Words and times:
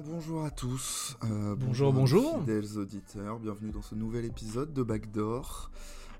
bien, 0.00 0.12
bonjour 0.12 0.44
à 0.44 0.50
tous. 0.50 1.16
Euh, 1.24 1.54
Bonjour, 1.58 1.92
bonjour. 1.92 2.40
Fidèles 2.40 2.76
auditeurs, 2.78 3.38
bienvenue 3.38 3.70
dans 3.70 3.82
ce 3.82 3.94
nouvel 3.94 4.24
épisode 4.24 4.72
de 4.72 4.82
Backdoor. 4.82 5.70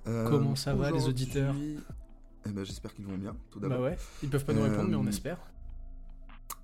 Euh, 0.06 0.28
Comment 0.30 0.54
ça 0.56 0.74
va, 0.74 0.90
les 0.90 1.06
auditeurs 1.08 1.54
Eh 2.46 2.50
ben, 2.50 2.64
J'espère 2.64 2.94
qu'ils 2.94 3.06
vont 3.06 3.16
bien, 3.18 3.36
tout 3.50 3.58
d'abord. 3.60 3.78
Bah 3.78 3.84
ouais, 3.84 3.98
ils 4.22 4.28
peuvent 4.30 4.44
pas 4.44 4.52
nous 4.54 4.62
répondre, 4.62 4.88
mais 4.88 4.96
on 4.96 5.04
Euh, 5.04 5.08
espère. 5.08 5.38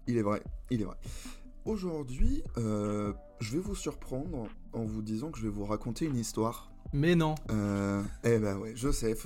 Il 0.07 0.17
est 0.17 0.23
vrai, 0.23 0.43
il 0.71 0.81
est 0.81 0.85
vrai. 0.85 0.97
Aujourd'hui, 1.65 2.43
euh, 2.59 3.13
je 3.41 3.53
vais 3.53 3.61
vous 3.61 3.75
surprendre 3.77 4.49
en 4.73 4.85
vous 4.85 5.03
disant 5.03 5.31
que 5.31 5.39
je 5.39 5.45
vais 5.45 5.51
vous 5.51 5.65
raconter 5.65 6.07
une 6.07 6.17
histoire. 6.17 6.71
Mais 6.93 7.15
non. 7.15 7.37
Euh, 7.51 8.03
eh 8.25 8.39
ben 8.39 8.59
ouais, 8.59 8.73
je 8.75 8.91
sais, 8.91 9.17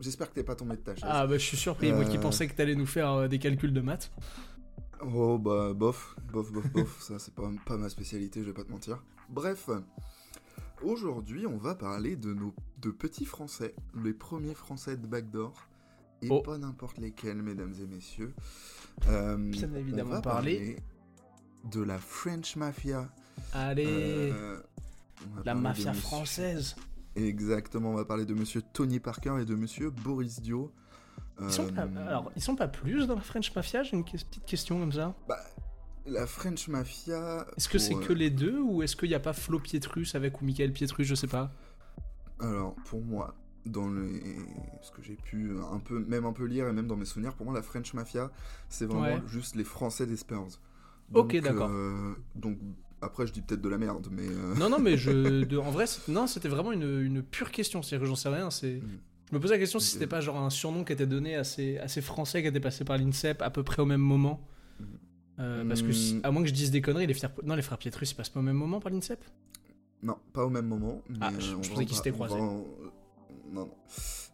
j'espère 0.00 0.28
que 0.30 0.34
t'es 0.34 0.42
pas 0.42 0.56
tombé 0.56 0.76
de 0.76 0.82
ta 0.82 0.94
chaise. 0.94 1.04
Ah 1.06 1.26
bah 1.26 1.38
je 1.38 1.44
suis 1.44 1.56
surpris, 1.56 1.92
moi 1.92 2.04
qui 2.04 2.16
Euh. 2.16 2.20
pensais 2.20 2.48
que 2.48 2.54
t'allais 2.54 2.74
nous 2.74 2.86
faire 2.86 3.10
euh, 3.12 3.28
des 3.28 3.38
calculs 3.38 3.72
de 3.72 3.80
maths. 3.80 4.10
Oh 5.02 5.38
bah 5.38 5.72
bof, 5.74 6.16
bof, 6.32 6.50
bof, 6.52 6.70
bof, 6.72 7.00
ça 7.02 7.18
c'est 7.18 7.34
pas, 7.34 7.50
pas 7.66 7.76
ma 7.76 7.88
spécialité, 7.88 8.40
je 8.40 8.46
vais 8.46 8.52
pas 8.54 8.64
te 8.64 8.70
mentir. 8.72 9.02
Bref, 9.28 9.68
aujourd'hui 10.82 11.46
on 11.46 11.56
va 11.56 11.74
parler 11.74 12.16
de 12.16 12.32
nos 12.34 12.54
de 12.80 12.90
petits 12.90 13.24
français, 13.24 13.74
les 14.02 14.12
premiers 14.12 14.54
français 14.54 14.96
de 14.96 15.06
Backdoor, 15.06 15.52
et 16.22 16.28
Oh. 16.30 16.40
pas 16.42 16.58
n'importe 16.58 16.98
lesquels, 16.98 17.42
mesdames 17.42 17.74
et 17.80 17.86
messieurs. 17.86 18.34
Euh, 19.08 19.36
Bien 19.36 19.68
on 19.72 19.76
évidemment 19.76 20.10
va 20.10 20.20
parler. 20.22 20.76
de 21.70 21.82
la 21.82 21.98
French 21.98 22.56
Mafia. 22.56 23.08
Allez, 23.52 23.86
Euh, 24.32 24.60
on 25.38 25.42
la 25.44 25.54
mafia 25.54 25.92
française. 25.94 26.76
Exactement, 27.16 27.90
on 27.90 27.94
va 27.94 28.04
parler 28.04 28.24
de 28.26 28.34
monsieur 28.34 28.60
Tony 28.72 29.00
Parker 29.00 29.36
et 29.40 29.44
de 29.44 29.54
monsieur 29.54 29.90
Boris 29.90 30.40
Dio. 30.40 30.72
Ils 31.40 31.50
sont, 31.50 31.66
pas, 31.66 31.82
Euh, 31.82 32.06
alors, 32.08 32.30
ils 32.36 32.42
sont 32.42 32.54
pas 32.56 32.68
plus 32.68 33.06
dans 33.08 33.16
la 33.16 33.20
French 33.20 33.54
Mafia 33.56 33.82
J'ai 33.82 33.96
une 33.96 34.04
petite 34.04 34.44
question 34.46 34.78
comme 34.78 34.92
ça. 34.92 35.14
bah, 35.28 35.38
la 36.06 36.26
French 36.26 36.68
Mafia. 36.68 37.46
Est-ce 37.56 37.68
que 37.68 37.78
c'est 37.78 37.94
euh, 37.96 38.00
que 38.00 38.12
les 38.12 38.30
deux 38.30 38.58
ou 38.60 38.82
est-ce 38.82 38.94
qu'il 38.94 39.08
n'y 39.08 39.14
a 39.14 39.20
pas 39.20 39.32
Flo 39.32 39.58
Pietrus 39.58 40.14
avec 40.14 40.40
ou 40.40 40.44
Michael 40.44 40.72
Pietrus 40.72 41.06
Je 41.06 41.14
sais 41.14 41.26
pas? 41.26 41.50
Alors, 42.40 42.74
pour 42.84 43.00
moi, 43.02 43.34
dans 43.66 43.88
les... 43.88 44.20
ce 44.82 44.90
que 44.90 45.02
j'ai 45.02 45.14
pu 45.16 45.52
un 45.72 45.78
peu, 45.78 45.98
même 46.00 46.24
un 46.26 46.32
peu 46.32 46.44
lire 46.44 46.68
et 46.68 46.72
même 46.72 46.86
dans 46.86 46.96
mes 46.96 47.04
souvenirs, 47.06 47.34
pour 47.34 47.46
moi, 47.46 47.54
la 47.54 47.62
French 47.62 47.94
Mafia, 47.94 48.30
c'est 48.68 48.84
vraiment 48.86 49.02
Ouais. 49.02 49.22
juste 49.26 49.56
les 49.56 49.64
Français 49.64 50.06
des 50.06 50.16
Spurs. 50.16 50.46
Ok, 51.14 51.32
Donc, 51.34 51.42
d'accord. 51.42 51.70
euh, 51.70 52.14
donc, 52.34 52.58
après, 53.00 53.26
je 53.26 53.32
dis 53.32 53.40
peut-être 53.42 53.60
de 53.62 53.68
la 53.68 53.78
merde, 53.78 54.08
mais... 54.10 54.26
euh, 54.28 54.54
Non, 54.56 54.68
non, 54.68 54.78
mais 54.78 54.96
je, 54.96 55.10
de- 55.44 55.58
en 55.58 55.70
vrai, 55.70 55.86
non, 56.08 56.26
c'était 56.26 56.48
vraiment 56.48 56.72
une, 56.72 57.00
une 57.02 57.22
pure 57.22 57.50
question. 57.50 57.82
C'est-à-dire 57.82 58.04
que 58.04 58.08
j'en 58.08 58.16
sais 58.16 58.28
rien. 58.28 58.50
C'est, 58.50 58.80
Mm. 58.82 58.98
Je 59.30 59.34
me 59.34 59.40
posais 59.40 59.54
la 59.54 59.58
question 59.58 59.78
si 59.78 59.90
c'était 59.90 60.06
pas 60.06 60.20
genre 60.20 60.36
un 60.38 60.50
surnom 60.50 60.84
qui 60.84 60.92
était 60.92 61.06
donné 61.06 61.34
à 61.36 61.44
ces, 61.44 61.78
à 61.78 61.88
ces 61.88 62.00
Français 62.00 62.42
qui 62.42 62.48
étaient 62.48 62.60
passés 62.60 62.84
par 62.84 62.98
l'INSEP 62.98 63.42
à 63.42 63.50
peu 63.50 63.62
près 63.62 63.82
au 63.82 63.86
même 63.86 64.00
moment. 64.00 64.46
Euh, 65.40 65.64
parce 65.66 65.82
que 65.82 65.90
si- 65.92 66.14
Mm. 66.16 66.20
à 66.22 66.30
moins 66.30 66.42
que 66.42 66.48
je 66.48 66.54
dise 66.54 66.70
des 66.70 66.80
conneries, 66.80 67.06
les 67.08 67.14
frères, 67.14 67.32
non, 67.44 67.56
les 67.56 67.62
frères 67.62 67.78
Pietrus, 67.78 68.10
ils 68.10 68.14
passent 68.14 68.28
pas 68.28 68.38
au 68.40 68.44
même 68.44 68.56
moment 68.56 68.78
par 68.80 68.92
l'INSEP? 68.92 69.24
Non, 70.02 70.16
pas 70.32 70.44
au 70.44 70.50
même 70.50 70.66
moment. 70.66 71.02
Mais 71.08 71.18
Ah, 71.20 71.30
je- 71.38 71.54
euh, 71.54 71.62
je 71.62 71.68
pensais 71.70 71.82
en 71.82 71.84
qu'ils 71.86 71.96
s'étaient 71.96 72.12
par- 72.12 72.28
croisés. 72.28 72.40
en- 72.40 72.64
Non, 73.52 73.66
non. 73.66 73.70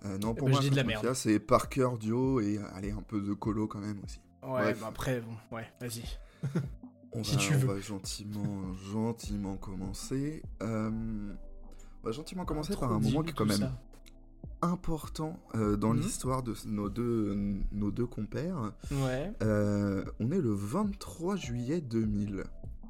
Euh, 0.04 0.18
non, 0.18 0.34
pour 0.34 0.46
ben, 0.46 0.52
moi, 0.52 0.60
je 0.60 0.66
dis 0.66 0.70
de 0.70 0.76
la 0.76 0.84
merde. 0.84 1.12
C'est 1.14 1.38
Parker, 1.40 1.88
Dio 1.98 2.40
et, 2.40 2.58
allez, 2.74 2.90
un 2.90 3.02
peu 3.02 3.20
de 3.20 3.32
colo 3.32 3.66
quand 3.66 3.78
même 3.80 4.00
aussi. 4.04 4.18
Ouais, 4.42 4.74
bah 4.74 4.86
après, 4.88 5.20
bon, 5.20 5.56
ouais, 5.56 5.66
vas-y. 5.80 6.02
On 7.12 7.24
Si 7.24 7.34
va, 7.34 7.40
tu 7.40 7.54
on 7.54 7.58
veux. 7.58 7.74
va 7.74 7.80
gentiment, 7.80 8.74
gentiment 8.92 9.56
commencer. 9.56 10.42
Euh, 10.62 10.90
On 12.02 12.06
va 12.06 12.12
gentiment 12.12 12.44
commencer 12.44 12.72
par 12.74 12.88
Trop 12.88 12.92
un 12.94 13.00
moment 13.00 13.22
qui 13.22 13.30
est 13.30 13.32
quand 13.34 13.44
même 13.46 13.58
ça. 13.58 13.78
Important 14.62 15.38
euh, 15.54 15.76
dans 15.76 15.94
Mhm. 15.94 16.00
l'histoire 16.00 16.42
de 16.42 16.54
nos 16.66 16.88
deux, 16.88 17.36
nos 17.72 17.90
deux 17.90 18.06
compères. 18.06 18.72
Ouais. 18.90 19.32
Euh, 19.42 20.04
on 20.20 20.30
est 20.30 20.40
le 20.40 20.52
23 20.52 21.36
juillet 21.36 21.80
2000. 21.80 22.44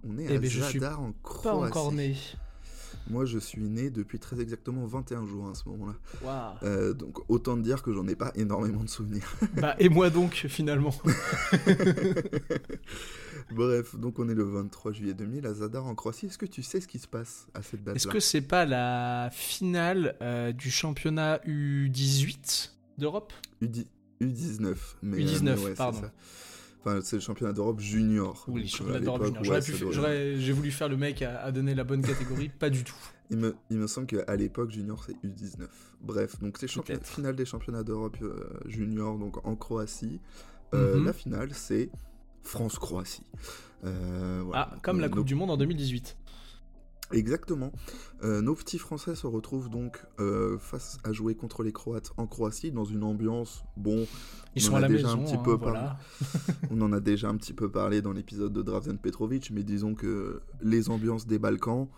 On 0.04 0.18
est 0.18 0.26
Eh 0.30 0.36
à 0.36 0.38
ben, 0.40 0.48
je 0.50 0.62
suis 0.62 0.80
Zadar 0.80 1.00
en 1.00 1.12
Pas 1.12 1.18
Croatie. 1.22 1.70
encore 1.70 1.92
né. 1.92 2.16
Moi, 3.08 3.24
je 3.24 3.38
suis 3.38 3.68
né 3.68 3.90
depuis 3.90 4.18
très 4.18 4.40
exactement 4.40 4.86
21 4.86 5.26
jours 5.26 5.48
à 5.48 5.54
ce 5.54 5.68
moment-là. 5.68 6.58
Euh, 6.62 6.92
donc, 6.92 7.18
autant 7.28 7.56
te 7.56 7.62
dire 7.62 7.82
que 7.82 7.92
j'en 7.92 8.06
ai 8.06 8.14
pas 8.14 8.32
énormément 8.34 8.84
de 8.84 8.88
souvenirs. 8.88 9.34
bah, 9.56 9.74
et 9.78 9.88
moi 9.88 10.10
donc, 10.10 10.46
finalement. 10.48 10.94
Bref, 13.52 13.96
donc 13.96 14.18
on 14.18 14.28
est 14.28 14.34
le 14.34 14.44
23 14.44 14.92
juillet 14.92 15.14
2000 15.14 15.46
à 15.46 15.54
Zadar 15.54 15.86
en 15.86 15.94
Croatie. 15.94 16.26
Est-ce 16.26 16.38
que 16.38 16.46
tu 16.46 16.62
sais 16.62 16.80
ce 16.80 16.86
qui 16.86 16.98
se 16.98 17.08
passe 17.08 17.48
à 17.54 17.62
cette 17.62 17.82
date-là? 17.82 17.96
Est-ce 17.96 18.06
que 18.06 18.20
c'est 18.20 18.42
pas 18.42 18.64
la 18.64 19.30
finale 19.32 20.16
euh, 20.22 20.52
du 20.52 20.70
championnat 20.70 21.38
U18 21.46 22.70
d'Europe? 22.98 23.32
U10 23.62 23.86
U19. 24.20 24.76
Mais, 25.02 25.18
U19, 25.18 25.22
euh, 25.22 25.40
mais 25.42 25.50
ouais, 25.52 25.58
c'est 25.70 25.74
pardon. 25.74 26.00
ça. 26.00 26.12
Enfin, 26.80 27.00
c'est 27.02 27.16
le 27.16 27.20
championnat 27.20 27.52
d'Europe 27.52 27.78
junior. 27.80 28.44
Oui, 28.48 28.66
championnat 28.66 29.00
d'Europe 29.00 29.24
junior. 29.26 29.44
J'aurais 29.44 29.60
pu 29.60 29.72
j'aurais- 29.90 30.36
J'ai 30.36 30.52
voulu 30.52 30.70
faire 30.70 30.88
le 30.88 30.96
mec 30.96 31.20
à, 31.22 31.40
à 31.42 31.52
donner 31.52 31.74
la 31.74 31.84
bonne 31.84 32.02
catégorie, 32.02 32.48
pas 32.58 32.70
du 32.70 32.84
tout. 32.84 32.94
Il 33.30 33.36
me, 33.36 33.54
il 33.70 33.76
me 33.78 33.86
semble 33.86 34.06
qu'à 34.06 34.34
l'époque, 34.36 34.70
junior, 34.70 35.04
c'est 35.04 35.12
U19. 35.24 35.66
Bref, 36.00 36.40
donc 36.40 36.56
c'est 36.58 36.66
championnat 36.66 37.02
finale 37.04 37.36
des 37.36 37.44
championnats 37.44 37.82
d'Europe 37.84 38.16
euh, 38.22 38.48
junior, 38.66 39.18
donc 39.18 39.46
en 39.46 39.54
Croatie. 39.56 40.20
Euh, 40.74 40.96
Mhm. 40.98 41.04
La 41.04 41.12
finale, 41.12 41.48
c'est 41.52 41.90
France-Croatie. 42.42 43.22
Euh, 43.84 44.42
voilà. 44.44 44.70
Ah, 44.72 44.76
comme 44.82 45.00
la 45.00 45.08
Nos- 45.08 45.16
Coupe 45.16 45.26
du 45.26 45.34
Monde 45.34 45.50
en 45.50 45.56
2018. 45.56 46.16
Exactement. 47.12 47.72
Euh, 48.22 48.40
nos 48.40 48.54
petits 48.54 48.78
Français 48.78 49.14
se 49.16 49.26
retrouvent 49.26 49.68
donc 49.68 50.00
euh, 50.20 50.58
face 50.58 50.98
à 51.04 51.12
jouer 51.12 51.34
contre 51.34 51.62
les 51.62 51.72
Croates 51.72 52.12
en 52.16 52.26
Croatie 52.26 52.70
dans 52.70 52.84
une 52.84 53.02
ambiance, 53.02 53.64
bon, 53.76 54.06
Ils 54.54 54.62
On 54.62 54.66
sont 54.66 54.72
en 54.72 54.74
à 54.76 54.78
a 54.78 54.80
la 54.82 54.88
déjà 54.88 55.08
maison, 55.08 55.20
un 55.20 55.24
petit 55.24 55.34
hein, 55.34 55.42
peu 55.44 55.54
voilà. 55.54 55.98
on 56.70 56.80
en 56.82 56.92
a 56.92 57.00
déjà 57.00 57.28
un 57.28 57.36
petit 57.36 57.52
peu 57.52 57.70
parlé 57.70 58.00
dans 58.02 58.12
l'épisode 58.12 58.52
de 58.52 58.62
Drazen 58.62 58.98
Petrovic, 58.98 59.50
mais 59.50 59.62
disons 59.64 59.94
que 59.94 60.40
les 60.60 60.88
ambiances 60.90 61.26
des 61.26 61.38
Balkans, 61.40 61.88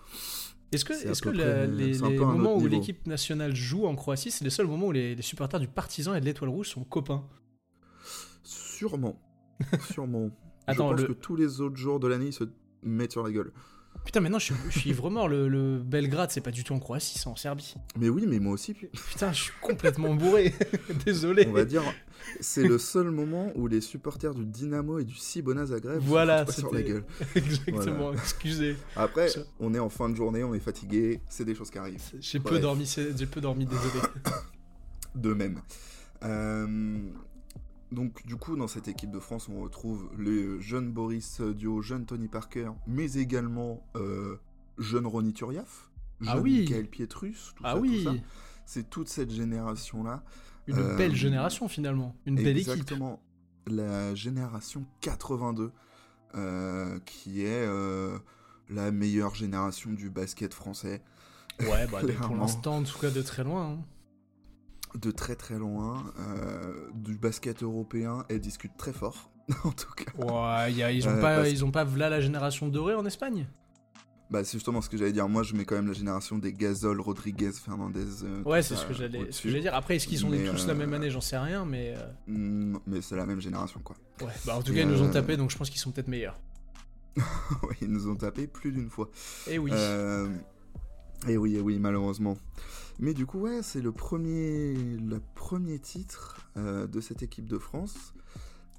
Est-ce 0.73 0.85
que, 0.85 1.29
la- 1.29 1.67
les, 1.67 1.99
moments 1.99 2.57
où 2.57 2.67
l'équipe 2.67 3.07
nationale 3.07 3.55
joue 3.55 3.85
en 3.87 3.95
Croatie, 3.95 4.31
c'est 4.31 4.45
les 4.45 4.51
seuls 4.51 4.67
moments 4.67 4.87
où 4.87 4.93
les, 4.93 5.15
les 5.15 5.23
supporters 5.23 5.61
du 5.61 5.69
Partizan 5.69 6.15
et 6.15 6.21
de 6.21 6.25
l'Étoile 6.25 6.49
Rouge 6.51 6.69
sont 6.71 6.85
copains? 6.85 7.25
Sûrement, 8.43 9.21
sûrement. 9.93 10.31
Attends, 10.67 10.91
je 10.91 10.93
pense 10.95 11.01
le- 11.03 11.15
que 11.15 11.21
tous 11.21 11.37
les 11.37 11.61
autres 11.61 11.77
jours 11.77 12.01
de 12.01 12.09
l'année, 12.09 12.27
ils 12.27 12.33
se 12.33 12.45
mettent 12.83 13.13
sur 13.13 13.23
la 13.23 13.31
gueule. 13.31 13.53
Putain, 14.05 14.21
maintenant 14.21 14.39
je 14.41 14.47
suis, 14.47 14.55
je 14.71 14.79
suis 14.81 14.91
ivre 14.91 15.11
mort. 15.11 15.29
Le, 15.29 15.49
le 15.49 15.79
Belgrade, 15.79 16.31
c'est 16.33 16.41
pas 16.41 16.51
du 16.51 16.65
tout 16.65 16.73
en 16.75 16.81
Croatie, 16.81 17.19
c'est 17.19 17.29
en 17.29 17.37
Serbie. 17.37 17.75
Mais 17.97 18.09
oui, 18.09 18.25
mais 18.27 18.39
moi 18.41 18.53
aussi, 18.55 18.75
Putain, 18.75 19.33
je 19.33 19.43
suis 19.45 19.53
complètement 19.61 20.15
bourré. 20.15 20.53
Désolé. 21.07 21.47
on 21.49 21.53
va 21.53 21.65
dire, 21.65 21.83
c'est 22.41 22.65
le 22.65 22.79
seul 22.79 23.11
moment 23.11 23.53
où 23.55 23.69
les 23.69 23.81
supporters 23.81 24.35
du 24.35 24.45
Dynamo 24.45 24.99
et 24.99 25.05
du 25.05 25.15
Cibona 25.15 25.67
Zagreb 25.67 26.01
Voilà, 26.01 26.45
se 26.47 26.61
sur 26.61 26.75
la 26.75 26.83
gueule. 26.83 27.05
Exactement, 27.37 27.97
Voilà. 27.97 28.19
excusez. 28.21 28.77
Après, 28.97 29.29
on 29.61 29.73
est 29.73 29.79
en 29.79 29.89
fin 29.89 30.09
de 30.09 30.17
journée, 30.17 30.43
on 30.43 30.53
est 30.55 30.61
fatigué, 30.61 31.21
c'est 31.29 31.45
des 31.45 31.55
choses 31.55 31.71
qui 31.71 31.79
arrivent. 31.79 32.01
J'ai 32.21 32.41
peu 32.41 32.59
dormi, 32.59 32.93
j'ai 33.17 33.27
peu 33.27 33.41
dormi, 33.41 33.67
désolé. 33.67 34.01
de 35.15 35.33
même. 35.33 35.61
Euh, 36.25 36.99
donc 37.93 38.27
du 38.27 38.37
coup, 38.37 38.57
dans 38.57 38.67
cette 38.69 38.89
équipe 38.89 39.11
de 39.11 39.21
France, 39.21 39.49
on 39.49 39.61
retrouve 39.61 40.11
le 40.17 40.61
jeune 40.61 40.91
Boris 40.91 41.41
Dio, 41.41 41.83
jeune 41.83 42.07
Tony 42.07 42.29
Parker, 42.29 42.71
mais 42.87 43.13
également 43.15 43.87
euh, 43.97 44.37
jeune 44.79 45.07
Ronny 45.07 45.33
Turiaf, 45.33 45.91
jeune 46.21 46.35
Ah 46.37 46.41
oui. 46.41 46.61
Michael 46.61 46.87
Pietrus, 46.89 47.53
tout 47.57 47.63
Ah 47.67 47.73
ça, 47.73 47.77
tout 47.79 47.83
oui, 47.83 48.05
ça. 48.05 48.13
C'est 48.65 48.89
toute 48.91 49.09
cette 49.09 49.31
génération-là. 49.31 50.23
une 50.67 50.79
Euh, 50.79 50.97
belle 50.97 51.15
génération 51.15 51.69
finalement, 51.69 52.15
une 52.27 52.37
belle 52.37 52.57
équipe. 52.57 52.73
Exactement. 52.73 53.21
La 53.67 54.15
génération 54.15 54.85
82, 55.03 55.71
euh, 56.35 56.99
qui 57.05 57.43
est 57.43 57.67
euh, 57.67 58.19
la 58.71 58.91
meilleure 58.91 59.35
génération 59.35 59.93
du 59.93 60.11
basket 60.11 60.55
français. 60.55 61.03
Ouais, 61.61 61.87
bah, 61.87 62.01
pour 62.23 62.35
l'instant, 62.37 62.79
en 62.79 62.83
tout 62.83 62.99
cas, 62.99 63.11
de 63.11 63.23
très 63.23 63.45
loin. 63.45 63.73
hein. 63.73 63.85
De 65.01 65.11
très 65.11 65.37
très 65.37 65.59
loin, 65.59 66.05
euh, 66.19 66.89
du 66.95 67.17
basket 67.17 67.63
européen, 67.63 68.25
elle 68.29 68.41
discute 68.41 68.77
très 68.77 68.93
fort, 68.93 69.31
en 69.65 69.71
tout 69.73 69.93
cas. 69.95 70.69
Y 70.69 70.83
a- 70.83 70.93
ils 70.93 71.07
ont 71.09 71.13
Euh, 71.13 71.21
pas, 71.21 71.37
parce- 71.37 71.51
ils 71.51 71.65
ont 71.65 71.71
pas 71.71 71.85
v'là 71.85 72.09
la 72.11 72.21
génération 72.21 72.69
dorée 72.69 72.95
en 72.95 73.05
Espagne? 73.07 73.47
Bah, 74.31 74.43
c'est 74.45 74.53
justement 74.55 74.81
ce 74.81 74.89
que 74.89 74.97
j'allais 74.97 75.13
dire. 75.13 75.29
Moi, 75.29 75.43
je 75.43 75.55
mets 75.55 75.67
quand 75.67 75.75
même 75.75 75.89
la 75.89 75.93
génération 75.93 76.39
des 76.39 76.55
Gasol, 76.55 77.01
Rodriguez, 77.03 77.53
Fernandez. 77.53 78.25
euh, 78.25 78.43
Ouais, 78.45 78.63
c'est 78.63 78.77
ce 78.77 78.87
que 78.87 78.95
j'allais, 78.95 79.61
dire. 79.61 79.75
Après, 79.75 79.97
est-ce 79.97 80.07
qu'ils 80.07 80.19
sont 80.21 80.31
Mais, 80.31 80.45
tous 80.45 80.67
la 80.67 80.73
euh, 80.73 80.77
même 80.77 80.95
année? 80.95 81.11
J'en 81.11 81.21
sais 81.21 81.37
rien, 81.37 81.67
mais 81.67 81.95
euh, 81.97 82.07
Mm, 82.29 82.79
mais 82.87 83.03
c'est 83.03 83.17
la 83.17 83.27
même 83.27 83.41
génération, 83.41 83.81
quoi. 83.85 83.95
ouais. 84.23 84.33
Bah, 84.47 84.57
en 84.57 84.63
tout 84.63 84.73
Et, 84.73 84.77
cas, 84.77 84.83
ils 84.83 84.89
nous 84.89 85.03
ont 85.03 85.09
euh, 85.09 85.13
tapé, 85.13 85.37
donc 85.37 85.51
je 85.51 85.59
pense 85.59 85.69
qu'ils 85.69 85.81
sont 85.81 85.91
peut-être 85.91 86.09
meilleurs. 86.09 86.39
Ils 87.83 87.89
nous 87.93 88.09
ont 88.09 88.17
tapé 88.17 88.47
plus 88.47 88.73
d'une 88.73 88.89
fois. 88.89 89.11
Eh 89.47 89.59
oui. 89.59 89.71
Euh, 89.75 90.29
Et 91.29 91.37
oui, 91.37 91.57
et 91.57 91.61
oui, 91.61 91.79
malheureusement. 91.79 92.39
Mais 92.99 93.15
du 93.15 93.27
coup, 93.27 93.41
ouais, 93.41 93.63
c'est 93.63 93.81
le 93.81 93.93
premier, 93.93 94.75
le 94.75 95.21
premier 95.35 95.79
titre 95.79 96.37
euh, 96.57 96.87
de 96.87 97.01
cette 97.01 97.23
équipe 97.23 97.47
de 97.47 97.59
France. 97.59 98.15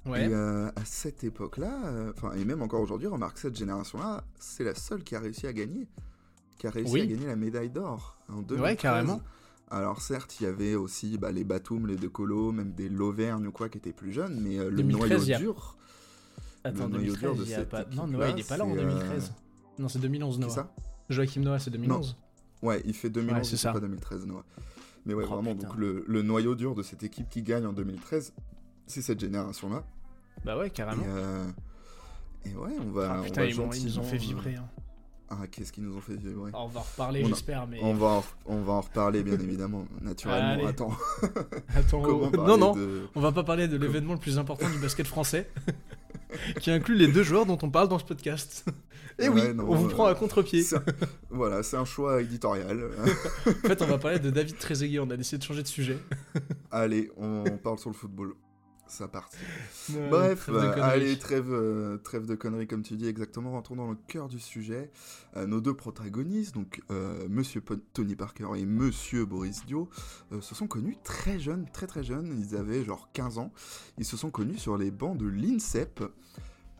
ouais. 0.06 0.26
Et 0.26 0.32
euh, 0.32 0.68
à 0.76 0.84
cette 0.84 1.24
époque-là, 1.24 1.86
euh, 1.86 2.12
enfin, 2.16 2.32
et 2.32 2.44
même 2.44 2.62
encore 2.62 2.80
aujourd'hui, 2.80 3.06
remarque, 3.08 3.38
cette 3.38 3.56
génération-là, 3.56 4.24
c'est 4.38 4.64
la 4.64 4.74
seule 4.74 5.02
qui 5.04 5.14
a 5.16 5.20
réussi 5.20 5.46
à 5.46 5.52
gagner. 5.52 5.88
Qui 6.58 6.66
a 6.66 6.70
réussi 6.70 6.92
Oui. 6.94 7.00
à 7.02 7.06
gagner 7.06 7.26
la 7.26 7.36
médaille 7.36 7.70
d'or 7.70 8.16
en 8.28 8.40
2013. 8.42 8.60
Ouais, 8.62 8.76
carrément. 8.76 9.20
Alors 9.70 10.00
certes, 10.02 10.40
il 10.40 10.44
y 10.44 10.46
avait 10.46 10.74
aussi 10.76 11.18
bah, 11.18 11.32
les 11.32 11.42
Batum, 11.42 11.86
les 11.86 11.96
De 11.96 12.06
Colo, 12.06 12.52
même 12.52 12.72
des 12.72 12.88
Lauvergne 12.88 13.46
ou 13.46 13.52
quoi 13.52 13.68
qui 13.68 13.78
étaient 13.78 13.92
plus 13.92 14.12
jeunes, 14.12 14.38
mais 14.40 14.56
le 14.58 14.70
2013, 14.76 15.08
noyau 15.10 15.34
a- 15.34 15.38
dur, 15.38 15.76
Attends, 16.62 16.84
le 16.86 16.90
noyau 16.92 17.16
dur 17.16 17.34
2013, 17.34 17.38
de 17.46 17.50
y 17.50 17.54
a 17.54 17.58
cette 17.58 17.68
pas. 17.70 17.84
Non, 17.86 18.06
Noah, 18.06 18.28
il 18.30 18.38
est 18.40 18.48
pas 18.48 18.56
là 18.56 18.64
en 18.64 18.72
c'est, 18.74 18.80
euh, 18.80 18.88
2013. 18.94 19.32
Non, 19.78 19.88
c'est 19.88 19.98
2011, 19.98 20.34
Qui 20.36 20.40
Noah. 20.42 20.50
ça? 20.50 20.74
Joachim 21.10 21.40
Noah, 21.40 21.58
c'est 21.58 21.70
2011. 21.70 22.16
Ouais, 22.64 22.82
il 22.84 22.94
fait 22.94 23.10
2011, 23.10 23.38
Ouais, 23.38 23.44
c'est 23.44 23.56
ça. 23.56 23.72
pas 23.72 23.80
2013, 23.80 24.26
Noah. 24.26 24.44
Mais 25.06 25.14
ouais, 25.14 25.24
Oh, 25.26 25.34
vraiment, 25.34 25.54
putain. 25.54 25.68
donc 25.68 25.76
le, 25.76 26.04
le 26.08 26.22
noyau 26.22 26.54
dur 26.54 26.74
de 26.74 26.82
cette 26.82 27.02
équipe 27.02 27.28
qui 27.28 27.42
gagne 27.42 27.66
en 27.66 27.72
2013, 27.72 28.32
c'est 28.86 29.02
cette 29.02 29.20
génération-là. 29.20 29.84
Bah 30.44 30.56
ouais, 30.58 30.68
Et, 30.68 30.70
carrément. 30.70 31.02
euh, 31.06 31.46
et 32.46 32.54
ouais, 32.54 32.72
on 32.80 32.90
va. 32.90 33.12
Ah, 33.12 33.20
on 33.20 33.24
putain, 33.24 33.42
va 33.42 33.46
ils, 33.46 33.56
m'ont- 33.56 33.70
ils 33.72 33.84
nous 33.84 33.98
ont 33.98 34.02
fait 34.02 34.18
gentiment, 34.18 34.40
vibrer. 34.40 34.56
hein. 34.56 34.64
euh, 35.30 35.34
Ah, 35.42 35.46
qu'est-ce 35.46 35.72
qu'ils 35.72 35.84
nous 35.84 35.94
ont 35.96 36.00
fait 36.00 36.16
vibrer 36.16 36.50
On 36.54 36.66
va 36.68 36.80
en 36.80 36.82
reparler, 36.82 37.22
a- 37.22 37.28
j'espère, 37.28 37.66
mais. 37.66 37.80
on, 37.82 37.92
va 37.94 38.06
en, 38.06 38.24
on 38.46 38.60
va 38.62 38.72
en 38.74 38.80
reparler, 38.80 39.22
bien 39.22 39.38
évidemment, 39.38 39.84
naturellement. 40.00 40.52
Allez. 40.52 40.66
Attends, 40.66 40.92
Attends, 41.76 42.02
oh, 42.06 42.30
non, 42.34 42.56
non, 42.56 42.74
de- 42.74 43.02
on 43.14 43.20
va 43.20 43.32
pas 43.32 43.44
parler 43.44 43.68
de 43.68 43.76
l'événement 43.76 44.14
le 44.14 44.18
plus 44.20 44.38
important 44.38 44.68
du 44.70 44.78
basket 44.78 45.06
français, 45.06 45.50
qui 46.60 46.70
inclut 46.70 46.94
les 46.96 47.08
deux 47.08 47.22
joueurs 47.24 47.44
dont 47.46 47.58
on 47.62 47.70
parle 47.70 47.88
dans 47.88 47.98
ce 47.98 48.04
podcast. 48.04 48.64
Et 49.18 49.28
oui, 49.28 49.40
Ouais, 49.42 49.54
non, 49.54 49.64
on 49.68 49.74
vous 49.76 49.86
euh, 49.86 49.90
prend 49.90 50.06
à 50.06 50.14
contre-pied. 50.14 50.64
Voilà, 51.30 51.62
c'est 51.62 51.76
un 51.76 51.84
choix 51.84 52.20
éditorial. 52.22 52.90
En 53.46 53.68
fait, 53.68 53.82
on 53.82 53.86
va 53.86 53.98
parler 53.98 54.18
de 54.18 54.30
David 54.30 54.58
Trezeguet, 54.58 54.98
on 54.98 55.10
a 55.10 55.16
décidé 55.16 55.38
de 55.38 55.42
changer 55.42 55.62
de 55.62 55.68
sujet. 55.68 55.98
Allez, 56.70 57.10
on 57.16 57.44
parle 57.62 57.78
sur 57.78 57.90
le 57.90 57.94
football. 57.94 58.34
Ça 58.86 59.08
part. 59.08 59.30
Ouais, 59.90 60.08
Bref, 60.10 60.42
trêve 60.42 60.54
de 60.56 60.60
conneries. 60.60 60.80
allez, 60.82 61.18
trêve, 61.18 61.50
euh, 61.50 61.96
trêve 61.96 62.26
de 62.26 62.34
conneries 62.34 62.66
comme 62.66 62.82
tu 62.82 62.96
dis 62.96 63.08
exactement, 63.08 63.52
rentrons 63.52 63.76
dans 63.76 63.90
le 63.90 63.96
cœur 64.08 64.28
du 64.28 64.38
sujet. 64.38 64.90
Euh, 65.36 65.46
nos 65.46 65.60
deux 65.62 65.74
protagonistes, 65.74 66.54
donc 66.54 66.82
Monsieur 67.28 67.62
Tony 67.94 68.14
Parker 68.14 68.48
et 68.56 68.66
Monsieur 68.66 69.24
Boris 69.24 69.64
Dio, 69.64 69.88
se 70.40 70.54
sont 70.54 70.66
connus 70.66 70.98
très 71.02 71.38
jeunes, 71.40 71.66
très 71.72 71.86
très 71.86 72.04
jeunes, 72.04 72.36
ils 72.38 72.56
avaient 72.56 72.84
genre 72.84 73.08
15 73.14 73.38
ans. 73.38 73.52
Ils 73.96 74.04
se 74.04 74.16
sont 74.18 74.30
connus 74.30 74.58
sur 74.58 74.76
les 74.76 74.90
bancs 74.90 75.16
de 75.16 75.26
l'INSEP. 75.26 76.04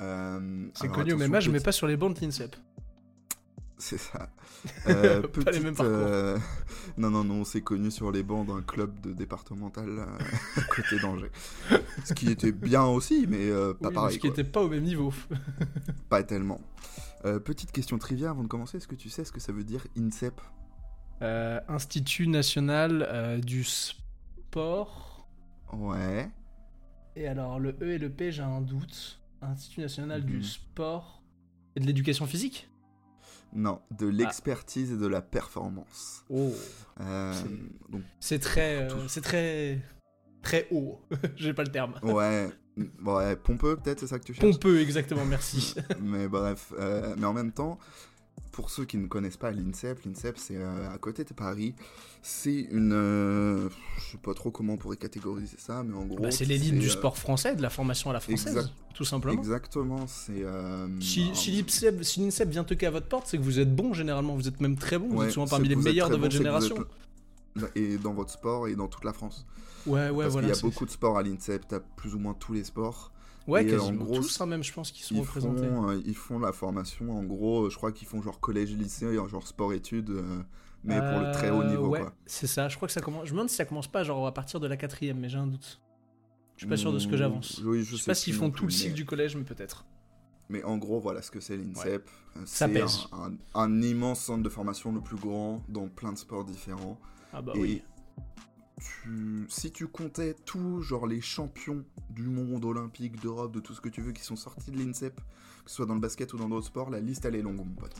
Euh, 0.00 0.68
C'est 0.74 0.88
connu 0.88 1.12
au 1.12 1.16
même 1.16 1.34
âge, 1.34 1.48
mais 1.48 1.60
pas 1.60 1.72
sur 1.72 1.86
les 1.86 1.96
bancs 1.96 2.14
de 2.16 2.20
l'INSEP. 2.24 2.56
C'est 3.78 3.98
ça. 3.98 4.28
Euh, 4.88 5.20
Pas 5.44 5.50
les 5.50 5.60
mêmes 5.60 5.74
parcours. 5.74 5.94
euh, 5.94 6.38
Non, 6.96 7.10
non, 7.10 7.22
non, 7.22 7.34
on 7.40 7.44
s'est 7.44 7.60
connus 7.60 7.90
sur 7.90 8.10
les 8.10 8.22
bancs 8.22 8.46
d'un 8.46 8.62
club 8.62 8.98
de 9.02 9.12
départemental 9.12 9.86
euh, 9.90 10.06
à 10.56 10.62
côté 10.62 10.98
d'Angers. 11.00 11.30
Ce 12.06 12.14
qui 12.14 12.30
était 12.30 12.50
bien 12.50 12.82
aussi, 12.84 13.26
mais 13.28 13.50
pas 13.50 13.56
Oui, 13.68 13.76
mais 13.82 13.90
pareil. 13.92 14.14
ce 14.14 14.18
qui 14.20 14.28
quoi. 14.28 14.30
était 14.30 14.50
pas 14.50 14.62
au 14.62 14.68
même 14.70 14.84
niveau. 14.84 15.12
Pas 16.08 16.22
tellement. 16.22 16.62
Petite 17.44 17.72
question 17.72 17.98
trivia 17.98 18.30
avant 18.30 18.42
de 18.42 18.48
commencer, 18.48 18.78
est-ce 18.78 18.88
que 18.88 18.94
tu 18.94 19.10
sais 19.10 19.24
ce 19.26 19.32
que 19.32 19.40
ça 19.40 19.52
veut 19.52 19.64
dire 19.64 19.86
INSEP 19.98 20.40
Institut 21.68 22.26
national 22.28 23.40
du 23.44 23.64
sport. 23.64 25.28
Ouais. 25.74 26.30
Et 27.16 27.28
alors, 27.28 27.60
le 27.60 27.76
E 27.82 27.90
et 27.92 27.98
le 27.98 28.08
P, 28.08 28.32
j'ai 28.32 28.42
un 28.42 28.62
doute. 28.62 29.20
Institut 29.50 29.80
national 29.80 30.20
Mhm. 30.22 30.26
du 30.26 30.42
sport 30.42 31.22
et 31.76 31.80
de 31.80 31.86
l'éducation 31.86 32.26
physique 32.26 32.68
Non, 33.52 33.80
de 33.96 34.06
l'expertise 34.06 34.92
et 34.92 34.96
de 34.96 35.06
la 35.06 35.22
performance. 35.22 36.24
Oh. 36.28 36.52
Euh, 37.00 37.32
C'est- 37.32 37.90
donc, 37.92 38.02
C'est 38.20 38.38
très. 38.40 38.90
euh, 38.90 39.08
c'est 39.08 39.20
très. 39.20 39.80
Très 40.42 40.66
haut. 40.70 41.00
j'ai 41.36 41.54
pas 41.54 41.62
le 41.62 41.70
terme. 41.72 41.94
ouais, 42.02 42.50
ouais, 43.02 43.36
pompeux 43.36 43.76
peut-être, 43.76 44.00
c'est 44.00 44.06
ça 44.08 44.18
que 44.18 44.24
tu 44.24 44.34
cherches? 44.34 44.44
Pompeux, 44.52 44.80
exactement, 44.80 45.24
merci. 45.24 45.74
mais 46.02 46.28
bref, 46.28 46.72
euh, 46.78 47.14
mais 47.16 47.26
en 47.26 47.32
même 47.32 47.52
temps, 47.52 47.78
pour 48.52 48.70
ceux 48.70 48.84
qui 48.84 48.96
ne 48.98 49.06
connaissent 49.08 49.36
pas 49.36 49.50
l'INSEP, 49.50 50.04
l'INSEP 50.04 50.38
c'est 50.38 50.56
euh, 50.56 50.88
à 50.92 50.98
côté 50.98 51.24
de 51.24 51.32
Paris. 51.32 51.74
C'est 52.22 52.60
une. 52.70 52.92
euh, 52.92 53.68
je 53.98 54.12
sais 54.12 54.18
pas 54.18 54.32
trop 54.32 54.50
comment 54.50 54.74
on 54.74 54.76
pourrait 54.76 54.96
catégoriser 54.96 55.56
ça, 55.58 55.82
mais 55.82 55.94
en 55.94 56.04
gros. 56.04 56.20
Bah, 56.20 56.30
c'est 56.30 56.44
l'élite 56.44 56.78
du 56.78 56.86
euh, 56.86 56.90
sport 56.90 57.18
français, 57.18 57.56
de 57.56 57.62
la 57.62 57.68
formation 57.70 58.10
à 58.10 58.12
la 58.12 58.20
française, 58.20 58.56
exact- 58.56 58.72
tout 58.94 59.04
simplement. 59.04 59.38
Exactement, 59.38 60.06
c'est. 60.06 60.42
euh, 60.44 60.86
Si, 61.00 61.32
l'INSEP 62.16 62.48
vient 62.48 62.64
toquer 62.64 62.86
à 62.86 62.90
votre 62.90 63.08
porte, 63.08 63.26
c'est 63.26 63.38
que 63.38 63.42
vous 63.42 63.58
êtes 63.58 63.74
bon 63.74 63.92
généralement, 63.92 64.36
vous 64.36 64.46
êtes 64.48 64.60
même 64.60 64.76
très 64.76 64.98
bon, 64.98 65.08
vous 65.08 65.22
êtes 65.24 65.30
souvent 65.32 65.46
parmi 65.48 65.68
les 65.68 65.76
meilleurs 65.76 66.08
de 66.10 66.16
votre 66.16 66.32
génération. 66.34 66.76
êtes- 67.56 67.70
Et 67.76 67.98
dans 67.98 68.14
votre 68.14 68.30
sport 68.30 68.66
et 68.68 68.74
dans 68.74 68.88
toute 68.88 69.04
la 69.04 69.12
France. 69.12 69.46
Ouais, 69.86 70.08
ouais, 70.10 70.24
Parce 70.24 70.32
voilà. 70.32 70.48
qu'il 70.48 70.56
y 70.56 70.58
a 70.58 70.62
beaucoup 70.62 70.86
de 70.86 70.90
sports 70.90 71.18
à 71.18 71.22
l'INSEP, 71.22 71.68
t'as 71.68 71.78
plus 71.80 72.14
ou 72.14 72.18
moins 72.18 72.34
tous 72.34 72.52
les 72.52 72.64
sports. 72.64 73.12
Ouais, 73.46 73.64
et, 73.64 73.70
euh, 73.72 73.76
en 73.78 73.80
quasiment 73.80 74.04
gros, 74.04 74.14
tous, 74.16 74.40
hein, 74.40 74.46
même, 74.46 74.62
je 74.62 74.72
pense, 74.72 74.90
qui 74.90 75.02
sont 75.02 75.14
Ils 75.14 75.20
représentés. 75.20 75.68
font, 75.68 75.88
euh, 75.90 76.00
ils 76.06 76.14
font 76.16 76.38
la 76.38 76.52
formation, 76.52 77.10
en 77.16 77.22
gros, 77.24 77.68
je 77.68 77.76
crois 77.76 77.92
qu'ils 77.92 78.08
font 78.08 78.22
genre 78.22 78.40
collège-lycée, 78.40 79.14
genre 79.28 79.46
sport-études, 79.46 80.10
euh, 80.10 80.42
mais 80.82 80.98
pour 80.98 81.20
le 81.20 81.32
très 81.32 81.50
haut 81.50 81.62
niveau, 81.64 81.88
ouais, 81.88 82.00
quoi. 82.00 82.14
c'est 82.26 82.46
ça, 82.46 82.68
je 82.68 82.76
crois 82.76 82.88
que 82.88 82.92
ça 82.94 83.00
commence. 83.02 83.26
Je 83.26 83.32
me 83.32 83.36
demande 83.36 83.50
si 83.50 83.56
ça 83.56 83.64
commence 83.66 83.88
pas 83.88 84.02
genre 84.02 84.26
à 84.26 84.32
partir 84.32 84.60
de 84.60 84.66
la 84.66 84.76
quatrième, 84.76 85.18
mais 85.18 85.28
j'ai 85.28 85.38
un 85.38 85.46
doute. 85.46 85.80
Je 86.56 86.60
suis 86.62 86.68
pas 86.68 86.76
sûr 86.76 86.92
de 86.92 86.98
ce 86.98 87.06
que 87.08 87.14
Mm, 87.14 87.18
j'avance. 87.18 87.60
Oui, 87.64 87.82
Je 87.82 87.96
sais 87.96 88.06
pas 88.06 88.14
s'ils 88.14 88.32
font 88.32 88.50
tout 88.50 88.64
le 88.64 88.70
cycle 88.70 88.90
mais- 88.90 88.94
du 88.94 89.04
collège, 89.04 89.36
mais 89.36 89.42
peut-être. 89.44 89.84
Mais 90.48 90.62
en 90.62 90.76
gros, 90.78 91.00
voilà 91.00 91.20
ce 91.22 91.30
que 91.30 91.40
c'est 91.40 91.56
l'INSEP. 91.56 92.08
Ça 92.44 92.68
C'est 92.68 92.80
un, 92.80 92.86
un- 93.18 93.36
un 93.54 93.82
immense 93.82 94.20
centre 94.20 94.42
de 94.42 94.48
formation 94.48 94.92
le 94.92 95.00
plus 95.00 95.16
grand 95.16 95.62
dans 95.68 95.88
plein 95.88 96.12
de 96.12 96.18
sports 96.18 96.44
différents. 96.44 96.98
Ah 97.32 97.42
bah 97.42 97.52
et 97.56 97.60
oui. 97.60 97.82
Tu, 98.80 99.46
si 99.48 99.70
tu 99.70 99.86
comptais 99.86 100.34
tous, 100.44 100.82
genre 100.82 101.06
les 101.06 101.20
champions 101.20 101.84
du 102.10 102.24
monde 102.24 102.64
olympique, 102.64 103.20
d'Europe, 103.20 103.52
de 103.52 103.60
tout 103.60 103.74
ce 103.74 103.80
que 103.80 103.88
tu 103.88 104.00
veux, 104.02 104.12
qui 104.12 104.22
sont 104.22 104.36
sortis 104.36 104.70
de 104.70 104.78
l'INSEP, 104.78 105.14
que 105.64 105.70
ce 105.70 105.76
soit 105.76 105.86
dans 105.86 105.94
le 105.94 106.00
basket 106.00 106.32
ou 106.32 106.36
dans 106.38 106.48
d'autres 106.48 106.66
sports, 106.66 106.90
la 106.90 107.00
liste 107.00 107.24
elle 107.24 107.36
est 107.36 107.42
longue, 107.42 107.56
mon 107.56 107.64
pote. 107.64 107.94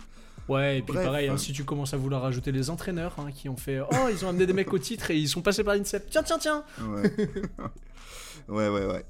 Ouais, 0.49 0.79
et 0.79 0.83
puis 0.83 0.93
Bref. 0.93 1.07
pareil, 1.07 1.29
hein, 1.29 1.39
si 1.39 1.53
tu 1.53 1.65
commences 1.65 1.95
à 1.95 1.97
vouloir 1.97 2.21
rajouter 2.23 2.53
les 2.53 2.69
entraîneurs 2.69 3.15
hein, 3.19 3.31
qui 3.33 3.49
ont 3.49 3.57
fait 3.57 3.81
Oh, 3.81 4.09
ils 4.11 4.25
ont 4.27 4.29
amené 4.29 4.45
des 4.47 4.53
mecs 4.53 4.73
au 4.73 4.79
titre 4.79 5.11
et 5.11 5.17
ils 5.19 5.29
sont 5.29 5.41
passés 5.41 5.65
par 5.65 5.75
l'INSEP. 5.75 6.11
Tiens, 6.11 6.23
tiens, 6.23 6.39
tiens 6.39 6.65
Ouais, 6.87 7.11
ouais, 8.49 8.69
ouais. 8.69 8.87
ouais. 8.87 9.07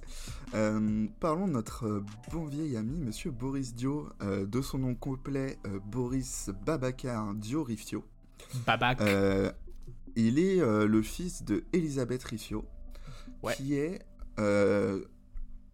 Euh, 0.54 1.06
parlons 1.18 1.48
de 1.48 1.52
notre 1.52 1.86
euh, 1.86 2.04
bon 2.30 2.44
vieil 2.44 2.76
ami, 2.76 3.00
monsieur 3.00 3.32
Boris 3.32 3.74
Dio, 3.74 4.08
euh, 4.22 4.46
de 4.46 4.60
son 4.62 4.78
nom 4.78 4.94
complet, 4.94 5.58
Boris 5.86 6.50
Babacar 6.64 7.34
Dio 7.34 7.64
Rifio. 7.64 8.04
Babac. 8.64 9.00
Euh, 10.16 10.20
il 10.20 10.38
est 10.38 10.60
euh, 10.60 10.86
le 10.86 11.02
fils 11.02 11.44
de 11.44 11.64
Elisabeth 11.72 12.24
Ouais. 13.42 13.54
qui 13.56 13.74
est 13.74 14.00
euh, 14.38 15.02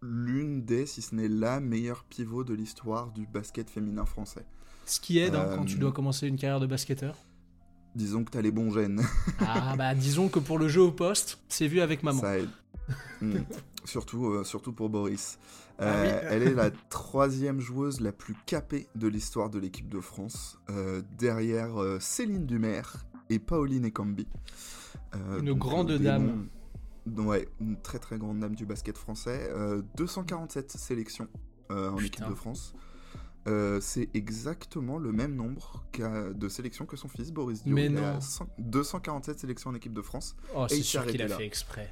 l'une 0.01 0.63
des, 0.65 0.85
si 0.85 1.01
ce 1.01 1.15
n'est 1.15 1.27
la 1.29 1.59
meilleure 1.59 2.03
pivot 2.03 2.43
de 2.43 2.53
l'histoire 2.53 3.11
du 3.11 3.25
basket 3.25 3.69
féminin 3.69 4.05
français. 4.05 4.45
Ce 4.85 4.99
qui 4.99 5.19
aide 5.19 5.35
hein, 5.35 5.45
euh, 5.47 5.55
quand 5.55 5.65
tu 5.65 5.77
dois 5.77 5.91
commencer 5.91 6.27
une 6.27 6.37
carrière 6.37 6.59
de 6.59 6.67
basketteur. 6.67 7.15
Disons 7.95 8.23
que 8.23 8.31
t'as 8.31 8.41
les 8.41 8.51
bons 8.51 8.71
gènes. 8.71 9.01
Ah 9.39 9.75
bah 9.77 9.93
disons 9.95 10.27
que 10.29 10.39
pour 10.39 10.57
le 10.59 10.67
jeu 10.67 10.81
au 10.81 10.91
poste, 10.91 11.39
c'est 11.49 11.67
vu 11.67 11.81
avec 11.81 12.03
maman. 12.03 12.19
Ça 12.21 12.37
aide. 12.39 12.49
Mm. 13.21 13.35
surtout, 13.85 14.25
euh, 14.31 14.43
surtout 14.43 14.73
pour 14.73 14.89
Boris. 14.89 15.37
Ah 15.79 15.83
Euh, 15.85 16.03
oui. 16.21 16.27
Elle 16.31 16.43
est 16.43 16.53
la 16.55 16.71
troisième 16.89 17.59
joueuse 17.59 18.01
la 18.01 18.11
plus 18.11 18.35
capée 18.47 18.87
de 18.95 19.07
l'histoire 19.07 19.49
de 19.49 19.59
l'équipe 19.59 19.87
de 19.87 19.99
France, 20.01 20.57
euh, 20.71 21.01
derrière 21.17 21.81
euh, 21.81 21.99
Céline 22.01 22.45
Dumer 22.47 22.81
et 23.31 23.39
Pauline 23.39 23.85
Ekambi. 23.85 24.27
Euh, 25.15 25.39
Une 25.39 25.53
grande 25.53 25.91
euh, 25.91 25.97
dame. 25.99 26.47
noms- 27.07 27.23
Ouais, 27.25 27.47
une 27.59 27.81
très 27.81 27.97
très 27.97 28.17
grande 28.19 28.39
dame 28.39 28.53
du 28.53 28.65
basket 28.65 28.95
français. 28.97 29.49
Euh, 29.51 29.81
247 29.97 30.71
sélections 30.71 31.27
euh, 31.71 31.89
en 31.89 31.95
Putain. 31.95 32.05
équipe 32.25 32.29
de 32.29 32.35
France. 32.35 32.73
C'est 33.81 34.09
exactement 34.13 34.99
le 34.99 35.11
même 35.11 35.35
nombre 35.35 35.83
de 35.97 36.47
sélections 36.47 36.85
que 36.85 36.95
son 36.95 37.07
fils 37.07 37.31
Boris 37.31 37.63
Dio. 37.63 37.73
Mais 37.73 37.87
Il 37.87 37.97
a 37.97 38.13
non. 38.13 38.21
100 38.21 38.47
247 38.59 39.39
sélections 39.39 39.71
en 39.71 39.75
équipe 39.75 39.93
de 39.93 40.01
France. 40.03 40.35
Oh, 40.55 40.67
c'est 40.69 40.83
sûr 40.83 41.05
qu'il 41.07 41.21
a 41.23 41.27
là. 41.27 41.37
fait 41.37 41.45
exprès. 41.47 41.91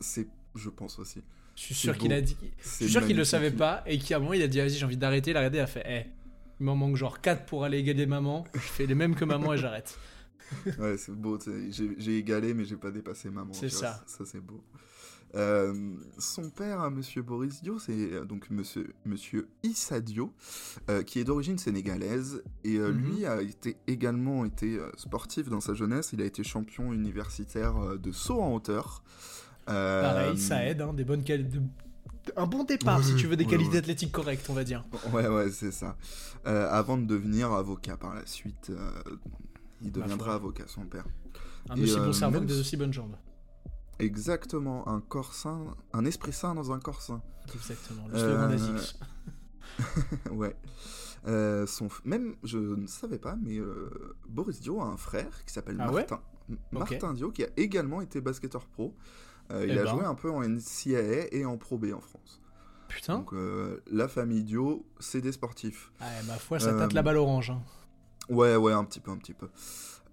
C'est, 0.00 0.26
je 0.54 0.70
pense 0.70 0.98
aussi. 0.98 1.22
Je 1.56 1.60
suis 1.62 1.74
sûr 1.74 1.98
qu'il 1.98 2.12
a 2.14 2.22
dit. 2.22 2.36
Je 2.62 2.68
suis 2.68 2.88
sûr 2.88 3.06
qu'il 3.06 3.16
le 3.18 3.24
savait 3.24 3.50
pas 3.50 3.82
et 3.86 3.98
qu'à 3.98 4.16
un 4.16 4.20
moment 4.20 4.32
il 4.32 4.40
a 4.42 4.48
dit 4.48 4.58
vas-y 4.58 4.70
j'ai 4.70 4.86
envie 4.86 4.96
d'arrêter. 4.96 5.32
Il 5.32 5.36
a 5.36 5.40
regardé, 5.40 5.58
il 5.58 5.60
a 5.60 5.66
fait 5.66 5.84
eh, 5.86 6.10
il 6.58 6.64
m'en 6.64 6.74
manque 6.74 6.96
genre 6.96 7.20
4 7.20 7.44
pour 7.44 7.64
aller 7.64 7.76
égaler 7.78 8.06
maman. 8.06 8.44
Je 8.54 8.58
fais 8.60 8.86
les 8.86 8.94
mêmes 8.94 9.14
que 9.14 9.26
maman 9.26 9.52
et 9.52 9.58
j'arrête. 9.58 9.98
Ouais, 10.78 10.96
c'est 10.98 11.12
beau. 11.12 11.38
J'ai 11.98 12.18
égalé, 12.18 12.54
mais 12.54 12.64
j'ai 12.64 12.76
pas 12.76 12.90
dépassé 12.90 13.30
maman. 13.30 13.52
C'est 13.52 13.68
ça. 13.68 14.02
Ça, 14.06 14.24
c'est 14.24 14.40
beau. 14.40 14.62
Euh, 15.34 15.94
son 16.18 16.50
père, 16.50 16.80
hein, 16.82 16.90
Monsieur 16.90 17.22
Boris 17.22 17.62
Dio, 17.62 17.78
c'est 17.78 17.92
euh, 18.12 18.24
donc 18.26 18.50
Monsieur, 18.50 18.92
Monsieur 19.06 19.48
Issa 19.62 19.98
Dio, 20.00 20.30
euh, 20.90 21.02
qui 21.02 21.20
est 21.20 21.24
d'origine 21.24 21.56
sénégalaise 21.56 22.42
et 22.64 22.76
euh, 22.76 22.92
Mhm. 22.92 22.98
lui 23.04 23.24
a 23.24 23.40
été 23.40 23.78
également 23.86 24.44
été 24.44 24.78
sportif 24.98 25.48
dans 25.48 25.60
sa 25.60 25.72
jeunesse. 25.72 26.10
Il 26.12 26.20
a 26.20 26.26
été 26.26 26.44
champion 26.44 26.92
universitaire 26.92 27.96
de 27.98 28.12
saut 28.12 28.42
en 28.42 28.52
hauteur. 28.54 29.02
Pareil, 29.64 30.36
ça 30.36 30.64
aide, 30.66 30.82
hein, 30.82 30.92
des 30.92 31.04
bonnes 31.04 31.24
qualités. 31.24 31.60
Un 32.36 32.46
bon 32.46 32.62
départ 32.64 33.02
si 33.02 33.14
tu 33.16 33.26
veux 33.26 33.36
des 33.36 33.46
qualités 33.46 33.78
athlétiques 33.78 34.12
correctes, 34.12 34.46
on 34.50 34.52
va 34.54 34.64
dire. 34.64 34.84
Ouais, 35.14 35.26
ouais, 35.28 35.50
c'est 35.50 35.72
ça. 35.72 35.96
Euh, 36.46 36.68
avant 36.70 36.96
de 36.98 37.04
devenir 37.06 37.50
avocat 37.52 37.96
par 37.96 38.14
la 38.14 38.26
suite, 38.26 38.70
euh, 38.70 38.90
il 39.82 39.92
deviendra 39.92 40.34
avocat, 40.34 40.64
son 40.66 40.84
père. 40.86 41.04
Un 41.70 41.76
Et, 41.76 41.82
aussi 41.82 41.98
euh, 41.98 42.04
bon 42.06 42.12
cerveau 42.12 42.40
que 42.40 42.44
des 42.46 42.54
si- 42.54 42.60
aussi 42.60 42.76
bonnes 42.76 42.92
jambes. 42.92 43.16
Exactement, 43.98 44.88
un 44.88 45.00
corps 45.00 45.34
sain, 45.34 45.74
un 45.92 46.04
esprit 46.04 46.32
sain 46.32 46.54
dans 46.54 46.72
un 46.72 46.80
corps 46.80 47.02
sain. 47.02 47.22
Exactement, 47.54 48.06
le 48.08 48.18
slogan 48.18 48.42
Euh, 48.44 48.48
d'Azix. 48.48 48.98
ouais. 50.30 50.56
Euh, 51.28 51.66
son 51.66 51.86
f- 51.86 52.00
même, 52.04 52.34
je 52.42 52.58
ne 52.58 52.86
savais 52.86 53.18
pas, 53.18 53.36
mais 53.40 53.58
euh, 53.58 53.90
Boris 54.28 54.60
Dio 54.60 54.80
a 54.80 54.86
un 54.86 54.96
frère 54.96 55.44
qui 55.44 55.52
s'appelle 55.52 55.76
Ah 55.78 55.92
ouais 55.92 56.00
Martin. 56.08 56.20
Martin 56.72 57.14
Dio, 57.14 57.30
qui 57.30 57.44
a 57.44 57.48
également 57.56 58.00
été 58.00 58.20
basketteur 58.20 58.66
pro. 58.66 58.94
Euh, 59.52 59.64
il 59.66 59.70
Eh 59.74 59.78
a 59.78 59.84
ben. 59.84 59.90
joué 59.90 60.04
un 60.04 60.14
peu 60.16 60.30
en 60.30 60.42
NCAA 60.42 61.28
et 61.32 61.44
en 61.44 61.56
Pro 61.58 61.78
B 61.78 61.92
en 61.94 62.00
France. 62.00 62.40
putain. 62.88 63.18
Donc 63.18 63.32
euh, 63.34 63.80
la 63.90 64.08
famille 64.08 64.42
Dio, 64.42 64.84
c'est 64.98 65.20
des 65.20 65.32
sportifs. 65.32 65.92
Ah, 66.00 66.06
ma 66.26 66.34
foi, 66.34 66.58
ça 66.58 66.70
Euh, 66.70 66.78
tâte 66.78 66.92
la 66.92 67.02
balle 67.02 67.16
orange. 67.18 67.50
hein. 67.50 67.62
Ouais, 68.28 68.56
ouais, 68.56 68.72
un 68.72 68.84
petit 68.84 69.00
peu, 69.00 69.10
un 69.10 69.16
petit 69.16 69.34
peu. 69.34 69.48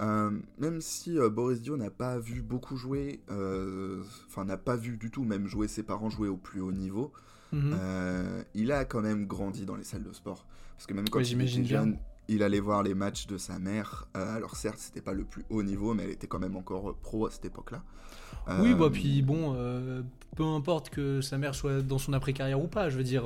Euh, 0.01 0.31
même 0.57 0.79
si 0.79 1.19
euh, 1.19 1.29
Boris 1.29 1.61
Dio 1.61 1.75
n'a 1.75 1.89
pas 1.89 2.17
vu 2.19 2.41
beaucoup 2.41 2.77
jouer, 2.77 3.19
euh, 3.29 4.01
enfin 4.27 4.45
n'a 4.45 4.57
pas 4.57 4.77
vu 4.77 4.95
du 4.97 5.11
tout 5.11 5.25
même 5.25 5.45
jouer 5.47 5.67
ses 5.67 5.83
parents 5.83 6.09
jouer 6.09 6.29
au 6.29 6.37
plus 6.37 6.61
haut 6.61 6.71
niveau, 6.71 7.11
Mhm. 7.51 7.75
il 8.53 8.71
a 8.71 8.85
quand 8.85 9.01
même 9.01 9.25
grandi 9.25 9.65
dans 9.65 9.75
les 9.75 9.83
salles 9.83 10.03
de 10.03 10.13
sport. 10.13 10.45
Parce 10.77 10.85
que 10.85 10.93
même 10.93 11.09
quand 11.09 11.19
il 11.19 11.41
était 11.41 11.59
bien. 11.61 11.63
jeune, 11.81 11.97
il 12.27 12.43
allait 12.43 12.59
voir 12.59 12.83
les 12.83 12.93
matchs 12.93 13.25
de 13.27 13.37
sa 13.37 13.57
mère. 13.59 14.07
Alors 14.13 14.55
certes, 14.55 14.77
c'était 14.77 15.01
pas 15.01 15.13
le 15.13 15.23
plus 15.25 15.43
haut 15.49 15.63
niveau, 15.63 15.93
mais 15.93 16.03
elle 16.03 16.11
était 16.11 16.27
quand 16.27 16.39
même 16.39 16.55
encore 16.55 16.95
pro 16.95 17.25
à 17.25 17.31
cette 17.31 17.45
époque-là. 17.45 17.83
Oui, 18.61 18.73
bah 18.75 18.89
puis 18.91 19.21
bon, 19.21 19.55
peu 20.37 20.43
importe 20.43 20.91
que 20.91 21.21
sa 21.21 21.37
mère 21.37 21.55
soit 21.55 21.81
dans 21.81 21.97
son 21.97 22.13
après-carrière 22.13 22.61
ou 22.63 22.67
pas, 22.67 22.89
je 22.89 22.97
veux 22.97 23.03
dire, 23.03 23.25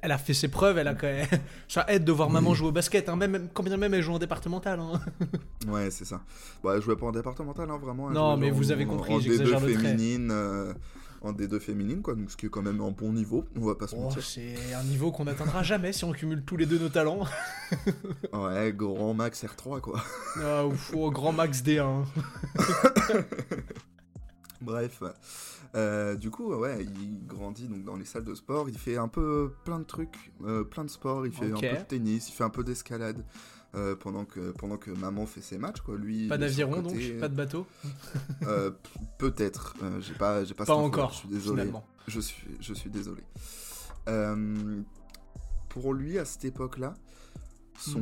elle 0.00 0.12
a 0.12 0.18
fait 0.18 0.34
ses 0.34 0.48
preuves, 0.48 0.78
elle 0.78 0.88
a 0.88 0.94
quand 0.94 1.06
même... 1.06 1.26
Ça 1.68 1.84
aide 1.88 2.04
de 2.04 2.12
voir 2.12 2.28
Oui. 2.28 2.34
maman 2.34 2.54
jouer 2.54 2.68
au 2.68 2.72
basket, 2.72 3.08
hein, 3.08 3.16
même, 3.16 3.48
quand 3.52 3.62
bien 3.62 3.76
même 3.76 3.94
elle 3.94 4.02
joue 4.02 4.12
en 4.14 4.18
départemental. 4.18 4.80
hein. 4.80 5.00
Ouais, 5.68 5.90
c'est 5.90 6.04
ça. 6.04 6.20
Bah, 6.62 6.72
elle 6.76 6.82
jouait 6.82 6.96
pas 6.96 7.06
en 7.06 7.12
départemental, 7.12 7.70
hein, 7.70 7.78
vraiment. 7.82 8.10
Non, 8.10 8.36
mais 8.36 8.50
vous 8.50 8.70
avez 8.72 8.84
compris, 8.86 9.20
j'exagère 9.20 9.60
D2 9.60 9.66
le 9.66 9.78
féminine, 9.78 10.28
euh, 10.32 10.72
en 11.20 11.32
D2 11.32 11.60
féminine, 11.60 12.02
quoi. 12.02 12.14
Donc, 12.16 12.30
ce 12.30 12.36
qui 12.36 12.46
est 12.46 12.48
quand 12.48 12.62
même 12.62 12.80
un 12.80 12.90
bon 12.90 13.12
niveau, 13.12 13.44
on 13.56 13.66
va 13.66 13.74
pas 13.76 13.86
se 13.86 13.94
Oh, 13.96 14.00
mentir. 14.02 14.22
c'est 14.24 14.54
un 14.74 14.82
niveau 14.84 15.12
qu'on 15.12 15.24
n'atteindra 15.24 15.62
jamais 15.62 15.92
si 15.92 16.04
on 16.04 16.12
cumule 16.12 16.42
tous 16.44 16.56
les 16.56 16.66
deux 16.66 16.78
nos 16.78 16.88
talents. 16.88 17.24
Ouais, 18.32 18.72
grand 18.74 19.14
max 19.14 19.44
R3, 19.44 19.80
quoi. 19.80 20.02
Ah, 20.42 20.66
ouf, 20.66 20.92
oh, 20.96 21.10
grand 21.10 21.32
max 21.32 21.62
D1. 21.62 22.04
Bref. 24.62 25.02
Euh, 25.74 26.14
du 26.16 26.30
coup, 26.30 26.54
ouais, 26.54 26.84
il 26.84 27.26
grandit 27.26 27.66
donc 27.68 27.84
dans 27.84 27.96
les 27.96 28.04
salles 28.04 28.24
de 28.24 28.34
sport. 28.34 28.68
Il 28.68 28.78
fait 28.78 28.96
un 28.96 29.08
peu 29.08 29.52
plein 29.64 29.78
de 29.78 29.84
trucs, 29.84 30.32
euh, 30.44 30.64
plein 30.64 30.84
de 30.84 30.90
sports. 30.90 31.26
Il 31.26 31.32
fait 31.32 31.52
un 31.52 31.58
peu 31.60 31.78
de 31.78 31.84
tennis, 31.88 32.28
il 32.28 32.32
fait 32.32 32.44
un 32.44 32.50
peu 32.50 32.64
d'escalade. 32.64 33.24
euh, 33.74 33.96
pendant, 33.96 34.26
que, 34.26 34.50
pendant 34.50 34.76
que 34.76 34.90
maman 34.90 35.24
fait 35.24 35.40
ses 35.40 35.56
matchs, 35.56 35.80
quoi. 35.80 35.96
Lui, 35.96 36.28
Pas 36.28 36.36
d'aviron 36.36 36.82
donc, 36.82 36.94
pas 37.18 37.28
de 37.28 37.34
bateau. 37.34 37.66
Peut-être. 39.18 39.74
j'ai 40.00 40.12
pas, 40.12 40.44
j'ai 40.44 40.52
pas, 40.52 40.70
encore, 40.74 41.12
Je 41.12 41.16
suis 41.16 41.28
désolé. 41.28 41.62
finalement. 41.62 41.86
Je 42.06 42.20
suis, 42.20 42.48
je 42.60 42.74
suis 42.74 42.90
désolé. 42.90 43.22
Pour 45.70 45.94
lui, 45.94 46.18
à 46.18 46.26
cette 46.26 46.44
époque-là, 46.44 46.92
son 47.82 48.00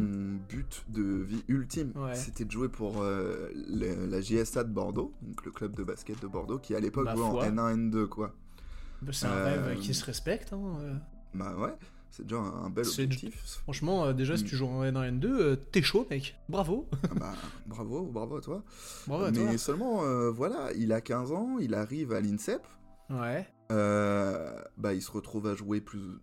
but 0.48 0.84
de 0.88 1.02
vie 1.02 1.42
ultime, 1.48 1.92
Hmm. 1.94 2.04
Ouais. 2.04 2.14
c'était 2.14 2.44
de 2.44 2.50
jouer 2.50 2.68
pour 2.68 3.02
euh, 3.02 3.48
le- 3.54 4.06
la 4.06 4.20
JSA 4.20 4.64
de 4.64 4.72
Bordeaux, 4.72 5.12
donc 5.22 5.44
le 5.44 5.50
club 5.50 5.74
de 5.76 5.82
basket 5.84 6.20
de 6.22 6.26
Bordeaux, 6.28 6.58
qui 6.58 6.74
à 6.74 6.80
l'époque 6.80 7.08
jouait 7.10 7.22
en 7.24 7.30
foi. 7.32 7.46
N1, 7.48 7.90
N2, 7.90 8.06
quoi. 8.06 8.34
Bah, 9.02 9.12
C'est 9.12 9.26
un 9.26 9.30
Euh, 9.32 9.64
rêve 9.66 9.78
qui 9.78 9.94
se 9.94 10.04
respecte. 10.04 10.52
hein, 10.52 10.60
euh. 10.80 10.94
Bah 11.32 11.54
ouais, 11.56 11.72
c'est 12.10 12.24
déjà 12.26 12.40
un, 12.40 12.64
un 12.66 12.70
bel 12.70 12.84
objectif. 12.86 13.42
Franchement, 13.62 14.12
déjà, 14.12 14.36
si 14.36 14.44
Mm. 14.44 14.46
tu 14.46 14.56
joues 14.56 14.66
en 14.66 14.82
N1, 14.84 15.04
N2, 15.18 15.26
euh, 15.26 15.56
t'es 15.56 15.80
chaud, 15.82 16.06
mec. 16.10 16.38
Bravo. 16.48 16.86
Ah 17.04 17.08
bah, 17.18 17.32
bravo, 17.66 18.02
bravo 18.06 18.36
à 18.36 18.40
toi. 18.40 18.62
Bravo 19.06 19.24
à 19.24 19.30
Mais 19.30 19.38
toi. 19.46 19.58
seulement, 19.58 20.30
voilà, 20.30 20.72
il 20.76 20.92
a 20.92 21.00
15 21.00 21.32
ans, 21.32 21.56
il 21.58 21.74
arrive 21.74 22.12
à 22.12 22.20
l'INSEP, 22.20 22.62
Ouais. 23.08 23.46
Bah, 23.68 24.92
il 24.94 25.02
se 25.02 25.10
retrouve 25.10 25.46
à 25.46 25.54
jouer 25.54 25.80
plus, 25.80 26.18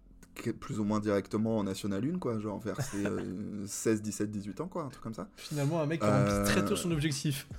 plus 0.59 0.79
ou 0.79 0.83
moins 0.83 0.99
directement 0.99 1.57
en 1.57 1.63
National 1.63 2.03
1, 2.03 2.19
quoi, 2.19 2.39
genre 2.39 2.59
vers 2.59 2.79
ses 2.81 3.05
euh, 3.05 3.65
16, 3.65 4.01
17, 4.01 4.31
18 4.31 4.61
ans, 4.61 4.67
quoi, 4.67 4.83
un 4.83 4.89
truc 4.89 5.03
comme 5.03 5.13
ça. 5.13 5.27
Finalement, 5.35 5.81
un 5.81 5.85
mec 5.85 5.99
qui 6.01 6.05
a 6.05 6.09
Euh, 6.13 6.39
rempli 6.39 6.51
très 6.53 6.65
tôt 6.65 6.75
son 6.75 6.91
objectif. 6.91 7.47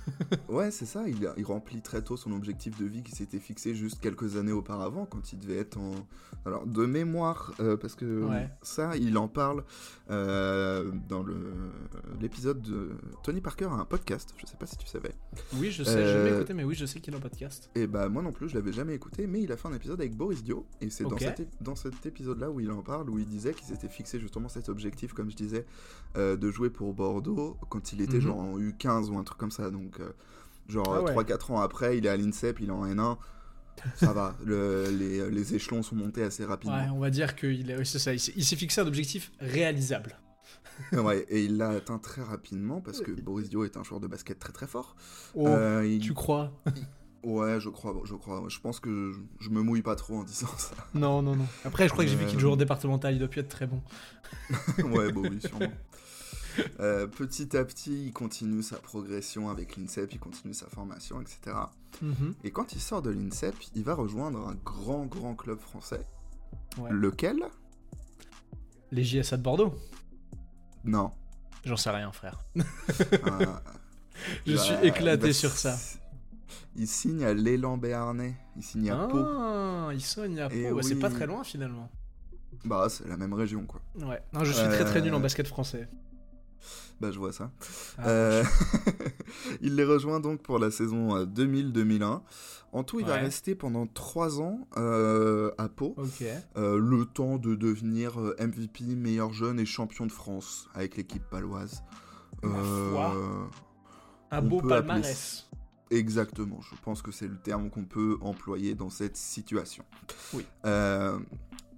Ouais, 0.49 0.71
c'est 0.71 0.85
ça, 0.85 1.07
il, 1.07 1.25
a- 1.27 1.33
il 1.37 1.45
remplit 1.45 1.81
très 1.81 2.01
tôt 2.01 2.17
son 2.17 2.31
objectif 2.33 2.77
de 2.79 2.85
vie 2.85 3.03
qui 3.03 3.11
s'était 3.11 3.39
fixé 3.39 3.75
juste 3.75 3.99
quelques 4.01 4.35
années 4.37 4.51
auparavant, 4.51 5.05
quand 5.05 5.31
il 5.33 5.39
devait 5.39 5.57
être 5.57 5.77
en... 5.77 5.91
Alors, 6.45 6.65
de 6.65 6.85
mémoire, 6.85 7.53
euh, 7.59 7.77
parce 7.77 7.95
que 7.95 8.23
Ouais. 8.23 8.49
ça, 8.61 8.95
il 8.97 9.17
en 9.17 9.27
parle 9.27 9.63
euh, 10.09 10.91
dans 11.07 11.23
l'épisode 12.19 12.61
de 12.61 12.89
Tony 13.23 13.41
Parker 13.41 13.65
a 13.65 13.73
un 13.73 13.85
podcast, 13.85 14.33
je 14.37 14.45
sais 14.45 14.57
pas 14.57 14.65
si 14.65 14.77
tu 14.77 14.87
savais. 14.87 15.11
Oui, 15.55 15.71
je 15.71 15.83
sais, 15.83 15.91
je 15.91 15.97
Euh, 16.17 16.23
vais 16.23 16.35
écouter, 16.37 16.53
mais 16.53 16.63
oui, 16.63 16.75
je 16.75 16.85
sais 16.85 16.99
qu'il 16.99 17.13
est 17.13 17.17
en 17.17 17.19
podcast. 17.19 17.69
Et 17.75 17.87
bah 17.87 18.09
moi 18.09 18.21
non 18.21 18.31
plus, 18.31 18.49
je 18.49 18.55
l'avais 18.55 18.71
jamais 18.73 18.95
écouté, 18.95 19.27
mais 19.27 19.41
il 19.41 19.51
a 19.51 19.57
fait 19.57 19.67
un 19.67 19.73
épisode 19.73 19.99
avec 19.99 20.15
Boris 20.15 20.43
Dio, 20.43 20.65
et 20.81 20.89
c'est 20.89 21.03
dans, 21.03 21.17
cet, 21.17 21.47
dans 21.61 21.75
cet 21.75 22.05
épisode-là 22.05 22.49
où 22.49 22.59
il 22.59 22.68
en 22.71 22.81
parle, 22.81 23.09
où 23.09 23.19
il 23.19 23.25
disait 23.27 23.53
qu'il 23.53 23.65
s'était 23.65 23.87
fixé 23.89 24.19
justement 24.19 24.49
cet 24.49 24.69
objectif, 24.69 25.13
comme 25.13 25.29
je 25.31 25.35
disais, 25.35 25.65
euh, 26.17 26.35
de 26.37 26.51
jouer 26.51 26.69
pour 26.69 26.93
Bordeaux 26.93 27.57
quand 27.69 27.93
il 27.93 28.01
était 28.01 28.15
Mhm. 28.17 28.21
genre 28.21 28.39
en 28.39 28.57
U15 28.59 29.09
ou 29.09 29.17
un 29.17 29.23
truc 29.23 29.37
comme 29.37 29.51
ça, 29.51 29.69
donc 29.71 29.99
euh, 29.99 30.09
genre 30.67 30.93
Ah 30.93 31.01
ouais. 31.03 31.11
3-4 31.13 31.51
ans 31.51 31.59
après, 31.61 31.97
il 31.97 32.05
est 32.05 32.09
à 32.09 32.17
l'INSEP, 32.17 32.59
il 32.59 32.69
est 32.69 32.71
en 32.71 32.85
N1, 32.85 33.17
ça 33.95 34.11
va, 34.13 34.35
le- 34.43 34.89
les, 34.91 35.29
les 35.31 35.55
échelons 35.55 35.81
sont 35.83 35.95
montés 35.95 36.23
assez 36.23 36.43
rapidement. 36.45 36.77
Ouais, 36.77 36.89
on 36.91 36.99
va 36.99 37.09
dire 37.09 37.35
qu'il 37.35 37.69
il 37.69 37.85
s'est 37.85 38.33
il 38.35 38.43
fixé 38.45 38.81
un 38.81 38.87
objectif 38.87 39.31
réalisable. 39.39 40.17
Ouais, 40.93 41.25
et 41.29 41.43
il 41.43 41.57
l'a 41.57 41.69
atteint 41.71 41.99
très 41.99 42.21
rapidement, 42.21 42.79
parce 42.79 43.01
que 43.01 43.11
Boris 43.11 43.49
Dio 43.49 43.65
est 43.65 43.75
un 43.75 43.83
joueur 43.83 43.99
de 43.99 44.07
basket 44.07 44.39
très 44.39 44.53
très 44.53 44.65
fort. 44.67 44.95
Oh, 45.35 45.45
Euh, 45.47 45.85
il- 45.85 45.99
tu 45.99 46.13
crois? 46.13 46.53
Ouais, 47.23 47.59
je 47.59 47.69
crois, 47.69 47.93
je 48.05 48.15
crois, 48.15 48.43
je 48.47 48.59
pense 48.59 48.79
que 48.79 49.11
je, 49.11 49.19
je 49.45 49.49
me 49.49 49.61
mouille 49.61 49.81
pas 49.81 49.95
trop 49.95 50.17
en 50.19 50.23
disant 50.23 50.47
ça. 50.57 50.73
Non, 50.93 51.21
non, 51.21 51.35
non. 51.35 51.45
Après, 51.65 51.87
je 51.87 51.91
crois 51.93 52.05
que 52.05 52.09
j'ai 52.09 52.15
vu 52.15 52.25
qu'il 52.25 52.37
Euh, 52.37 52.39
joue 52.39 52.51
en 52.51 52.55
départemental, 52.55 53.13
il 53.13 53.19
doit 53.19 53.27
plus 53.27 53.41
être 53.41 53.49
très 53.49 53.67
bon. 53.67 53.81
ouais, 54.77 55.11
bon, 55.11 55.23
oui, 55.29 55.39
sûrement. 55.41 55.71
Euh, 56.79 57.07
petit 57.07 57.55
à 57.55 57.63
petit, 57.63 58.07
il 58.07 58.13
continue 58.13 58.63
sa 58.63 58.77
progression 58.77 59.49
avec 59.49 59.77
l'INSEP, 59.77 60.13
il 60.13 60.19
continue 60.19 60.53
sa 60.53 60.67
formation, 60.67 61.21
etc. 61.21 61.55
Mhm. 62.01 62.35
Et 62.43 62.51
quand 62.51 62.73
il 62.73 62.81
sort 62.81 63.01
de 63.01 63.09
l'INSEP, 63.09 63.55
il 63.75 63.83
va 63.83 63.93
rejoindre 63.95 64.47
un 64.47 64.55
grand, 64.55 65.05
grand 65.05 65.35
club 65.35 65.59
français. 65.59 66.05
Ouais. 66.77 66.89
Lequel? 66.91 67.43
Les 68.91 69.03
JSA 69.03 69.37
de 69.37 69.43
Bordeaux 69.43 69.73
Non. 70.83 71.11
J'en 71.65 71.77
sais 71.77 71.91
rien, 71.91 72.11
frère. 72.11 72.39
Euh, 72.57 73.45
Je 74.47 74.55
suis 74.55 74.75
éclaté 74.83 75.33
sur 75.33 75.51
ça. 75.51 75.77
Il 76.79 76.87
signe 76.87 77.25
à 77.25 77.33
l'élan 77.33 77.77
béarnais. 77.77 78.35
Il 78.55 78.63
signe 78.63 78.89
à 78.89 79.05
Pau. 79.07 79.17
Ah, 79.19 79.89
il 79.93 80.01
soigne 80.01 80.39
à 80.39 80.47
Pau. 80.47 80.55
Et 80.55 80.71
Ouais, 80.71 80.81
C'est 80.81 80.95
pas 80.95 81.09
très 81.09 81.27
loin 81.27 81.43
finalement. 81.43 81.89
Bah, 82.63 82.87
c'est 82.89 83.05
la 83.07 83.17
même 83.17 83.33
région, 83.33 83.65
quoi. 83.65 83.81
Ouais. 83.95 84.21
Non, 84.33 84.45
je 84.45 84.53
suis 84.53 84.65
très 84.67 84.85
très 84.85 85.01
nul 85.01 85.13
en 85.13 85.17
Euh, 85.17 85.21
basket 85.21 85.45
français. 85.45 85.89
Bah, 87.01 87.11
je 87.11 87.19
vois 87.19 87.33
ça. 87.33 87.51
Ah, 87.97 88.07
Euh, 88.07 88.43
il 89.61 89.75
les 89.75 89.83
rejoint 89.83 90.21
donc 90.21 90.41
pour 90.41 90.57
la 90.57 90.71
saison 90.71 91.15
euh, 91.17 91.25
2000-2001. 91.25 92.21
En 92.71 92.83
tout, 92.83 92.99
il 93.01 93.05
va 93.05 93.15
rester 93.15 93.55
pendant 93.55 93.85
3 93.85 94.41
ans 94.41 94.67
euh, 94.77 95.51
à 95.57 95.67
Pau. 95.67 95.95
Ok. 95.97 96.23
Euh, 96.55 96.77
le 96.77 97.05
temps 97.05 97.37
de 97.37 97.55
devenir 97.55 98.19
euh, 98.21 98.35
MVP, 98.39 98.83
meilleur 98.95 99.33
jeune 99.33 99.59
et 99.59 99.65
champion 99.65 100.05
de 100.05 100.11
France 100.13 100.69
avec 100.73 100.95
l'équipe 100.95 101.23
paloise. 101.29 101.83
Un 104.31 104.41
beau 104.41 104.59
appeler 104.59 104.69
palmarès. 104.69 105.49
Exactement, 105.91 106.61
je 106.61 106.75
pense 106.83 107.01
que 107.01 107.11
c'est 107.11 107.27
le 107.27 107.37
terme 107.37 107.69
qu'on 107.69 107.85
peut 107.85 108.17
employer 108.21 108.75
dans 108.75 108.89
cette 108.89 109.17
situation. 109.17 109.83
Oui. 110.33 110.45
Euh, 110.65 111.17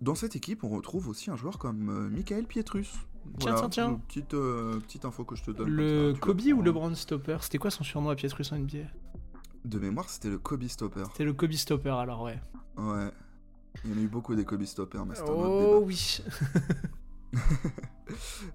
dans 0.02 0.16
cette 0.16 0.36
équipe, 0.36 0.64
on 0.64 0.70
retrouve 0.70 1.08
aussi 1.08 1.30
un 1.32 1.38
joueur 1.38 1.58
comme 1.58 1.90
euh, 1.90 2.10
Michael 2.10 2.46
Pietrus. 2.46 2.92
Tiens, 3.40 3.56
tiens, 3.56 3.70
tiens. 3.70 4.02
Petite, 4.08 4.34
euh, 4.34 4.80
petite 4.80 5.06
info 5.06 5.24
que 5.24 5.36
je 5.36 5.44
te 5.44 5.52
donne. 5.52 5.70
Le 5.70 6.14
ça, 6.14 6.20
Kobe 6.20 6.42
ou 6.56 6.62
le 6.62 6.72
Brown 6.72 6.96
Stopper? 6.96 7.38
C'était 7.42 7.60
quoi 7.60 7.70
son 7.72 7.84
surnom 7.84 8.10
à 8.10 8.16
Pietrus 8.16 8.52
en 8.52 8.58
NBA 8.58 8.80
De 9.64 9.80
mémoire, 9.80 10.10
c'était 10.10 10.30
le 10.30 10.40
Kobe 10.40 10.64
Stopper. 10.68 11.04
C'était 11.12 11.24
le 11.24 11.34
Kobe 11.34 11.52
Stopper 11.54 11.92
alors, 11.92 12.24
ouais. 12.24 12.40
Ouais. 12.78 13.12
Il 13.86 13.92
y 13.92 13.94
en 13.94 13.98
a 13.98 14.02
eu 14.02 14.08
beaucoup 14.08 14.36
des 14.36 14.44
Kobe 14.44 14.64
Stoppers, 14.66 15.06
mais 15.06 15.16
c'est 15.16 15.24
Oh 15.28 15.84
oui. 15.86 16.22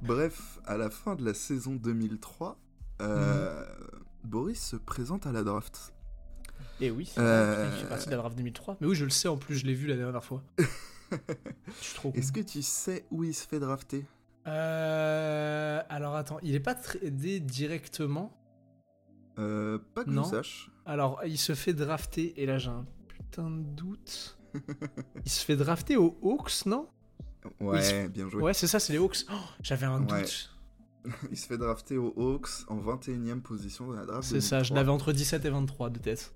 Bref, 0.03 0.59
à 0.67 0.77
la 0.77 0.91
fin 0.91 1.15
de 1.15 1.25
la 1.25 1.33
saison 1.35 1.77
2003, 1.77 2.59
euh, 3.01 3.65
Mhm. 3.65 3.67
Boris 4.27 4.61
se 4.63 4.77
présente 4.77 5.27
à 5.27 5.33
la 5.33 5.43
draft. 5.43 5.93
Et 6.81 6.91
oui, 6.91 7.07
c'est 7.07 7.21
Euh, 7.21 7.71
il 7.73 7.81
fait 7.83 7.89
partie 7.89 8.07
de 8.07 8.11
la 8.11 8.17
draft 8.19 8.37
2003. 8.37 8.77
Mais 8.81 8.87
oui, 8.87 8.95
je 8.95 9.05
le 9.05 9.11
sais 9.11 9.29
en 9.29 9.37
plus, 9.37 9.57
je 9.57 9.67
l'ai 9.67 9.75
vu 9.75 9.87
la 9.87 9.97
dernière 9.97 10.25
fois. 10.25 10.43
Je 11.09 11.73
suis 11.85 11.95
trop 11.95 12.11
con. 12.11 12.19
Est-ce 12.19 12.33
que 12.33 12.41
tu 12.41 12.63
sais 12.63 13.07
où 13.13 13.23
il 13.23 13.33
se 13.33 13.47
fait 13.47 13.61
drafter? 13.61 14.05
Euh, 14.49 15.81
alors 15.89 16.17
attends, 16.17 16.39
il 16.43 16.55
est 16.55 16.61
pas 16.61 16.75
tradé 16.75 17.39
directement? 17.41 18.37
Euh, 19.39 19.79
Pas 19.95 20.05
que 20.05 20.11
Non. 20.11 20.25
je 20.25 20.31
sache. 20.31 20.71
Alors, 20.85 21.21
il 21.27 21.39
se 21.39 21.55
fait 21.55 21.75
drafter, 21.75 22.41
et 22.41 22.47
là 22.47 22.59
j'ai 22.59 22.71
un 22.71 22.87
putain 23.09 23.51
de 23.51 23.63
doute. 23.63 24.39
il 25.25 25.31
se 25.31 25.45
fait 25.45 25.57
drafter 25.57 25.97
aux 25.97 26.19
Hawks, 26.23 26.67
non? 26.67 26.89
Ouais, 27.61 27.83
se- 27.83 28.09
bien 28.09 28.29
joué. 28.29 28.43
Ouais, 28.43 28.55
c'est 28.55 28.67
ça, 28.67 28.81
c'est 28.81 28.93
les 28.93 28.99
Hawks. 28.99 29.27
Oh, 29.31 29.35
J'avais 29.63 29.87
un 29.87 30.03
Ouais. 30.09 30.25
Il 31.31 31.37
se 31.37 31.47
fait 31.47 31.59
drafter 31.59 31.97
aux 31.99 32.13
Hawks 32.17 32.49
en 32.69 32.79
21ème 32.79 33.41
position 33.41 33.89
de 33.91 33.97
la 33.97 34.05
draft. 34.07 34.29
C'est 34.29 34.41
ça, 34.41 34.63
je 34.63 34.71
2003. 34.73 34.77
l'avais 34.77 34.91
entre 34.91 35.13
17 35.13 35.45
et 35.45 35.51
23 35.51 35.91
de 35.91 35.99
tête. 35.99 36.35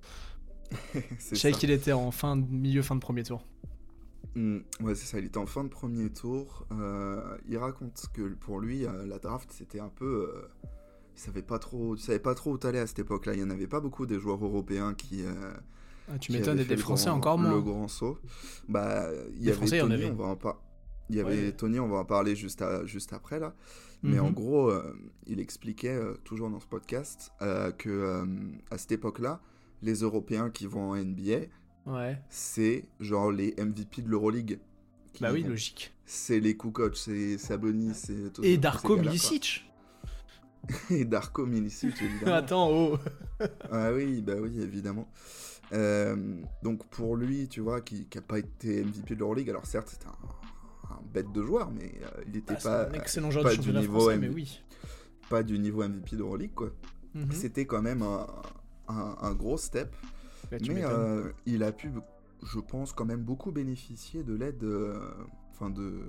Je 0.94 1.00
savais 1.36 1.52
ça. 1.52 1.58
qu'il 1.58 1.70
était 1.72 1.92
en 1.92 2.10
fin, 2.12 2.36
de- 2.36 2.46
milieu, 2.50 2.82
fin 2.82 2.94
de 2.94 3.00
premier 3.00 3.24
tour. 3.24 3.44
Mm, 4.36 4.58
ouais, 4.82 4.94
c'est 4.94 5.06
ça. 5.06 5.18
Il 5.18 5.24
était 5.24 5.38
en 5.38 5.46
fin 5.46 5.64
de 5.64 5.68
premier 5.68 6.10
tour. 6.10 6.66
Euh, 6.72 7.36
il 7.48 7.58
raconte 7.58 8.04
que 8.14 8.22
pour 8.34 8.60
lui, 8.60 8.86
euh, 8.86 9.04
la 9.06 9.18
draft, 9.18 9.50
c'était 9.52 9.80
un 9.80 9.88
peu. 9.88 10.30
euh, 10.32 10.68
il 11.16 11.20
savait 11.20 11.42
pas 11.42 11.58
trop. 11.58 11.96
Il 11.96 12.00
savait 12.00 12.20
pas 12.20 12.34
trop 12.36 12.52
où 12.52 12.58
t'allais 12.58 12.78
à 12.78 12.86
cette 12.86 13.00
époque-là. 13.00 13.34
Il 13.34 13.40
y 13.40 13.42
en 13.42 13.50
avait 13.50 13.66
pas 13.66 13.80
beaucoup 13.80 14.06
des 14.06 14.20
joueurs 14.20 14.44
européens 14.44 14.94
qui. 14.94 15.24
euh, 15.24 15.52
Ah, 16.08 16.18
tu 16.18 16.30
m'étonnes, 16.30 16.62
des 16.62 16.76
Français 16.76 17.06
grand- 17.06 17.16
encore 17.16 17.38
moins. 17.38 17.50
Le 17.52 17.60
grand 17.62 17.88
saut. 17.88 18.18
Bah, 18.68 19.08
il 19.36 19.42
y 19.42 19.48
avait 19.48 19.56
Français, 19.56 19.76
il 19.76 19.78
y 19.80 19.82
en 19.82 19.88
Tony, 19.88 19.94
avait. 20.04 20.10
on 20.12 20.14
va 20.14 20.24
en 20.26 20.38
Il 21.08 21.16
y 21.16 21.20
avait 21.20 21.46
Ouais. 21.46 21.52
Tony, 21.52 21.80
on 21.80 21.88
va 21.88 21.98
en 21.98 22.04
parler 22.04 22.36
juste, 22.36 22.62
à- 22.62 22.86
juste 22.86 23.12
après 23.12 23.40
là. 23.40 23.52
Mais 24.02 24.18
en 24.18 24.28
Mhm. 24.28 24.34
gros, 24.34 24.70
euh, 24.70 24.96
il 25.26 25.40
expliquait 25.40 25.94
euh, 25.94 26.14
toujours 26.24 26.48
dans 26.50 26.60
ce 26.60 26.66
podcast 26.66 27.32
euh, 27.42 27.70
que 27.72 28.24
à 28.70 28.78
cette 28.78 28.92
époque-là, 28.92 29.40
les 29.82 29.94
Européens 30.00 30.50
qui 30.50 30.66
vont 30.66 30.90
en 30.90 30.96
NBA, 30.96 31.46
Ouais. 31.86 32.18
c'est 32.28 32.84
genre 33.00 33.30
les 33.32 33.54
MVP 33.58 34.02
de 34.02 34.08
l'Euroleague. 34.08 34.58
Bah 35.20 35.30
oui, 35.32 35.42
vont. 35.42 35.48
logique. 35.50 35.92
C'est 36.06 36.40
les 36.40 36.56
Kukoc, 36.56 36.96
c'est 36.96 37.36
Sabonis, 37.38 37.94
c'est 37.94 38.38
Et 38.42 38.56
Darko 38.58 38.96
Milicic. 38.96 39.70
Et 40.90 41.04
Darko 41.04 41.46
Milicic, 41.46 41.94
évidemment. 42.00 42.34
Attends, 42.36 42.70
oh 42.70 42.98
Ah 43.70 43.92
oui, 43.92 44.20
bah 44.22 44.34
oui, 44.40 44.60
évidemment. 44.60 45.08
Euh, 45.72 46.40
donc 46.62 46.84
pour 46.88 47.16
lui, 47.16 47.48
tu 47.48 47.60
vois, 47.60 47.80
qui 47.80 48.06
n'a 48.14 48.20
pas 48.22 48.38
été 48.38 48.82
MVP 48.84 49.14
de 49.14 49.20
l'Euroleague, 49.20 49.50
alors 49.50 49.66
certes, 49.66 49.88
c'était 49.88 50.06
un, 50.06 50.18
un 50.90 51.00
bête 51.12 51.30
de 51.32 51.42
joueur, 51.42 51.70
mais 51.70 51.92
euh, 52.02 52.22
il 52.26 52.32
n'était 52.32 52.54
Bah, 52.64 52.86
pas, 52.86 52.96
excellent 52.96 53.30
joueur 53.30 53.44
pas 53.44 53.54
de 53.56 53.60
du 53.60 53.72
niveau 53.72 54.00
français, 54.00 54.18
mais 54.18 54.28
oui. 54.28 54.60
pas 55.28 55.42
du 55.42 55.58
niveau 55.58 55.86
MVP 55.88 56.16
d'Euroleague, 56.16 56.54
quoi. 56.54 56.70
Mhm. 57.14 57.32
C'était 57.32 57.66
quand 57.66 57.82
même 57.82 58.02
un, 58.02 58.26
un- 58.88 59.16
un 59.20 59.32
gros 59.34 59.56
step, 59.58 59.94
Bah, 60.50 60.56
mais 60.68 60.84
euh, 60.84 61.30
il 61.46 61.62
a 61.62 61.72
pu, 61.72 61.90
je 62.42 62.58
pense, 62.60 62.92
quand 62.92 63.04
même 63.04 63.22
beaucoup 63.22 63.50
bénéficier 63.52 64.22
de 64.24 64.34
l'aide, 64.34 64.62
euh, 64.64 64.98
enfin 65.50 65.70
de 65.70 66.00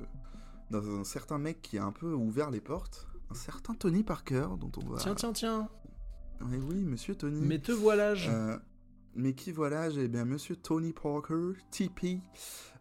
d'un 0.69 1.03
certain 1.03 1.37
mec 1.37 1.61
qui 1.61 1.77
a 1.77 1.83
un 1.85 1.91
peu 1.91 2.13
ouvert 2.13 2.49
les 2.49 2.61
portes, 2.61 3.07
un 3.29 3.33
certain 3.33 3.73
Tony 3.73 4.03
Parker, 4.03 4.47
dont 4.57 4.71
on 4.81 4.85
va... 4.89 4.97
Tiens, 4.99 5.15
tiens, 5.15 5.33
tiens. 5.33 5.69
Eh 6.41 6.55
oui, 6.57 6.85
monsieur 6.85 7.13
Tony. 7.13 7.41
Mais 7.41 7.59
te 7.59 7.73
voilà 7.73 8.13
Euh, 8.29 8.57
mais 9.13 9.33
qui 9.33 9.51
voilà, 9.51 9.89
j'ai 9.89 10.07
bien 10.07 10.23
Monsieur 10.23 10.55
Tony 10.55 10.93
Parker, 10.93 11.53
TP, 11.71 12.21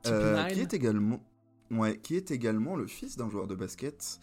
TP9. 0.05 0.07
euh, 0.07 0.45
qui 0.51 0.61
est 0.61 0.73
également, 0.73 1.21
ouais, 1.71 1.99
qui 1.99 2.17
est 2.17 2.31
également 2.31 2.77
le 2.77 2.87
fils 2.87 3.17
d'un 3.17 3.29
joueur 3.31 3.47
de 3.47 3.55
basket, 3.55 4.21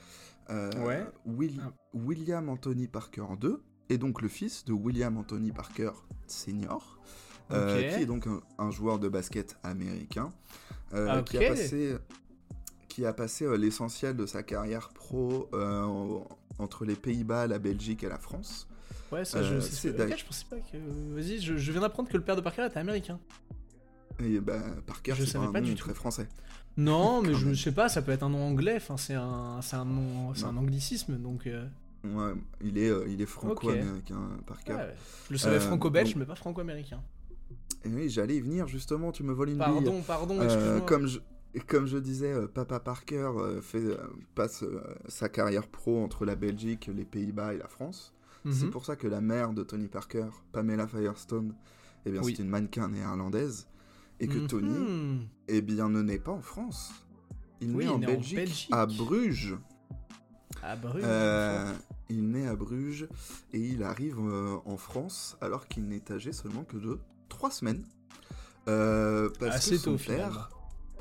euh, 0.49 0.71
Ouais. 0.85 1.05
Will- 1.25 1.61
Ah. 1.63 1.71
William 1.93 2.49
Anthony 2.49 2.87
Parker 2.87 3.25
II, 3.41 3.55
et 3.89 3.97
donc 3.97 4.21
le 4.21 4.27
fils 4.27 4.65
de 4.65 4.73
William 4.73 5.17
Anthony 5.17 5.51
Parker 5.51 5.91
Senior, 6.27 6.99
euh, 7.51 7.77
qui 7.95 8.01
est 8.03 8.05
donc 8.05 8.27
un, 8.27 8.41
un 8.57 8.71
joueur 8.71 8.99
de 8.99 9.07
basket 9.09 9.57
américain, 9.63 10.31
euh, 10.93 11.07
Ah, 11.09 11.21
qui 11.23 11.37
a 11.37 11.49
passé, 11.49 11.97
qui 12.89 13.05
a 13.05 13.13
passé 13.13 13.57
l'essentiel 13.57 14.15
de 14.15 14.25
sa 14.25 14.43
carrière 14.43 14.89
pro 14.89 15.49
en- 15.53 16.27
entre 16.59 16.85
les 16.85 16.95
Pays-Bas, 16.95 17.47
la 17.47 17.59
Belgique 17.59 18.03
et 18.03 18.09
la 18.09 18.17
France. 18.17 18.67
Ouais, 19.11 19.23
ça, 19.23 19.41
je 19.43 19.59
c'est 19.61 19.89
je 19.97 20.25
pensais 20.25 20.45
pas 20.49 20.57
que. 20.57 20.77
Vas-y, 21.15 21.39
je, 21.39 21.55
je 21.55 21.71
viens 21.71 21.79
d'apprendre 21.81 22.09
que 22.09 22.17
le 22.17 22.23
père 22.23 22.35
de 22.35 22.41
Parker 22.41 22.65
était 22.65 22.79
américain. 22.79 23.19
Et 24.19 24.39
bah, 24.41 24.59
Parker, 24.85 25.13
Je 25.15 25.23
c'est 25.23 25.31
savais 25.33 25.45
pas 25.51 25.59
un 25.59 25.61
nom 25.61 25.67
du 25.67 25.75
tout. 25.75 25.83
très 25.85 25.93
français. 25.93 26.27
Non, 26.77 27.21
mais 27.23 27.33
je 27.33 27.53
je 27.53 27.63
sais 27.63 27.71
pas, 27.71 27.89
ça 27.89 28.01
peut 28.01 28.11
être 28.11 28.23
un 28.23 28.29
nom 28.29 28.43
anglais. 28.47 28.75
Enfin, 28.77 28.97
c'est 28.97 29.15
un, 29.15 29.59
c'est 29.61 29.75
un 29.75 29.85
nom, 29.85 30.33
c'est 30.35 30.45
un 30.45 30.57
anglicisme, 30.57 31.17
donc. 31.17 31.47
euh, 31.47 31.65
Ouais, 32.03 32.33
il 32.61 32.77
est, 32.77 32.89
euh, 32.89 33.05
il 33.09 33.21
est 33.21 33.25
franco-américain, 33.25 34.29
Parker. 34.45 34.73
ouais, 34.73 34.95
je 35.27 35.33
le 35.33 35.37
savais 35.39 35.57
Euh, 35.57 35.59
franco-belge, 35.59 36.09
donc- 36.11 36.17
mais 36.19 36.25
pas 36.25 36.35
franco-américain. 36.35 37.01
Et 37.83 37.89
oui, 37.89 38.09
j'allais 38.09 38.35
y 38.37 38.39
venir 38.41 38.67
justement, 38.67 39.11
tu 39.11 39.23
me 39.23 39.33
voles 39.33 39.49
une 39.49 39.55
bille. 39.55 39.63
Pardon, 39.65 40.01
pardon, 40.05 40.37
comme 40.85 41.07
je, 41.07 41.19
comme 41.67 41.85
je 41.87 41.97
disais, 41.97 42.33
Papa 42.53 42.79
Parker 42.79 43.31
fait, 43.61 43.83
passe 44.35 44.63
sa 45.07 45.27
carrière 45.27 45.67
pro 45.67 46.01
entre 46.03 46.23
la 46.23 46.35
Belgique, 46.35 46.89
les 46.95 47.03
Pays-Bas 47.03 47.55
et 47.55 47.57
la 47.57 47.67
France. 47.67 48.13
C'est 48.49 48.65
Mhm. 48.65 48.71
pour 48.71 48.85
ça 48.85 48.95
que 48.95 49.07
la 49.07 49.19
mère 49.19 49.51
de 49.53 49.63
Tony 49.63 49.87
Parker, 49.87 50.27
Pamela 50.53 50.87
Firestone, 50.87 51.53
eh 52.05 52.11
bien, 52.11 52.21
Oui. 52.23 52.35
c'est 52.37 52.43
une 52.43 52.49
mannequin 52.49 52.87
néerlandaise. 52.87 53.67
Et 54.19 54.27
que 54.27 54.37
Mhm. 54.39 54.47
Tony, 54.47 55.29
eh 55.47 55.61
bien, 55.61 55.89
ne 55.89 56.01
naît 56.01 56.17
pas 56.19 56.31
en 56.31 56.41
France. 56.41 56.91
Il 57.61 57.69
Oui, 57.75 57.77
naît 57.77 57.83
il 57.85 57.89
en 57.89 57.99
naît 57.99 58.07
en 58.07 58.19
Belgique, 58.35 58.69
à 58.71 58.85
Bruges. 58.85 59.55
Ah, 60.63 60.75
Bruges. 60.75 61.03
Euh, 61.05 61.73
il 62.09 62.29
naît 62.29 62.47
à 62.47 62.55
Bruges 62.55 63.07
et 63.53 63.59
il 63.59 63.83
arrive 63.83 64.17
euh, 64.19 64.57
en 64.65 64.77
France 64.77 65.37
alors 65.41 65.67
qu'il 65.67 65.87
n'est 65.87 66.11
âgé 66.11 66.31
seulement 66.33 66.63
que 66.63 66.77
de 66.77 66.99
3 67.29 67.51
semaines. 67.51 67.83
Euh, 68.67 69.29
parce 69.39 69.57
Assez 69.57 69.71
que 69.71 69.77
son 69.77 69.97
tôt, 69.97 70.03
père, 70.05 70.49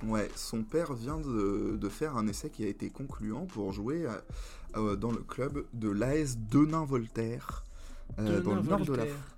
ouais, 0.04 0.30
son 0.36 0.62
père 0.62 0.92
vient 0.92 1.18
de, 1.18 1.76
de 1.76 1.88
faire 1.88 2.16
un 2.16 2.26
essai 2.28 2.50
qui 2.50 2.64
a 2.64 2.68
été 2.68 2.90
concluant 2.90 3.46
pour 3.46 3.72
jouer 3.72 4.06
à- 4.06 4.22
dans 4.96 5.10
le 5.10 5.18
club 5.22 5.64
de 5.72 5.88
l'AS 5.88 6.36
Denain-Voltaire. 6.50 7.64
euh, 8.18 8.40
dans 8.40 8.54
le 8.54 8.62
nord 8.62 8.80
de 8.84 8.92
la 8.94 9.04
Denain-Voltaire. 9.04 9.35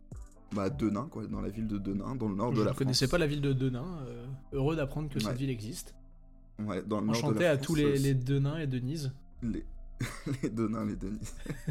Bah, 0.52 0.70
Denain, 0.70 1.08
quoi, 1.10 1.26
dans 1.26 1.40
la 1.40 1.48
ville 1.50 1.66
de 1.66 1.78
Denain, 1.78 2.14
dans 2.16 2.28
le 2.28 2.34
nord 2.34 2.52
Je 2.54 2.60
de 2.60 2.64
la 2.64 2.70
ne 2.72 2.76
connaissais 2.76 3.06
France. 3.06 3.10
pas 3.12 3.18
la 3.18 3.26
ville 3.26 3.40
de 3.42 3.52
Denain. 3.52 3.98
euh, 4.06 4.26
heureux 4.52 4.76
d'apprendre 4.76 5.08
que 5.08 5.14
Ouais. 5.18 5.20
cette 5.24 5.36
ville 5.36 5.50
existe. 5.50 5.94
Ouais, 6.58 6.82
dans 6.82 7.00
le 7.00 7.06
nord 7.06 7.14
de 7.14 7.18
Enchanté 7.20 7.44
la 7.44 7.50
à 7.50 7.54
France, 7.54 7.66
tous 7.66 7.74
les, 7.76 7.84
euh, 7.84 7.96
les 7.96 8.14
Denains 8.14 8.58
et 8.58 8.66
Denise. 8.66 9.12
Les... 9.42 9.64
les 10.42 10.48
Denains, 10.50 10.84
les 10.84 10.96
Denis. 10.96 11.18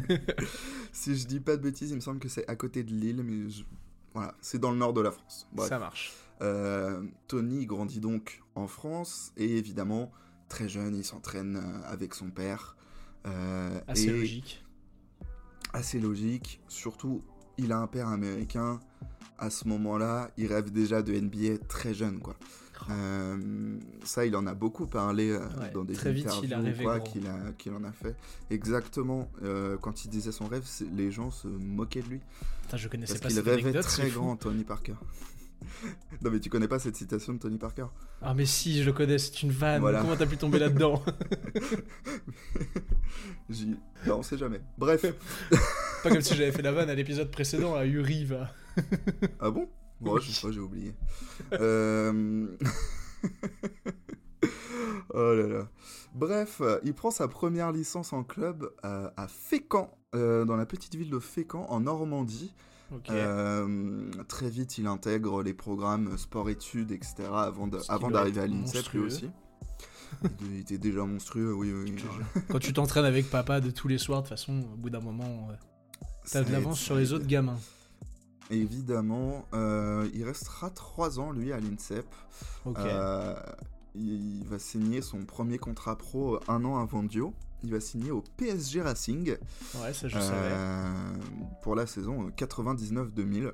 si 0.92 1.16
je 1.16 1.26
dis 1.26 1.40
pas 1.40 1.56
de 1.56 1.62
bêtises, 1.62 1.90
il 1.90 1.96
me 1.96 2.00
semble 2.00 2.18
que 2.20 2.28
c'est 2.28 2.46
à 2.48 2.56
côté 2.56 2.82
de 2.82 2.90
Lille, 2.92 3.22
mais 3.24 3.48
je- 3.50 3.64
voilà, 4.14 4.34
c'est 4.40 4.58
dans 4.58 4.70
le 4.70 4.76
nord 4.78 4.92
de 4.92 5.00
la 5.00 5.10
France. 5.10 5.48
Bref. 5.52 5.68
Ça 5.68 5.78
marche. 5.78 6.12
Euh, 6.40 7.02
Tony 7.26 7.66
grandit 7.66 8.00
donc 8.00 8.42
en 8.54 8.66
France 8.68 9.32
et 9.36 9.56
évidemment, 9.56 10.10
très 10.48 10.68
jeune, 10.68 10.94
il 10.94 11.04
s'entraîne 11.04 11.56
euh, 11.56 11.82
avec 11.92 12.14
son 12.14 12.30
père. 12.30 12.76
Euh, 13.26 13.80
Assez 13.88 14.04
et 14.06 14.10
logique. 14.12 14.64
Assez 15.72 15.98
logique. 16.00 16.60
Surtout, 16.68 17.22
il 17.58 17.72
a 17.72 17.78
un 17.78 17.86
père 17.86 18.08
américain. 18.08 18.80
À 19.38 19.50
ce 19.50 19.68
moment-là, 19.68 20.30
il 20.36 20.46
rêve 20.46 20.72
déjà 20.72 21.02
de 21.02 21.12
NBA 21.12 21.58
très 21.68 21.94
jeune, 21.94 22.18
quoi. 22.18 22.34
Euh, 22.90 23.76
ça, 24.04 24.24
il 24.24 24.34
en 24.36 24.46
a 24.46 24.54
beaucoup 24.54 24.86
parlé 24.86 25.30
euh, 25.30 25.40
Ouais, 25.60 25.70
dans 25.72 25.84
des 25.84 25.94
très 25.94 26.12
vite, 26.12 26.26
interviews 26.26 26.48
il 26.48 26.54
rêvé 26.54 26.84
quoi, 26.84 27.00
qu'il 27.00 27.72
en 27.74 27.84
a 27.84 27.92
fait. 27.92 28.16
Exactement. 28.50 29.28
euh, 29.42 29.76
quand 29.78 30.04
il 30.04 30.08
disait 30.08 30.32
son 30.32 30.46
rêve, 30.46 30.64
les 30.94 31.10
gens 31.10 31.30
se 31.30 31.48
moquaient 31.48 32.02
de 32.02 32.08
lui. 32.08 32.20
Putain, 32.62 32.76
je 32.76 32.88
connaissais 32.88 33.18
Parce 33.18 33.34
pas 33.34 33.40
qu'il 33.40 33.48
rêvait 33.50 33.62
anecdote, 33.62 33.84
très 33.84 34.08
fou. 34.08 34.20
grand, 34.20 34.36
Tony 34.36 34.64
Parker. 34.64 34.94
non, 36.22 36.30
mais 36.30 36.40
tu 36.40 36.48
connais 36.50 36.68
pas 36.68 36.78
cette 36.78 36.96
citation 36.96 37.34
de 37.34 37.38
Tony 37.38 37.58
Parker 37.58 37.86
Ah 38.22 38.34
mais 38.34 38.46
si, 38.46 38.80
je 38.80 38.86
le 38.86 38.92
connais, 38.92 39.18
c'est 39.18 39.42
une 39.42 39.50
vanne. 39.50 39.80
Voilà. 39.80 40.00
Comment 40.00 40.16
t'as 40.16 40.26
pu 40.26 40.36
tomber 40.36 40.58
là-dedans 40.58 41.02
J'y- 43.50 43.76
bah, 44.06 44.16
on 44.16 44.22
sait 44.22 44.38
jamais. 44.38 44.60
Bref. 44.76 45.04
Pas 46.02 46.10
comme 46.10 46.20
si 46.20 46.34
j'avais 46.34 46.52
fait 46.52 46.62
la 46.62 46.72
vanne 46.72 46.90
à 46.90 46.94
l'épisode 46.94 47.30
précédent, 47.30 47.74
à 47.74 47.84
Uri 47.84 48.24
va. 48.24 48.50
Ah 49.40 49.50
bon? 49.50 49.68
Moi, 50.00 50.20
je 50.20 50.30
sais 50.30 50.46
pas, 50.46 50.52
j'ai 50.52 50.60
oublié. 50.60 50.94
Euh... 51.54 52.46
oh 55.12 55.34
là 55.34 55.46
là. 55.46 55.68
Bref, 56.14 56.62
il 56.84 56.94
prend 56.94 57.10
sa 57.10 57.26
première 57.28 57.72
licence 57.72 58.12
en 58.12 58.22
club 58.22 58.70
euh, 58.84 59.10
à 59.16 59.26
Fécamp, 59.28 59.90
euh, 60.14 60.44
dans 60.44 60.56
la 60.56 60.66
petite 60.66 60.94
ville 60.94 61.10
de 61.10 61.18
Fécamp, 61.18 61.66
en 61.68 61.80
Normandie. 61.80 62.54
Euh, 63.10 64.10
très 64.28 64.48
vite, 64.48 64.78
il 64.78 64.86
intègre 64.86 65.42
les 65.42 65.54
programmes 65.54 66.16
sport-études, 66.16 66.92
etc. 66.92 67.24
avant 67.30 67.66
d'arriver 68.10 68.40
à 68.40 68.46
l'INSEP 68.46 68.92
lui 68.92 69.00
aussi. 69.00 69.30
Il 70.40 70.58
était 70.58 70.78
déjà 70.78 71.04
monstrueux, 71.04 71.52
oui, 71.52 71.72
oui. 71.72 71.94
Quand 72.48 72.58
tu 72.58 72.72
t'entraînes 72.72 73.04
avec 73.04 73.30
papa 73.30 73.60
de 73.60 73.70
tous 73.70 73.88
les 73.88 73.98
soirs, 73.98 74.22
de 74.22 74.28
toute 74.28 74.36
façon, 74.36 74.60
au 74.72 74.76
bout 74.76 74.90
d'un 74.90 75.00
moment, 75.00 75.48
euh, 75.50 75.54
t'as 76.30 76.42
de 76.42 76.50
l'avance 76.50 76.80
sur 76.80 76.96
les 76.96 77.12
autres 77.12 77.26
gamins. 77.26 77.58
Évidemment, 78.50 79.44
euh, 79.52 80.08
il 80.14 80.24
restera 80.24 80.70
trois 80.70 81.20
ans, 81.20 81.32
lui, 81.32 81.52
à 81.52 81.60
l'INSEP. 81.60 82.06
Euh, 82.78 83.34
il 83.94 84.44
va 84.46 84.58
signer 84.58 85.02
son 85.02 85.24
premier 85.24 85.58
contrat 85.58 85.98
pro 85.98 86.40
un 86.48 86.64
an 86.64 86.78
avant 86.78 87.02
Dio. 87.02 87.34
Il 87.64 87.72
va 87.72 87.80
signer 87.80 88.10
au 88.10 88.22
PSG 88.36 88.82
Racing 88.82 89.36
Ouais, 89.82 89.92
ça 89.92 90.06
je 90.08 90.16
euh, 90.16 90.20
savais. 90.20 91.20
pour 91.62 91.74
la 91.74 91.86
saison 91.86 92.28
euh, 92.28 92.30
99-2000. 92.30 93.52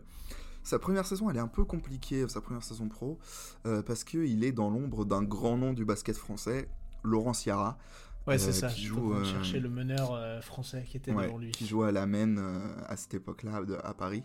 Sa 0.62 0.78
première 0.78 1.06
saison, 1.06 1.28
elle 1.30 1.36
est 1.36 1.40
un 1.40 1.48
peu 1.48 1.64
compliquée, 1.64 2.26
sa 2.28 2.40
première 2.40 2.62
saison 2.62 2.88
pro, 2.88 3.18
euh, 3.66 3.82
parce 3.82 4.02
qu'il 4.04 4.44
est 4.44 4.52
dans 4.52 4.70
l'ombre 4.70 5.04
d'un 5.04 5.22
grand 5.22 5.56
nom 5.58 5.72
du 5.74 5.84
basket 5.84 6.16
français, 6.16 6.68
Laurent 7.02 7.32
Ciara, 7.34 7.78
Ouais, 8.26 8.38
c'est 8.38 8.48
euh, 8.48 8.52
ça. 8.52 8.68
qui 8.68 8.80
Je 8.82 8.88
joue, 8.88 9.12
euh, 9.12 9.22
chercher 9.24 9.60
le 9.60 9.68
meneur 9.68 10.14
euh, 10.14 10.40
français 10.40 10.82
qui 10.88 10.96
était 10.96 11.12
ouais, 11.12 11.26
devant 11.26 11.36
lui. 11.36 11.50
qui 11.50 11.66
joue 11.66 11.82
à 11.82 11.92
la 11.92 12.06
Maine 12.06 12.38
euh, 12.40 12.58
à 12.88 12.96
cette 12.96 13.12
époque-là 13.12 13.60
à 13.82 13.92
Paris. 13.94 14.22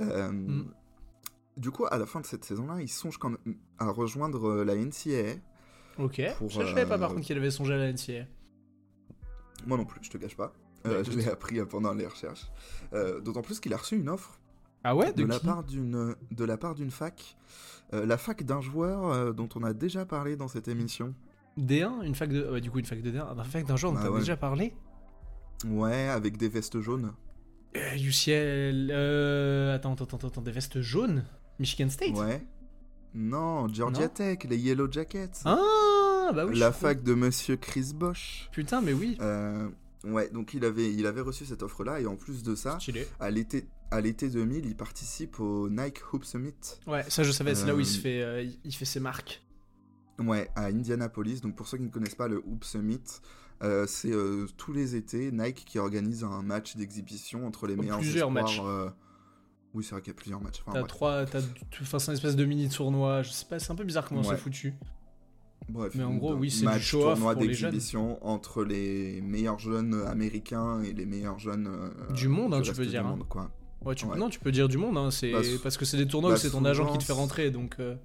Euh, 0.00 0.32
Mm. 0.32 0.64
Du 1.56 1.70
coup, 1.72 1.86
à 1.90 1.98
la 1.98 2.06
fin 2.06 2.20
de 2.20 2.26
cette 2.26 2.44
saison-là, 2.44 2.80
il 2.80 2.88
songe 2.88 3.18
quand 3.18 3.30
même 3.30 3.56
à 3.78 3.90
rejoindre 3.90 4.48
euh, 4.48 4.64
la 4.64 4.76
NCAA. 4.76 5.40
Ok. 5.98 6.20
pour, 6.38 6.48
je 6.50 6.60
savais 6.60 6.86
pas 6.86 6.94
euh, 6.94 6.98
par 6.98 7.10
contre 7.10 7.22
qu'il 7.22 7.36
avait 7.36 7.50
songé 7.50 7.74
à 7.74 7.78
la 7.78 7.92
NCA. 7.92 8.26
Moi 9.66 9.76
non 9.76 9.84
plus, 9.84 10.00
je 10.02 10.10
te 10.10 10.18
cache 10.18 10.36
pas. 10.36 10.52
Bah, 10.84 10.90
Euh, 10.90 11.04
je 11.04 11.10
l'ai 11.12 11.28
appris 11.28 11.58
pendant 11.66 11.92
les 11.94 12.06
recherches. 12.06 12.46
Euh, 12.92 13.20
D'autant 13.20 13.42
plus 13.42 13.58
qu'il 13.60 13.74
a 13.74 13.76
reçu 13.76 13.96
une 13.96 14.08
offre 14.08 14.38
Ah 14.84 14.94
ouais 14.94 15.12
de, 15.12 15.22
De, 15.22 15.28
la 15.28 15.40
part 15.40 15.64
d'une 15.64 16.14
de 16.30 16.44
la 16.44 16.56
part 16.56 16.74
d'une 16.74 16.90
fac, 16.90 17.36
Euh, 17.92 18.06
la 18.06 18.16
fac 18.18 18.42
d'un 18.44 18.60
joueur 18.60 19.34
dont 19.34 19.48
on 19.56 19.62
a 19.64 19.72
déjà 19.72 20.04
parlé 20.04 20.36
dans 20.36 20.48
cette 20.48 20.68
émission. 20.68 21.14
D1 21.58 22.02
Une 22.04 22.14
fac 22.14 22.30
de. 22.30 22.58
du 22.60 22.70
coup, 22.70 22.78
une 22.78 22.84
fac 22.84 23.00
de 23.02 23.10
D1. 23.10 23.36
Une 23.36 23.44
fac 23.44 23.64
d'un 23.66 23.76
genre 23.76 23.92
dont 23.92 23.98
Ah 24.00 24.04
t'as 24.04 24.10
ouais. 24.10 24.20
déjà 24.20 24.36
parlé 24.36 24.72
Ouais, 25.66 26.06
avec 26.08 26.36
des 26.36 26.48
vestes 26.48 26.80
jaunes. 26.80 27.12
euh, 27.76 27.96
UCL. 27.96 28.92
Attends, 29.74 29.92
attends, 29.94 30.04
attends, 30.16 30.28
attends, 30.28 30.42
des 30.42 30.52
vestes 30.52 30.80
jaunes? 30.80 31.24
Michigan 31.58 31.88
State? 31.90 32.16
Ouais. 32.16 32.46
Non, 33.14 33.66
Georgia 33.68 34.02
Non 34.02 34.08
Tech, 34.14 34.38
les 34.48 34.56
Yellow 34.58 34.86
Jackets. 34.92 35.40
Ah, 35.44 35.56
bah 36.32 36.44
oui. 36.46 36.54
je 36.54 36.60
la 36.60 36.72
fac 36.72 37.02
de 37.02 37.14
Monsieur 37.14 37.56
Chris 37.56 37.92
Bosch. 37.94 38.48
Putain, 38.52 38.80
mais 38.80 38.92
oui. 38.92 39.16
Euh, 39.20 39.68
ouais, 40.04 40.28
donc 40.30 40.54
il 40.54 40.64
avait, 40.64 40.92
il 40.92 41.06
avait 41.06 41.20
reçu 41.20 41.44
cette 41.46 41.62
offre-là, 41.62 42.00
et 42.00 42.06
en 42.06 42.16
plus 42.16 42.42
de 42.42 42.54
ça, 42.54 42.78
à 43.20 43.30
l'été, 43.30 43.66
à 43.90 44.00
l'été 44.00 44.28
2000, 44.28 44.66
il 44.66 44.76
participe 44.76 45.40
au 45.40 45.68
Nike 45.68 46.00
Hoop 46.12 46.24
Summit. 46.24 46.54
Ouais, 46.86 47.04
ça 47.08 47.22
je 47.22 47.32
savais, 47.32 47.54
c'est 47.54 47.66
là 47.66 47.74
où 47.74 47.80
il 47.80 47.86
se 47.86 47.98
Euh, 47.98 48.02
fait, 48.02 48.22
euh, 48.22 48.46
il- 48.64 48.74
fait 48.74 48.84
ses 48.84 49.00
marques. 49.00 49.42
Ouais, 50.18 50.50
à 50.56 50.66
Indianapolis. 50.66 51.40
Donc 51.40 51.54
pour 51.56 51.68
ceux 51.68 51.76
qui 51.78 51.84
ne 51.84 51.90
connaissent 51.90 52.14
pas 52.16 52.28
le 52.28 52.42
Hoop 52.44 52.64
Summit, 52.64 53.00
euh, 53.62 53.86
c'est 53.86 54.10
euh, 54.12 54.46
tous 54.56 54.72
les 54.72 54.96
étés 54.96 55.30
Nike 55.32 55.64
qui 55.64 55.78
organise 55.78 56.24
un 56.24 56.42
match 56.42 56.76
d'exhibition 56.76 57.46
entre 57.46 57.66
les 57.66 57.74
Oh, 57.78 57.80
meilleurs 57.82 57.98
plusieurs 58.00 58.28
espoirs, 58.28 58.44
matchs. 58.44 58.60
euh, 58.64 58.90
Oui, 59.74 59.84
c'est 59.84 59.92
vrai 59.92 60.00
qu'il 60.02 60.12
y 60.12 60.16
a 60.16 60.18
plusieurs 60.18 60.40
matchs. 60.40 60.62
Enfin, 60.66 60.80
T'as 60.80 60.86
trois, 60.86 61.24
t'as, 61.26 61.40
enfin, 61.82 61.98
c'est 61.98 62.10
un 62.10 62.14
espèce 62.14 62.34
de 62.36 62.44
mini 62.44 62.68
tournoi. 62.68 63.22
Je 63.22 63.30
sais 63.30 63.46
pas, 63.46 63.58
c'est 63.58 63.70
un 63.70 63.74
peu 63.76 63.84
bizarre 63.84 64.08
comment 64.08 64.22
Ouais. 64.22 64.28
c'est 64.28 64.36
foutu. 64.36 64.74
Bref, 65.68 65.92
Mais 65.94 66.04
en 66.04 66.14
gros, 66.16 66.34
oui, 66.34 66.50
c'est 66.50 66.66
du 66.66 66.80
show-off 66.80 67.14
tournoi 67.14 67.34
d'exhibition 67.34 68.24
entre 68.26 68.64
les 68.64 69.20
meilleurs 69.20 69.58
jeunes 69.58 69.94
américains 70.06 70.80
et 70.82 70.92
les 70.94 71.04
meilleurs 71.04 71.38
jeunes 71.38 71.66
euh, 71.68 72.12
Du 72.14 72.28
monde, 72.28 72.54
hein, 72.54 72.60
du 72.60 72.70
tu 72.70 72.74
peux 72.74 72.86
dire, 72.86 73.06
hein. 73.06 73.10
monde, 73.10 73.28
quoi. 73.28 73.50
Ouais, 73.84 73.94
tu, 73.94 74.06
Ouais. 74.06 74.16
non, 74.18 74.28
tu 74.30 74.40
peux 74.40 74.50
dire 74.50 74.68
du 74.68 74.78
monde, 74.78 74.96
hein, 74.96 75.10
c'est 75.10 75.30
Bah, 75.30 75.40
parce 75.62 75.76
que 75.76 75.84
c'est 75.84 75.96
des 75.98 76.06
tournois 76.08 76.30
bah, 76.30 76.36
où 76.36 76.38
c'est 76.38 76.50
ton 76.50 76.64
agent 76.64 76.90
qui 76.92 76.98
te 76.98 77.04
fait 77.04 77.12
rentrer, 77.12 77.50
donc. 77.50 77.76
euh, 77.80 77.96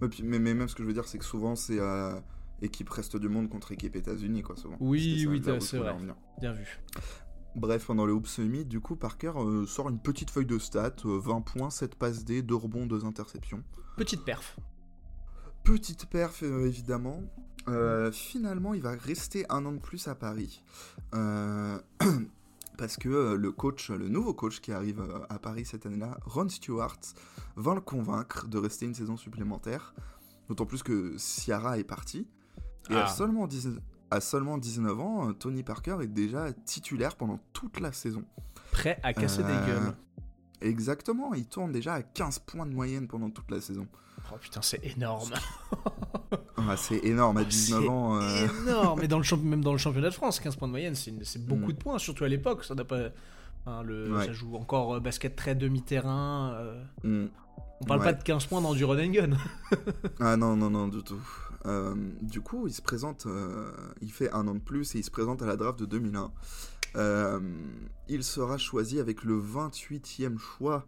Mais, 0.00 0.08
puis- 0.08 0.22
mais, 0.22 0.38
mais 0.38 0.54
même 0.54 0.68
ce 0.68 0.74
que 0.74 0.82
je 0.82 0.88
veux 0.88 0.94
dire, 0.94 1.06
c'est 1.06 1.18
que 1.18 1.24
souvent 1.24 1.54
c'est 1.54 1.78
euh, 1.78 2.18
équipe 2.62 2.88
reste 2.88 3.16
du 3.16 3.28
monde 3.28 3.48
contre 3.50 3.72
équipe 3.72 3.94
États-Unis, 3.94 4.42
quoi, 4.42 4.56
souvent. 4.56 4.76
Oui, 4.80 5.26
oui, 5.28 5.42
c'est 5.60 5.76
vrai. 5.78 5.94
Bien 6.40 6.52
vu. 6.52 6.80
Bref, 7.56 7.86
pendant 7.86 8.04
le 8.06 8.12
Hoop 8.12 8.26
Summit, 8.26 8.64
du 8.64 8.80
coup, 8.80 8.96
Parker 8.96 9.32
euh, 9.36 9.64
sort 9.66 9.88
une 9.88 10.00
petite 10.00 10.30
feuille 10.30 10.46
de 10.46 10.58
stats, 10.58 10.96
euh, 11.04 11.18
20 11.20 11.40
points, 11.42 11.70
7 11.70 11.94
passes 11.94 12.24
D, 12.24 12.42
2 12.42 12.54
rebonds, 12.54 12.86
2 12.86 13.04
interceptions. 13.04 13.62
Petite 13.96 14.24
perf. 14.24 14.56
Petite 15.64 16.06
perf, 16.06 16.42
euh, 16.42 16.66
évidemment. 16.66 17.22
Euh, 17.68 18.12
finalement, 18.12 18.74
il 18.74 18.82
va 18.82 18.90
rester 18.92 19.46
un 19.50 19.64
an 19.64 19.72
de 19.72 19.78
plus 19.78 20.06
à 20.08 20.14
Paris. 20.14 20.62
Euh, 21.14 21.78
parce 22.78 22.96
que 22.96 23.34
le 23.34 23.52
coach, 23.52 23.90
le 23.90 24.08
nouveau 24.08 24.34
coach 24.34 24.60
qui 24.60 24.72
arrive 24.72 25.02
à 25.30 25.38
Paris 25.38 25.64
cette 25.64 25.86
année-là, 25.86 26.18
Ron 26.26 26.48
Stewart, 26.50 26.98
va 27.56 27.74
le 27.74 27.80
convaincre 27.80 28.46
de 28.48 28.58
rester 28.58 28.84
une 28.84 28.94
saison 28.94 29.16
supplémentaire. 29.16 29.94
D'autant 30.48 30.66
plus 30.66 30.82
que 30.82 31.16
Ciara 31.16 31.78
est 31.78 31.84
parti. 31.84 32.28
Et 32.90 32.94
à, 32.94 33.04
Ah. 33.04 33.08
seulement 33.08 33.46
10 33.46 33.68
à 34.10 34.20
seulement 34.20 34.58
19 34.58 35.00
ans, 35.00 35.32
Tony 35.32 35.62
Parker 35.62 35.96
est 36.02 36.06
déjà 36.06 36.52
titulaire 36.52 37.16
pendant 37.16 37.40
toute 37.54 37.80
la 37.80 37.90
saison. 37.92 38.22
Prêt 38.70 39.00
à 39.02 39.14
casser 39.14 39.42
Euh, 39.42 39.46
des 39.46 39.66
gueules. 39.72 39.94
Exactement, 40.60 41.32
il 41.34 41.46
tourne 41.46 41.72
déjà 41.72 41.94
à 41.94 42.02
15 42.02 42.38
points 42.40 42.66
de 42.66 42.74
moyenne 42.74 43.08
pendant 43.08 43.30
toute 43.30 43.50
la 43.50 43.60
saison. 43.62 43.88
Oh 44.32 44.36
putain, 44.40 44.62
c'est 44.62 44.84
énorme. 44.84 45.32
Ah, 46.66 46.76
c'est 46.78 47.04
énorme, 47.04 47.36
à 47.36 47.44
19 47.44 47.82
C'est 47.82 47.88
ans. 47.88 48.20
euh, 48.22 48.48
énorme. 48.62 49.00
Mais 49.00 49.06
dans 49.08 49.18
le 49.18 49.36
même 49.42 49.62
dans 49.62 49.72
le 49.72 49.78
championnat 49.78 50.08
de 50.08 50.14
France, 50.14 50.40
15 50.40 50.56
points 50.56 50.66
de 50.68 50.70
moyenne, 50.72 50.94
c'est 50.94 51.12
c'est 51.22 51.44
beaucoup 51.44 51.70
Mm. 51.70 51.72
de 51.74 51.78
points, 51.78 51.98
surtout 51.98 52.24
à 52.24 52.28
l'époque. 52.28 52.64
Ça 52.64 52.74
n'a 52.74 52.84
pas. 52.84 53.08
hein, 53.66 53.82
le, 53.82 54.10
Ouais. 54.16 54.24
Ça 54.26 54.32
joue 54.32 54.56
encore 54.56 54.94
euh, 54.94 55.00
basket 55.00 55.36
très 55.36 55.54
demi-terrain. 55.54 56.54
euh, 56.54 56.82
hmm. 57.02 57.28
On 57.80 57.84
parle 57.84 58.00
Ouais. 58.00 58.06
pas 58.06 58.12
de 58.14 58.22
15 58.22 58.46
points 58.46 58.62
dans 58.62 58.72
du 58.72 58.84
run 58.84 58.98
and 59.04 59.10
gun. 59.10 59.30
Ah 60.20 60.36
non, 60.38 60.56
non, 60.56 60.70
non, 60.70 60.88
du 60.88 61.02
tout. 61.02 61.20
Euh, 61.66 61.94
du 62.22 62.40
coup, 62.40 62.66
il 62.66 62.72
se 62.72 62.80
présente, 62.82 63.26
euh, 63.26 63.70
il 64.00 64.10
fait 64.10 64.30
un 64.32 64.46
an 64.48 64.54
de 64.54 64.60
plus 64.60 64.94
et 64.94 64.98
il 65.00 65.04
se 65.04 65.10
présente 65.10 65.42
à 65.42 65.46
la 65.46 65.56
draft 65.56 65.78
de 65.80 65.86
2001. 65.86 66.30
Euh, 66.96 67.40
il 68.08 68.22
sera 68.24 68.56
choisi 68.56 69.00
avec 69.00 69.22
le 69.24 69.38
28e 69.38 70.38
choix 70.38 70.86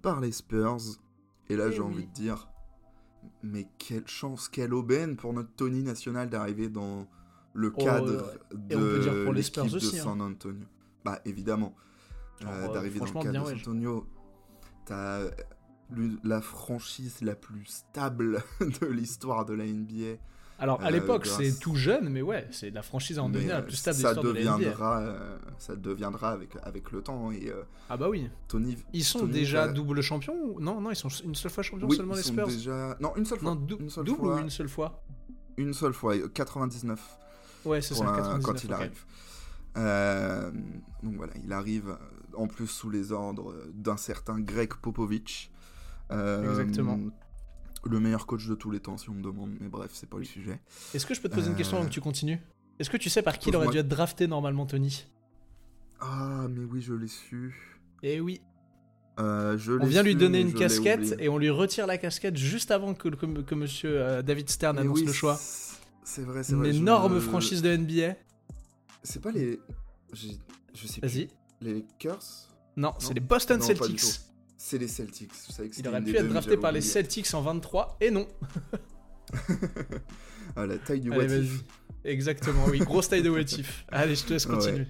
par 0.00 0.20
les 0.20 0.32
Spurs. 0.32 0.78
Et 1.48 1.56
là, 1.56 1.66
Eh 1.68 1.72
j'ai 1.72 1.80
oui. 1.80 1.86
envie 1.86 2.06
de 2.06 2.12
dire, 2.12 2.48
mais 3.42 3.68
quelle 3.78 4.06
chance, 4.06 4.48
quelle 4.48 4.74
aubaine 4.74 5.16
pour 5.16 5.32
notre 5.32 5.52
Tony 5.54 5.82
national 5.82 6.28
d'arriver 6.30 6.68
dans 6.68 7.06
le 7.54 7.72
Oh, 7.76 7.84
cadre 7.84 8.32
dire 8.52 8.78
de 8.78 9.24
pour 9.24 9.32
les 9.32 9.40
l'équipe 9.40 9.54
Spurs 9.54 9.66
de 9.70 9.76
aussi, 9.76 9.98
hein. 9.98 10.04
San 10.04 10.20
Antonio. 10.20 10.66
Bah 11.04 11.20
évidemment, 11.24 11.74
Genre, 12.40 12.52
Euh, 12.52 12.68
euh, 12.68 12.72
d'arriver 12.74 12.98
dans 12.98 13.04
le 13.06 13.12
cadre 13.12 13.30
bien, 13.30 13.42
de. 13.42 13.46
San 13.48 13.58
Antonio. 13.58 14.06
T'as 14.84 15.20
la 16.24 16.40
franchise 16.40 17.20
la 17.22 17.34
plus 17.36 17.64
stable 17.66 18.42
de 18.60 18.86
l'histoire 18.86 19.44
de 19.44 19.54
la 19.54 19.64
NBA. 19.66 20.18
Alors 20.58 20.80
à 20.82 20.86
Euh, 20.86 20.90
l'époque, 20.90 21.26
c'est 21.26 21.58
tout 21.58 21.74
jeune, 21.76 22.08
mais 22.08 22.22
ouais, 22.22 22.46
c'est 22.50 22.70
la 22.70 22.80
franchise 22.82 23.18
en 23.18 23.28
devenir 23.28 23.54
la 23.54 23.60
euh, 23.60 23.62
plus 23.66 23.76
stable 23.76 23.98
ça 23.98 24.14
de 24.14 24.20
deviendra, 24.22 25.00
euh, 25.00 25.38
ça 25.58 25.76
deviendra 25.76 26.30
avec, 26.30 26.50
avec 26.62 26.92
le 26.92 27.02
temps. 27.02 27.30
Et 27.30 27.52
Ah 27.90 27.96
bah 27.98 28.08
oui. 28.08 28.30
Tony. 28.48 28.76
Ils 28.94 29.04
sont 29.04 29.20
Tony 29.20 29.32
déjà 29.32 29.66
va- 29.66 29.72
double 29.72 30.00
champions 30.00 30.34
ou... 30.42 30.60
Non, 30.60 30.80
non, 30.80 30.90
ils 30.90 30.96
sont 30.96 31.08
une 31.08 31.34
seule 31.34 31.50
fois 31.50 31.62
champions 31.62 31.86
Oui, 31.88 31.96
seulement 31.96 32.14
ils 32.14 32.18
les 32.18 32.22
sont 32.22 32.32
Spurs. 32.32 32.46
déjà. 32.48 32.96
Non, 33.00 33.14
une 33.16 33.26
seule 33.26 33.38
fois. 33.38 33.50
Non, 33.50 33.56
dou- 33.60 33.76
une 33.80 33.90
seule 33.90 34.04
double 34.04 34.18
fois. 34.18 34.34
ou 34.34 34.38
une 34.38 34.50
seule 34.50 34.68
fois 34.68 35.02
Une 35.58 35.72
seule 35.74 35.92
fois, 35.92 36.14
euh, 36.14 36.28
99 36.28 37.18
Ouais, 37.66 37.82
c'est 37.82 37.94
ça, 37.94 38.04
la- 38.04 38.12
99. 38.12 38.42
quand 38.44 38.64
il 38.64 38.72
arrive. 38.72 39.04
Euh, 39.76 40.50
donc 41.02 41.16
voilà, 41.16 41.32
il 41.44 41.52
arrive 41.52 41.96
en 42.34 42.46
plus 42.46 42.66
sous 42.66 42.88
les 42.90 43.12
ordres 43.12 43.54
d'un 43.74 43.96
certain 43.98 44.40
Greg 44.40 44.72
Popovich. 44.74 45.50
Euh, 46.12 46.48
Exactement. 46.48 46.98
Le 47.88 48.00
meilleur 48.00 48.26
coach 48.26 48.46
de 48.46 48.54
tous 48.54 48.70
les 48.70 48.80
temps, 48.80 48.96
si 48.98 49.08
on 49.10 49.14
me 49.14 49.22
demande, 49.22 49.50
mais 49.60 49.68
bref, 49.68 49.90
c'est 49.94 50.08
pas 50.08 50.18
le 50.18 50.24
sujet. 50.24 50.60
Est-ce 50.94 51.06
que 51.06 51.14
je 51.14 51.20
peux 51.20 51.28
te 51.28 51.34
poser 51.34 51.48
une 51.50 51.56
question 51.56 51.76
Euh, 51.76 51.80
avant 51.80 51.88
que 51.88 51.94
tu 51.94 52.00
continues? 52.00 52.38
Est-ce 52.78 52.90
que 52.90 52.96
tu 52.96 53.08
sais 53.10 53.22
par 53.22 53.38
qui 53.38 53.48
il 53.50 53.56
aurait 53.56 53.68
dû 53.68 53.78
être 53.78 53.88
drafté 53.88 54.26
normalement, 54.26 54.66
Tony? 54.66 55.06
Ah, 56.00 56.46
mais 56.50 56.64
oui, 56.64 56.82
je 56.82 56.92
l'ai 56.94 57.08
su. 57.08 57.54
Eh 58.02 58.20
oui. 58.20 58.40
Euh, 59.18 59.56
je 59.56 59.72
On 59.72 59.86
vient 59.86 60.02
lui 60.02 60.14
donner 60.14 60.40
une 60.40 60.50
je 60.50 60.56
casquette 60.56 61.14
et 61.18 61.28
on 61.30 61.38
lui 61.38 61.48
retire 61.48 61.86
la 61.86 61.96
casquette 61.96 62.36
juste 62.36 62.70
avant 62.70 62.92
que, 62.92 63.08
que, 63.08 63.24
que 63.40 63.54
monsieur 63.54 63.98
euh, 64.02 64.20
David 64.22 64.50
Stern 64.50 64.76
Mais 64.76 64.82
annonce 64.82 64.98
oui, 65.00 65.06
le 65.06 65.12
choix. 65.14 65.38
c'est- 66.04 66.20
vrai, 66.22 66.42
c'est 66.42 66.52
Une 66.52 66.58
vrai. 66.58 66.72
je 66.72 66.76
énorme 66.78 67.14
me- 67.14 67.20
franchise 67.20 67.62
de 67.62 67.70
NBA. 67.74 68.14
C'est 69.02 69.22
pas 69.22 69.30
les. 69.30 69.58
j'ai- 70.12 70.36
Je 70.74 70.86
sais 70.86 71.00
plus. 71.00 71.08
Vas-y. 71.08 71.28
Les 71.62 71.74
Lakers? 71.74 72.18
Non, 72.76 72.88
Non. 72.88 72.94
c'est 72.98 73.14
les 73.14 73.20
Boston 73.20 73.58
Non, 73.58 73.64
Celtics. 73.64 74.20
C'est 74.68 74.78
les 74.78 74.88
Celtics. 74.88 75.30
Que 75.30 75.62
Il 75.78 75.86
aurait 75.86 76.02
pu 76.02 76.16
être 76.16 76.28
drafté 76.28 76.56
par 76.56 76.72
les. 76.72 76.80
Celtics 76.80 77.32
en 77.34 77.40
23 77.40 77.98
et 78.00 78.10
non. 78.10 78.26
Ah, 80.56 80.66
la 80.66 80.78
taille 80.78 81.00
du 81.00 81.12
Allez, 81.12 81.20
what 81.22 81.28
vas-y. 81.28 81.44
if. 81.44 81.64
Exactement, 82.04 82.64
oui. 82.68 82.78
Grosse 82.78 83.08
taille 83.08 83.22
de 83.22 83.30
what 83.30 83.40
if. 83.40 83.84
Allez, 83.88 84.14
je 84.16 84.24
te 84.24 84.32
laisse 84.32 84.46
Ouais. 84.46 84.54
continuer. 84.56 84.86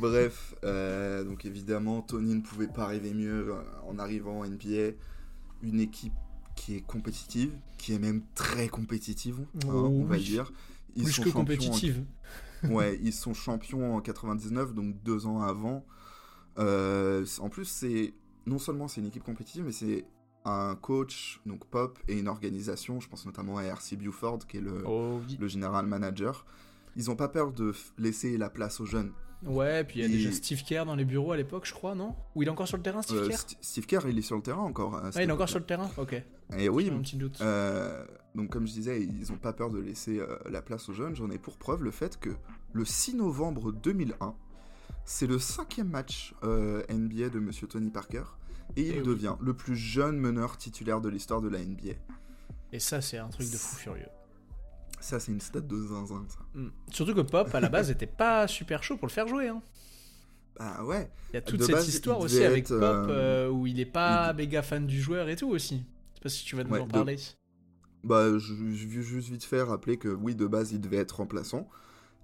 Bref, 0.00 0.54
euh, 0.64 1.22
donc 1.22 1.44
évidemment, 1.44 2.02
Tony 2.02 2.34
ne 2.34 2.40
pouvait 2.40 2.66
pas 2.66 2.84
arriver 2.84 3.12
mieux 3.14 3.50
euh, 3.52 3.62
en 3.86 3.98
arrivant 3.98 4.40
en 4.40 4.44
NBA. 4.46 4.92
Une 5.62 5.80
équipe 5.80 6.12
qui 6.56 6.74
est 6.76 6.80
compétitive, 6.80 7.52
qui 7.78 7.92
est 7.94 7.98
même 7.98 8.22
très 8.34 8.68
compétitive, 8.68 9.38
hein, 9.40 9.68
on 9.68 10.04
va 10.04 10.16
Oui. 10.16 10.24
dire. 10.24 10.52
Ils 10.96 11.04
Plus 11.04 11.12
sont 11.12 11.22
que 11.22 11.28
en- 11.28 11.32
compétitive. 11.32 12.04
Ouais, 12.64 12.98
ils 13.02 13.12
sont 13.12 13.34
champions 13.34 13.94
en 13.94 14.00
99, 14.00 14.74
donc 14.74 15.00
deux 15.04 15.26
ans 15.26 15.42
avant. 15.42 15.84
Euh, 16.58 17.24
en 17.40 17.50
plus, 17.50 17.66
c'est 17.66 18.14
non 18.46 18.58
seulement 18.58 18.88
c'est 18.88 19.00
une 19.00 19.06
équipe 19.08 19.24
compétitive, 19.24 19.64
mais 19.64 19.72
c'est 19.72 20.04
un 20.44 20.76
coach, 20.76 21.40
donc 21.46 21.64
Pop, 21.66 21.98
et 22.08 22.18
une 22.18 22.28
organisation. 22.28 23.00
Je 23.00 23.08
pense 23.08 23.26
notamment 23.26 23.58
à 23.58 23.62
R.C. 23.74 23.96
Buford, 23.96 24.46
qui 24.46 24.58
est 24.58 24.60
le, 24.60 24.84
Oh 24.86 25.20
oui. 25.26 25.36
le 25.40 25.48
général 25.48 25.86
manager. 25.86 26.46
Ils 26.96 27.06
n'ont 27.06 27.16
pas 27.16 27.28
peur 27.28 27.52
de 27.52 27.74
laisser 27.98 28.38
la 28.38 28.48
place 28.48 28.80
aux 28.80 28.86
jeunes. 28.86 29.12
Ouais, 29.44 29.84
puis 29.84 29.98
il 29.98 30.02
y 30.02 30.04
a 30.04 30.08
Et- 30.08 30.12
déjà 30.12 30.32
Steve 30.32 30.62
Kerr 30.64 30.84
dans 30.86 30.94
les 30.94 31.04
bureaux 31.04 31.32
à 31.32 31.36
l'époque, 31.36 31.66
je 31.66 31.74
crois, 31.74 31.94
non? 31.94 32.14
Ou 32.34 32.42
il 32.42 32.46
est 32.48 32.50
encore 32.50 32.66
sur 32.68 32.78
le 32.78 32.82
terrain, 32.82 33.02
Steve 33.02 33.18
Euh, 33.18 33.28
Kerr? 33.28 33.36
St- 33.38 33.56
Steve 33.60 33.86
Kerr, 33.86 34.00
il 34.08 34.16
est 34.18 34.22
sur 34.22 34.36
le 34.36 34.42
terrain 34.42 34.62
encore. 34.62 34.98
cette 35.06 35.16
Ah, 35.16 35.22
il 35.24 35.28
est 35.28 35.32
encore 35.32 35.48
sur 35.48 35.58
le 35.58 35.66
terrain 35.66 35.90
Ok. 35.98 36.22
Et 36.56 36.68
oui, 36.70 36.86
J'ai 36.86 36.92
un 36.92 37.00
petit 37.00 37.16
doute. 37.16 37.38
euh, 37.42 38.06
donc 38.34 38.48
comme 38.50 38.66
je 38.66 38.72
disais, 38.72 39.02
ils 39.02 39.30
n'ont 39.30 39.38
pas 39.38 39.52
peur 39.52 39.70
de 39.70 39.78
laisser 39.78 40.20
euh, 40.20 40.38
la 40.48 40.62
place 40.62 40.88
aux 40.88 40.94
jeunes. 40.94 41.14
J'en 41.16 41.28
ai 41.30 41.38
pour 41.38 41.58
preuve 41.58 41.82
le 41.82 41.90
fait 41.90 42.18
que 42.18 42.30
le 42.72 42.84
6 42.86 43.14
novembre 43.16 43.72
2001, 43.72 44.34
c'est 45.06 45.26
le 45.26 45.38
cinquième 45.38 45.88
match 45.88 46.34
euh, 46.44 46.82
NBA 46.90 47.30
de 47.30 47.38
Monsieur 47.38 47.66
Tony 47.66 47.90
Parker, 47.90 48.24
et 48.76 48.82
il 48.82 48.94
Eh 48.96 48.98
oui. 48.98 49.06
devient 49.06 49.36
le 49.40 49.54
plus 49.54 49.76
jeune 49.76 50.18
meneur 50.18 50.58
titulaire 50.58 51.00
de 51.00 51.08
l'histoire 51.08 51.40
de 51.40 51.48
la 51.48 51.60
NBA. 51.64 51.94
Et 52.72 52.78
ça, 52.80 53.00
c'est 53.00 53.16
un 53.16 53.28
truc 53.28 53.50
de 53.50 53.56
fou 53.56 53.76
furieux. 53.76 54.08
Ça, 55.00 55.20
c'est 55.20 55.30
une 55.32 55.40
stat 55.40 55.60
de 55.60 55.76
zinzin, 55.76 56.24
ça. 56.28 56.40
Hmm. 56.54 56.68
Surtout 56.90 57.14
que 57.14 57.20
Pop, 57.20 57.54
à 57.54 57.60
la 57.60 57.68
base, 57.68 57.90
était 57.90 58.06
pas 58.06 58.46
super 58.48 58.82
chaud 58.82 58.96
pour 58.96 59.06
le 59.06 59.12
faire 59.12 59.28
jouer. 59.28 59.48
Hein. 59.48 59.62
Bah 60.58 60.82
ouais. 60.84 61.10
Il 61.30 61.34
y 61.34 61.36
a 61.36 61.42
toute 61.42 61.60
De 61.60 61.64
cette 61.64 61.74
base, 61.76 61.88
histoire 61.88 62.18
il 62.20 62.24
aussi 62.24 62.42
avec 62.44 62.64
être, 62.64 62.70
Pop 62.78 62.82
euh, 62.82 63.08
euh, 63.10 63.48
où 63.50 63.66
il 63.66 63.78
est 63.78 63.84
pas 63.86 64.32
méga 64.32 64.62
fan 64.62 64.86
du 64.86 65.00
joueur 65.00 65.28
et 65.28 65.36
tout 65.36 65.48
aussi. 65.48 65.84
Je 66.12 66.14
sais 66.16 66.20
pas 66.22 66.28
si 66.28 66.44
tu 66.44 66.56
vas 66.56 66.64
nous 66.64 66.70
Ouais, 66.70 66.80
en 66.80 66.86
de- 66.86 66.92
parler. 66.92 67.16
Bah, 68.04 68.38
je, 68.38 68.54
je 68.72 69.00
juste 69.00 69.28
vite 69.28 69.44
faire 69.44 69.68
rappeler 69.68 69.98
que 69.98 70.08
oui, 70.08 70.34
de 70.34 70.46
base, 70.46 70.72
il 70.72 70.80
devait 70.80 70.96
être 70.96 71.16
remplaçant. 71.16 71.68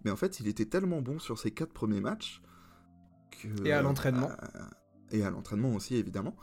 Mais 0.04 0.10
en 0.10 0.16
fait, 0.16 0.40
il 0.40 0.48
était 0.48 0.64
tellement 0.66 1.02
bon 1.02 1.18
sur 1.18 1.38
ses 1.38 1.50
quatre 1.50 1.72
premiers 1.72 2.00
matchs 2.00 2.40
que. 3.42 3.66
Et 3.66 3.72
à 3.72 3.82
l'entraînement. 3.82 4.28
bah, 4.28 4.68
et 5.14 5.22
à 5.24 5.30
l'entraînement 5.30 5.74
aussi 5.74 5.96
évidemment, 5.96 6.34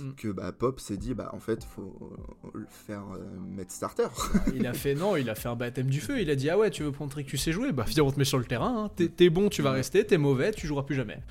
Mm. 0.00 0.12
que 0.16 0.28
bah, 0.32 0.50
Pop 0.50 0.80
s'est 0.80 0.96
dit 0.96 1.12
bah 1.14 1.30
en 1.34 1.38
fait 1.38 1.62
faut 1.62 2.16
le 2.54 2.66
faire 2.68 3.04
euh, 3.14 3.18
mettre 3.38 3.70
starter. 3.70 4.06
Il 4.54 4.66
a 4.66 4.72
fait 4.72 4.94
non, 4.94 5.14
il 5.16 5.28
a 5.30 5.34
fait 5.34 5.48
un 5.48 5.54
baptême 5.56 5.88
du 5.88 6.00
feu. 6.00 6.20
Il 6.20 6.30
a 6.30 6.34
dit 6.34 6.48
ah 6.50 6.56
ouais, 6.58 6.70
tu 6.70 6.82
veux 6.84 6.92
montrer 6.98 7.22
que 7.22 7.28
tu 7.28 7.36
sais 7.36 7.52
jouer? 7.52 7.70
Bah 7.70 7.84
viens, 7.86 8.02
on 8.02 8.10
te 8.10 8.18
met 8.18 8.24
sur 8.24 8.38
le 8.38 8.44
terrain. 8.46 8.86
hein. 8.86 9.06
T'es 9.16 9.28
bon, 9.30 9.50
tu 9.50 9.60
vas 9.62 9.70
rester. 9.72 10.04
T'es 10.06 10.16
mauvais, 10.18 10.52
tu 10.52 10.66
joueras 10.66 10.82
plus 10.84 10.94
jamais. 10.96 11.22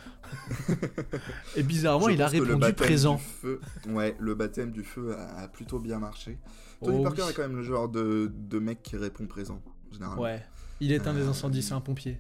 Et 1.55 1.63
bizarrement, 1.63 2.07
Je 2.07 2.13
il 2.13 2.21
a 2.21 2.27
répondu 2.27 2.73
présent. 2.73 3.17
feu- 3.17 3.59
ouais, 3.89 4.15
le 4.19 4.35
baptême 4.35 4.71
du 4.71 4.83
feu 4.83 5.15
a, 5.17 5.41
a 5.41 5.47
plutôt 5.47 5.79
bien 5.79 5.99
marché. 5.99 6.37
Tony 6.83 6.97
Oh 6.99 7.03
Parker 7.03 7.23
oui. 7.23 7.29
est 7.31 7.33
quand 7.33 7.41
même 7.43 7.55
le 7.55 7.63
genre 7.63 7.89
de, 7.89 8.31
de 8.33 8.59
mec 8.59 8.81
qui 8.83 8.97
répond 8.97 9.25
présent 9.25 9.61
généralement. 9.91 10.21
Ouais. 10.21 10.43
Il 10.79 10.91
éteint 10.91 11.13
des 11.13 11.21
Euh, 11.21 11.29
incendies, 11.29 11.63
c'est 11.63 11.73
un 11.73 11.81
pompier. 11.81 12.19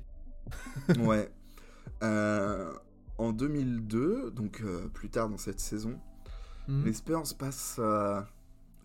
Ouais. 0.99 1.29
Euh, 2.01 2.71
en 3.17 3.31
2002, 3.31 4.31
donc 4.31 4.61
euh, 4.61 4.87
plus 4.89 5.09
tard 5.09 5.29
dans 5.29 5.37
cette 5.37 5.59
saison, 5.59 5.99
Hmm. 6.67 6.85
les 6.85 6.93
Spurs 6.93 7.23
passent, 7.37 7.75
euh, 7.79 8.21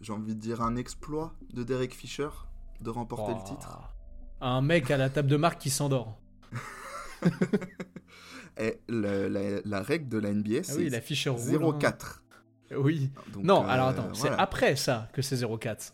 j'ai 0.01 0.13
envie 0.13 0.35
de 0.35 0.41
dire, 0.41 0.63
un 0.63 0.75
exploit 0.75 1.33
de 1.55 1.63
Derek 1.63 1.95
Fisher 1.95 2.29
de 2.81 2.91
remporter 2.91 3.33
Oh. 3.35 3.39
le 3.39 3.49
titre. 3.49 3.95
Un 4.41 4.61
mec 4.63 4.91
à 4.91 4.97
la 4.97 5.09
table 5.11 5.29
de 5.29 5.37
marque 5.37 5.61
qui 5.61 5.71
s'endort. 5.71 6.19
Et 8.59 8.81
le- 8.89 9.29
la, 9.29 9.61
la 9.65 9.83
règle 9.83 10.09
de 10.09 10.19
la 10.19 10.31
NBA, 10.33 10.59
Ah 10.59 10.63
c'est 10.65 10.77
oui, 10.77 10.89
la 10.91 11.01
Fischer 11.01 11.31
roule. 11.31 11.41
0-4. 11.41 12.23
hein. 12.71 12.77
Oui. 12.77 13.11
Donc, 13.33 13.45
non, 13.45 13.65
euh, 13.65 13.69
alors 13.69 13.89
attends, 13.89 14.13
c'est 14.15 14.29
après 14.31 14.75
ça 14.77 15.09
que 15.13 15.23
c'est 15.23 15.37
0,4. 15.37 15.93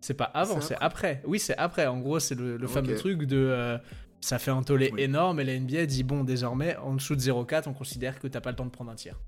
C'est 0.00 0.14
pas 0.14 0.24
avant, 0.26 0.60
C'est 0.60 0.76
après. 0.80 1.22
Oui, 1.26 1.38
c'est 1.40 1.56
après. 1.56 1.86
En 1.86 1.98
gros, 1.98 2.20
c'est 2.20 2.34
le, 2.36 2.56
le 2.56 2.66
fameux 2.68 2.94
truc 2.94 3.24
de. 3.24 3.36
euh, 3.36 3.78
ça 4.20 4.38
fait 4.38 4.50
un 4.50 4.62
tollé 4.62 4.90
Oui. 4.92 5.02
énorme 5.02 5.40
et 5.40 5.44
la 5.44 5.58
NBA 5.58 5.86
dit 5.86 6.02
bon, 6.02 6.24
désormais, 6.24 6.76
en 6.76 6.94
dessous 6.94 7.14
de 7.16 7.20
0,4, 7.20 7.68
on 7.68 7.72
considère 7.74 8.18
que 8.18 8.26
t'as 8.26 8.40
pas 8.40 8.50
le 8.50 8.56
temps 8.56 8.66
de 8.66 8.70
prendre 8.70 8.90
un 8.90 8.94
tir. 8.96 9.18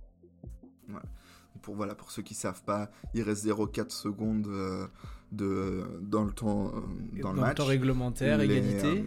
Pour, 1.62 1.74
voilà, 1.76 1.94
pour 1.94 2.10
ceux 2.10 2.22
qui 2.22 2.34
savent 2.34 2.62
pas, 2.62 2.90
il 3.12 3.22
reste 3.22 3.44
0,4 3.46 3.90
secondes 3.90 4.46
euh, 4.46 4.86
de, 5.30 5.84
dans 6.00 6.24
le 6.24 6.32
temps, 6.32 6.68
euh, 6.74 7.20
dans, 7.22 7.32
le 7.34 7.40
match. 7.40 7.56
temps 7.58 7.66
réglementaire, 7.66 8.38
Les, 8.38 8.44
égalité. 8.44 9.04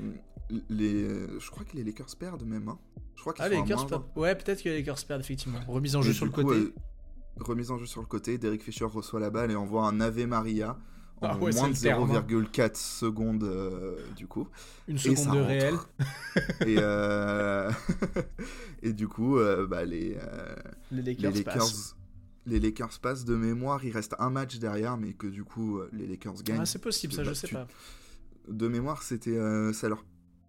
euh, 0.52 0.60
les, 0.70 1.40
je 1.40 1.50
crois 1.50 1.66
que 1.66 1.76
les 1.76 1.84
Lakers 1.84 2.16
perdent 2.18 2.44
même. 2.46 2.70
Hein. 2.70 2.78
Je 3.16 3.22
crois 3.22 3.34
qu'ils 3.34 3.44
Ah, 3.44 3.50
les 3.50 3.56
Lakers 3.58 3.88
perdent. 3.88 4.04
Ouais, 4.16 4.36
peut-être 4.36 4.62
que 4.62 4.70
les 4.70 4.78
Lakers 4.78 5.04
perdent, 5.08 5.22
effectivement. 5.22 5.60
Remise 5.68 5.96
en 5.96 6.04
jeu 6.04 6.14
sur 6.14 6.26
le 6.26 6.32
coup, 6.32 6.44
côté. 6.44 6.74
remise 7.40 7.72
en 7.72 7.80
jeu 7.80 7.88
sur 7.88 8.02
le 8.02 8.08
côté, 8.08 8.38
Derek 8.38 8.62
Fisher 8.62 8.86
reçoit 8.86 9.20
la 9.20 9.32
balle 9.32 9.50
et 9.50 9.56
envoie 9.56 9.88
un 9.88 10.00
Ave 10.00 10.26
Maria 10.28 10.78
en 11.22 11.28
Ah 11.28 11.38
ouais, 11.38 11.52
moins 11.54 11.70
de 11.70 11.74
c'est 11.76 11.90
le 11.90 11.96
terme, 11.96 12.12
hein. 12.12 12.26
0,4 12.28 12.76
secondes 12.76 13.44
euh, 13.44 13.96
du 14.16 14.28
coup. 14.28 14.48
Une 14.88 14.96
et 14.96 15.00
seconde 15.00 15.18
ça 15.18 15.32
de 15.32 15.38
rentre. 15.38 15.48
réel. 15.48 15.76
et, 16.68 16.76
euh, 16.80 17.72
et 18.84 18.94
du 18.94 19.08
coup, 19.08 19.38
euh, 19.38 19.66
bah, 19.68 19.86
les, 19.86 20.18
euh, 20.22 20.56
Les 20.92 21.02
les, 21.02 21.14
Lakers, 21.14 21.32
Lakers, 21.34 21.54
passent. 21.54 21.96
les 22.46 22.60
Lakers 22.60 23.00
passent 23.02 23.26
de 23.26 23.36
mémoire. 23.36 23.84
Il 23.86 23.92
reste 23.92 24.16
un 24.20 24.30
match 24.30 24.58
derrière, 24.60 24.98
mais 24.98 25.14
que 25.14 25.28
du 25.28 25.44
coup, 25.44 25.78
euh, 25.80 25.90
les 25.94 26.08
Lakers 26.08 26.44
gagnent. 26.44 26.60
Ah, 26.62 26.66
c'est 26.66 26.80
possible, 26.82 27.14
ça, 27.14 27.24
je 27.24 27.34
sais 27.34 27.48
pas. 27.48 27.68
de 28.50 28.68
mémoire, 28.68 29.04
c'était 29.04 29.38
euh, 29.38 29.72
ça 29.74 29.88
leur 29.90 30.04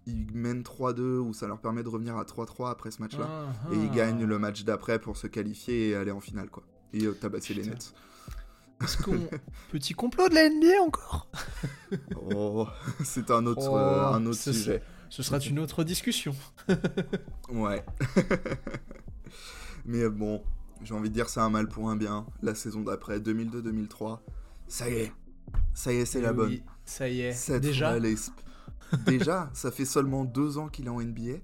ils 0.07 0.27
mènent 0.35 0.61
3-2 0.63 1.01
ou 1.19 1.33
ça 1.33 1.47
leur 1.47 1.61
permet 1.61 1.83
de 1.83 1.89
revenir 1.89 2.19
à 2.19 2.25
3-3 2.25 2.71
après 2.71 2.91
ce 2.91 3.01
match-là. 3.01 3.27
Ah, 3.27 3.73
Et 3.73 3.77
ils 3.77 3.91
gagnent 3.91 4.25
le 4.27 4.39
match 4.39 4.63
d'après 4.65 4.99
pour 4.99 5.17
se 5.17 5.27
qualifier 5.27 5.89
et 5.91 5.95
aller 5.95 6.11
en 6.11 6.21
finale, 6.21 6.51
quoi. 6.51 6.63
Et 6.93 7.07
euh, 7.07 7.13
tabasser 7.13 7.55
les 7.55 7.63
Putain. 7.63 7.73
Nets. 7.75 7.95
Est-ce 8.83 8.97
qu'on. 9.03 9.19
Petit 9.73 9.95
complot 9.95 10.29
de 10.29 10.35
la 10.35 10.49
NBA 10.49 10.83
encore? 10.83 11.29
Oh, 12.35 12.67
c'est 13.05 13.31
un 13.31 13.47
autre, 13.47 13.69
Oh, 13.71 13.77
euh, 13.77 14.13
un 14.13 14.27
autre 14.27 14.39
ce 14.39 14.53
sujet. 14.53 14.83
Ce 15.11 15.23
sera 15.23 15.39
une 15.39 15.59
autre 15.59 15.85
discussion. 15.85 16.35
Ouais. 17.51 17.85
Mais 19.85 20.09
bon, 20.09 20.43
j'ai 20.83 20.95
envie 20.95 21.11
de 21.11 21.15
dire 21.15 21.29
c'est 21.29 21.41
un 21.41 21.51
mal 21.51 21.69
pour 21.69 21.91
un 21.91 21.97
bien. 21.97 22.27
La 22.43 22.55
saison 22.55 22.81
d'après, 22.81 23.19
2002-2003, 23.21 24.21
ça 24.67 24.89
y 24.89 24.95
est. 24.95 25.13
Ça 25.75 25.93
y 25.93 25.97
est, 25.97 26.05
c'est 26.07 26.21
la 26.23 26.31
Oui, 26.31 26.37
bonne. 26.37 26.59
Ça 26.85 27.09
y 27.09 27.21
est. 27.21 27.33
Cette 27.33 27.63
Déjà 27.63 27.97
Déjà, 29.07 29.51
ça 29.53 29.71
fait 29.71 29.85
seulement 29.85 30.25
deux 30.25 30.57
ans 30.59 30.69
qu'il 30.69 30.87
est 30.87 30.91
en 30.91 31.01
NBA. 31.01 31.39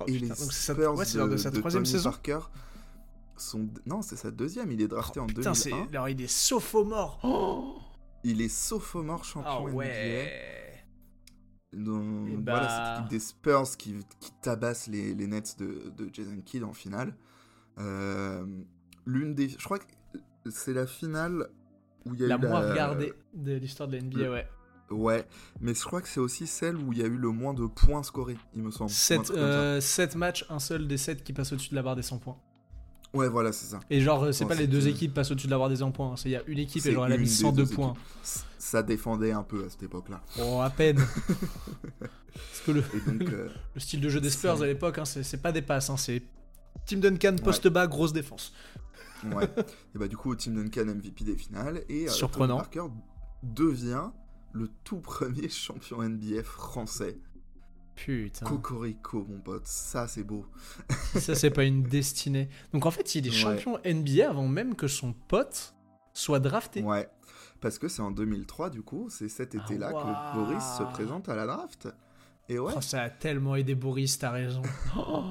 Oh, 0.00 0.04
et 0.06 0.12
putain, 0.12 0.20
les 0.22 0.28
donc 0.28 0.38
c'est 0.52 0.72
sa- 0.72 0.74
ouais, 0.74 1.04
de 1.04 1.28
de, 1.32 1.36
sa 1.36 1.50
troisième 1.50 1.82
Tony 1.82 1.92
saison. 1.92 2.10
Parker 2.10 2.38
sont... 3.36 3.68
Non, 3.86 4.02
c'est 4.02 4.16
sa 4.16 4.30
deuxième. 4.30 4.70
Il 4.72 4.80
est 4.82 4.88
drafté 4.88 5.20
en 5.20 5.24
Oh, 5.24 5.26
Putain, 5.26 5.54
c'est. 5.54 5.70
2001. 5.70 5.88
Alors, 5.92 6.08
il 6.08 6.20
est 6.20 6.26
sophomore. 6.30 7.18
Oh 7.24 7.76
Il 8.24 8.40
est 8.40 8.48
sophomore 8.48 9.24
champion 9.24 9.50
Ah 9.50 9.60
NBA. 9.68 9.74
ouais. 9.76 10.84
Donc, 11.72 12.28
Et 12.28 12.36
voilà, 12.36 12.68
cette 12.68 12.98
équipe 12.98 13.10
des 13.10 13.20
Spurs 13.20 13.76
qui, 13.78 13.96
qui 14.20 14.30
tabasse 14.42 14.88
les, 14.88 15.14
les 15.14 15.26
Nets 15.26 15.56
de, 15.58 15.90
de 15.96 16.10
Jason 16.12 16.36
Kidd 16.44 16.64
en 16.64 16.72
finale. 16.74 17.14
Euh, 17.78 18.44
L'une 19.06 19.34
des. 19.34 19.48
Je 19.48 19.64
crois 19.64 19.78
que 19.78 19.86
c'est 20.50 20.74
la 20.74 20.86
finale 20.86 21.48
où 22.04 22.14
il 22.14 22.20
y 22.20 22.24
a 22.24 22.28
La 22.28 22.36
eu 22.36 22.38
moins 22.46 22.70
regardée 22.70 23.12
de 23.34 23.54
l'histoire 23.54 23.88
de 23.88 23.96
la 23.96 24.02
NBA, 24.02 24.18
le- 24.18 24.30
ouais. 24.32 24.48
Ouais, 24.90 25.26
mais 25.62 25.72
je 25.72 25.82
crois 25.82 26.02
que 26.02 26.08
c'est 26.08 26.20
aussi 26.20 26.46
celle 26.46 26.76
où 26.76 26.92
il 26.92 26.98
y 26.98 27.02
a 27.02 27.06
eu 27.06 27.16
le 27.16 27.30
moins 27.30 27.54
de 27.54 27.64
points 27.64 28.02
scorés, 28.02 28.36
il 28.54 28.62
me 28.62 28.70
semble. 28.70 28.90
ou 28.90 28.92
un 28.92 28.94
7, 28.94 29.22
truc 29.22 29.38
comme 29.38 29.46
ça. 29.50 29.80
7 29.80 30.16
matchs, 30.16 30.44
un 30.50 30.58
seul 30.58 30.86
des 30.86 30.98
7 30.98 31.24
qui 31.24 31.32
passe 31.32 31.50
au-dessus 31.52 31.70
de 31.70 31.76
la 31.76 31.82
barre 31.82 31.96
des 31.96 32.02
100 32.02 32.18
points. 32.18 32.36
Ouais, 33.14 33.28
voilà, 33.28 33.52
c'est 33.52 33.66
ça. 33.66 33.80
Et 33.90 34.00
genre, 34.00 34.22
euh, 34.24 34.32
c'est 34.32 34.44
Ouais, 34.44 34.48
pas 34.54 34.54
les 34.54 34.66
deux 34.66 34.88
équipes 34.88 35.12
passent 35.12 35.30
au-dessus 35.30 35.46
de 35.46 35.50
la 35.52 35.58
barre 35.58 35.68
des 35.68 35.76
100 35.76 35.90
points. 35.92 36.12
hein. 36.12 36.16
C'est 36.16 36.30
il 36.30 36.32
y 36.32 36.36
a 36.36 36.42
une 36.46 36.58
équipe 36.58 36.84
et 36.86 36.92
genre 36.92 37.04
elle 37.06 37.12
a 37.12 37.16
mis 37.18 37.24
des 37.24 37.30
102 37.30 37.64
deux 37.64 37.70
points. 37.74 37.94
Ça 38.58 38.82
défendait 38.82 39.32
un 39.32 39.42
peu 39.42 39.64
à 39.66 39.68
cette 39.68 39.82
époque-là. 39.82 40.22
Oh, 40.40 40.60
à 40.62 40.70
peine. 40.70 40.96
Parce 42.32 42.60
que 42.64 42.70
le, 42.72 42.80
donc, 43.06 43.28
euh, 43.28 43.48
le 43.74 43.80
style 43.80 44.00
de 44.00 44.08
jeu 44.08 44.20
des 44.20 44.30
Spurs 44.30 44.62
à 44.62 44.66
l'époque, 44.66 44.98
hein, 44.98 45.04
c'est 45.04 45.42
pas 45.42 45.52
des 45.52 45.62
passes, 45.62 45.90
hein, 45.90 45.96
c'est 45.96 46.22
Tim 46.86 46.98
Duncan 46.98 47.36
poste 47.42 47.68
bas, 47.68 47.86
grosse 47.86 48.12
défense. 48.12 48.54
ouais. 49.24 49.48
et 49.94 49.98
bah, 49.98 50.08
du 50.08 50.16
coup, 50.16 50.34
Tim 50.34 50.52
Duncan 50.52 50.86
MVP 50.86 51.24
des 51.24 51.36
finales. 51.36 51.82
Et 51.88 52.06
euh, 52.06 52.10
Surprenant. 52.10 52.56
Parker 52.56 52.84
devient 53.42 54.08
le 54.52 54.68
tout 54.84 55.00
premier 55.00 55.48
champion 55.50 56.02
NBA 56.02 56.42
français. 56.44 57.18
Putain, 57.94 58.46
Cocorico, 58.46 59.24
mon 59.28 59.38
pote, 59.40 59.66
ça 59.66 60.08
c'est 60.08 60.24
beau. 60.24 60.46
ça 61.18 61.34
c'est 61.34 61.50
pas 61.50 61.64
une 61.64 61.82
destinée. 61.82 62.48
Donc 62.72 62.86
en 62.86 62.90
fait, 62.90 63.14
il 63.14 63.26
est 63.26 63.30
Ouais. 63.30 63.36
champion 63.36 63.78
NBA 63.84 64.28
avant 64.28 64.48
même 64.48 64.74
que 64.74 64.88
son 64.88 65.12
pote 65.12 65.74
soit 66.14 66.40
drafté. 66.40 66.82
Ouais, 66.82 67.08
parce 67.60 67.78
que 67.78 67.88
c'est 67.88 68.02
en 68.02 68.10
2003 68.10 68.70
du 68.70 68.82
coup, 68.82 69.08
c'est 69.10 69.28
cet 69.28 69.54
Ah, 69.54 69.62
été-là 69.62 69.92
que 69.92 70.36
Boris 70.38 70.62
se 70.78 70.82
présente 70.84 71.28
à 71.28 71.36
la 71.36 71.46
draft. 71.46 71.88
Et 72.48 72.58
ouais, 72.58 72.72
Oh, 72.76 72.80
ça 72.80 73.02
a 73.02 73.10
tellement 73.10 73.54
aidé 73.56 73.74
Boris, 73.74 74.18
t'as 74.18 74.30
raison. 74.30 74.62
Oh, 74.96 75.24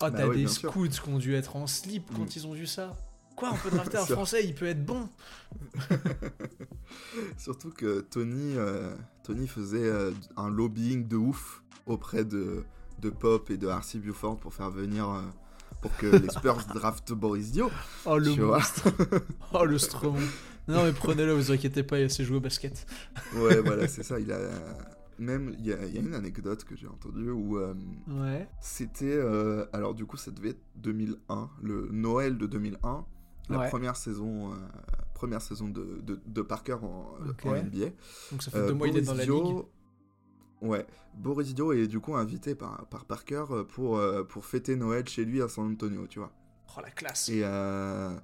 oh, 0.00 0.10
t'as 0.10 0.26
ouais, 0.26 0.36
des 0.36 0.46
scouts 0.48 0.88
qui 0.88 1.08
ont 1.08 1.18
dû 1.18 1.34
être 1.34 1.56
en 1.56 1.66
slip 1.66 2.04
quand 2.14 2.22
Mm. 2.24 2.28
ils 2.36 2.46
ont 2.46 2.52
vu 2.52 2.66
ça. 2.66 2.96
Quoi, 3.36 3.50
on 3.52 3.56
peut 3.56 3.70
drafter 3.76 3.98
un 3.98 4.04
Ça- 4.06 4.14
français, 4.14 4.44
il 4.44 4.54
peut 4.54 4.66
être 4.66 4.84
bon. 4.84 5.08
surtout 7.36 7.70
que 7.70 8.00
Tony, 8.00 8.54
euh, 8.56 8.94
Tony 9.24 9.46
faisait 9.46 9.78
euh, 9.88 10.10
un 10.36 10.48
lobbying 10.48 11.06
de 11.06 11.16
ouf 11.16 11.62
auprès 11.90 12.24
de, 12.24 12.64
de 13.00 13.10
Pop 13.10 13.50
et 13.50 13.56
de 13.56 13.66
R.C. 13.66 13.98
Buford 13.98 14.38
pour 14.38 14.54
faire 14.54 14.70
venir, 14.70 15.08
euh, 15.08 15.20
pour 15.82 15.96
que 15.96 16.06
les 16.06 16.28
Spurs 16.28 16.64
draftent 16.74 17.12
Boris 17.12 17.52
Dio. 17.52 17.70
Oh 18.06 18.18
le 18.18 18.34
monstre. 18.34 18.88
oh 19.52 19.64
le 19.64 19.78
Stromon. 19.78 20.18
Non 20.68 20.84
mais 20.84 20.92
prenez-le, 20.92 21.32
vous 21.32 21.50
inquiétez 21.50 21.82
pas, 21.82 21.98
il 21.98 22.10
sait 22.10 22.24
jouer 22.24 22.36
au 22.36 22.40
basket. 22.40 22.86
Ouais, 23.36 23.60
voilà, 23.60 23.88
c'est 23.88 24.02
ça. 24.02 24.20
Il 24.20 24.30
a 24.32 24.38
même 25.18 25.54
il 25.58 25.66
y, 25.66 25.72
a 25.72 25.84
y 25.86 25.96
a 25.98 26.00
une 26.00 26.14
anecdote 26.14 26.64
que 26.64 26.76
j'ai 26.76 26.86
entendue 26.86 27.30
où 27.30 27.58
euh, 27.58 27.74
Ouais. 28.06 28.48
c'était 28.60 29.06
euh, 29.16 29.66
alors 29.72 29.94
du 29.94 30.04
coup 30.06 30.16
ça 30.16 30.30
devait 30.30 30.50
être 30.50 30.62
2001, 30.76 31.50
le 31.62 31.88
Noël 31.90 32.38
de 32.38 32.46
2001, 32.46 33.04
la 33.50 33.58
Ouais. 33.58 33.68
première 33.68 33.96
saison, 33.96 34.52
euh, 34.52 34.56
première 35.14 35.42
saison 35.42 35.68
de, 35.68 36.00
de, 36.02 36.20
de 36.24 36.42
Parker 36.42 36.76
en, 36.82 37.16
NBA. 37.44 37.86
Donc 38.30 38.42
ça 38.42 38.50
fait 38.50 38.66
deux 38.66 38.74
mois 38.74 38.88
il 38.88 38.96
est 38.96 39.02
dans 39.02 39.14
la 39.14 39.24
ligue. 39.24 39.56
Ouais, 40.60 40.86
Boris 41.14 41.54
Dio 41.54 41.72
est 41.72 41.86
du 41.86 42.00
coup 42.00 42.16
invité 42.16 42.54
par, 42.54 42.84
par 42.86 43.04
Parker 43.04 43.44
euh, 43.50 43.64
pour, 43.64 43.96
euh, 43.98 44.24
pour 44.24 44.44
fêter 44.44 44.74
Noël 44.76 45.06
chez 45.08 45.24
lui 45.24 45.40
à 45.40 45.48
San 45.48 45.70
Antonio, 45.70 46.06
tu 46.08 46.18
vois. 46.18 46.32
Oh 46.76 46.80
la 46.82 46.90
classe. 46.90 47.28
Et, 47.28 47.42
euh, 47.44 48.16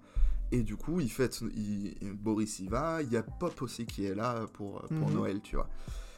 et 0.51 0.63
du 0.63 0.77
coup, 0.77 0.99
il 1.01 1.11
fête, 1.11 1.41
il- 1.57 1.97
Boris 2.13 2.59
y 2.59 2.67
va, 2.67 3.03
il 3.03 3.13
y 3.13 3.17
a 3.17 3.23
Pop 3.23 3.63
aussi 3.63 3.87
qui 3.87 4.05
est 4.05 4.15
là 4.15 4.47
pour, 4.53 4.81
pour 4.83 5.09
Mhm. 5.09 5.15
Noël, 5.15 5.41
tu 5.43 5.57
vois. 5.57 5.69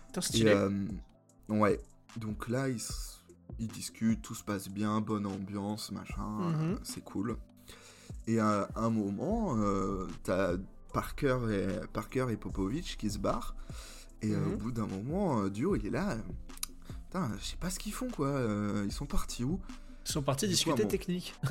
Putain 0.06 0.20
Et, 0.20 0.24
stylé. 0.24 0.52
euh, 0.54 0.70
ouais, 1.50 1.80
donc 2.16 2.48
là, 2.48 2.68
ils, 2.68 2.80
ils 3.58 3.68
discutent, 3.68 4.22
tout 4.22 4.34
se 4.34 4.42
passe 4.44 4.68
bien, 4.68 5.00
bonne 5.02 5.26
ambiance, 5.26 5.92
machin, 5.92 6.26
Mhm. 6.28 6.72
euh, 6.74 6.76
c'est 6.82 7.04
cool. 7.04 7.36
Et 8.26 8.40
à 8.40 8.68
un 8.74 8.90
moment, 8.90 9.56
t'as 10.24 10.54
Parker 10.92 11.38
et, 11.50 11.86
Parker 11.92 12.26
et 12.30 12.36
Popovic 12.36 12.96
qui 12.98 13.10
se 13.10 13.18
barrent. 13.18 13.54
Et 14.22 14.32
euh, 14.32 14.38
Mhm. 14.38 14.52
au 14.52 14.56
bout 14.56 14.72
d'un 14.72 14.86
moment, 14.86 15.40
euh, 15.42 15.50
Dio, 15.50 15.76
il 15.76 15.86
est 15.86 15.90
là. 15.90 16.10
euh, 16.12 16.16
Putain, 17.06 17.30
je 17.40 17.44
sais 17.46 17.56
pas 17.56 17.70
ce 17.70 17.78
qu'ils 17.78 17.92
font, 17.92 18.08
quoi. 18.10 18.40
ils 18.84 18.92
sont 18.92 19.06
partis 19.06 19.44
où? 19.44 19.60
Ils 20.06 20.12
sont 20.12 20.22
partis 20.22 20.48
discuter 20.48 20.86
technique. 20.86 21.34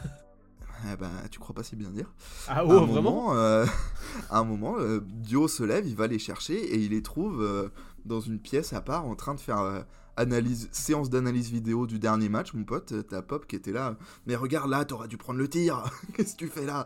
Eh 0.92 0.98
ben, 0.98 1.10
tu 1.32 1.40
crois 1.40 1.56
pas 1.56 1.64
si 1.64 1.78
bien 1.78 1.90
dire. 1.90 2.14
Ah 2.50 2.56
À 2.58 2.60
un 2.60 2.64
oh 2.66 2.86
vraiment? 2.86 2.88
moment, 3.02 3.34
euh, 3.36 3.66
à 4.30 4.40
un 4.40 4.44
moment, 4.44 4.76
euh, 4.78 5.00
Dio 5.08 5.48
se 5.48 5.64
lève, 5.64 5.88
il 5.88 5.96
va 5.96 6.06
les 6.06 6.20
chercher 6.20 6.56
et 6.58 6.76
il 6.78 6.92
les 6.92 7.02
trouve 7.02 7.42
euh, 7.42 7.70
dans 8.04 8.20
une 8.20 8.40
pièce 8.40 8.74
à 8.74 8.82
part 8.82 9.06
en 9.06 9.16
train 9.16 9.34
de 9.36 9.40
faire 9.40 9.86
analyse, 10.18 10.68
séance 10.74 11.10
d'analyse 11.10 11.50
vidéo 11.50 11.88
du 11.88 11.98
dernier 11.98 12.28
match, 12.28 12.54
mon 12.54 12.66
pote, 12.66 12.94
t'as 13.08 13.22
Pop 13.22 13.48
qui 13.48 13.56
était 13.56 13.72
là. 13.72 13.96
Mais 14.28 14.36
regarde 14.36 14.70
là, 14.70 14.84
t'aurais 14.84 15.08
dû 15.08 15.16
prendre 15.16 15.40
le 15.40 15.48
tir. 15.48 15.82
Qu'est-ce 16.14 16.34
que 16.34 16.40
tu 16.40 16.48
fais 16.50 16.66
là? 16.66 16.86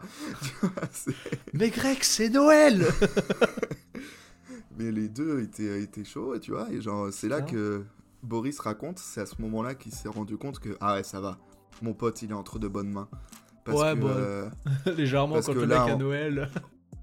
Mais 1.53 1.71
Greg, 1.71 1.97
c'est 2.03 2.29
Noël 2.29 2.85
Mais 4.79 4.91
les 4.91 5.09
deux 5.09 5.41
étaient, 5.41 5.81
étaient 5.83 6.05
chauds, 6.05 6.37
tu 6.39 6.51
vois. 6.51 6.71
Et 6.71 6.81
genre, 6.81 7.11
c'est 7.11 7.27
là 7.27 7.41
que 7.41 7.83
Boris 8.23 8.57
raconte, 8.59 8.97
c'est 8.99 9.21
à 9.21 9.25
ce 9.25 9.41
moment-là 9.41 9.75
qu'il 9.75 9.93
s'est 9.93 10.07
rendu 10.09 10.37
compte 10.37 10.59
que, 10.59 10.77
ah 10.79 10.95
ouais, 10.95 11.03
ça 11.03 11.19
va. 11.19 11.37
Mon 11.81 11.93
pote, 11.93 12.21
il 12.21 12.31
est 12.31 12.33
entre 12.33 12.59
de 12.59 12.67
bonnes 12.67 12.89
mains. 12.89 13.07
Parce 13.65 13.77
Ouais, 13.79 13.93
que, 13.93 13.99
bah. 14.03 14.07
euh, 14.09 14.49
Légèrement, 14.97 15.35
Parce 15.35 15.45
quand 15.47 15.53
que 15.53 15.59
le 15.59 15.65
là, 15.65 15.83
mec 15.85 15.93
à 15.93 15.97
Noël. 15.97 16.49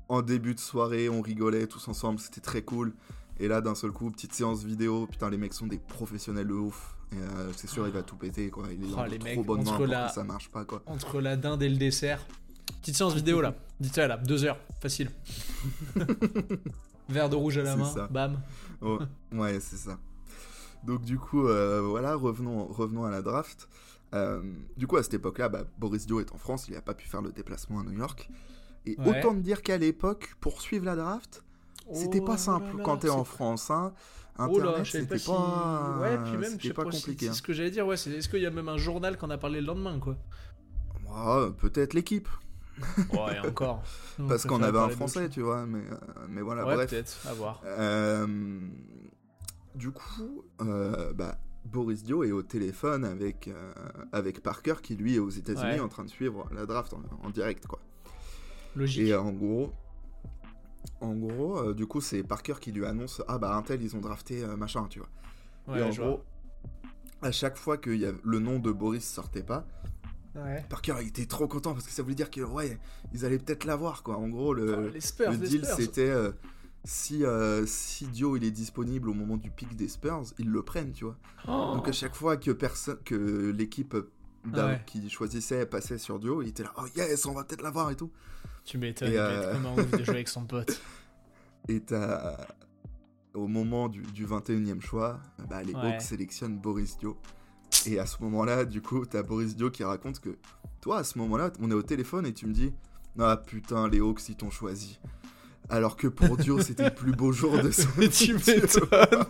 en 0.08 0.22
début 0.22 0.54
de 0.54 0.60
soirée, 0.60 1.08
on 1.08 1.20
rigolait 1.20 1.66
tous 1.66 1.86
ensemble, 1.88 2.18
c'était 2.18 2.40
très 2.40 2.62
cool. 2.62 2.92
Et 3.38 3.48
là, 3.48 3.60
d'un 3.60 3.74
seul 3.74 3.92
coup, 3.92 4.10
petite 4.10 4.32
séance 4.32 4.64
vidéo, 4.64 5.06
putain, 5.06 5.28
les 5.28 5.36
mecs 5.36 5.52
sont 5.52 5.66
des 5.66 5.78
professionnels 5.78 6.48
de 6.48 6.54
ouf. 6.54 6.96
Euh, 7.14 7.52
c'est 7.56 7.68
sûr, 7.68 7.86
il 7.86 7.92
va 7.92 8.02
tout 8.02 8.16
péter, 8.16 8.48
quoi. 8.50 8.64
Il 8.72 8.82
est 8.82 8.86
Oh, 8.92 8.96
dans 8.96 9.04
les 9.04 9.18
trop 9.18 9.28
mecs, 9.28 9.46
bonnes 9.46 9.62
mains 9.64 9.70
entre 9.72 9.76
pour 9.76 9.86
la- 9.86 10.08
ça 10.08 10.24
marche 10.24 10.48
pas, 10.50 10.64
quoi. 10.64 10.82
Entre 10.86 11.20
la 11.20 11.36
dinde 11.36 11.62
et 11.62 11.68
le 11.68 11.76
dessert. 11.76 12.26
Petite 12.80 12.96
séance 12.96 13.14
vidéo 13.14 13.40
là. 13.42 13.54
Dites-le 13.78 14.06
là, 14.06 14.16
deux 14.16 14.44
heures, 14.44 14.58
facile. 14.80 15.10
Verre 17.08 17.28
de 17.28 17.36
rouge 17.36 17.58
à 17.58 17.62
la 17.62 17.76
main, 17.76 17.84
ça. 17.84 18.06
bam. 18.08 18.40
Oh, 18.82 18.98
ouais, 19.32 19.60
c'est 19.60 19.76
ça. 19.76 19.98
Donc 20.84 21.02
du 21.02 21.18
coup, 21.18 21.46
euh, 21.46 21.80
voilà, 21.80 22.14
revenons, 22.14 22.66
revenons 22.66 23.04
à 23.04 23.10
la 23.10 23.22
draft. 23.22 23.68
Euh, 24.14 24.40
du 24.76 24.86
coup, 24.86 24.96
à 24.96 25.02
cette 25.02 25.14
époque-là, 25.14 25.48
bah, 25.48 25.64
Boris 25.78 26.06
Dio 26.06 26.20
est 26.20 26.32
en 26.32 26.38
France, 26.38 26.66
il 26.68 26.74
n'a 26.74 26.82
pas 26.82 26.94
pu 26.94 27.06
faire 27.08 27.22
le 27.22 27.32
déplacement 27.32 27.80
à 27.80 27.82
New 27.82 27.92
York. 27.98 28.28
Et 28.86 28.96
Ouais. 29.00 29.18
autant 29.18 29.34
me 29.34 29.40
dire 29.40 29.62
qu'à 29.62 29.78
l'époque, 29.78 30.34
pour 30.40 30.60
suivre 30.60 30.84
la 30.84 30.94
draft, 30.96 31.42
c'était 31.92 32.20
Oh 32.20 32.24
pas 32.24 32.32
là 32.32 32.38
simple 32.38 32.76
là, 32.78 32.82
quand 32.84 32.98
t'es 32.98 33.08
en 33.08 33.24
France. 33.24 33.70
Hein. 33.70 33.92
Oh 34.38 34.42
Internet, 34.58 34.64
savais 34.74 34.84
c'était 34.84 35.06
pas 35.06 35.18
si. 35.18 35.26
pas, 35.30 35.98
Ouais, 36.00 36.18
puis 36.24 36.36
même, 36.36 36.56
je 36.60 36.68
sais 36.68 36.74
pas 36.74 36.84
compliqué. 36.84 37.26
C'est 37.28 37.32
ce 37.32 37.42
que 37.42 37.52
j'allais 37.52 37.70
dire, 37.70 37.86
ouais. 37.86 37.96
c'est- 37.96 38.10
Est-ce 38.10 38.28
qu'il 38.28 38.42
y 38.42 38.46
a 38.46 38.50
même 38.50 38.68
un 38.68 38.76
journal 38.76 39.16
qu'on 39.16 39.30
a 39.30 39.38
parlé 39.38 39.60
le 39.60 39.66
lendemain, 39.66 39.98
quoi? 39.98 40.16
Hein. 41.10 41.40
Ouais, 41.46 41.50
Peut-être 41.58 41.94
l'équipe, 41.94 42.28
Ouais, 43.12 43.38
encore. 43.40 43.82
Parce 44.28 44.44
qu'on 44.44 44.62
avait 44.62 44.78
un 44.78 44.88
Français, 44.90 45.28
tu 45.28 45.40
vois. 45.42 45.64
Mais, 45.66 45.78
euh, 45.90 45.96
mais 46.28 46.42
voilà, 46.42 46.66
Ouais, 46.66 46.74
bref. 46.74 46.90
peut-être, 46.90 47.26
à 47.28 47.32
voir. 47.34 47.62
Euh, 47.64 48.58
du 49.74 49.90
coup, 49.90 50.44
euh, 50.60 51.12
bah, 51.12 51.36
Boris 51.64 52.02
Dio 52.04 52.22
est 52.24 52.32
au 52.32 52.42
téléphone 52.42 53.04
avec, 53.04 53.48
euh, 53.48 53.72
avec 54.12 54.42
Parker 54.42 54.74
qui 54.82 54.94
lui 54.96 55.16
est 55.16 55.18
aux 55.18 55.30
États-Unis 55.30 55.74
Ouais. 55.74 55.80
en 55.80 55.88
train 55.88 56.04
de 56.04 56.10
suivre 56.10 56.48
la 56.52 56.64
draft 56.66 56.92
en, 56.94 57.02
en 57.24 57.30
direct 57.30 57.66
quoi. 57.66 57.80
Logique. 58.76 59.08
Et 59.08 59.14
en 59.16 59.32
gros, 59.32 59.72
en 61.00 61.14
gros, 61.14 61.58
euh, 61.58 61.74
du 61.74 61.86
coup 61.86 62.00
c'est 62.00 62.22
Parker 62.22 62.54
qui 62.60 62.72
lui 62.72 62.86
annonce 62.86 63.20
ah 63.26 63.38
bah 63.38 63.54
Intel 63.56 63.82
ils 63.82 63.96
ont 63.96 64.00
drafté 64.00 64.44
euh, 64.44 64.56
machin 64.56 64.86
tu 64.88 65.00
vois. 65.00 65.08
ouais, 65.68 65.80
et 65.80 65.82
en 65.82 65.90
gros, 65.90 66.22
à 67.22 67.32
chaque 67.32 67.56
fois 67.56 67.76
que 67.78 67.90
y 67.90 68.06
a- 68.06 68.12
le 68.22 68.38
nom 68.38 68.58
de 68.60 68.70
Boris 68.70 69.04
sortait 69.06 69.42
pas. 69.42 69.66
Ouais. 70.36 70.64
Parker 70.68 70.96
il 71.00 71.08
était 71.08 71.26
trop 71.26 71.48
content 71.48 71.72
parce 71.72 71.86
que 71.86 71.92
ça 71.92 72.02
voulait 72.02 72.14
dire 72.14 72.30
que 72.30 72.40
ouais 72.42 72.78
ils 73.12 73.24
allaient 73.24 73.38
peut-être 73.38 73.64
l'avoir 73.64 74.02
quoi. 74.02 74.16
En 74.18 74.28
gros 74.28 74.52
le, 74.52 74.92
Spurs, 75.00 75.32
deal 75.32 75.66
c'était 75.76 76.10
euh, 76.10 76.32
si, 76.84 77.24
euh, 77.24 77.66
si 77.66 78.06
Dio 78.06 78.36
il 78.36 78.44
est 78.44 78.50
disponible 78.50 79.08
au 79.08 79.14
moment 79.14 79.36
du 79.36 79.50
pic 79.50 79.74
des 79.74 79.88
Spurs, 79.88 80.22
ils 80.38 80.48
le 80.48 80.62
prennent, 80.62 80.92
tu 80.92 81.04
vois. 81.04 81.16
Oh. 81.48 81.72
Donc 81.74 81.88
à 81.88 81.92
chaque 81.92 82.14
fois 82.14 82.36
que 82.36 82.52
personne, 82.52 82.98
que 83.04 83.50
l'équipe 83.50 83.96
Ouais. 84.54 84.80
qui 84.86 85.10
choisissait 85.10 85.66
passait 85.66 85.98
sur 85.98 86.20
Dio, 86.20 86.40
il 86.40 86.48
était 86.48 86.62
là, 86.62 86.72
oh 86.76 86.84
yes, 86.94 87.26
on 87.26 87.32
va 87.32 87.42
peut-être 87.42 87.62
l'avoir 87.62 87.90
et 87.90 87.96
tout. 87.96 88.12
Tu 88.64 88.78
m'étonnes, 88.78 89.12
euh, 89.12 89.28
va 89.28 89.34
être 89.34 89.52
comme 89.52 89.66
un 89.66 89.82
ouf 89.82 89.90
de 89.90 90.04
jouer 90.04 90.14
avec 90.14 90.28
son 90.28 90.44
pote. 90.44 90.80
Et 91.68 91.80
t'as, 91.80 92.36
au 93.34 93.48
moment 93.48 93.88
du, 93.88 94.02
du 94.02 94.24
21e 94.24 94.80
choix, 94.80 95.18
bah, 95.50 95.64
les 95.64 95.74
Ouais. 95.74 95.94
Hawks 95.94 96.02
sélectionnent 96.02 96.58
Boris 96.58 96.96
Dio. 96.98 97.16
Et 97.86 97.98
à 97.98 98.06
ce 98.06 98.22
moment-là, 98.22 98.64
du 98.64 98.80
coup, 98.80 99.04
t'as 99.06 99.22
Boris 99.22 99.54
Dio 99.56 99.70
qui 99.70 99.84
raconte 99.84 100.20
que 100.20 100.36
toi, 100.80 100.98
à 100.98 101.04
ce 101.04 101.18
moment-là, 101.18 101.52
on 101.60 101.70
est 101.70 101.74
au 101.74 101.82
téléphone 101.82 102.26
et 102.26 102.32
tu 102.32 102.46
me 102.46 102.52
dis, 102.52 102.72
ah 103.18 103.36
putain, 103.36 103.88
les 103.88 104.00
Hawks 104.00 104.28
ils 104.28 104.36
t'ont 104.36 104.50
choisi. 104.50 104.98
Alors 105.68 105.96
que 105.96 106.06
pour 106.06 106.36
Dio, 106.36 106.60
c'était 106.62 106.84
le 106.84 106.94
plus 106.94 107.12
beau 107.12 107.32
jour 107.32 107.58
de 107.60 107.70
son 107.70 107.88
tu 108.10 108.34
m'étonnes. 108.34 109.24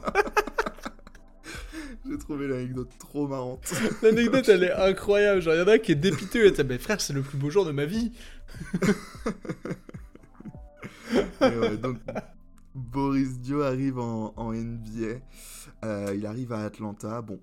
J'ai 2.09 2.19
trouvé 2.19 2.47
l'anecdote 2.47 2.91
trop 2.99 3.27
marrante. 3.27 3.75
L'anecdote, 4.03 4.49
elle 4.49 4.63
est 4.63 4.73
incroyable. 4.73 5.43
Genre, 5.43 5.55
il 5.55 5.59
y 5.59 5.63
en 5.63 5.67
a 5.67 5.79
qui 5.79 5.91
est 5.93 5.97
dépité. 5.97 6.47
Est 6.47 6.63
mais 6.63 6.79
frère, 6.79 7.01
c'est 7.01 7.13
le 7.13 7.23
plus 7.23 7.37
beau 7.37 7.51
jour 7.51 7.65
de 7.65 7.73
ma 7.73 7.85
vie. 7.85 8.13
Et 11.41 11.59
ouais, 11.59 11.77
donc, 11.77 11.99
Boris 12.75 13.41
Dio 13.41 13.63
arrive 13.63 13.99
en, 13.99 14.33
en 14.37 14.53
NBA. 14.53 15.19
Euh, 15.85 16.15
il 16.17 16.27
arrive 16.27 16.53
à 16.53 16.63
Atlanta. 16.65 17.23
Bon, 17.23 17.41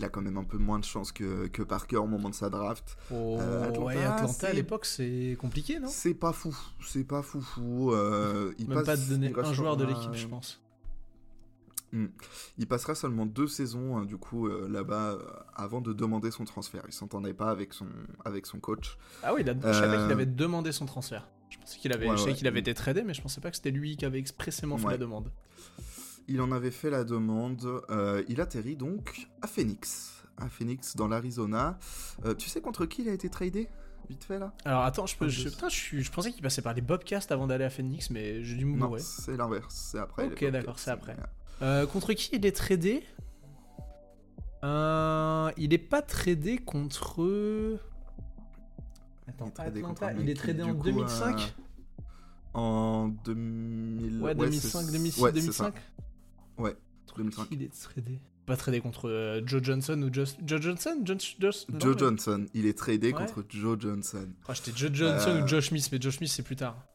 il 0.00 0.04
a 0.04 0.08
quand 0.08 0.22
même 0.22 0.38
un 0.38 0.44
peu 0.44 0.56
moins 0.58 0.78
de 0.78 0.84
chance 0.84 1.12
que, 1.12 1.46
que 1.48 1.62
Parker 1.62 1.98
au 1.98 2.06
moment 2.06 2.30
de 2.30 2.34
sa 2.34 2.48
draft. 2.48 2.96
Oh, 3.12 3.36
Euh, 3.38 3.64
Atlanta, 3.68 3.80
ouais, 3.84 4.02
Atlanta 4.04 4.48
à 4.48 4.52
l'époque, 4.54 4.86
c'est 4.86 5.36
compliqué, 5.38 5.78
non? 5.78 5.88
C'est 5.88 6.14
pas 6.14 6.32
fou. 6.32 6.56
C'est 6.82 7.04
pas 7.04 7.22
fou 7.22 7.40
fou. 7.42 7.92
Euh, 7.92 8.52
il 8.58 8.66
Même 8.68 8.78
passe- 8.78 8.86
pas 8.86 8.96
de 8.96 9.04
donner 9.10 9.32
un 9.36 9.52
joueur 9.52 9.76
de 9.76 9.84
l'équipe, 9.84 10.14
je 10.14 10.26
pense. 10.26 10.60
Il 12.56 12.66
passera 12.68 12.94
seulement 12.94 13.26
deux 13.26 13.48
saisons, 13.48 13.96
hein, 13.98 14.04
du 14.04 14.16
coup, 14.16 14.46
euh, 14.46 14.68
là-bas, 14.68 15.12
euh, 15.12 15.18
avant 15.56 15.80
de 15.80 15.92
demander 15.92 16.30
son 16.30 16.44
transfert. 16.44 16.82
Il 16.86 16.92
s'entendait 16.92 17.34
pas 17.34 17.50
avec 17.50 17.72
son, 17.74 17.86
avec 18.24 18.46
son 18.46 18.60
coach. 18.60 18.96
Ah 19.24 19.34
oui, 19.34 19.40
il 19.42 19.50
a... 19.50 19.54
je 19.54 19.72
savais 19.76 19.96
Euh, 19.96 20.02
qu'il 20.04 20.12
avait 20.12 20.26
demandé 20.26 20.70
son 20.70 20.86
transfert. 20.86 21.28
Je 21.48 21.58
pensais 21.58 21.78
qu'il 21.80 21.92
avait, 21.92 22.06
Ouais, 22.08 22.12
je 22.12 22.20
savais 22.20 22.30
ouais. 22.30 22.36
qu'il 22.38 22.46
avait 22.46 22.60
été 22.60 22.72
tradé, 22.74 23.02
mais 23.02 23.12
je 23.12 23.20
pensais 23.20 23.40
pas 23.40 23.50
que 23.50 23.56
c'était 23.56 23.72
lui 23.72 23.96
qui 23.96 24.04
avait 24.04 24.20
expressément 24.20 24.78
fait 24.78 24.86
la 24.88 24.98
demande. 24.98 25.32
Il 26.28 26.40
en 26.40 26.52
avait 26.52 26.70
fait 26.70 26.90
la 26.90 27.04
demande. 27.04 27.82
euh, 27.90 28.22
il 28.28 28.40
atterrit 28.40 28.76
donc 28.76 29.28
à 29.42 29.46
Phoenix. 29.46 30.12
À 30.38 30.48
Phoenix, 30.48 30.96
dans 30.96 31.08
l'Arizona. 31.08 31.78
Euh, 32.24 32.34
tu 32.34 32.48
sais 32.48 32.60
contre 32.60 32.86
qui 32.86 33.02
il 33.02 33.08
a 33.08 33.12
été 33.12 33.28
tradé 33.28 33.68
Vite 34.08 34.24
fait, 34.24 34.38
là? 34.38 34.52
Alors 34.64 34.82
attends, 34.82 35.06
je, 35.06 35.16
peux, 35.16 35.26
Ah, 35.26 35.28
je, 35.28 35.48
putain, 35.48 35.68
je, 35.68 35.74
suis- 35.76 36.02
je 36.02 36.10
pensais 36.10 36.32
qu'il 36.32 36.42
passait 36.42 36.62
par 36.62 36.74
les 36.74 36.80
Bobcasts 36.80 37.30
avant 37.30 37.46
d'aller 37.46 37.64
à 37.64 37.70
Phoenix, 37.70 38.10
mais 38.10 38.42
j'ai 38.42 38.56
dû 38.56 38.64
me 38.64 38.76
Non, 38.76 38.86
mourir. 38.88 39.02
c'est 39.04 39.36
l'inverse. 39.36 39.74
C'est 39.92 39.98
après. 39.98 40.26
Ok, 40.26 40.44
d'accord, 40.50 40.78
c'est 40.78 40.90
après. 40.90 41.16
Euh, 41.62 41.86
contre 41.86 42.12
qui 42.14 42.30
il 42.34 42.44
est 42.46 42.56
tradé? 42.56 43.04
Euh, 44.64 45.50
Il 45.56 45.72
est 45.72 45.78
pas 45.78 46.02
tradé 46.02 46.58
contre. 46.58 47.20
Attends, 49.28 49.44
Il 49.46 49.48
est 49.48 49.52
tradé 49.54 49.80
Atlanta, 49.80 50.12
il 50.14 50.28
est 50.30 50.34
tradé 50.34 50.62
qui, 50.62 50.70
en 50.70 50.74
coup, 50.74 50.82
2005 50.84 51.54
En 52.54 53.08
2000. 53.24 54.20
Ouais, 54.22 54.30
c'est- 54.32 54.38
2005, 54.40 54.86
2006, 54.90 55.20
ouais, 55.20 55.30
c'est 55.34 55.52
ça. 55.52 55.64
2005 55.70 55.74
Ouais, 56.60 56.76
Contre 57.06 57.16
2005. 57.18 57.48
qui 57.48 57.54
il 57.54 57.62
est 57.62 57.72
tradé 57.82 58.20
Pas 58.46 58.56
tradé 58.56 58.80
contre 58.80 59.08
euh, 59.08 59.40
Joe 59.46 59.62
Johnson 59.62 60.00
ou 60.02 60.12
Just... 60.12 60.38
Joe 60.46 60.60
Johnson? 60.60 61.00
John- 61.04 61.18
Josh- 61.20 61.66
non, 61.68 61.78
Joe 61.80 61.92
mais- 61.94 61.98
Johnson. 61.98 62.46
Il 62.54 62.66
est 62.66 62.76
tradé 62.78 63.08
Ouais. 63.08 63.12
contre 63.12 63.44
Joe 63.48 63.78
Johnson. 63.80 64.28
Oh, 64.48 64.52
J'étais 64.54 64.72
Joe 64.76 64.90
Johnson 64.92 65.30
Euh, 65.30 65.42
ou 65.44 65.46
Josh 65.46 65.68
Smith, 65.68 65.88
mais 65.92 66.00
Josh 66.00 66.18
Smith 66.18 66.30
c'est 66.30 66.42
plus 66.42 66.56
tard. 66.56 66.86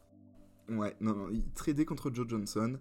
Ouais, 0.67 0.95
non, 0.99 1.13
non, 1.15 1.28
il 1.32 1.43
tradé 1.54 1.86
contre 1.86 2.12
Joe 2.13 2.28
Johnson. 2.28 2.80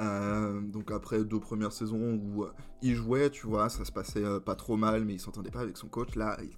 Euh, 0.00 0.60
donc 0.62 0.90
après 0.90 1.22
deux 1.24 1.38
premières 1.38 1.72
saisons 1.72 2.14
où 2.14 2.42
euh, 2.44 2.52
il 2.82 2.94
jouait, 2.96 3.30
tu 3.30 3.46
vois, 3.46 3.68
ça 3.68 3.84
se 3.84 3.92
passait 3.92 4.24
euh, 4.24 4.40
pas 4.40 4.56
trop 4.56 4.76
mal, 4.76 5.04
mais 5.04 5.14
il 5.14 5.20
s'entendait 5.20 5.50
pas 5.52 5.60
avec 5.60 5.76
son 5.76 5.86
coach. 5.86 6.16
Là, 6.16 6.36
il- 6.42 6.50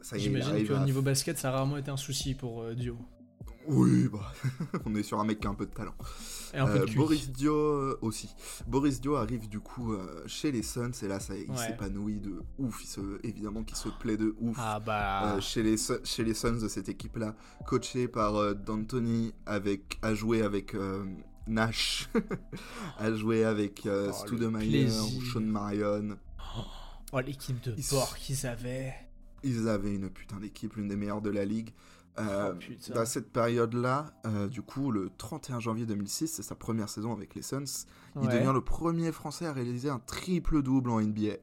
ça 0.00 0.16
y 0.16 0.20
est, 0.20 0.22
J'imagine 0.24 0.66
qu'au 0.66 0.74
à... 0.74 0.84
niveau 0.84 1.02
basket 1.02 1.38
ça 1.38 1.48
a 1.48 1.52
rarement 1.52 1.76
été 1.76 1.90
un 1.90 1.96
souci 1.96 2.34
pour 2.34 2.62
euh, 2.62 2.74
Dio. 2.74 2.96
Oui, 3.66 4.08
bah, 4.12 4.32
on 4.86 4.94
est 4.94 5.02
sur 5.02 5.18
un 5.20 5.24
mec 5.24 5.40
qui 5.40 5.46
a 5.46 5.50
un 5.50 5.54
peu 5.54 5.66
de 5.66 5.70
talent. 5.72 5.94
Et 6.54 6.58
un 6.58 6.66
peu 6.66 6.80
de 6.80 6.90
Euh. 6.90 6.94
Boris 6.96 7.30
Dio 7.30 7.54
euh, 7.54 7.98
aussi. 8.02 8.28
Boris 8.66 9.00
Dio 9.00 9.16
arrive 9.16 9.48
du 9.48 9.60
coup 9.60 9.94
euh, 9.94 10.22
chez 10.26 10.52
les 10.52 10.62
Suns 10.62 10.90
et 11.02 11.08
là, 11.08 11.18
ça, 11.18 11.34
il 11.36 11.50
Ouais. 11.50 11.56
s'épanouit 11.56 12.20
de 12.20 12.42
ouf. 12.58 12.80
Il 12.84 12.86
se, 12.86 13.00
évidemment 13.26 13.62
qu'il 13.64 13.76
se 13.76 13.88
plaît 13.88 14.16
de 14.18 14.34
ouf. 14.40 14.56
Ah 14.60 14.78
bah. 14.80 15.40
Chez, 15.40 15.62
les, 15.62 15.76
Su- 15.78 16.00
chez 16.04 16.24
les 16.24 16.34
Suns 16.34 16.58
de 16.60 16.68
cette 16.68 16.88
équipe-là, 16.88 17.34
coaché 17.66 18.06
par 18.08 18.54
D'Antoni, 18.54 19.32
avec, 19.46 19.98
a 20.02 20.14
joué 20.14 20.42
avec 20.42 20.74
Nash, 21.46 22.08
a 22.98 23.12
joué 23.14 23.44
avec 23.44 23.86
euh, 23.86 24.12
Oh, 24.12 24.32
ou 24.34 25.24
Sean 25.24 25.40
Marion. 25.40 26.16
Oh, 27.12 27.20
l'équipe 27.20 27.62
de 27.62 27.74
Ils- 27.76 27.84
porc 27.84 28.16
qu'ils 28.16 28.46
avaient. 28.46 28.94
Ils 29.42 29.68
avaient 29.68 29.94
une 29.94 30.08
putain 30.08 30.38
d'équipe, 30.38 30.74
l'une 30.76 30.86
des 30.88 30.96
meilleures 30.96 31.20
de 31.22 31.30
la 31.30 31.44
ligue. 31.44 31.70
Euh, 32.18 32.52
Oh, 32.52 32.58
putain. 32.58 32.94
dans 32.94 33.06
cette 33.06 33.32
période-là, 33.32 34.12
euh, 34.26 34.46
du 34.48 34.60
coup, 34.62 34.90
le 34.90 35.10
31 35.16 35.60
janvier 35.60 35.86
2006, 35.86 36.28
c'est 36.28 36.42
sa 36.42 36.54
première 36.54 36.88
saison 36.90 37.12
avec 37.12 37.34
les 37.34 37.40
Suns. 37.42 37.64
Il 38.16 38.26
Ouais. 38.28 38.34
devient 38.34 38.50
le 38.52 38.60
premier 38.60 39.12
Français 39.12 39.46
à 39.46 39.52
réaliser 39.54 39.88
un 39.88 39.98
triple-double 39.98 40.90
en 40.90 41.00
NBA. 41.00 41.36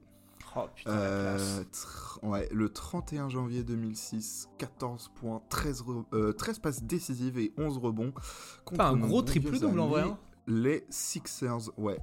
Oh 0.56 0.62
putain, 0.76 0.92
Euh, 0.92 1.64
ouais, 2.24 2.48
le 2.52 2.70
31 2.70 3.30
janvier 3.30 3.64
2006, 3.64 4.50
14 4.58 5.10
points, 5.16 5.42
13, 5.50 5.82
re- 5.84 6.06
euh, 6.14 6.34
13 6.34 6.60
passes 6.60 6.84
décisives 6.84 7.38
et 7.40 7.52
11 7.58 7.78
rebonds. 7.78 8.12
contre 8.66 8.78
Pas 8.78 8.90
un 8.90 8.98
gros 8.98 9.22
triple 9.22 9.58
double 9.60 9.80
en 9.80 9.88
vrai. 9.88 10.02
hein. 10.04 10.18
Les 10.48 10.86
Sixers, 10.90 11.70
ouais, 11.78 12.00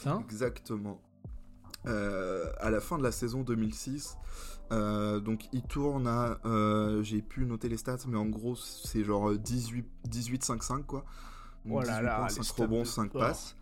Putain. 0.00 0.20
exactement. 0.20 1.00
Euh, 1.86 2.50
à 2.58 2.70
la 2.70 2.80
fin 2.80 2.98
de 2.98 3.02
la 3.02 3.12
saison 3.12 3.42
2006, 3.42 4.16
euh, 4.72 5.20
donc 5.20 5.48
il 5.52 5.62
tourne 5.62 6.06
à. 6.08 6.38
euh, 6.44 7.02
J'ai 7.02 7.22
pu 7.22 7.46
noter 7.46 7.68
les 7.68 7.76
stats, 7.76 7.98
mais 8.08 8.16
en 8.16 8.26
gros, 8.26 8.56
c'est 8.56 9.04
genre 9.04 9.32
18-5-5 9.34 10.84
quoi. 10.84 11.04
Donc 11.64 11.78
Oh 11.78 11.80
là 11.82 11.98
18 12.00 12.02
là, 12.04 12.16
points, 12.16 12.26
les 12.28 12.34
5 12.34 12.42
stats 12.44 12.62
rebonds, 12.64 12.80
de 12.80 12.84
5 12.86 13.12
porc. 13.12 13.20
passes. 13.20 13.56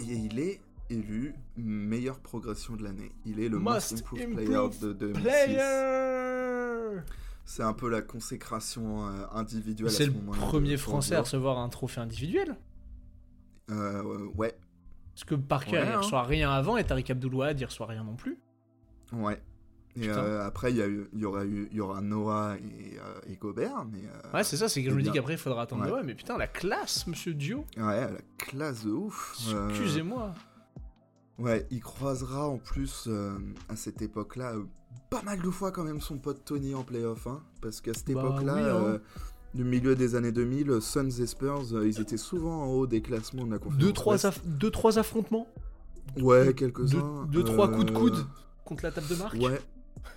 Et 0.00 0.04
il 0.14 0.38
est 0.40 0.60
élu 0.90 1.34
meilleure 1.56 2.18
progression 2.20 2.74
de 2.76 2.82
l'année. 2.82 3.12
Il 3.24 3.40
est 3.40 3.48
le 3.48 3.58
Most 3.58 3.92
Most, 3.92 4.02
Improved 4.02 4.22
Improved 4.22 4.46
Player 4.46 4.68
de 4.80 4.92
2006. 4.92 5.22
Player 5.22 7.00
C'est 7.44 7.62
un 7.62 7.72
peu 7.72 7.88
la 7.88 8.02
consécration 8.02 9.06
euh, 9.06 9.26
individuelle 9.32 9.90
C'est 9.90 10.06
ce 10.06 10.10
le 10.10 10.14
premier 10.30 10.72
de 10.72 10.76
français 10.76 11.14
à 11.14 11.20
recevoir 11.20 11.58
un 11.58 11.68
trophée 11.68 12.00
individuel? 12.00 12.56
Euh, 13.70 14.26
ouais, 14.36 14.56
Parce 15.18 15.24
que 15.24 15.34
Parker, 15.34 15.78
Ouais, 15.78 15.82
il 15.84 15.88
hein. 15.94 15.98
reçoit 15.98 16.22
rien 16.22 16.52
avant 16.52 16.76
et 16.76 16.84
Tariq 16.84 17.10
Abdoulouad, 17.10 17.58
il 17.60 17.64
reçoit 17.64 17.86
rien 17.86 18.04
non 18.04 18.14
plus. 18.14 18.38
ouais. 19.12 19.42
Et 20.00 20.08
euh, 20.08 20.46
après, 20.46 20.70
il 20.72 20.76
y, 21.14 21.24
aura 21.24 21.44
eu, 21.44 21.66
il 21.72 21.76
y 21.76 21.80
aura 21.80 22.00
Noah 22.00 22.54
et, 22.58 22.98
euh, 23.00 23.20
et 23.26 23.34
Gobert, 23.34 23.84
mais 23.90 23.98
euh, 24.06 24.30
Ouais, 24.32 24.44
c'est 24.44 24.56
ça, 24.56 24.68
c'est 24.68 24.84
que 24.84 24.90
je 24.90 24.94
me 24.94 25.02
dis 25.02 25.10
qu'après, 25.10 25.32
il 25.32 25.38
faudra 25.38 25.62
attendre. 25.62 25.86
Ouais. 25.86 25.90
Ouais. 25.90 26.02
mais 26.04 26.14
putain, 26.14 26.38
la 26.38 26.46
classe, 26.46 27.08
monsieur 27.08 27.34
Dio. 27.34 27.64
ouais, 27.76 28.00
la 28.12 28.20
classe 28.36 28.84
de 28.84 28.92
ouf. 28.92 29.36
Euh, 29.52 29.68
Excusez-moi. 29.70 30.34
Ouais, 31.38 31.66
il 31.72 31.80
croisera 31.80 32.46
en 32.48 32.58
plus 32.58 33.08
à 33.68 33.74
cette 33.74 34.00
époque-là 34.00 34.52
pas 35.10 35.22
mal 35.22 35.40
de 35.42 35.50
fois 35.50 35.72
quand 35.72 35.82
même 35.84 36.00
son 36.00 36.18
pote 36.18 36.44
Tony 36.44 36.76
en 36.76 36.84
playoff, 36.84 37.26
hein, 37.26 37.42
parce 37.60 37.80
qu'à 37.80 37.92
cette 37.94 38.12
Bah 38.12 38.20
époque-là, 38.20 38.54
oui, 38.54 38.94
hein. 38.96 39.00
Euh, 39.54 39.58
du 39.58 39.64
milieu 39.64 39.94
des 39.96 40.14
années 40.14 40.32
2000, 40.32 40.80
Suns 40.80 41.08
et 41.20 41.26
Spurs, 41.26 41.64
euh, 41.72 41.86
ils 41.88 42.00
étaient 42.00 42.16
souvent 42.16 42.62
en 42.62 42.66
haut 42.66 42.86
des 42.86 43.00
classements 43.02 43.44
de 43.46 43.52
la 43.52 43.58
conférence. 43.58 43.78
Deux 43.84 43.92
trois, 43.92 44.16
aff- 44.26 44.40
deux, 44.44 44.70
trois 44.70 44.98
affrontements. 44.98 45.46
Ouais, 46.20 46.46
deux- 46.46 46.52
quelques-uns. 46.52 47.26
deux, 47.30 47.44
trois 47.44 47.68
coups 47.70 47.86
de 47.86 47.90
euh, 47.92 47.94
coude 47.94 48.26
contre 48.64 48.84
la 48.84 48.92
table 48.92 49.08
de 49.08 49.14
marque. 49.16 49.34
Ouais. 49.34 49.60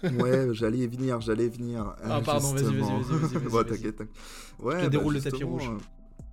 Ouais, 0.03 0.47
j'allais 0.53 0.79
y 0.79 0.87
venir, 0.87 1.19
j'allais 1.21 1.45
y 1.45 1.49
venir. 1.49 1.95
Ah, 2.03 2.17
euh, 2.17 2.21
pardon, 2.21 2.53
vas-y, 2.53 2.63
vas-y, 2.63 2.75
vas-y, 2.79 3.47
vas-y. 3.47 3.65
t'inquiète, 3.65 3.95
t'inquiète. 3.97 4.09
Ouais, 4.59 4.75
bah, 4.75 4.85
te 4.85 4.89
déroule 4.89 5.13
le 5.15 5.21
tapis 5.21 5.43
rouge. 5.43 5.69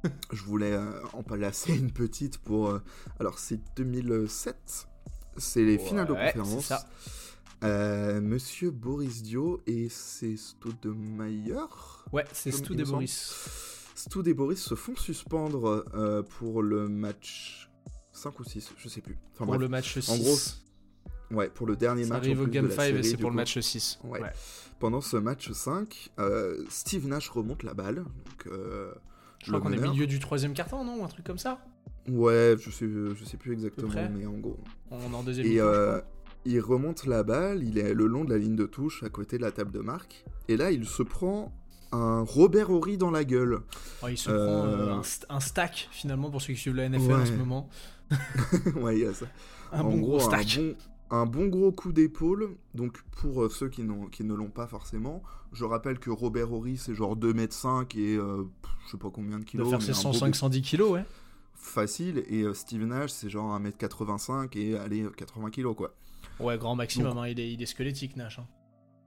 euh, 0.05 0.09
je 0.32 0.42
voulais 0.44 0.72
euh, 0.72 0.92
en 1.12 1.22
placer 1.22 1.74
une 1.76 1.90
petite 1.90 2.38
pour. 2.38 2.68
euh, 2.70 2.82
alors, 3.20 3.38
c'est 3.38 3.59
2007. 3.76 4.86
C'est 5.38 5.64
les 5.64 5.78
finales 5.78 6.07
de 6.07 6.12
conférence. 6.12 6.62
c'est 6.62 6.74
ça. 6.74 6.86
Euh, 7.64 8.20
Monsieur 8.20 8.70
Boris 8.70 9.22
Dio 9.22 9.61
et 9.66 9.88
c'est 9.88 10.36
Stoudemaier. 10.36 11.54
Ouais, 12.12 12.24
c'est 12.32 12.50
me 12.50 12.80
et. 12.80 12.84
Boris. 12.84 13.90
Stoud 13.94 14.28
et 14.28 14.34
Boris 14.34 14.62
se 14.62 14.74
font 14.76 14.94
suspendre 14.94 15.84
euh, 15.94 16.22
pour 16.22 16.62
le 16.62 16.88
match 16.88 17.68
5 18.12 18.38
ou 18.38 18.44
6, 18.44 18.72
je 18.78 18.88
sais 18.88 19.00
plus. 19.00 19.18
Enfin, 19.34 19.38
Pour 19.44 19.46
bref. 19.46 19.61
le 19.61 19.68
match 19.68 19.98
6. 19.98 20.22
gros, 20.22 21.36
Ouais, 21.36 21.50
pour 21.50 21.66
le 21.66 21.76
dernier 21.76 22.04
ça 22.04 22.14
match. 22.14 22.22
arrive 22.24 22.40
en 22.40 22.44
au 22.44 22.46
Game 22.46 22.68
la 22.68 22.74
5 22.74 22.94
et 22.94 23.02
c'est 23.02 23.16
pour 23.16 23.30
le 23.30 23.36
match 23.36 23.59
6. 23.59 23.98
Ouais. 24.04 24.20
Pendant 24.78 25.00
ce 25.00 25.16
match 25.16 25.50
5, 25.50 26.11
euh, 26.20 26.64
Steve 26.70 27.06
Nash 27.09 27.28
remonte 27.28 27.64
la 27.64 27.74
balle. 27.74 27.96
Donc, 27.96 28.46
euh, 28.46 28.92
Je 29.42 29.48
crois 29.50 29.61
qu'on 29.61 29.72
est 29.72 29.80
milieu 29.80 30.06
du 30.06 30.20
troisième 30.20 30.54
carton, 30.54 30.84
non 30.84 31.00
Ou 31.00 31.04
un 31.04 31.09
truc 31.09 31.26
comme 31.26 31.38
ça? 31.38 31.61
Ouais, 32.09 32.56
je 32.59 32.70
sais, 32.70 32.86
je 32.88 33.24
sais 33.24 33.36
plus 33.36 33.52
exactement, 33.52 33.92
mais 34.16 34.24
en 34.26 34.38
gros. 34.38 34.59
On 34.90 35.12
est 35.12 35.14
en 35.14 35.22
deuxième 35.22 35.46
Et 35.46 35.61
euh. 35.61 36.00
Il 36.51 36.61
remonte 36.61 37.05
la 37.07 37.22
balle, 37.22 37.62
il 37.62 37.78
est 37.78 37.94
le 37.94 38.07
long 38.07 38.24
de 38.24 38.30
la 38.32 38.38
ligne 38.38 38.57
de 38.57 38.66
touche, 38.66 39.03
à 39.03 39.09
côté 39.09 39.36
de 39.38 39.42
la 39.42 39.53
table 39.53 39.70
de 39.72 39.80
marque. 39.80 40.24
Et 40.49 40.57
là, 40.57 40.70
il 40.70 40.86
se 40.86 41.03
prend 41.03 41.53
un 41.92 42.22
Robert 42.22 42.70
Horry 42.70 42.96
dans 42.99 43.11
la 43.11 43.24
gueule. 43.24 43.61
Oh, 44.03 44.09
il 44.09 44.18
se 44.18 44.30
euh, 44.30 44.46
prend 44.46 44.66
euh, 44.66 44.94
un, 44.94 45.01
st- 45.03 45.24
un 45.28 45.40
stack, 45.40 45.88
finalement, 45.92 46.30
pour 46.30 46.42
ceux 46.42 46.53
qui 46.55 46.59
suivent 46.61 46.76
la 46.76 46.88
NFL 46.88 47.12
en 47.12 47.26
ce 47.26 47.32
moment. 47.32 47.68
ouais, 48.76 48.99
il 48.99 49.03
y 49.05 49.07
a 49.07 49.14
ça. 49.14 49.26
Un 49.72 49.80
en 49.80 49.84
bon 49.90 49.96
gros, 49.99 50.16
gros, 50.18 50.32
un 50.32 50.42
stack. 50.42 50.57
bon, 50.57 50.74
un 51.11 51.26
bon 51.26 51.46
gros 51.46 51.72
coup 51.72 51.92
d'épaule. 51.92 52.57
Donc, 52.74 52.99
pour 53.20 53.42
euh, 53.44 53.49
ceux 53.49 53.68
qui, 53.68 53.82
qui 54.12 54.24
ne 54.24 54.34
l'ont 54.34 54.51
pas 54.51 54.66
forcément, 54.66 55.22
je 55.53 55.64
rappelle 55.64 55.99
que 55.99 56.11
Robert 56.11 56.53
Horry, 56.53 56.76
c'est 56.76 56.94
genre 56.94 57.16
2m5 57.16 57.99
et 57.99 58.16
euh, 58.16 58.44
je 58.86 58.90
sais 58.92 58.99
pas 58.99 59.11
combien 59.11 59.38
de 59.38 59.42
Il 59.42 59.46
kilos. 59.46 59.68
doit 59.70 59.80
faire 59.80 59.94
ses 59.96 60.07
un 60.07 60.11
beau 60.11 60.16
105-110 60.18 60.61
kilos, 60.62 60.90
ouais. 60.92 61.05
facile 61.55 62.24
et 62.28 62.42
euh, 62.42 62.55
Steve 62.55 62.84
Nash 62.84 63.11
c'est 63.11 63.28
genre 63.30 63.59
1m85 63.59 64.57
et 64.59 64.76
allez 64.76 65.07
80 65.16 65.51
kg 65.51 65.74
quoi. 65.74 65.94
Ouais, 66.41 66.57
grand 66.59 66.74
maximum, 66.76 67.14
Donc- 67.14 67.24
hein, 67.24 67.28
il, 67.28 67.41
est, 67.41 67.53
il 67.53 67.62
est 67.62 67.66
squelettique, 67.66 68.16
Nash. 68.16 68.39
hein. 68.39 68.47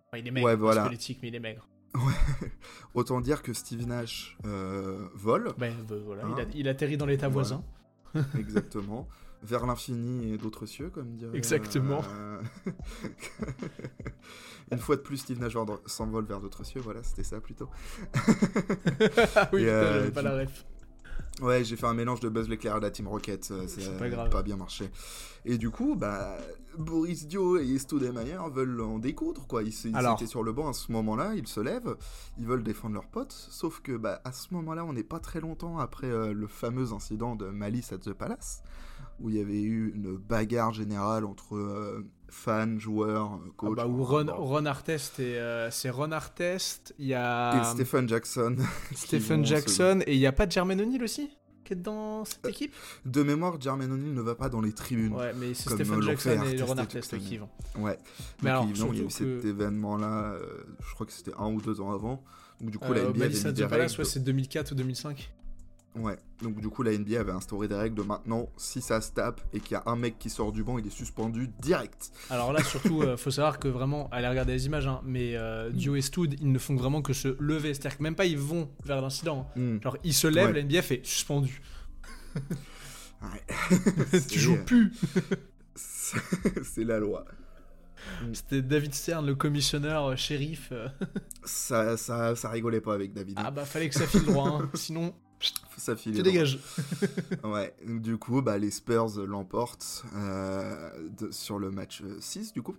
Enfin, 0.08 0.18
il 0.22 0.28
est 0.28 0.32
maigre, 0.32 0.46
Ouais, 0.48 0.54
pas 0.54 0.60
voilà. 0.62 0.84
squelettique, 0.86 1.20
mais 1.22 1.30
il 1.30 1.36
est 1.36 1.40
maigre. 1.40 1.68
Autant 2.94 3.20
dire 3.22 3.42
que 3.42 3.54
Steve 3.54 3.86
Nash 3.88 4.38
euh, 4.46 5.08
vole 5.14 5.54
Ben, 5.58 5.74
euh, 5.92 6.02
voilà, 6.06 6.24
il, 6.26 6.42
Hein 6.42 6.46
a- 6.50 6.56
il 6.58 6.68
atterrit 6.70 6.98
dans 6.98 7.06
l'état 7.06 7.28
Ouais. 7.28 7.34
voisin. 7.34 7.64
exactement 8.38 9.08
vers 9.44 9.66
l'infini 9.66 10.34
et 10.34 10.38
d'autres 10.38 10.66
cieux 10.66 10.90
comme 10.90 11.16
dirait 11.16 11.36
Exactement. 11.38 12.02
euh, 12.10 12.42
Une 14.72 14.78
fois 14.78 14.96
de 14.96 15.02
plus 15.02 15.18
Steve 15.18 15.40
Nash 15.40 15.54
s'envole 15.86 16.26
vers 16.26 16.40
d'autres 16.40 16.64
cieux, 16.64 16.80
voilà, 16.82 17.04
c'était 17.04 17.24
ça 17.24 17.42
plutôt. 17.42 17.70
ah 18.14 19.50
oui, 19.54 19.62
Et, 19.64 19.66
putain, 19.66 19.72
euh, 19.72 20.12
pas 20.12 20.22
la 20.22 20.38
ref. 20.38 20.66
Ouais, 21.41 21.64
j'ai 21.64 21.76
fait 21.76 21.88
un 21.88 21.93
mélange 21.95 22.20
de 22.20 22.30
Buzz 22.30 22.47
l'éclair 22.49 22.76
et 22.76 22.80
de 22.80 22.86
la 22.86 22.91
Team 22.91 23.07
Rocket, 23.07 23.49
euh, 23.51 23.64
C'est 23.68 23.82
c'est 23.82 24.30
pas 24.30 24.43
bien 24.43 24.57
marché. 24.57 24.91
Et 25.43 25.57
du 25.57 25.72
coup, 25.72 25.95
bah, 25.95 26.38
Boris 26.78 27.26
Dio 27.26 27.57
et 27.57 27.80
Stoudemaier 27.80 28.38
veulent 28.53 28.82
en 28.82 28.99
découdre, 28.99 29.47
quoi. 29.47 29.64
Ils, 29.64 29.74
ils 29.86 29.95
Alors. 29.95 30.16
étaient 30.18 30.28
sur 30.28 30.43
le 30.43 30.51
banc 30.51 30.70
à 30.70 30.74
ce 30.74 30.91
moment-là, 30.91 31.34
ils 31.36 31.47
se 31.47 31.59
lèvent, 31.59 31.95
ils 32.38 32.45
veulent 32.45 32.64
défendre 32.64 32.93
leurs 32.93 33.07
potes, 33.07 33.32
sauf 33.49 33.82
que, 33.82 33.93
bah, 33.97 34.22
à 34.24 34.32
ce 34.34 34.53
moment-là, 34.53 34.86
on 34.86 34.93
n'est 34.93 35.03
pas 35.03 35.20
très 35.20 35.39
longtemps 35.39 35.80
après 35.80 36.07
euh, 36.07 36.32
le 36.32 36.45
fameux 36.47 36.93
incident 36.93 37.36
de 37.36 37.47
Malice 37.47 37.91
at 37.91 37.97
the 37.99 38.14
Palace, 38.14 38.62
où 39.22 39.30
il 39.30 39.38
y 39.38 39.42
avait 39.42 39.62
eu 39.62 39.92
une 39.96 40.18
bagarre 40.18 40.74
générale 40.74 41.26
entre 41.26 41.56
euh, 41.56 42.06
fans, 42.30 42.78
joueurs, 42.80 43.34
euh, 43.34 43.38
Ah 43.50 43.54
coachs. 43.58 43.76
bah, 43.76 43.88
où 43.88 44.02
enfin, 44.04 44.24
Ron. 44.34 44.44
Ron 44.46 44.66
Artest 44.66 45.20
et 45.20 45.38
euh, 45.38 45.70
c'est 45.72 45.90
Ron 45.90 46.12
Artest, 46.12 46.94
il 47.00 47.08
y 47.08 47.12
et 47.12 47.16
a 47.16 47.64
Stephen 47.66 48.08
Jackson. 48.10 48.56
Stephen 48.96 49.44
se- 49.46 49.50
Jackson 49.50 50.00
et 50.08 50.14
il 50.16 50.20
y 50.20 50.28
a 50.28 50.32
pas 50.32 50.48
Jermaine 50.50 50.82
O'Neal 50.82 51.04
aussi 51.04 51.30
qui 51.64 51.74
est 51.74 51.76
dans 51.76 52.26
cette 52.26 52.46
équipe? 52.48 52.74
De 53.06 53.22
mémoire, 53.22 53.62
Jermaine 53.62 53.92
O'Neal 53.92 54.14
ne 54.14 54.22
va 54.22 54.34
pas 54.34 54.50
dans 54.50 54.62
les 54.62 54.74
tribunes. 54.74 55.14
Ouais, 55.14 55.32
mais 55.38 55.54
c'est 55.54 55.70
Stephen 55.70 56.02
Jackson 56.02 56.42
et 56.44 56.62
Ron 56.64 56.76
et 56.76 56.80
Artest 56.80 57.18
qui 57.20 57.38
vont. 57.38 57.50
Ouais. 57.78 57.98
Mais 58.42 58.50
Donc, 58.50 58.58
alors, 58.58 58.64
évidemment, 58.70 58.94
il 58.94 59.00
y 59.00 59.02
a 59.02 59.06
eu 59.06 59.10
cet 59.12 59.46
événement-là, 59.46 60.34
euh, 60.34 60.64
je 60.84 60.94
crois 60.96 61.06
que 61.06 61.14
c'était 61.14 61.34
un 61.38 61.52
ou 61.54 61.62
deux 61.62 61.80
ans 61.80 61.92
avant. 61.92 62.24
Donc 62.60 62.72
du 62.72 62.80
coup, 62.80 62.92
la 62.94 63.04
NBA 63.04 63.20
Malice 63.20 63.42
avait 63.46 63.50
mis 63.50 63.54
des 63.58 63.68
Palace, 63.68 63.92
règles. 63.92 64.02
ouais, 64.04 64.10
c'est 64.10 64.24
2004 64.24 64.72
ou 64.72 64.76
2005. 64.76 65.32
Ouais. 65.96 66.18
Donc 66.42 66.62
du 66.62 66.70
coup, 66.70 66.84
la 66.84 66.98
NBA 66.98 67.20
avait 67.20 67.32
instauré 67.34 67.68
des 67.68 67.76
règles 67.76 67.96
de 67.98 68.02
maintenant, 68.04 68.48
si 68.56 68.82
ça 68.82 69.02
se 69.02 69.12
tape 69.12 69.42
et 69.54 69.60
qu'il 69.60 69.74
y 69.74 69.76
a 69.76 69.84
un 69.86 69.96
mec 69.98 70.18
qui 70.20 70.30
sort 70.30 70.52
du 70.54 70.64
banc, 70.64 70.78
il 70.78 70.88
est 70.88 70.89
suspendu 70.89 71.50
direct. 71.60 72.12
Alors 72.30 72.54
là, 72.54 72.64
surtout, 72.64 73.02
euh, 73.02 73.18
faut 73.18 73.30
savoir 73.32 73.60
que 73.60 73.68
vraiment, 73.68 74.08
allez 74.12 74.28
regarder 74.28 74.54
les 74.54 74.66
images, 74.68 74.88
hein, 74.88 75.02
mais 75.04 75.36
euh, 75.36 75.70
Dio 75.70 75.96
et 75.96 76.02
Stoud, 76.02 76.36
ils 76.39 76.52
ne 76.52 76.58
font 76.60 76.76
vraiment 76.76 77.02
que 77.02 77.12
se 77.14 77.36
lever. 77.39 77.74
C'est-à-dire 77.74 77.98
que 77.98 78.04
même 78.04 78.16
pas 78.16 78.26
ils 78.26 78.38
vont 78.38 78.70
vers 78.86 79.02
l'incident. 79.02 79.48
hein. 79.58 79.60
Hmm. 79.60 79.82
Genre, 79.82 79.98
ils 80.04 80.14
se 80.14 80.28
lèvent, 80.28 80.48
Ouais. 80.48 80.54
la 80.54 80.64
NBA 80.64 80.82
fait 80.82 81.02
suspendu. 81.06 81.62
Ouais. 83.22 84.20
tu 84.30 84.39
joues 84.39 84.64
plus. 84.66 84.94
C'est 85.76 86.84
la 86.84 87.00
loi. 87.00 87.26
C'était 88.34 88.62
David 88.62 88.94
Stern, 88.94 89.26
le 89.26 89.36
commissionneur 89.36 90.06
euh, 90.08 90.16
shérif. 90.16 90.70
euh. 90.72 90.88
Ça, 91.44 91.98
ça, 91.98 92.36
ça 92.36 92.50
rigolait 92.50 92.82
pas 92.82 92.94
avec 92.94 93.14
David. 93.14 93.38
Ah 93.39 93.52
bah, 93.52 93.64
fallait 93.66 93.89
que 93.89 93.96
ça 93.96 94.08
file 94.08 94.24
droit, 94.24 94.48
hein. 94.50 94.70
sinon, 94.74 95.14
ça 95.78 95.96
filait 95.96 96.16
tu 96.16 96.22
droit. 96.22 96.32
dégages. 96.32 96.60
Ouais. 97.44 97.74
Du 97.88 98.18
coup, 98.18 98.42
bah, 98.42 98.58
les 98.58 98.72
Spurs 98.72 99.20
l'emportent 99.26 100.04
euh, 100.16 100.89
de- 101.20 101.32
sur 101.32 101.58
le 101.60 101.72
match 101.72 102.02
euh, 102.04 102.18
6 102.20 102.54
du 102.54 102.62
coup. 102.62 102.76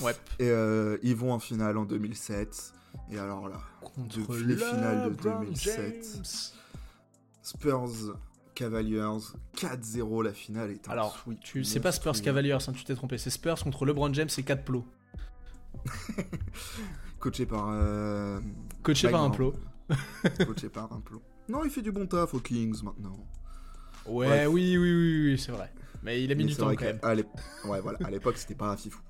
Ouais. 0.00 0.14
Et 0.38 0.48
euh, 0.50 0.96
ils 1.02 1.14
vont 1.16 1.32
en 1.32 1.38
finale 1.38 1.76
en 1.78 1.84
2007. 1.84 2.72
Et 3.10 3.18
alors 3.18 3.48
là, 3.48 3.60
Contre 3.82 4.18
Depuis 4.18 4.44
les 4.44 4.56
finales 4.56 5.04
de 5.04 5.08
LeBron 5.10 5.40
2007. 5.40 6.04
James. 6.14 6.24
Spurs 7.42 8.16
Cavaliers 8.54 9.02
4-0 9.54 10.24
la 10.24 10.32
finale 10.32 10.70
est 10.70 10.88
un 10.88 10.92
Alors, 10.92 11.22
tu, 11.42 11.62
c'est 11.62 11.78
pas 11.80 11.92
Spurs. 11.92 12.20
Cavaliers, 12.22 12.52
hein, 12.52 12.72
tu 12.74 12.84
t'es 12.84 12.94
trompé. 12.94 13.18
C'est 13.18 13.28
Spurs 13.30 13.62
contre 13.62 13.84
LeBron 13.84 14.12
James 14.14 14.30
et 14.36 14.42
4 14.42 14.64
plots. 14.64 14.86
coaché 17.20 17.46
par 17.46 17.68
euh, 17.70 18.40
Coaché 18.82 19.10
par 19.10 19.22
un 19.22 19.30
plot. 19.30 19.54
coaché 20.46 20.68
par 20.68 20.92
un 20.92 21.00
plot 21.00 21.22
non 21.48 21.64
il 21.64 21.70
fait 21.70 21.82
du 21.82 21.92
bon 21.92 22.06
taf 22.06 22.34
aux 22.34 22.40
Kings 22.40 22.82
maintenant 22.82 23.16
Ouais, 24.06 24.26
Bref. 24.28 24.48
oui, 24.52 24.78
oui, 24.78 24.92
oui, 24.92 25.30
oui, 25.32 25.38
c'est 25.38 25.50
vrai. 25.50 25.72
Mais 26.04 26.22
il 26.22 26.30
a 26.30 26.36
mis 26.36 26.44
Mais 26.44 26.50
du 26.50 26.56
temps 26.56 26.72
quand 26.76 26.84
même. 26.84 27.00
ouais 27.02 27.80
voilà 27.80 27.98
à 28.04 28.10
l'époque 28.10 28.36
c'était 28.38 28.54
pas 28.54 28.76
fifou 28.76 29.00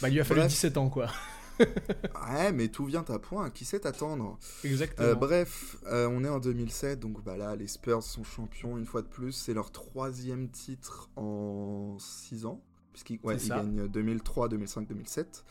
Bah, 0.00 0.08
il 0.08 0.14
lui 0.14 0.20
a 0.20 0.24
fallu 0.24 0.40
Bref. 0.40 0.50
17 0.52 0.76
ans, 0.76 0.88
quoi. 0.88 1.08
ouais 1.58 2.52
mais 2.52 2.68
tout 2.68 2.84
vient 2.84 3.04
à 3.08 3.18
point 3.18 3.50
qui 3.50 3.64
sait 3.64 3.86
attendre 3.86 4.38
Exactement. 4.64 5.06
Euh, 5.08 5.14
bref 5.14 5.76
euh, 5.86 6.08
on 6.10 6.24
est 6.24 6.28
en 6.28 6.40
2007 6.40 6.98
donc 6.98 7.22
bah 7.22 7.36
là 7.36 7.54
les 7.54 7.68
Spurs 7.68 8.02
sont 8.02 8.24
champions 8.24 8.76
une 8.76 8.86
fois 8.86 9.02
de 9.02 9.06
plus 9.06 9.30
c'est 9.32 9.54
leur 9.54 9.70
troisième 9.70 10.48
titre 10.50 11.10
en 11.16 11.96
6 12.00 12.46
ans 12.46 12.60
puisqu'ils 12.92 13.20
ouais, 13.22 13.36
ils 13.36 13.48
gagnent 13.48 13.86
2003 13.86 14.48
2005 14.48 14.88
2007 14.88 15.44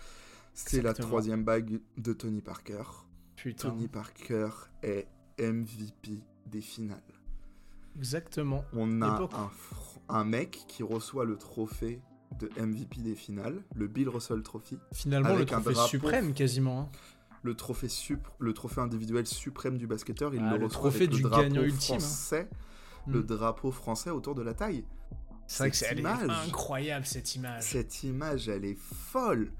c'est 0.54 0.82
la 0.82 0.94
troisième 0.94 1.44
bague 1.46 1.80
de 1.98 2.14
Tony 2.14 2.42
Parker 2.42 2.84
Putain. 3.38 3.70
Tony 3.70 3.88
Parker 3.88 4.50
est 4.84 5.08
MVP 5.40 6.20
des 6.48 6.62
finales. 6.62 7.02
Exactement. 7.98 8.64
On 8.74 9.02
a 9.02 9.30
un, 10.10 10.24
mec 10.24 10.64
qui 10.68 10.84
reçoit 10.84 11.26
le 11.26 11.38
trophée 11.38 12.02
de 12.40 12.50
MVP 12.60 13.02
des 13.02 13.16
finales, 13.16 13.62
le 13.76 13.88
Bill 13.88 14.10
Russell 14.10 14.42
Trophy, 14.42 14.78
Finalement, 14.92 15.36
le 15.36 15.46
trophée 15.46 15.76
suprême, 15.76 16.34
quasiment. 16.34 16.82
hein. 16.82 16.90
le 17.44 17.54
trophée, 17.56 17.90
sup- 17.90 18.28
le 18.40 18.54
trophée 18.54 18.82
individuel 18.82 19.28
suprême 19.28 19.78
du 19.78 19.86
basketteur. 19.86 20.34
Il 20.34 20.42
Ah, 20.44 20.54
le, 20.54 20.58
le 20.60 20.66
reçoit 20.66 20.80
trophée 20.80 20.98
avec 21.04 21.10
du 21.12 21.18
le 21.22 21.30
drapeau 21.30 21.44
gagnant 21.44 21.62
ultime, 21.62 21.96
hein. 21.96 22.00
français, 22.00 22.50
Mm. 23.06 23.12
le 23.12 23.24
drapeau 23.24 23.72
français 23.72 24.10
autour 24.12 24.34
de 24.34 24.42
la 24.42 24.54
taille. 24.54 24.86
C'est 25.46 25.64
vrai 25.64 25.72
que 25.72 25.76
Cette 25.76 25.88
c'est 25.90 25.92
elle 25.94 25.98
est 26.00 26.02
image. 26.02 26.48
incroyable 26.48 27.06
cette 27.06 27.36
image. 27.36 27.64
Cette 27.64 28.04
image, 28.04 28.48
elle 28.48 28.64
est 28.66 28.78
folle 28.80 29.52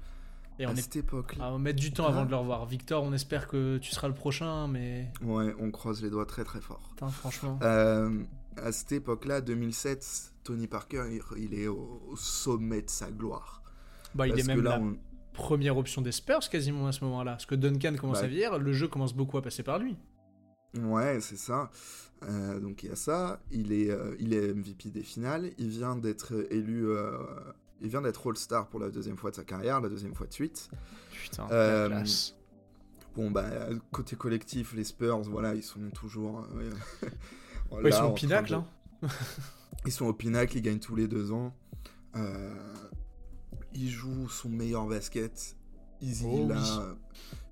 Et 0.58 0.66
on 0.66 0.70
à 0.70 0.72
est 0.72 0.76
cette 0.76 0.96
époque-là. 0.96 1.44
Ah, 1.46 1.48
on 1.50 1.52
va 1.54 1.58
mettre 1.58 1.80
du 1.80 1.92
temps 1.92 2.06
Hein 2.06 2.10
avant 2.10 2.24
de 2.24 2.30
le 2.30 2.36
revoir. 2.36 2.64
Victor, 2.66 3.02
on 3.02 3.12
espère 3.12 3.48
que 3.48 3.78
tu 3.78 3.90
seras 3.92 4.08
le 4.08 4.14
prochain, 4.14 4.68
mais 4.68 5.10
Ouais, 5.22 5.54
on 5.58 5.70
croise 5.70 6.02
les 6.02 6.10
doigts 6.10 6.26
très 6.26 6.44
très 6.44 6.60
fort. 6.60 6.90
putain, 6.90 7.08
franchement. 7.08 7.58
Euh, 7.62 8.22
à 8.56 8.70
cette 8.70 8.92
époque-là, 8.92 9.40
2007, 9.40 10.32
Tony 10.44 10.66
Parker, 10.68 11.04
il, 11.36 11.54
est 11.54 11.66
au, 11.66 12.14
sommet 12.16 12.82
de 12.82 12.90
sa 12.90 13.10
gloire. 13.10 13.62
Bah, 14.14 14.26
il 14.28 14.30
Parce 14.34 14.42
est 14.42 14.46
même 14.46 14.62
là, 14.62 14.78
la 14.78 14.80
on- 14.84 14.96
première 15.32 15.76
option 15.76 16.02
des 16.02 16.12
Spurs 16.12 16.48
quasiment 16.48 16.86
à 16.86 16.92
ce 16.92 17.02
moment-là. 17.04 17.32
Parce 17.32 17.46
que 17.46 17.56
Duncan 17.56 17.96
commence 17.98 18.18
Bah. 18.20 18.24
à 18.24 18.28
vieillir, 18.28 18.58
le 18.58 18.72
jeu 18.72 18.86
commence 18.86 19.12
beaucoup 19.14 19.36
à 19.38 19.42
passer 19.42 19.64
par 19.64 19.80
lui. 19.80 19.96
Ouais, 20.80 21.18
c'est 21.20 21.36
ça. 21.38 21.70
Euh, 22.22 22.60
donc 22.60 22.84
il 22.84 22.88
y 22.90 22.92
a 22.92 22.96
ça. 22.96 23.40
Il 23.50 23.72
est, 23.72 23.90
euh, 23.90 24.14
il 24.20 24.32
est 24.34 24.52
MVP 24.54 24.90
des 24.90 25.02
finales. 25.02 25.50
Il 25.58 25.68
vient 25.68 25.96
d'être 25.96 26.32
élu. 26.52 26.86
Il 27.84 27.90
vient 27.90 28.00
d'être 28.02 28.26
All-Star 28.28 28.66
pour 28.68 28.80
la 28.80 28.90
deuxième 28.90 29.16
fois 29.16 29.30
de 29.30 29.36
sa 29.36 29.44
carrière, 29.44 29.80
la 29.80 29.88
deuxième 29.88 30.14
fois 30.14 30.26
de 30.26 30.32
suite. 30.32 30.68
Putain, 31.22 31.46
Euh, 31.52 31.88
la 31.88 31.96
classe. 31.98 32.34
Bon, 33.14 33.30
bah, 33.30 33.44
côté 33.92 34.16
collectif, 34.16 34.72
les 34.74 34.82
Spurs, 34.84 35.20
voilà, 35.22 35.54
ils 35.54 35.62
sont 35.62 35.90
toujours. 35.90 36.46
euh, 36.56 36.70
Ouais, 37.70 37.82
ils 37.90 37.92
sont 37.92 38.04
au 38.06 38.12
pinacle, 38.12 38.50
de- 38.50 38.54
hein. 38.56 38.66
Ils 39.86 39.92
sont 39.92 40.06
au 40.06 40.12
pinacle, 40.14 40.56
ils 40.56 40.62
gagnent 40.62 40.78
tous 40.78 40.96
les 40.96 41.06
deux 41.08 41.30
ans. 41.32 41.54
Euh, 42.16 42.54
il 43.74 43.90
joue 43.90 44.28
son 44.28 44.48
meilleur 44.48 44.86
basket. 44.86 45.56
Il, 46.00 46.14
Oh 46.24 46.38
il 46.40 46.46
oui. 46.46 46.52
a 46.58 46.94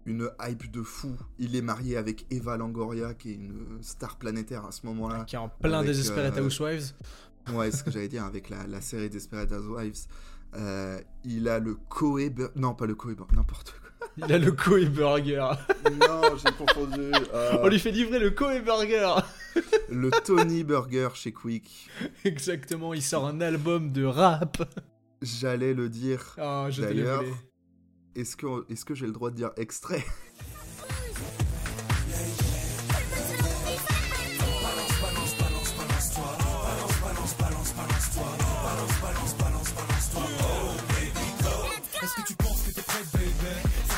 une 0.06 0.30
hype 0.40 0.70
de 0.70 0.82
fou. 0.82 1.14
Il 1.38 1.54
est 1.56 1.62
marié 1.62 1.96
avec 1.96 2.26
Eva 2.30 2.56
Longoria, 2.56 3.12
qui 3.14 3.32
est 3.32 3.34
une 3.34 3.78
star 3.82 4.16
planétaire 4.16 4.64
à 4.64 4.72
ce 4.72 4.86
moment-là. 4.86 5.24
Qui 5.24 5.36
est 5.36 5.38
en 5.38 5.48
plein 5.50 5.80
avec, 5.80 5.90
Desperate 5.92 6.36
euh, 6.38 6.46
Housewives. 6.46 6.92
Ouais, 7.52 7.70
c'est 7.70 7.78
ce 7.78 7.84
que 7.84 7.90
j'allais 7.90 8.08
dire 8.08 8.24
avec 8.24 8.50
la, 8.50 8.66
la 8.66 8.80
série 8.80 9.08
Desperate 9.10 9.50
Housewives. 9.52 10.06
Euh, 10.54 11.00
il 11.24 11.48
a 11.48 11.58
le 11.58 11.74
Koei... 11.74 12.30
Bur- 12.30 12.50
Non, 12.56 12.74
pas 12.74 12.86
le 12.86 12.94
Koei, 12.94 13.14
Bur- 13.14 13.26
n'importe 13.34 13.70
quoi. 13.72 13.78
Il 14.18 14.30
a 14.32 14.38
le 14.38 14.52
Koei 14.52 14.86
Burger. 14.86 15.48
non, 16.00 16.22
j'ai 16.36 16.52
confondu. 16.52 17.10
euh, 17.32 17.58
On 17.62 17.68
lui 17.68 17.78
fait 17.78 17.90
livrer 17.92 18.18
le 18.18 18.30
Koei 18.30 18.60
Burger. 18.60 19.14
le 19.88 20.10
Tony 20.24 20.64
Burger 20.64 21.08
chez 21.14 21.32
Quick. 21.32 21.88
Exactement, 22.24 22.92
il 22.94 23.02
sort 23.02 23.26
un 23.26 23.40
album 23.40 23.90
de 23.92 24.04
rap. 24.04 24.62
J'allais 25.22 25.72
le 25.72 25.88
dire. 25.88 26.34
Ah, 26.38 26.66
je 26.70 26.82
l'ai 26.82 26.88
D'ailleurs. 26.88 27.24
Est-ce 28.14 28.36
que, 28.36 28.46
est 28.70 28.84
que 28.84 28.94
j'ai 28.94 29.06
le 29.06 29.12
droit 29.12 29.30
de 29.30 29.36
dire 29.36 29.50
extrait? 29.56 30.04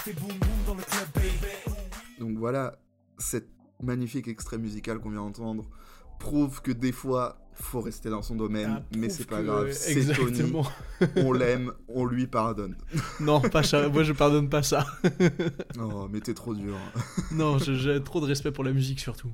Fait 0.04 0.12
boum 0.12 0.28
boum 0.28 0.48
dans 0.66 0.74
le 0.74 0.82
club, 0.82 1.08
baby. 1.14 1.78
Donc 2.20 2.36
voilà, 2.36 2.76
cette 3.18 3.48
magnifique 3.82 4.28
extrait 4.28 4.58
musical 4.58 4.98
qu'on 4.98 5.10
vient 5.10 5.22
d'entendre 5.22 5.64
prouve 6.18 6.60
que 6.60 6.72
des 6.72 6.92
fois, 6.92 7.38
faut 7.54 7.80
rester 7.80 8.10
dans 8.10 8.20
son 8.22 8.34
domaine, 8.34 8.80
Ah, 8.80 8.96
mais 8.96 9.08
c'est 9.08 9.26
pas 9.26 9.42
grave. 9.42 9.72
C'est 9.72 10.12
Tony, 10.14 10.52
on 11.16 11.32
l'aime, 11.32 11.72
on 11.88 12.04
lui 12.04 12.26
pardonne. 12.26 12.76
non, 13.20 13.40
pas 13.40 13.62
ça. 13.62 13.88
Moi, 13.88 14.02
je 14.02 14.12
pardonne 14.12 14.48
pas 14.48 14.62
ça. 14.62 14.86
Oh, 15.80 16.08
mais 16.10 16.20
t'es 16.20 16.34
trop 16.34 16.54
dur. 16.54 16.76
non, 17.32 17.58
j'ai 17.58 18.02
trop 18.02 18.20
de 18.20 18.26
respect 18.26 18.52
pour 18.52 18.64
la 18.64 18.72
musique 18.72 19.00
surtout. 19.00 19.32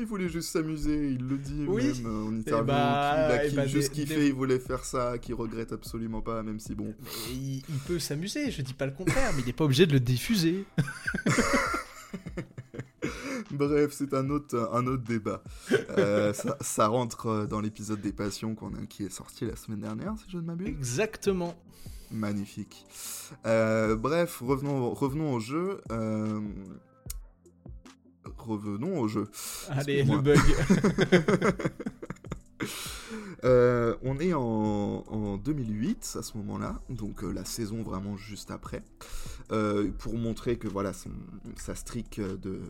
Il 0.00 0.06
voulait 0.06 0.28
juste 0.30 0.50
s'amuser, 0.50 1.10
il 1.12 1.26
le 1.28 1.36
dit 1.36 1.64
Oui. 1.68 1.84
même 2.02 2.06
euh, 2.06 2.24
en 2.28 2.34
interview. 2.34 2.64
bah, 2.66 3.12
qu'il 3.28 3.32
a 3.32 3.44
eh 3.44 3.48
qu'il 3.48 3.56
bah, 3.56 3.66
juste 3.66 3.94
des- 3.94 4.02
kiffé, 4.02 4.16
des- 4.16 4.26
il 4.28 4.32
voulait 4.34 4.58
faire 4.58 4.84
ça, 4.84 5.18
qu'il 5.18 5.34
regrette 5.34 5.72
absolument 5.72 6.22
pas, 6.22 6.42
même 6.42 6.58
si 6.58 6.74
bon. 6.74 6.94
Il, 7.32 7.56
il 7.68 7.78
peut 7.86 7.98
s'amuser, 7.98 8.50
je 8.50 8.62
dis 8.62 8.72
pas 8.74 8.86
le 8.86 8.92
contraire, 8.92 9.30
mais 9.36 9.42
il 9.42 9.48
est 9.48 9.52
pas 9.52 9.64
obligé 9.64 9.86
de 9.86 9.92
le 9.92 10.00
diffuser. 10.00 10.64
Bref, 13.50 13.92
c'est 13.92 14.14
un 14.14 14.30
autre, 14.30 14.70
un 14.72 14.86
autre 14.86 15.02
débat. 15.02 15.42
Euh, 15.98 16.32
ça, 16.32 16.56
ça 16.60 16.86
rentre 16.86 17.46
dans 17.48 17.60
l'épisode 17.60 18.00
des 18.00 18.12
passions 18.12 18.54
qu'on 18.54 18.74
a, 18.74 18.86
qui 18.88 19.04
est 19.04 19.10
sorti 19.12 19.44
la 19.44 19.56
semaine 19.56 19.80
dernière, 19.80 20.14
si 20.18 20.24
je 20.30 20.36
ne 20.38 20.42
m'abuse. 20.42 20.68
Exactement. 20.68 21.54
Magnifique. 22.12 22.84
Euh, 23.46 23.96
bref, 23.96 24.40
revenons, 24.40 24.90
revenons 24.94 25.34
au 25.34 25.40
jeu. 25.40 25.80
euh, 25.92 26.40
Revenons 28.46 28.98
au 28.98 29.08
jeu. 29.08 29.28
Allez, 29.70 30.02
le 30.04 30.18
bug. 30.18 30.38
Euh, 33.44 33.96
on 34.02 34.18
est 34.18 34.34
en, 34.34 34.42
en 34.42 35.36
2008 35.38 36.16
à 36.18 36.22
ce 36.22 36.36
moment-là, 36.38 36.80
donc 36.90 37.24
euh, 37.24 37.32
la 37.32 37.44
saison 37.44 37.82
vraiment 37.82 38.16
juste 38.16 38.50
après, 38.50 38.82
euh, 39.50 39.90
pour 39.98 40.14
montrer 40.14 40.58
que 40.58 40.68
voilà 40.68 40.92
son, 40.92 41.10
sa 41.56 41.74
streak 41.74 42.20
de, 42.20 42.60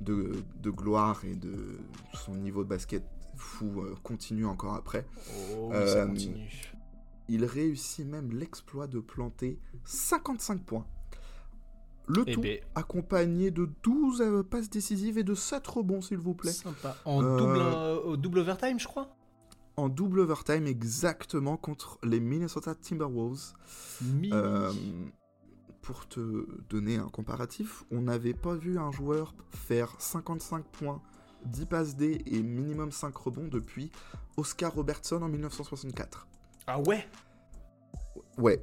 de, 0.00 0.42
de 0.62 0.70
gloire 0.70 1.24
et 1.24 1.34
de 1.34 1.78
son 2.12 2.34
niveau 2.34 2.64
de 2.64 2.68
basket 2.68 3.02
fou 3.36 3.82
continue 4.02 4.44
encore 4.44 4.74
après. 4.74 5.06
Oh, 5.56 5.72
ça 5.72 6.06
continue. 6.06 6.48
Il 7.28 7.44
réussit 7.44 8.06
même 8.06 8.32
l'exploit 8.32 8.86
de 8.86 9.00
planter 9.00 9.58
55 9.84 10.62
points. 10.64 10.86
Le 12.08 12.24
Eh 12.26 12.32
tout 12.32 12.40
ben. 12.40 12.58
accompagné 12.74 13.50
de 13.50 13.68
12 13.82 14.20
euh, 14.22 14.42
passes 14.42 14.70
décisives 14.70 15.18
et 15.18 15.24
de 15.24 15.34
7 15.34 15.66
rebonds, 15.66 16.00
s'il 16.00 16.18
vous 16.18 16.34
plaît. 16.34 16.52
Sympa. 16.52 16.96
En 17.04 17.22
Euh, 17.22 17.36
double, 17.38 17.58
euh, 17.60 18.16
double 18.16 18.38
overtime, 18.38 18.80
je 18.80 18.86
crois? 18.88 19.14
En 19.76 19.88
double 19.88 20.20
overtime 20.20 20.66
exactement 20.66 21.56
contre 21.56 21.98
les 22.02 22.18
Minnesota 22.18 22.74
Timberwolves. 22.74 23.52
Euh, 24.32 24.72
pour 25.82 26.08
te 26.08 26.46
donner 26.68 26.96
un 26.96 27.08
comparatif, 27.08 27.84
on 27.90 28.00
n'avait 28.02 28.34
pas 28.34 28.54
vu 28.56 28.78
un 28.78 28.90
joueur 28.90 29.34
faire 29.50 29.94
55 29.98 30.64
points, 30.64 31.00
10 31.46 31.66
passes 31.66 31.94
D 31.96 32.22
et 32.26 32.42
minimum 32.42 32.90
5 32.90 33.16
rebonds 33.16 33.48
depuis 33.48 33.90
Oscar 34.36 34.74
Robertson 34.74 35.22
en 35.22 35.28
1964. 35.28 36.26
Ah 36.66 36.80
ouais? 36.80 37.06
Ouais, 38.36 38.60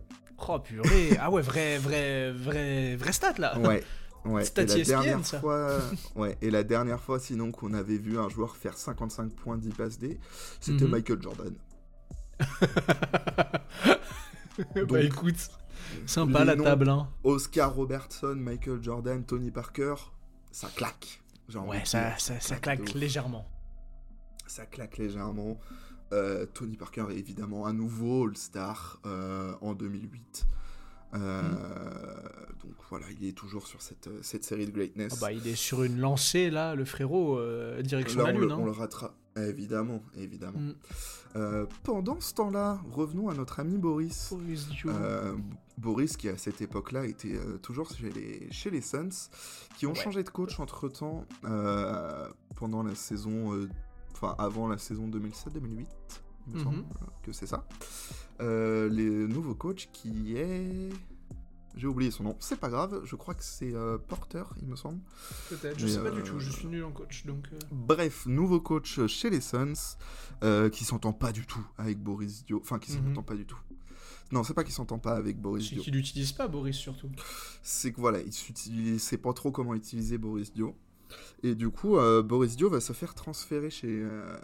Oh 0.48 0.60
purée 0.60 1.18
Ah 1.20 1.30
ouais, 1.32 1.42
vrai, 1.42 1.78
vrai, 1.78 2.32
vrai, 2.32 2.96
vrai 2.96 3.12
stat 3.12 3.34
là 3.38 3.58
ouais. 3.60 3.84
Ouais, 4.26 4.44
et 4.44 4.66
la 4.66 4.78
ESPN, 4.78 4.84
dernière 4.86 5.26
ça. 5.26 5.40
fois, 5.40 5.80
ouais, 6.16 6.36
et 6.42 6.50
la 6.50 6.64
dernière 6.64 7.00
fois 7.00 7.20
sinon 7.20 7.52
qu'on 7.52 7.74
avait 7.76 8.00
vu 8.00 8.18
un 8.18 8.28
joueur 8.28 8.58
faire 8.58 8.76
55 8.76 9.32
points 9.36 9.58
10 9.58 9.70
passes 9.70 10.00
D, 10.00 10.20
c'était 10.60 10.86
Mhm. 10.86 10.90
Michael 10.92 11.22
Jordan. 11.22 11.54
Bah 14.88 15.02
écoute, 15.02 15.50
sympa 16.06 16.46
la 16.46 16.56
table, 16.56 16.90
hein. 16.90 17.10
Oscar 17.24 17.74
Robertson, 17.76 18.36
Michael 18.36 18.82
Jordan, 18.82 19.24
Tony 19.26 19.52
Parker, 19.52 19.96
ça 20.52 20.70
claque. 20.76 21.22
Ouais, 21.54 21.82
ça, 21.86 22.18
ça, 22.18 22.40
ça 22.40 22.56
claque 22.56 22.94
légèrement. 22.94 23.48
Ça 24.48 24.66
claque 24.66 24.98
légèrement. 24.98 25.60
Euh, 26.14 26.46
Tony 26.46 26.78
Parker 26.78 27.06
est 27.12 27.18
évidemment 27.18 27.66
un 27.66 27.74
nouveau 27.74 28.28
All-Star 28.28 29.00
euh, 29.06 29.54
en 29.62 29.74
2008. 29.74 30.46
Euh, 31.14 31.42
Donc 32.62 32.74
voilà, 32.90 33.06
il 33.20 33.28
est 33.28 33.32
toujours 33.34 33.68
sur 33.68 33.82
cette, 33.82 34.10
cette 34.22 34.44
série 34.44 34.66
de 34.66 34.72
greatness. 34.72 35.14
Ah 35.18 35.20
bah, 35.22 35.32
il 35.32 35.48
est 35.48 35.56
sur 35.56 35.84
une 35.84 36.00
lancée 36.00 36.50
là, 36.50 36.76
le 36.76 36.86
frérot, 36.86 37.40
direction 37.82 38.24
Là, 38.24 38.32
la 38.32 38.38
on, 38.38 38.40
lune. 38.40 38.50
le, 38.50 38.54
hein. 38.54 38.58
on 38.60 38.66
le 38.66 38.72
rattrape. 38.72 39.16
Évidemment, 39.38 40.02
évidemment. 40.18 40.60
Mm. 40.60 40.74
Euh, 41.36 41.66
pendant 41.84 42.22
ce 42.22 42.34
temps-là, 42.36 42.80
revenons 42.92 43.28
à 43.30 43.34
notre 43.34 43.60
ami 43.60 43.78
Boris. 43.78 44.34
Boris 45.78 46.16
qui 46.16 46.30
à 46.30 46.38
cette 46.38 46.62
époque-là 46.62 47.06
était 47.06 47.38
toujours 47.62 47.90
chez 47.94 48.10
les, 48.12 48.48
chez 48.52 48.70
les 48.70 48.80
Suns, 48.82 49.10
qui 49.78 49.86
ont 49.88 49.90
Ouais. 49.92 49.96
changé 49.96 50.24
de 50.24 50.30
coach 50.30 50.60
entre 50.62 50.88
temps 50.88 51.26
pendant 52.56 52.82
la 52.84 52.96
saison, 52.96 53.68
enfin 54.16 54.36
avant 54.38 54.68
la 54.68 54.78
saison 54.78 55.08
2007-2008, 55.08 55.86
il 56.48 56.54
me 56.54 56.58
Mhm. 56.60 56.64
semble 56.64 56.78
euh, 56.80 57.06
que 57.24 57.32
c'est 57.32 57.48
ça. 57.48 57.68
Euh, 58.42 58.90
le 58.90 59.28
nouveau 59.28 59.56
coach 59.56 59.90
qui 59.92 60.36
est. 60.38 60.90
J'ai 61.78 61.88
oublié 61.88 62.10
son 62.10 62.24
nom, 62.24 62.38
c'est 62.40 62.58
pas 62.58 62.70
grave, 62.70 63.02
je 63.04 63.18
crois 63.18 63.34
que 63.34 63.44
c'est 63.44 63.74
euh, 63.74 63.98
Porter, 63.98 64.44
il 64.62 64.68
me 64.70 64.78
semble. 64.78 65.02
Peut-être, 65.50 65.78
je 65.78 65.88
sais 65.88 66.00
pas 66.00 66.06
euh, 66.08 66.12
du 66.16 66.24
tout, 66.24 66.40
je 66.40 66.50
suis 66.50 66.68
nul 66.68 66.86
en 66.86 66.92
coach 66.94 67.26
donc. 67.26 67.50
euh, 67.52 67.58
Bref, 67.70 68.26
nouveau 68.28 68.62
coach 68.62 69.06
chez 69.08 69.30
les 69.30 69.42
Suns, 69.42 69.98
euh, 70.44 70.70
qui 70.70 70.86
s'entend 70.86 71.12
pas 71.12 71.34
du 71.34 71.46
tout 71.46 71.66
avec 71.78 72.00
Boris 72.02 72.46
Dio. 72.46 72.60
Enfin, 72.62 72.80
qui 72.80 72.94
Mhm. 72.94 73.08
s'entend 73.10 73.24
pas 73.24 73.36
du 73.36 73.46
tout. 73.46 73.58
Non, 74.32 74.46
c'est 74.46 74.54
pas 74.54 74.64
qu'il 74.64 74.74
s'entend 74.74 75.00
pas 75.00 75.16
avec 75.18 75.38
Boris 75.42 75.68
C'est 75.68 75.76
Dio. 75.76 75.84
qu'il 75.84 75.94
l'utilise 75.96 76.32
pas, 76.32 76.48
Boris 76.48 76.78
surtout. 76.78 77.10
c'est 77.62 77.92
que 77.92 78.00
voilà, 78.00 78.22
il 78.22 78.32
s'utilise- 78.32 79.02
sait 79.04 79.18
pas 79.18 79.34
trop 79.34 79.52
comment 79.52 79.74
utiliser 79.76 80.18
Boris 80.18 80.54
Dio. 80.54 80.78
Et 81.44 81.56
du 81.56 81.70
coup, 81.70 81.98
euh, 81.98 82.22
Boris 82.24 82.56
Dio 82.56 82.70
va 82.70 82.80
se 82.80 82.94
faire 82.94 83.14
transférer 83.16 83.70
chez. 83.70 83.88
euh, 83.90 84.38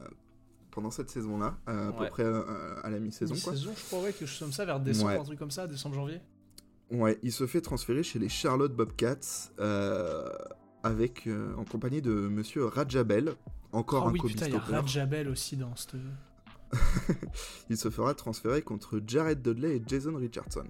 pendant 0.71 0.89
cette 0.91 1.09
saison-là, 1.09 1.57
euh, 1.67 1.89
à 1.89 1.91
peu 1.91 2.03
Ouais. 2.03 2.09
près 2.09 2.23
euh, 2.23 2.43
à 2.83 2.89
la 2.89 2.97
mi-saison. 2.99 3.35
quoi. 3.43 3.51
Saison, 3.53 3.71
je 3.75 3.83
crois, 3.87 3.99
ouais, 4.03 4.13
quelque 4.13 4.25
chose 4.25 4.39
comme 4.39 4.53
ça, 4.53 4.63
vers 4.63 4.79
décembre, 4.79 5.09
Ouais. 5.09 5.17
un 5.19 5.23
truc 5.23 5.37
comme 5.37 5.51
ça, 5.51 5.67
décembre-janvier. 5.67 6.21
Ouais, 6.91 7.19
il 7.23 7.33
se 7.33 7.45
fait 7.45 7.59
transférer 7.59 8.03
chez 8.03 8.19
les 8.19 8.29
Charlotte 8.29 8.73
Bobcats 8.73 9.49
euh, 9.59 10.29
avec, 10.83 11.27
euh, 11.27 11.53
en 11.57 11.65
compagnie 11.65 12.01
de 12.01 12.11
monsieur 12.11 12.65
Rajabel. 12.65 13.33
encore 13.73 14.03
Oh 14.05 14.09
un 14.09 14.11
oui, 14.13 14.19
Kobe 14.19 14.31
putain, 14.31 14.47
il 14.47 14.53
y 14.53 14.55
a. 14.55 14.59
Rajabel 14.59 15.27
aussi 15.27 15.57
dans 15.57 15.75
cette. 15.75 15.95
Il 17.69 17.75
se 17.77 17.89
fera 17.89 18.13
transférer 18.13 18.61
contre 18.61 19.01
Jared 19.05 19.41
Dudley 19.41 19.75
et 19.77 19.83
Jason 19.85 20.15
Richardson. 20.15 20.63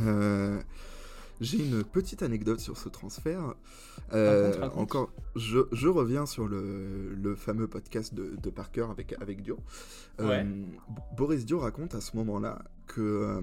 Euh, 0.00 0.60
J'ai 1.40 1.58
une 1.64 1.82
petite 1.82 2.22
anecdote 2.22 2.60
sur 2.60 2.76
ce 2.78 2.88
transfert. 2.88 3.54
Euh, 4.12 4.46
Raconte, 4.50 4.60
raconte. 4.62 4.80
encore, 4.80 5.12
je, 5.34 5.60
je 5.72 5.88
reviens 5.88 6.26
sur 6.26 6.46
le, 6.46 7.14
le 7.14 7.34
fameux 7.34 7.66
podcast 7.66 8.14
de, 8.14 8.36
de 8.40 8.50
Parker 8.50 8.86
avec, 8.90 9.14
avec 9.20 9.42
Dio. 9.42 9.58
Euh. 10.20 10.44
Boris 11.16 11.44
Dio 11.44 11.58
raconte 11.58 11.94
à 11.94 12.00
ce 12.00 12.16
moment-là 12.16 12.62
que 12.86 13.00
euh, 13.00 13.40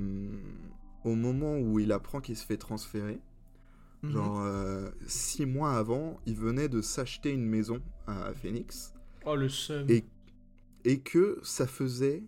au 1.04 1.16
moment 1.16 1.58
où 1.58 1.80
il 1.80 1.92
apprend 1.92 2.22
qu'il 2.22 2.38
se 2.38 2.46
fait 2.46 2.58
transférer, 2.58 3.20
Mhm. 4.02 4.12
genre 4.12 4.48
six 5.08 5.46
mois 5.46 5.74
avant, 5.74 6.22
il 6.26 6.38
venait 6.38 6.70
de 6.70 6.82
s'acheter 6.82 7.32
une 7.34 7.44
maison 7.46 7.82
à 8.08 8.32
Phoenix 8.34 8.94
Oh 9.26 9.36
le 9.36 9.50
seum. 9.50 9.86
Et- 9.90 10.06
et 10.86 11.02
que 11.02 11.38
ça 11.44 11.68
faisait 11.68 12.24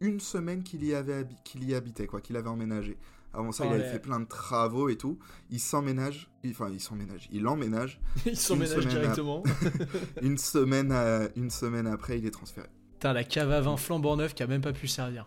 une 0.00 0.20
semaine 0.20 0.62
qu'il 0.62 0.82
y 0.86 0.94
avait 0.94 1.26
qu'il 1.44 1.64
y 1.68 1.74
habitait 1.74 2.06
quoi, 2.06 2.22
qu'il 2.22 2.34
avait 2.38 2.48
emménagé. 2.48 2.96
Avant 3.34 3.50
ça, 3.52 3.64
Oh, 3.66 3.70
il 3.70 3.74
avait 3.80 3.90
fait 3.90 3.98
plein 3.98 4.20
de 4.20 4.26
travaux 4.26 4.88
et 4.90 4.96
tout. 4.96 5.18
Il 5.50 5.58
s'emménage, 5.60 6.28
il- 6.44 6.50
enfin 6.50 6.68
il 6.70 6.80
s'emménage, 6.80 7.28
il 7.32 7.46
emménage. 7.46 7.98
Semaine 8.34 8.70
à- 8.72 8.80
directement. 8.84 9.42
une 10.22 10.36
semaine, 10.38 10.92
à- 10.92 11.28
une 11.36 11.50
semaine 11.50 11.86
après, 11.86 12.18
il 12.18 12.26
est 12.26 12.30
transféré. 12.30 12.68
Putain, 12.92 13.12
la 13.14 13.24
cave 13.24 13.50
à 13.50 13.60
vin 13.60 13.76
flambant 13.76 14.16
neuf 14.16 14.34
qui 14.34 14.42
a 14.42 14.46
même 14.46 14.60
pas 14.60 14.72
pu 14.74 14.86
servir. 14.86 15.26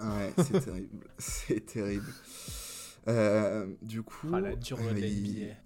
Ouais, 0.00 0.32
c'est 0.38 0.60
terrible, 0.64 1.06
c'est 1.18 1.64
terrible. 1.66 2.12
Euh, 3.08 3.66
du 3.82 4.02
coup, 4.02 4.30
Ah 4.32 4.40
la 4.40 4.54
dure 4.54 4.78
la 4.78 4.98
il-. 4.98 5.56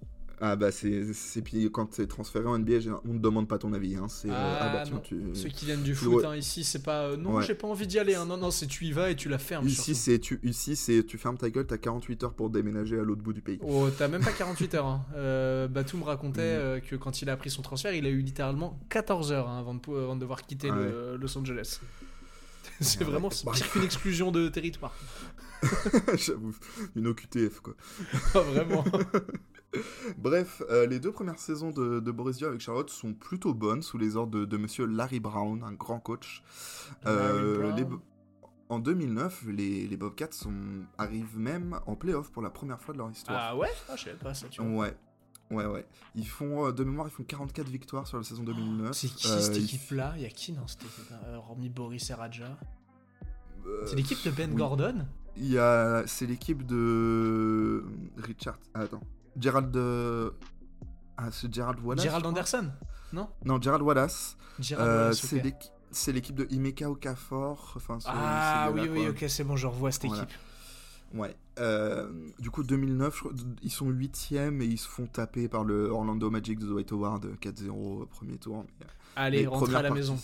Ah 0.40 0.54
bah 0.56 0.70
c'est 0.70 1.12
c'est 1.14 1.40
puis 1.42 1.70
quand 1.72 1.86
t'es 1.86 2.06
transféré 2.06 2.46
en 2.46 2.58
NBA, 2.58 2.74
on 3.08 3.14
ne 3.14 3.18
demande 3.18 3.48
pas 3.48 3.58
ton 3.58 3.72
avis. 3.72 3.96
Hein. 3.96 4.06
C'est 4.08 4.28
euh, 4.28 4.34
Ah, 4.34 4.58
ah 4.60 4.68
bah 4.72 4.82
tiens 4.84 5.00
tu. 5.02 5.16
Ceux 5.34 5.48
qui 5.48 5.64
viennent 5.64 5.82
du 5.82 5.94
foot, 5.94 6.24
hein, 6.24 6.36
ici, 6.36 6.62
c'est 6.64 6.82
pas. 6.82 7.04
euh, 7.04 7.16
non, 7.16 7.36
Ouais. 7.36 7.44
j'ai 7.44 7.54
pas 7.54 7.66
envie 7.68 7.86
d'y 7.86 7.98
aller. 7.98 8.14
hein. 8.14 8.26
Non, 8.26 8.36
non, 8.36 8.50
c'est 8.50 8.66
tu 8.66 8.84
y 8.84 8.92
vas 8.92 9.10
et 9.10 9.16
tu 9.16 9.28
la 9.28 9.38
fermes. 9.38 9.66
Ici 9.66 9.94
c'est 9.94 10.18
tu 10.18 10.38
ici 10.42 10.76
c'est 10.76 11.04
tu 11.06 11.16
fermes 11.18 11.38
ta 11.38 11.48
gueule, 11.50 11.66
t'as 11.66 11.78
48 11.78 12.24
heures 12.24 12.34
pour 12.34 12.50
déménager 12.50 12.98
à 12.98 13.02
l'autre 13.02 13.22
bout 13.22 13.32
du 13.32 13.40
pays. 13.40 13.58
Oh, 13.62 13.88
t'as 13.96 14.08
même 14.08 14.22
pas 14.24 14.32
48 14.32 14.74
heures. 14.74 14.86
Hein. 14.86 15.06
Euh, 15.16 15.68
Batou 15.68 15.96
me 15.96 16.04
racontait 16.04 16.40
Mm. 16.56 16.60
euh, 16.60 16.80
que 16.80 16.96
quand 16.96 17.22
il 17.22 17.30
a 17.30 17.36
pris 17.36 17.50
son 17.50 17.62
transfert, 17.62 17.94
il 17.94 18.04
a 18.04 18.10
eu 18.10 18.20
littéralement 18.20 18.78
14 18.90 19.32
heures 19.32 19.48
avant, 19.48 19.74
de, 19.74 19.80
pou- 19.80 19.94
avant 19.96 20.16
de 20.16 20.20
devoir 20.20 20.42
quitter 20.46 20.68
Ah 20.70 20.76
le- 20.76 21.16
Los 21.16 21.36
Angeles. 21.38 21.80
C'est 22.80 22.98
Ouais. 22.98 23.04
vraiment 23.10 23.30
c'est 23.30 23.50
pire 23.50 23.70
qu'une 23.70 23.84
exclusion 23.84 24.30
de 24.32 24.48
territoire. 24.48 24.94
J'avoue, 26.16 26.54
une 26.94 27.06
OQTF 27.06 27.60
quoi. 27.60 27.74
Pas 28.34 28.42
vraiment. 28.42 28.84
Bref, 30.18 30.62
euh, 30.70 30.86
les 30.86 31.00
deux 31.00 31.12
premières 31.12 31.38
saisons 31.38 31.70
de, 31.70 32.00
de 32.00 32.10
Boris 32.10 32.36
Dio 32.36 32.48
avec 32.48 32.60
Charlotte 32.60 32.90
sont 32.90 33.14
plutôt 33.14 33.54
bonnes 33.54 33.82
sous 33.82 33.98
les 33.98 34.16
ordres 34.16 34.38
de, 34.38 34.44
de 34.44 34.56
monsieur 34.56 34.86
Larry 34.86 35.20
Brown, 35.20 35.62
un 35.62 35.72
grand 35.72 36.00
coach. 36.00 36.42
Euh, 37.06 37.72
les 37.74 37.86
en 38.68 38.80
2009, 38.80 39.44
les, 39.48 39.86
les 39.86 39.96
Bobcats 39.96 40.32
sont, 40.32 40.52
arrivent 40.98 41.38
même 41.38 41.78
en 41.86 41.94
playoff 41.94 42.32
pour 42.32 42.42
la 42.42 42.50
première 42.50 42.80
fois 42.80 42.94
de 42.94 42.98
leur 42.98 43.10
histoire. 43.10 43.38
Ah 43.40 43.56
ouais? 43.56 43.68
Ah, 43.88 43.94
je 43.94 44.04
savais 44.04 44.16
pas 44.16 44.34
ça, 44.34 44.48
tu 44.48 44.60
vois. 44.60 44.86
Ouais. 44.86 44.96
Ouais, 45.52 45.66
ouais. 45.66 45.86
Ils 46.16 46.26
font, 46.26 46.66
euh, 46.66 46.72
de 46.72 46.82
mémoire, 46.82 47.06
ils 47.06 47.12
font 47.12 47.22
44 47.22 47.68
victoires 47.68 48.08
sur 48.08 48.16
la 48.16 48.24
saison 48.24 48.42
2009. 48.42 48.92
C'est 48.92 49.06
qui 49.06 49.28
cette 49.28 49.56
équipe-là? 49.56 50.14
Il 50.16 50.22
y 50.22 50.26
a 50.26 50.30
qui 50.30 50.50
dans 50.50 50.66
cette 50.66 50.82
équipe 50.82 51.12
Hormis 51.36 51.68
Boris 51.68 52.10
et 52.10 52.14
Raja. 52.14 52.58
C'est 53.84 53.96
l'équipe 53.96 54.24
de 54.24 54.30
Ben 54.30 54.50
oui. 54.50 54.56
Gordon? 54.56 55.06
Il 55.36 55.50
y 55.52 55.58
a, 55.58 56.04
c'est 56.06 56.26
l'équipe 56.26 56.64
de 56.64 57.84
Richard. 58.16 58.58
ah, 58.74 58.80
attends, 58.80 59.00
Gerald. 59.38 59.70
de- 59.70 60.32
Ah, 61.16 61.28
c'est 61.32 61.52
Gerald 61.52 61.80
Wallace. 61.82 62.04
Gerald 62.04 62.26
Anderson 62.26 62.70
Non 63.12 63.28
Non, 63.44 63.60
Gerald 63.60 63.82
Wallace. 63.82 64.36
Gerald 64.60 64.88
Euh, 64.88 65.02
Wallace, 65.10 65.70
c'est 65.90 66.12
l'équipe 66.12 66.34
de 66.36 66.46
Imeka 66.50 66.90
Okafor. 66.90 67.72
Enfin, 67.76 68.00
ce- 68.00 68.06
Ah 68.10 68.70
oui, 68.74 68.88
oui, 68.90 69.08
ok, 69.08 69.24
c'est 69.28 69.44
bon, 69.44 69.56
je 69.56 69.66
revois 69.66 69.90
cette 69.92 70.04
Voilà. 70.06 70.24
équipe. 70.24 70.36
Ouais. 71.14 71.34
Euh, 71.58 72.10
du 72.38 72.50
coup, 72.50 72.62
2009, 72.64 73.14
je 73.14 73.20
crois- 73.20 73.32
ils 73.62 73.70
sont 73.70 73.88
8ème 73.88 74.60
et 74.60 74.66
ils 74.66 74.76
se 74.78 74.88
font 74.88 75.06
taper 75.06 75.48
par 75.48 75.64
le 75.64 75.88
Orlando 75.88 76.28
Magic 76.30 76.58
de 76.58 76.66
Dwight 76.66 76.90
Howard 76.92 77.38
4-0 77.40 78.02
au 78.02 78.06
premier 78.06 78.36
tour. 78.36 78.64
Mais, 78.80 78.86
euh, 78.86 78.88
Allez, 79.16 79.46
rentre 79.46 79.74
à 79.74 79.82
la 79.82 79.90
maison. 79.90 80.18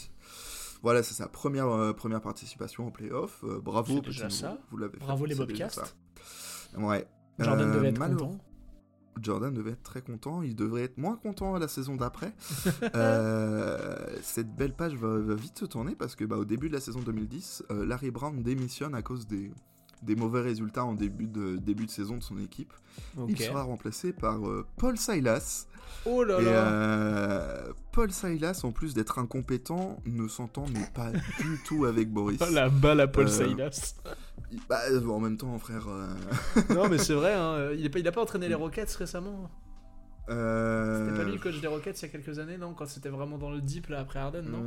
Voilà, 0.83 1.03
c'est 1.05 1.15
sa 1.15 1.29
première, 1.29 1.69
euh, 1.69 1.93
première 1.93 2.21
participation 2.21 2.89
en 2.89 2.91
playoff. 2.91 3.43
Euh, 3.45 3.61
bravo, 3.61 4.01
déjà 4.01 4.29
ça. 4.29 4.59
Vous 4.71 4.77
l'avez 4.77 4.99
fait, 4.99 5.05
Bravo 5.05 5.25
les 5.25 5.37
Bobcats. 5.37 5.71
Ouais. 6.77 7.07
Jordan 7.39 7.69
Euh, 7.71 7.75
devait 7.75 7.89
être 7.89 7.99
malheure- 7.99 8.19
content. 8.19 8.39
Jordan 9.21 9.53
devait 9.53 9.73
être 9.73 9.83
très 9.83 10.03
content. 10.03 10.43
Il 10.43 10.55
devrait 10.57 10.83
être 10.83 10.99
moins 10.99 11.17
content 11.17 11.55
à 11.55 11.59
la 11.59 11.69
saison 11.69 11.97
d'après. 11.97 12.33
Euh, 12.95 13.97
cette 14.23 14.55
belle 14.55 14.75
page 14.75 14.95
va, 14.95 15.19
va 15.19 15.35
vite 15.35 15.59
se 15.59 15.65
tourner 15.65 15.95
parce 15.95 16.15
que 16.15 16.25
bah, 16.25 16.37
au 16.37 16.45
début 16.45 16.69
de 16.69 16.75
la 16.75 16.81
saison 16.81 17.01
2010, 17.01 17.65
euh, 17.71 17.87
Larry 17.87 18.11
Brown 18.11 18.43
démissionne 18.43 18.95
à 18.95 19.03
cause 19.03 19.27
des, 19.27 19.51
des 20.03 20.17
mauvais 20.17 20.41
résultats 20.41 20.85
en 20.85 20.95
début 20.95 21.27
de, 21.27 21.57
début 21.57 21.87
de 21.87 21.91
saison 21.91 22.17
de 22.17 22.23
son 22.23 22.39
équipe. 22.39 22.73
Il 23.29 23.39
sera 23.39 23.63
remplacé 23.63 24.13
par 24.13 24.47
euh, 24.49 24.67
Paul 24.77 24.97
Silas. 24.99 25.67
Oh 26.05 26.25
là 26.25 26.41
Et 26.41 26.45
là 26.45 26.51
euh, 26.51 27.73
Paul 27.93 28.11
Silas, 28.11 28.61
en 28.65 28.73
plus 28.73 28.93
d'être 28.95 29.19
incompétent, 29.19 30.01
ne 30.07 30.27
s'entend 30.27 30.65
mais 30.73 30.85
pas 30.95 31.11
du 31.13 31.61
tout 31.67 31.85
avec 31.85 32.11
Boris. 32.11 32.41
Oh 32.43 32.51
la 32.53 32.69
balle 32.69 33.01
à 33.01 33.07
Paul 33.07 33.27
Euh, 33.27 33.29
Silas. 33.29 33.95
Il- 34.51 34.61
bah, 34.69 34.81
en 35.09 35.21
même 35.21 35.37
temps, 35.37 35.57
frère. 35.59 35.87
non, 36.71 36.89
mais 36.89 36.99
c'est 36.99 37.15
vrai, 37.23 37.35
hein, 37.35 37.71
il, 37.77 37.85
est 37.87 37.89
pas, 37.91 37.99
il 38.01 38.09
a 38.09 38.13
pas 38.13 38.23
entraîné 38.23 38.49
les 38.49 38.55
Rockets 38.55 38.91
récemment? 38.99 39.49
Euh, 40.29 41.05
C'était 41.07 41.19
pas 41.19 41.25
lui 41.25 41.33
le 41.33 41.39
coach 41.41 41.61
des 41.61 41.67
Rockets 41.67 42.01
il 42.01 42.03
y 42.03 42.05
a 42.05 42.09
quelques 42.09 42.39
années, 42.39 42.57
non 42.59 42.75
Quand 42.75 42.87
c'était 42.87 43.09
vraiment 43.09 43.39
dans 43.39 43.51
le 43.51 43.61
deep 43.61 43.89
là 43.89 44.01
après 44.01 44.19
Harden, 44.21 44.43
non 44.43 44.59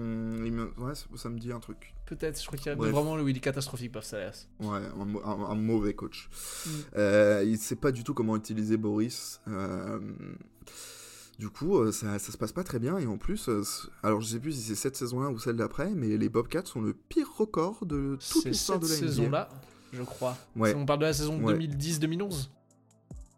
il 0.46 0.52
me- 0.52 0.72
Ouais, 0.78 0.94
ça, 1.16 1.30
me 1.30 1.40
dit 1.40 1.52
un 1.52 1.60
truc. 1.60 1.94
Peut-être, 2.06 2.40
je 2.42 2.46
crois 2.46 2.58
qu'il 2.58 2.68
y 2.68 2.70
a 2.70 2.76
Bref. 2.76 2.92
vraiment 2.92 3.16
le 3.16 3.28
il 3.30 3.38
est 3.38 3.40
catastrophique, 3.40 3.92
Paul 3.92 4.04
Silas. 4.04 4.48
Ouais, 4.60 4.80
un, 5.00 5.06
mo- 5.06 5.22
un- 5.26 5.46
un 5.52 5.56
mauvais 5.56 5.94
coach. 5.94 6.30
Mm. 6.66 6.70
Euh, 6.98 7.44
il 7.46 7.58
sait 7.58 7.76
pas 7.78 7.92
du 7.92 8.04
tout 8.04 8.14
comment 8.14 8.36
utiliser 8.36 8.78
Boris. 8.78 9.40
euh, 9.48 10.00
du 11.40 11.50
coup, 11.50 11.80
euh, 11.80 11.92
ça, 11.92 12.18
ça 12.18 12.32
se 12.32 12.38
passe 12.38 12.54
pas 12.54 12.64
très 12.64 12.80
bien. 12.80 12.98
Et 12.98 13.06
en 13.08 13.18
plus, 13.18 13.50
alors 14.04 14.22
je 14.22 14.28
sais 14.28 14.40
plus 14.40 14.54
si 14.54 14.62
c'est 14.62 14.76
cette 14.76 14.96
saison-là 14.96 15.30
ou 15.30 15.38
celle 15.40 15.58
d'après, 15.58 15.90
mais 15.94 16.16
les 16.18 16.30
Bobcats 16.30 16.64
ont 16.76 16.82
le 16.82 16.94
pire 16.94 17.28
record 17.38 17.86
de 17.86 18.18
toute 18.32 18.46
l'histoire 18.46 18.80
de 18.80 18.88
la 18.88 18.94
saison-là, 18.96 19.50
je 19.92 20.02
crois. 20.04 20.38
Ouais. 20.56 20.74
On 20.76 20.86
parle 20.86 21.00
de 21.00 21.06
la 21.06 21.14
saison 21.14 21.42
Ouais. 21.44 21.54
2010-2011 21.58 22.50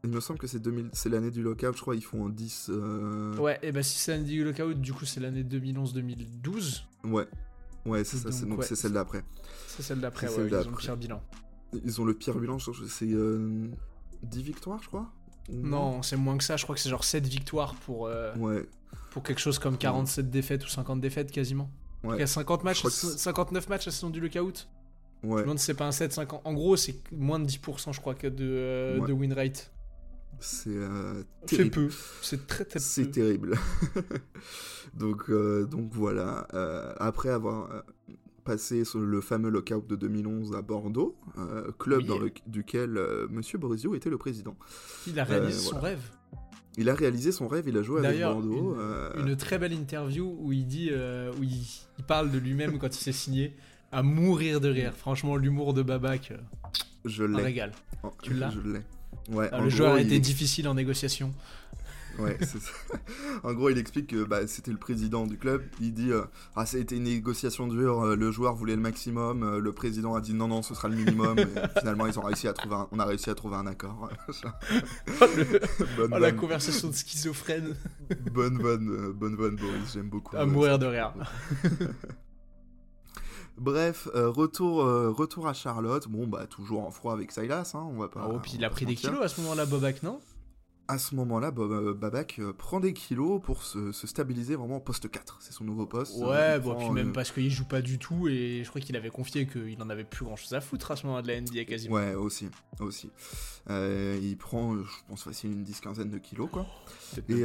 Il 0.08 0.14
me 0.16 0.20
semble 0.22 0.40
que 0.40 0.48
c'est 0.48 0.60
2000 0.60 0.90
c'est 0.94 1.10
l'année 1.10 1.32
du 1.32 1.44
lockout, 1.44 1.76
je 1.76 1.82
crois, 1.82 1.96
ils 1.96 2.04
font 2.04 2.26
en 2.26 2.30
10. 2.30 2.68
euh, 2.70 3.36
Ouais, 3.38 3.60
et 3.62 3.72
bah 3.74 3.84
si 3.84 3.98
c'est 3.98 4.14
l'année 4.14 4.24
du 4.24 4.44
lockout, 4.44 4.74
du 4.80 4.94
coup 4.94 5.06
c'est 5.06 5.20
l'année 5.20 5.44
2011-2012. 5.44 6.84
Ouais, 7.04 7.28
ouais, 7.86 8.04
c'est 8.04 8.18
ça, 8.18 8.30
Donc, 8.46 8.64
c'est 8.64 8.70
ouais. 8.72 8.76
celle 8.76 8.94
d'après. 8.94 9.24
C'est 9.68 9.84
celle 9.84 10.00
d'après, 10.00 10.28
ouais, 10.28 10.48
ils 10.48 10.56
ont 10.56 10.72
le 10.72 10.78
pire 10.78 10.98
bilan. 10.98 11.22
Ils 11.84 12.02
ont 12.02 12.06
le 12.06 12.14
pire 12.14 12.36
bilan, 12.40 12.58
je- 12.58 12.72
c'est 12.88 13.12
euh, 13.12 13.68
10 14.24 14.42
victoires, 14.44 14.82
je 14.82 14.88
crois 14.88 15.12
Non, 15.50 16.02
c'est 16.04 16.16
moins 16.18 16.38
que 16.38 16.44
ça, 16.44 16.58
je 16.58 16.64
crois 16.64 16.76
que 16.76 16.82
c'est 16.82 16.90
genre 16.90 17.04
7 17.04 17.28
victoires 17.28 17.76
pour, 17.76 18.08
euh, 18.08 18.34
Ouais, 18.38 18.66
pour 19.12 19.24
quelque 19.24 19.40
chose 19.40 19.60
comme 19.60 19.78
47 19.78 20.30
défaites 20.30 20.64
ou 20.66 20.70
50 20.70 21.02
défaites 21.02 21.32
quasiment. 21.32 21.70
ouais. 22.04 22.16
Il 22.16 22.20
y 22.20 22.24
a 22.24 22.28
50 22.28 22.64
matchs, 22.64 22.80
crois 22.80 22.92
que 22.92 22.96
c'est- 22.96 23.18
59 23.18 23.68
matchs 23.70 23.86
la 23.88 23.92
saison 23.92 24.10
du 24.10 24.20
lockout. 24.22 24.68
Je 25.24 25.28
ouais. 25.28 25.36
me 25.38 25.42
demande 25.42 25.60
si 25.60 25.66
c'est 25.66 25.74
pas 25.74 25.88
un 25.88 25.92
7, 25.92 26.14
50. 26.14 26.42
En 26.46 26.54
gros, 26.54 26.78
c'est 26.78 26.96
moins 27.12 27.40
de 27.40 27.46
10%, 27.46 27.92
je 27.92 28.00
crois, 28.00 28.14
que 28.16 28.28
de, 28.28 28.46
euh, 28.46 29.00
Ouais. 29.00 29.08
de 29.08 29.14
win 29.14 29.34
rate. 29.34 29.72
C'est 30.40 30.70
euh, 30.70 31.24
terrible. 31.46 31.70
peu. 31.72 31.90
C'est 32.22 32.46
très 32.48 32.66
très 32.66 32.80
C'est 32.80 33.12
terrible. 33.12 33.56
donc, 34.94 35.30
euh, 35.30 35.66
donc 35.66 35.90
voilà. 35.92 36.48
euh, 36.54 36.94
après 37.00 37.30
avoir 37.30 37.72
euh, 37.72 37.82
passé 38.44 38.86
sur 38.86 39.00
le 39.00 39.22
fameux 39.22 39.50
lockout 39.50 39.86
de 39.88 39.96
2011 39.96 40.56
à 40.56 40.62
Bordeaux, 40.62 41.18
club 41.80 42.00
Oui. 42.00 42.06
dans 42.06 42.20
le, 42.20 42.32
duquel 42.48 43.00
Monsieur 43.30 43.58
Borisio 43.58 43.94
était 43.96 44.10
le 44.10 44.18
président. 44.18 44.56
Il 45.08 45.20
a 45.20 45.24
réalisé 45.24 45.60
son 45.60 45.80
rêve. 45.80 46.00
Il 46.78 46.90
a 46.90 46.94
réalisé 46.94 47.32
son 47.32 47.48
rêve, 47.48 47.66
il 47.68 47.76
a 47.78 47.82
joué 47.82 48.06
avec 48.06 48.22
Bordeaux. 48.22 48.78
une, 49.18 49.28
une 49.30 49.36
très 49.36 49.58
belle 49.58 49.74
interview 49.74 50.38
où 50.40 50.54
il 50.54 50.66
dit, 50.68 50.92
où 50.92 51.44
il, 51.44 51.66
il 51.98 52.04
parle 52.06 52.32
de 52.32 52.38
lui-même 52.38 52.78
quand 52.78 52.96
il 52.96 53.02
s'est 53.04 53.12
signé, 53.12 53.56
à 53.92 54.04
mourir 54.04 54.62
de 54.62 54.70
rire. 54.70 54.94
Franchement, 54.96 55.36
l'humour 55.36 55.74
de 55.74 55.82
Babac, 55.82 56.32
je 57.06 57.24
l'ai. 57.26 57.42
régal. 57.42 57.72
En- 58.04 58.12
Tu 58.22 58.34
l'as 58.34 58.50
Je 58.52 58.60
l'ai. 58.62 58.82
Ouais, 59.30 59.54
en 59.54 59.64
le 59.64 59.70
joueur 59.70 59.90
gros, 59.92 59.98
a 60.00 60.02
été 60.02 60.16
il- 60.16 60.22
difficile 60.22 60.68
en 60.68 60.74
négociation. 60.74 61.34
Ouais, 62.20 62.36
c'est 62.42 62.60
ça. 62.60 62.72
En 63.44 63.54
gros, 63.54 63.70
il 63.70 63.78
explique 63.78 64.08
que 64.08 64.24
bah, 64.24 64.48
c'était 64.48 64.72
le 64.72 64.78
président 64.78 65.28
du 65.28 65.38
club. 65.38 65.62
Il 65.80 65.94
dit 65.94 66.12
euh, 66.12 66.24
Ah, 66.56 66.66
été 66.74 66.96
une 66.96 67.04
négociation 67.04 67.68
dure. 67.68 68.02
euh, 68.04 68.16
Le 68.16 68.32
joueur 68.32 68.56
voulait 68.56 68.76
le 68.76 68.82
maximum. 68.82 69.44
euh, 69.44 69.60
Le 69.60 69.72
président 69.72 70.16
a 70.16 70.22
dit 70.22 70.34
non, 70.34 70.48
non, 70.48 70.64
ce 70.64 70.74
sera 70.74 70.88
le 70.88 70.96
minimum. 70.96 71.38
Et 71.38 71.46
finalement, 71.80 72.08
ils 72.08 72.18
ont 72.18 72.24
réussi 72.24 72.48
à 72.48 72.54
trouver 72.54 72.74
un- 72.74 72.88
on 72.92 72.98
a 72.98 73.06
réussi 73.06 73.30
à 73.30 73.36
trouver 73.36 73.58
un 73.58 73.68
accord. 73.68 74.10
Oh, 75.22 75.26
le- 75.38 75.60
bonne, 75.96 76.06
oh, 76.06 76.08
la 76.10 76.20
vanne, 76.20 76.36
conversation 76.38 76.88
de 76.88 76.96
schizophrène. 76.96 77.76
bonne 78.34 78.60
euh, 78.90 79.14
bonne 79.14 79.36
vanne, 79.36 79.56
Boris. 79.58 79.94
J'aime 79.94 80.10
beaucoup. 80.10 80.36
À 80.36 80.40
euh, 80.42 80.46
mourir 80.48 80.80
de 80.80 80.88
rire. 80.88 81.14
Bref, 83.58 84.08
euh, 84.16 84.30
retour, 84.30 84.82
euh, 84.82 85.10
retour 85.12 85.48
à 85.48 85.54
Charlotte. 85.54 86.08
Bon, 86.08 86.28
bah, 86.28 86.46
toujours 86.48 86.86
en 86.86 86.92
froid 86.92 87.14
avec 87.14 87.32
Silas. 87.32 87.72
Hein, 87.74 87.88
on 87.92 87.98
va 87.98 88.08
pas. 88.08 88.30
Oh, 88.32 88.40
puis 88.40 88.54
il 88.56 88.64
a 88.64 88.70
pris 88.70 88.86
des 88.86 88.96
kilos 88.96 89.22
à 89.22 89.28
ce 89.28 89.42
moment-là, 89.42 89.66
Bobac, 89.66 90.04
non? 90.04 90.20
À 90.90 90.98
ce 90.98 91.16
moment-là, 91.16 91.52
Bob- 91.52 91.72
euh, 91.74 91.94
Babac 91.94 92.40
prend 92.58 92.80
des 92.80 92.94
kilos 92.94 93.42
pour 93.44 93.64
se, 93.64 93.92
se 93.92 94.08
stabiliser 94.08 94.56
vraiment 94.56 94.78
au 94.78 94.80
poste 94.80 95.10
4. 95.12 95.38
C'est 95.42 95.52
son 95.52 95.66
nouveau 95.66 95.86
poste. 95.86 96.16
Ouais, 96.18 96.60
bon, 96.60 96.76
prend, 96.76 96.86
puis 96.86 96.90
même 96.92 97.12
parce 97.12 97.32
qu'il 97.32 97.50
joue 97.50 97.66
pas 97.66 97.82
du 97.82 98.00
tout 98.00 98.30
et 98.30 98.62
je 98.64 98.70
crois 98.70 98.80
qu'il 98.80 98.96
avait 98.96 99.10
confié 99.10 99.48
qu'il 99.48 99.82
en 99.84 99.90
avait 99.90 100.06
plus 100.06 100.24
grand 100.24 100.38
chose 100.38 100.54
à 100.54 100.62
foutre 100.62 100.92
à 100.92 100.96
ce 100.96 101.06
moment 101.06 101.22
de 101.22 101.28
la 101.28 101.42
NBA 101.42 101.66
quasiment. 101.66 101.96
Ouais, 101.96 102.14
aussi. 102.16 102.48
aussi. 102.80 103.10
Il 103.70 104.38
prend, 104.38 104.78
je 104.78 104.84
pense, 105.10 105.24
facile 105.24 105.52
une 105.52 105.64
dix-quinzaine 105.64 106.10
de 106.10 106.20
kilos, 106.20 106.48
quoi. 106.50 106.66
Et 107.28 107.44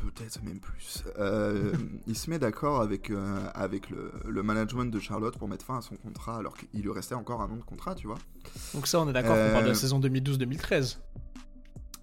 peut-être 0.00 0.42
même 0.42 0.60
plus. 0.60 1.04
Euh, 1.18 1.72
il 2.06 2.16
se 2.16 2.30
met 2.30 2.38
d'accord 2.38 2.80
avec, 2.80 3.10
euh, 3.10 3.40
avec 3.54 3.90
le, 3.90 4.12
le 4.26 4.42
management 4.42 4.86
de 4.90 4.98
Charlotte 5.00 5.36
pour 5.38 5.48
mettre 5.48 5.64
fin 5.64 5.78
à 5.78 5.82
son 5.82 5.96
contrat 5.96 6.38
alors 6.38 6.56
qu'il 6.56 6.82
lui 6.82 6.90
restait 6.90 7.14
encore 7.14 7.42
un 7.42 7.50
an 7.50 7.56
de 7.56 7.62
contrat, 7.62 7.94
tu 7.94 8.06
vois. 8.06 8.18
Donc 8.74 8.86
ça, 8.86 9.00
on 9.00 9.08
est 9.08 9.12
d'accord 9.12 9.36
qu'on 9.36 9.50
parle 9.52 9.64
de 9.64 9.68
la 9.68 9.74
euh, 9.74 9.74
saison 9.74 10.00
2012-2013. 10.00 10.98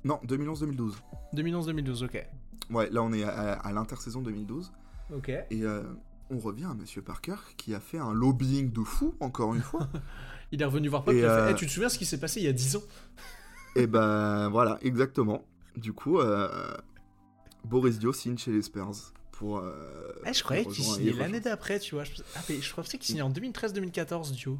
Non, 0.03 0.19
2011-2012. 0.27 0.93
2011-2012, 1.35 2.05
ok. 2.05 2.27
Ouais, 2.69 2.89
là 2.91 3.01
on 3.01 3.11
est 3.13 3.23
à, 3.23 3.53
à 3.53 3.71
l'intersaison 3.73 4.21
2012. 4.21 4.71
Ok. 5.15 5.29
Et 5.29 5.63
euh, 5.63 5.83
on 6.29 6.37
revient 6.37 6.65
à 6.65 6.73
Monsieur 6.73 7.01
Parker 7.01 7.35
qui 7.57 7.73
a 7.73 7.79
fait 7.79 7.97
un 7.97 8.13
lobbying 8.13 8.71
de 8.71 8.83
fou, 8.83 9.15
encore 9.19 9.55
une 9.55 9.61
fois. 9.61 9.87
Il 10.51 10.61
est 10.61 10.65
revenu 10.65 10.87
voir 10.87 11.03
Pop, 11.03 11.13
Et 11.13 11.19
il 11.19 11.25
a 11.25 11.35
fait 11.35 11.41
euh, 11.41 11.51
Eh, 11.51 11.55
tu 11.55 11.65
te 11.65 11.71
souviens 11.71 11.89
ce 11.89 11.97
qui 11.97 12.05
s'est 12.05 12.19
passé 12.19 12.39
il 12.39 12.45
y 12.45 12.47
a 12.47 12.53
10 12.53 12.77
ans? 12.77 12.83
Et 13.75 13.85
ben 13.85 14.47
voilà, 14.47 14.77
exactement. 14.81 15.43
Du 15.75 15.91
coup, 15.91 16.19
euh, 16.19 16.73
Boris 17.69 17.99
Dio 17.99 18.13
signe 18.13 18.37
chez 18.37 18.51
les 18.51 18.61
Spurs 18.61 19.13
pour. 19.31 19.57
euh, 19.59 20.13
Eh, 20.25 20.33
je 20.33 20.43
croyais 20.43 20.65
qu'il 20.65 20.83
signait 20.83 21.11
l'année 21.13 21.39
d'après, 21.39 21.79
tu 21.79 21.95
vois. 21.95 22.03
Je... 22.03 22.11
Ah, 22.35 22.39
mais 22.49 22.59
je 22.61 22.73
pensais 22.73 22.97
qu'il 22.97 23.07
signait 23.07 23.21
en 23.21 23.31
2013-2014, 23.31 24.31
Dio. 24.31 24.57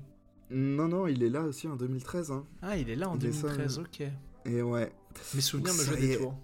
Non, 0.49 0.87
non, 0.87 1.07
il 1.07 1.23
est 1.23 1.29
là 1.29 1.41
aussi 1.41 1.67
en 1.67 1.75
2013. 1.75 2.31
Hein. 2.31 2.45
Ah, 2.61 2.77
il 2.77 2.89
est 2.89 2.95
là 2.95 3.09
en 3.09 3.17
Il 3.17 3.25
est 3.27 3.31
ça, 3.33 3.47
2013, 3.49 3.79
euh, 3.79 3.81
ok. 3.81 4.07
Et 4.45 4.61
ouais, 4.61 4.93
Mes 5.35 5.41
souvenirs 5.41 5.73
me 5.73 5.83
jouent 5.83 5.95
des 5.95 6.17
tours. 6.17 6.35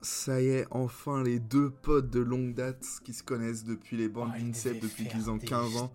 ça 0.00 0.40
y 0.40 0.46
est, 0.46 0.66
enfin 0.70 1.22
les 1.22 1.38
deux 1.38 1.68
potes 1.70 2.08
de 2.10 2.20
longue 2.20 2.54
date 2.54 2.86
qui 3.04 3.12
se 3.12 3.22
connaissent 3.22 3.64
depuis 3.64 3.96
les 3.98 4.08
bandes 4.08 4.30
Oh, 4.34 4.38
d'INSEP 4.38 4.80
depuis 4.80 5.06
qu'ils 5.06 5.28
ont 5.30 5.36
des 5.36 5.46
15 5.46 5.76
ans. 5.76 5.92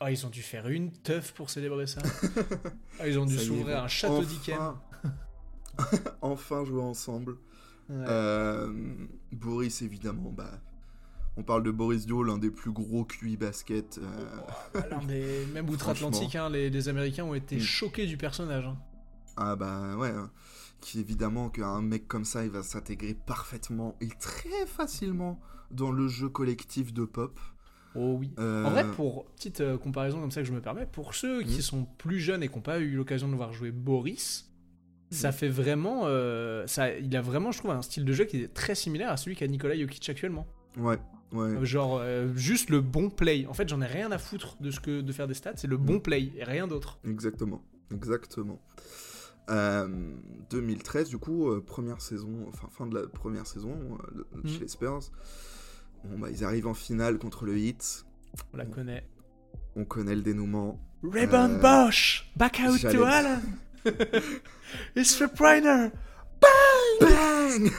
Ah, 0.00 0.10
ils 0.12 0.24
ont 0.24 0.30
dû 0.30 0.40
faire 0.42 0.68
une 0.68 0.92
teuf 0.92 1.32
pour 1.34 1.50
célébrer 1.50 1.86
ça. 1.88 2.00
ah, 3.00 3.08
ils 3.08 3.18
ont 3.18 3.26
dû 3.26 3.36
s'ouvrir 3.36 3.82
un 3.82 3.88
château 3.88 4.24
d'Iken. 4.24 4.56
enfin... 4.56 4.80
enfin 6.22 6.64
jouer 6.64 6.80
ensemble. 6.82 7.36
Ouais. 7.88 8.04
Euh, 8.08 8.72
Boris, 9.32 9.82
évidemment, 9.82 10.30
bah. 10.30 10.60
On 11.36 11.44
parle 11.44 11.62
de 11.62 11.70
Boris 11.70 12.04
Dio, 12.04 12.24
l'un 12.24 12.36
des 12.38 12.50
plus 12.50 12.72
gros 12.72 13.04
QI 13.04 13.36
basket. 13.36 13.98
euh, 14.02 14.80
Alors, 14.82 15.04
mais 15.06 15.22
même 15.54 15.68
outre-Atlantique, 15.70 16.34
hein, 16.34 16.50
les, 16.50 16.68
les 16.68 16.88
Américains 16.88 17.24
ont 17.24 17.34
été 17.34 17.56
Mm. 17.56 17.60
choqués 17.60 18.06
du 18.06 18.16
personnage. 18.16 18.64
hein. 18.66 18.76
Ah 19.36 19.54
bah 19.54 19.96
ouais, 19.96 20.08
hein. 20.10 20.30
qui 20.80 20.98
évidemment 20.98 21.48
qu'un 21.48 21.80
mec 21.80 22.08
comme 22.08 22.24
ça, 22.24 22.44
il 22.44 22.50
va 22.50 22.64
s'intégrer 22.64 23.14
parfaitement 23.14 23.94
et 24.00 24.08
très 24.20 24.66
facilement 24.66 25.38
dans 25.70 25.92
le 25.92 26.08
jeu 26.08 26.28
collectif 26.28 26.92
de 26.92 27.04
pop. 27.04 27.38
Oh 27.94 28.16
oui. 28.18 28.32
Euh, 28.40 28.64
En 28.64 28.70
vrai, 28.70 28.84
pour 28.96 29.26
petite 29.36 29.62
comparaison 29.78 30.20
comme 30.20 30.32
ça 30.32 30.40
que 30.42 30.46
je 30.48 30.52
me 30.52 30.60
permets, 30.60 30.86
pour 30.86 31.14
ceux 31.14 31.42
qui 31.44 31.58
Mm. 31.58 31.62
sont 31.62 31.84
plus 31.98 32.18
jeunes 32.18 32.42
et 32.42 32.48
qui 32.48 32.56
n'ont 32.56 32.62
pas 32.62 32.80
eu 32.80 32.96
l'occasion 32.96 33.28
de 33.28 33.36
voir 33.36 33.52
jouer 33.52 33.70
Boris, 33.70 34.50
ça 35.10 35.32
fait 35.32 35.48
vraiment, 35.48 36.02
euh, 36.04 36.66
ça, 36.66 36.96
il 36.96 37.16
a 37.16 37.22
vraiment, 37.22 37.50
je 37.52 37.58
trouve, 37.58 37.70
un 37.70 37.82
style 37.82 38.04
de 38.04 38.12
jeu 38.12 38.24
qui 38.24 38.42
est 38.42 38.52
très 38.52 38.74
similaire 38.74 39.10
à 39.10 39.16
celui 39.16 39.36
qu'a 39.36 39.46
Nikola 39.46 39.76
Jokic 39.78 40.08
actuellement. 40.08 40.46
Ouais, 40.76 40.98
ouais. 41.32 41.46
Euh, 41.56 41.64
Genre 41.64 41.98
euh, 42.00 42.32
juste 42.36 42.70
le 42.70 42.80
bon 42.80 43.08
play. 43.10 43.46
En 43.46 43.54
fait, 43.54 43.68
j'en 43.68 43.80
ai 43.80 43.86
rien 43.86 44.12
à 44.12 44.18
foutre 44.18 44.56
de 44.60 44.70
ce 44.70 44.80
que 44.80 45.00
de 45.00 45.12
faire 45.12 45.26
des 45.26 45.34
stats, 45.34 45.54
c'est 45.56 45.66
le 45.66 45.76
bon 45.76 45.94
Mm. 45.96 46.02
play 46.02 46.32
et 46.36 46.44
rien 46.44 46.66
d'autre. 46.68 46.98
Exactement, 47.04 47.62
exactement. 47.92 48.60
Euh, 49.50 49.88
2013, 50.50 51.08
du 51.08 51.16
coup, 51.18 51.48
euh, 51.48 51.64
première 51.64 52.02
saison, 52.02 52.44
enfin 52.48 52.68
fin 52.70 52.86
de 52.86 52.94
la 52.98 53.06
première 53.08 53.46
saison 53.46 53.74
Mhm. 54.34 54.46
chez 54.50 54.58
les 54.60 54.68
Spurs. 54.68 55.00
Bon, 56.04 56.18
bah, 56.18 56.28
ils 56.30 56.44
arrivent 56.44 56.66
en 56.66 56.74
finale 56.74 57.18
contre 57.18 57.44
le 57.46 57.56
Heat. 57.58 58.04
On 58.52 58.56
la 58.58 58.66
connaît. 58.66 59.08
On 59.74 59.84
connaît 59.84 60.14
le 60.14 60.22
dénouement. 60.22 60.78
Euh, 61.02 61.58
Bosch, 61.60 62.30
back 62.36 62.60
out 62.68 62.80
to 62.82 63.02
Allen. 63.04 63.40
It's 64.96 65.14
for 65.14 65.28
Briner. 65.28 65.90
Bang 66.40 67.70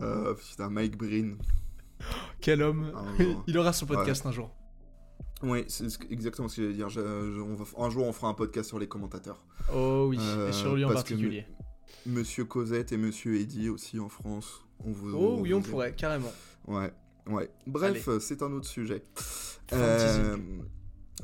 Euh, 0.00 0.34
Putain, 0.50 0.70
Mike 0.70 0.96
Breen. 0.96 1.38
Quel 2.40 2.62
homme. 2.62 2.92
Il 3.46 3.56
aura 3.58 3.72
son 3.72 3.86
podcast 3.86 4.26
un 4.26 4.32
jour. 4.32 4.50
Oui, 5.42 5.64
c'est 5.68 5.86
exactement 6.10 6.48
ce 6.48 6.56
que 6.56 6.62
j'allais 6.62 6.74
dire. 6.74 6.88
Je- 6.88 7.00
je- 7.00 7.40
on 7.40 7.54
va- 7.54 7.84
un 7.84 7.90
jour, 7.90 8.06
on 8.06 8.12
fera 8.12 8.28
un 8.28 8.34
podcast 8.34 8.68
sur 8.68 8.78
les 8.78 8.86
commentateurs. 8.86 9.44
Oh 9.74 10.06
oui, 10.08 10.18
Euh, 10.20 10.48
et 10.48 10.52
sur 10.52 10.74
lui 10.74 10.84
en 10.84 10.88
que 10.88 10.94
particulier. 10.94 11.46
Monsieur 12.06 12.44
Cosette 12.44 12.92
et 12.92 12.96
Monsieur 12.96 13.38
Eddy 13.38 13.68
aussi 13.68 13.98
en 13.98 14.08
France. 14.08 14.64
On 14.84 14.90
vous, 14.92 15.14
Oh 15.14 15.38
oui, 15.40 15.54
on 15.54 15.62
pourrait, 15.62 15.94
carrément. 15.94 16.32
Ouais, 16.66 16.92
ouais. 17.26 17.50
Bref, 17.66 18.08
c'est 18.20 18.42
un 18.42 18.52
autre 18.52 18.66
sujet. 18.68 19.02
Euh, 19.72 20.36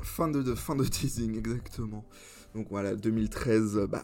fin, 0.01 0.27
de, 0.29 0.55
fin 0.55 0.75
de 0.75 0.83
teasing, 0.85 1.37
exactement. 1.37 2.05
Donc 2.53 2.67
voilà, 2.69 2.95
2013, 2.95 3.77
euh, 3.77 3.87
bah, 3.87 4.03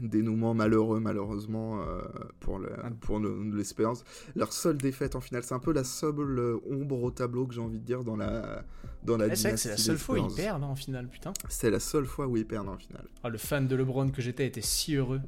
dénouement 0.00 0.54
malheureux 0.54 1.00
malheureusement 1.00 1.80
euh, 1.82 2.00
pour, 2.38 2.60
le, 2.60 2.68
Ah. 2.84 2.90
pour 3.00 3.18
le- 3.18 3.50
les 3.56 3.64
Spurs. 3.64 3.94
Leur 4.36 4.52
seule 4.52 4.78
défaite 4.78 5.16
en 5.16 5.20
finale, 5.20 5.42
c'est 5.42 5.54
un 5.54 5.58
peu 5.58 5.72
la 5.72 5.82
seule 5.82 6.14
euh, 6.38 6.58
ombre 6.70 7.02
au 7.02 7.10
tableau 7.10 7.46
que 7.46 7.54
j'ai 7.54 7.60
envie 7.60 7.80
de 7.80 7.84
dire 7.84 8.04
dans 8.04 8.14
la 8.16 8.62
dans 9.02 9.16
la 9.16 9.26
Eh, 9.26 9.34
c'est 9.36 9.50
la 9.70 9.76
seule 9.76 9.98
fois 9.98 10.20
où 10.20 10.28
ils 10.28 10.34
perdent 10.36 10.62
hein, 10.62 10.68
en 10.68 10.76
finale, 10.76 11.08
putain. 11.08 11.32
C'est 11.48 11.70
la 11.70 11.80
seule 11.80 12.06
fois 12.06 12.28
où 12.28 12.36
ils 12.36 12.46
perdent 12.46 12.68
en 12.68 12.76
finale. 12.78 13.06
Ah, 13.24 13.28
le 13.30 13.38
fan 13.38 13.66
de 13.66 13.74
LeBron 13.74 14.10
que 14.10 14.22
j'étais 14.22 14.46
était 14.46 14.60
si 14.60 14.94
heureux. 14.94 15.20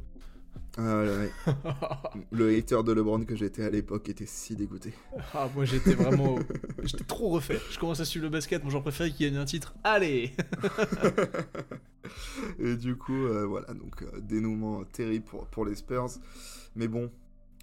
Ah, 0.78 1.02
ouais. 1.02 1.30
le 2.30 2.56
hater 2.56 2.82
de 2.84 2.92
LeBron 2.92 3.24
que 3.24 3.34
j'étais 3.34 3.64
à 3.64 3.70
l'époque 3.70 4.08
était 4.08 4.26
si 4.26 4.54
dégoûté. 4.54 4.94
ah, 5.34 5.48
moi 5.54 5.64
j'étais 5.64 5.94
vraiment. 5.94 6.38
j'étais 6.84 7.04
trop 7.04 7.30
refait. 7.30 7.58
Je 7.70 7.78
commence 7.78 8.00
à 8.00 8.04
suivre 8.04 8.24
le 8.24 8.30
basket, 8.30 8.62
mon 8.62 8.70
genre 8.70 8.82
préféré 8.82 9.10
qui 9.10 9.24
gagne 9.24 9.36
un 9.36 9.44
titre. 9.44 9.74
Allez 9.84 10.32
Et 12.58 12.76
du 12.76 12.96
coup, 12.96 13.12
euh, 13.12 13.46
voilà, 13.46 13.72
donc 13.74 14.02
euh, 14.02 14.20
dénouement 14.20 14.84
terrible 14.84 15.24
pour, 15.24 15.46
pour 15.46 15.64
les 15.64 15.74
Spurs. 15.74 16.10
Mais 16.76 16.88
bon, 16.88 17.10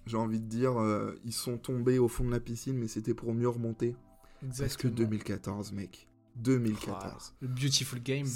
j'ai 0.06 0.16
envie 0.16 0.40
de 0.40 0.46
dire, 0.46 0.78
euh, 0.78 1.18
ils 1.24 1.32
sont 1.32 1.58
tombés 1.58 1.98
au 1.98 2.08
fond 2.08 2.24
de 2.24 2.30
la 2.30 2.40
piscine, 2.40 2.78
mais 2.78 2.88
c'était 2.88 3.14
pour 3.14 3.34
mieux 3.34 3.48
remonter. 3.48 3.96
Parce 4.58 4.76
que 4.76 4.88
2014, 4.88 5.72
mec. 5.72 6.08
2014. 6.36 7.34
Le 7.40 7.48
Beautiful 7.48 8.00
Game. 8.00 8.26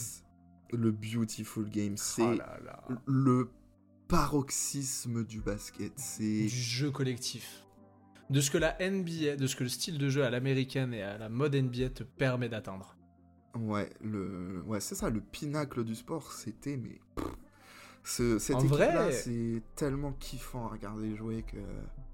Le 0.72 0.90
Beautiful 0.90 1.68
Game, 1.68 1.96
c'est 1.96 2.22
Oh 2.22 2.92
le 3.06 3.50
paroxysme 4.12 5.24
du 5.24 5.40
basket. 5.40 5.92
C'est. 5.96 6.42
Du 6.42 6.48
jeu 6.48 6.90
collectif. 6.90 7.64
De 8.30 8.40
ce 8.40 8.50
que 8.50 8.58
la 8.58 8.76
NBA, 8.80 9.36
de 9.36 9.46
ce 9.46 9.56
que 9.56 9.62
le 9.64 9.68
style 9.68 9.98
de 9.98 10.08
jeu 10.08 10.24
à 10.24 10.30
l'américaine 10.30 10.94
et 10.94 11.02
à 11.02 11.18
la 11.18 11.28
mode 11.28 11.54
NBA 11.54 11.90
te 11.90 12.02
permet 12.02 12.48
d'atteindre. 12.48 12.96
Ouais, 13.54 13.90
le... 14.02 14.62
ouais 14.66 14.80
c'est 14.80 14.94
ça, 14.94 15.10
le 15.10 15.20
pinacle 15.20 15.84
du 15.84 15.94
sport, 15.94 16.32
c'était. 16.32 16.76
Mais. 16.76 17.00
ce- 18.04 18.38
cette 18.38 18.56
équipe-là, 18.58 19.04
vrai- 19.04 19.12
c'est 19.12 19.62
tellement 19.76 20.12
kiffant 20.12 20.66
à 20.66 20.68
regarder 20.68 21.14
jouer 21.16 21.42
que. 21.42 21.56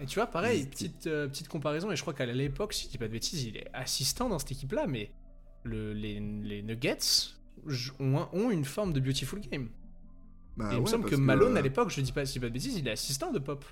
Et 0.00 0.06
tu 0.06 0.16
vois, 0.18 0.26
pareil, 0.26 0.66
petite, 0.66 1.06
euh, 1.08 1.28
petite 1.28 1.48
comparaison, 1.48 1.90
et 1.90 1.96
je 1.96 2.02
crois 2.02 2.14
qu'à 2.14 2.26
l'époque, 2.26 2.72
si 2.72 2.86
je 2.86 2.90
dis 2.90 2.98
pas 2.98 3.06
de 3.08 3.12
bêtises, 3.12 3.42
il 3.44 3.56
est 3.56 3.68
assistant 3.72 4.28
dans 4.28 4.38
cette 4.38 4.52
équipe-là, 4.52 4.86
mais 4.86 5.12
le, 5.64 5.92
les, 5.92 6.20
les 6.20 6.62
Nuggets 6.62 7.34
ont 8.00 8.50
une 8.50 8.64
forme 8.64 8.92
de 8.92 9.00
beautiful 9.00 9.40
game. 9.40 9.68
Bah 10.58 10.70
il 10.72 10.78
me 10.78 10.84
ouais, 10.84 10.90
semble 10.90 11.08
que 11.08 11.14
Malone, 11.16 11.54
euh, 11.56 11.60
à 11.60 11.62
l'époque, 11.62 11.90
je 11.90 12.00
dis 12.00 12.12
pas, 12.12 12.26
si 12.26 12.40
pas 12.40 12.48
de 12.48 12.52
bêtises, 12.52 12.76
il 12.76 12.86
est 12.88 12.90
assistant 12.90 13.30
de 13.32 13.38
Pop. 13.38 13.64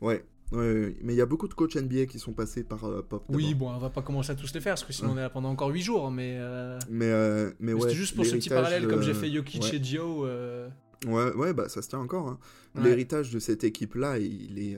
Ouais, 0.00 0.24
ouais, 0.52 0.96
mais 1.02 1.14
il 1.14 1.16
y 1.16 1.20
a 1.20 1.26
beaucoup 1.26 1.46
de 1.48 1.54
coachs 1.54 1.76
NBA 1.76 2.06
qui 2.06 2.18
sont 2.18 2.32
passés 2.32 2.64
par 2.64 2.84
euh, 2.84 3.00
Pop. 3.08 3.24
Oui, 3.28 3.54
bon, 3.54 3.70
on 3.70 3.78
va 3.78 3.90
pas 3.90 4.02
commencer 4.02 4.32
à 4.32 4.34
tous 4.34 4.52
les 4.54 4.60
faire, 4.60 4.72
parce 4.74 4.84
que 4.84 4.92
sinon 4.92 5.12
on 5.12 5.16
est 5.16 5.20
là 5.22 5.30
pendant 5.30 5.50
encore 5.50 5.68
8 5.68 5.82
jours, 5.82 6.10
mais... 6.10 6.36
euh, 6.38 6.78
Mais, 6.90 7.06
euh, 7.06 7.52
mais 7.60 7.66
mais 7.66 7.72
ouais. 7.74 7.80
C'était 7.82 7.94
juste 7.94 8.16
pour 8.16 8.26
ce 8.26 8.34
petit 8.36 8.48
parallèle, 8.48 8.88
comme 8.88 9.02
j'ai 9.02 9.14
fait 9.14 9.30
Jokic 9.30 9.62
ouais. 9.62 9.76
et 9.76 9.84
Joe. 9.84 10.24
euh, 10.28 10.68
Ouais, 11.06 11.32
ouais, 11.34 11.52
bah 11.52 11.68
ça 11.68 11.80
se 11.82 11.88
tient 11.88 11.98
encore. 12.00 12.28
hein. 12.28 12.38
L'héritage 12.82 13.30
de 13.30 13.38
cette 13.38 13.62
équipe-là, 13.62 14.18
il 14.18 14.58
est 14.58 14.76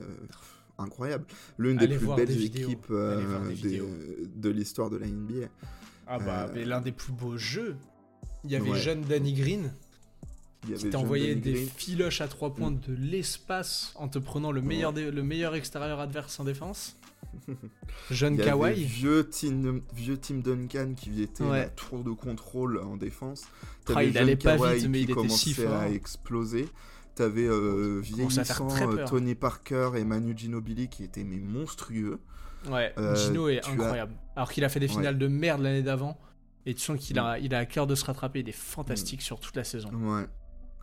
incroyable. 0.77 1.25
L'une 1.57 1.77
des 1.77 1.87
plus 1.87 2.05
belles 2.15 2.27
des 2.27 2.45
équipes 2.45 2.91
des 3.61 3.81
de 4.35 4.49
l'histoire 4.49 4.89
de 4.91 4.97
la 4.97 5.07
NBA. 5.07 5.47
Ah 6.05 6.19
bah, 6.19 6.49
mais 6.53 6.63
l'un 6.63 6.79
des 6.81 6.91
plus 6.91 7.11
beaux 7.11 7.37
jeux. 7.37 7.75
Il 8.43 8.51
y 8.51 8.55
avait 8.55 8.75
jeune 8.75 9.01
Danny 9.01 9.33
Green 9.33 9.73
qui 10.75 10.89
t'envoyait 10.89 11.35
des 11.35 11.55
filoches 11.55 12.21
à 12.21 12.27
trois 12.27 12.53
points 12.53 12.71
de 12.71 12.93
l'espace 12.97 13.91
en 13.95 14.07
te 14.07 14.19
prenant 14.19 14.51
le 14.51 14.61
meilleur, 14.61 14.93
dé- 14.93 15.11
le 15.11 15.23
meilleur 15.23 15.55
extérieur 15.55 15.99
adverse 15.99 16.39
en 16.39 16.43
défense. 16.43 16.97
Jeune 18.11 18.37
Kawhi. 18.37 18.83
vieux 18.83 19.27
Tim, 19.29 19.81
vieux 19.93 20.17
Tim 20.17 20.35
Duncan 20.35 20.93
qui 20.95 21.21
était 21.21 21.43
Ouais. 21.43 21.59
la 21.61 21.69
tour 21.69 22.03
de 22.03 22.11
contrôle 22.11 22.79
en 22.79 22.97
défense. 22.97 23.45
Ah, 23.93 24.03
il 24.03 24.17
allait 24.17 24.35
pas 24.35 24.55
vite, 24.55 24.87
mais 24.89 25.01
il 25.01 25.11
était 25.11 25.27
si 25.29 25.53
commençait 25.53 25.67
fort. 25.67 25.73
à 25.73 25.89
exploser. 25.89 26.67
T'avais 27.15 27.47
euh, 27.47 27.99
vieillissant 28.01 28.67
euh. 28.79 29.05
Tony 29.07 29.33
Parker 29.33 29.91
et 29.95 30.03
Manu 30.03 30.33
Ginobili 30.37 30.87
qui 30.87 31.03
étaient 31.03 31.23
mais 31.23 31.39
monstrueux. 31.39 32.19
Ouais, 32.69 32.93
Euh, 32.97 33.15
Gino 33.15 33.47
est 33.49 33.65
as- 33.65 33.69
incroyable. 33.71 34.13
Alors 34.35 34.51
qu'il 34.51 34.63
a 34.63 34.69
fait 34.69 34.79
des 34.79 34.87
Ouais. 34.87 34.93
finales 34.93 35.17
de 35.17 35.27
merde 35.27 35.61
l'année 35.61 35.81
d'avant. 35.83 36.19
Et 36.65 36.73
tu 36.73 36.81
sens 36.81 36.99
qu'il 36.99 37.17
a, 37.17 37.39
il 37.39 37.55
a 37.55 37.59
à 37.59 37.65
cœur 37.65 37.87
de 37.87 37.95
se 37.95 38.03
rattraper. 38.05 38.41
Il 38.41 38.49
est 38.49 38.51
fantastique 38.51 39.21
sur 39.21 39.39
toute 39.39 39.55
la 39.55 39.63
saison. 39.63 39.89
Ouais. 39.93 40.25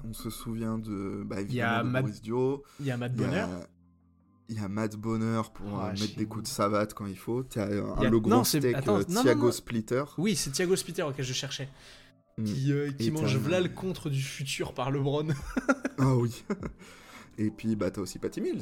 On 0.07 0.13
se 0.13 0.31
souvient 0.31 0.79
de, 0.79 1.23
bah, 1.25 1.41
Il 1.41 1.55
y 1.55 1.61
a 1.63 1.81
évidemment, 1.81 1.85
de 1.85 1.93
Matt- 1.93 2.03
Boris 2.03 2.21
Dio. 2.23 2.63
Il 2.81 2.87
y 2.87 2.91
a 2.91 2.97
Matt 2.97 3.15
Bonner. 3.15 3.47
Il 4.51 4.57
y 4.57 4.59
a 4.63 4.69
Matt 4.69 4.97
Bonner 4.97 5.41
pour 5.55 5.81
Ah, 5.81 5.89
euh, 5.89 6.01
mettre 6.01 6.17
des 6.17 6.27
coups 6.27 6.45
de 6.45 6.49
savate 6.49 6.93
quand 6.93 7.07
il 7.07 7.17
faut. 7.17 7.43
T'as 7.45 7.67
euh, 7.69 7.95
Il 7.97 8.03
y 8.03 8.07
a- 8.07 8.11
le 8.11 8.21
non, 8.21 8.45
steak 8.45 8.77
attends, 8.77 8.99
euh, 8.99 9.05
non, 9.09 9.23
Thiago 9.23 9.47
non. 9.47 9.53
Splitter. 9.53 10.05
Oui, 10.19 10.37
c'est 10.37 10.51
Thiago 10.51 10.77
Splitter 10.77 11.03
auquel 11.03 11.25
je 11.25 11.33
cherchais. 11.33 11.69
Mm. 12.37 12.45
Qui, 12.45 12.73
euh, 12.73 12.91
mange 13.13 13.37
v'là 13.39 13.61
le 13.61 13.69
contre 13.71 14.11
du 14.11 14.21
futur 14.21 14.75
par 14.75 14.91
LeBron. 14.91 15.29
Ah 15.99 16.17
oui. 16.17 16.45
Et 17.39 17.51
puis 17.53 17.77
bah 17.77 17.89
t'as 17.93 18.01
aussi 18.01 18.19
Patty 18.19 18.41
Mills. 18.41 18.61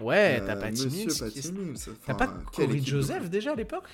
Ouais, 0.00 0.42
t'as 0.44 0.56
Patty 0.56 0.88
Mills. 0.88 1.12
Patty. 1.16 1.52
T'as 2.04 2.14
pas 2.14 2.26
Corey 2.26 2.80
de 2.80 2.84
Joseph 2.86 3.30
déjà 3.30 3.52
à 3.52 3.54
l'époque? 3.54 3.88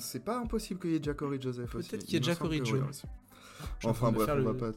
C'est 0.00 0.24
pas 0.24 0.38
impossible 0.38 0.80
qu'il 0.80 0.90
y 0.90 0.94
ait 0.96 0.98
déjà 0.98 1.14
Corey 1.14 1.40
Joseph 1.40 1.74
aussi. 1.76 1.90
Peut-être 1.90 2.04
qu'il 2.04 2.14
y 2.14 2.16
ait 2.16 2.20
suis 2.24 2.32
en 3.86 3.90
Enfin 3.90 4.10
bref, 4.12 4.28
on 4.32 4.42
va 4.42 4.52
le- 4.52 4.56
pas, 4.56 4.72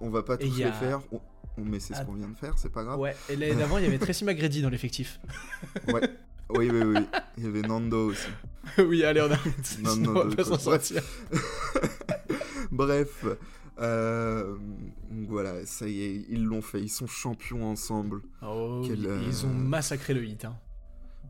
on 0.00 0.10
va 0.10 0.22
pas 0.22 0.36
tous 0.36 0.54
les 0.56 0.64
a- 0.64 0.72
faire. 0.72 1.00
On- 1.12 1.20
Mais 1.58 1.80
c'est 1.80 1.94
ce 1.94 2.00
Ah. 2.00 2.04
qu'on 2.04 2.14
vient 2.14 2.28
de 2.28 2.36
faire, 2.36 2.56
c'est 2.56 2.70
pas 2.70 2.84
grave. 2.84 3.00
Ouais, 3.00 3.16
et 3.28 3.34
l'année 3.36 3.56
d'avant, 3.56 3.78
il 3.78 3.84
y 3.84 3.86
avait 3.88 3.98
Tracy 3.98 4.24
McGrady 4.24 4.62
dans 4.62 4.70
l'effectif. 4.70 5.18
Ouais. 5.92 6.08
Oui, 6.50 6.70
oui, 6.70 6.80
oui. 6.82 7.06
Il 7.36 7.44
y 7.44 7.46
avait 7.46 7.60
Nando 7.62 8.10
aussi. 8.10 8.28
oui, 8.78 9.04
allez, 9.04 9.20
on. 9.20 9.28
Non, 9.28 9.36
sinon 9.62 9.96
non, 9.96 10.20
on 10.22 10.28
va 10.28 10.36
pas 10.36 10.44
s'en 10.44 10.50
bref. 10.50 10.60
sortir. 10.62 11.02
Bref, 12.70 13.24
euh, 13.80 14.56
donc 15.10 15.28
voilà, 15.28 15.64
ça 15.66 15.88
y 15.88 16.02
est, 16.02 16.26
ils 16.28 16.44
l'ont 16.44 16.62
fait, 16.62 16.80
ils 16.80 16.88
sont 16.88 17.06
champions 17.06 17.64
ensemble. 17.68 18.22
Oh, 18.42 18.82
Quel, 18.86 19.06
euh, 19.06 19.20
Ils 19.26 19.46
ont 19.46 19.52
massacré 19.52 20.14
le 20.14 20.24
hit. 20.24 20.44
Hein. 20.44 20.56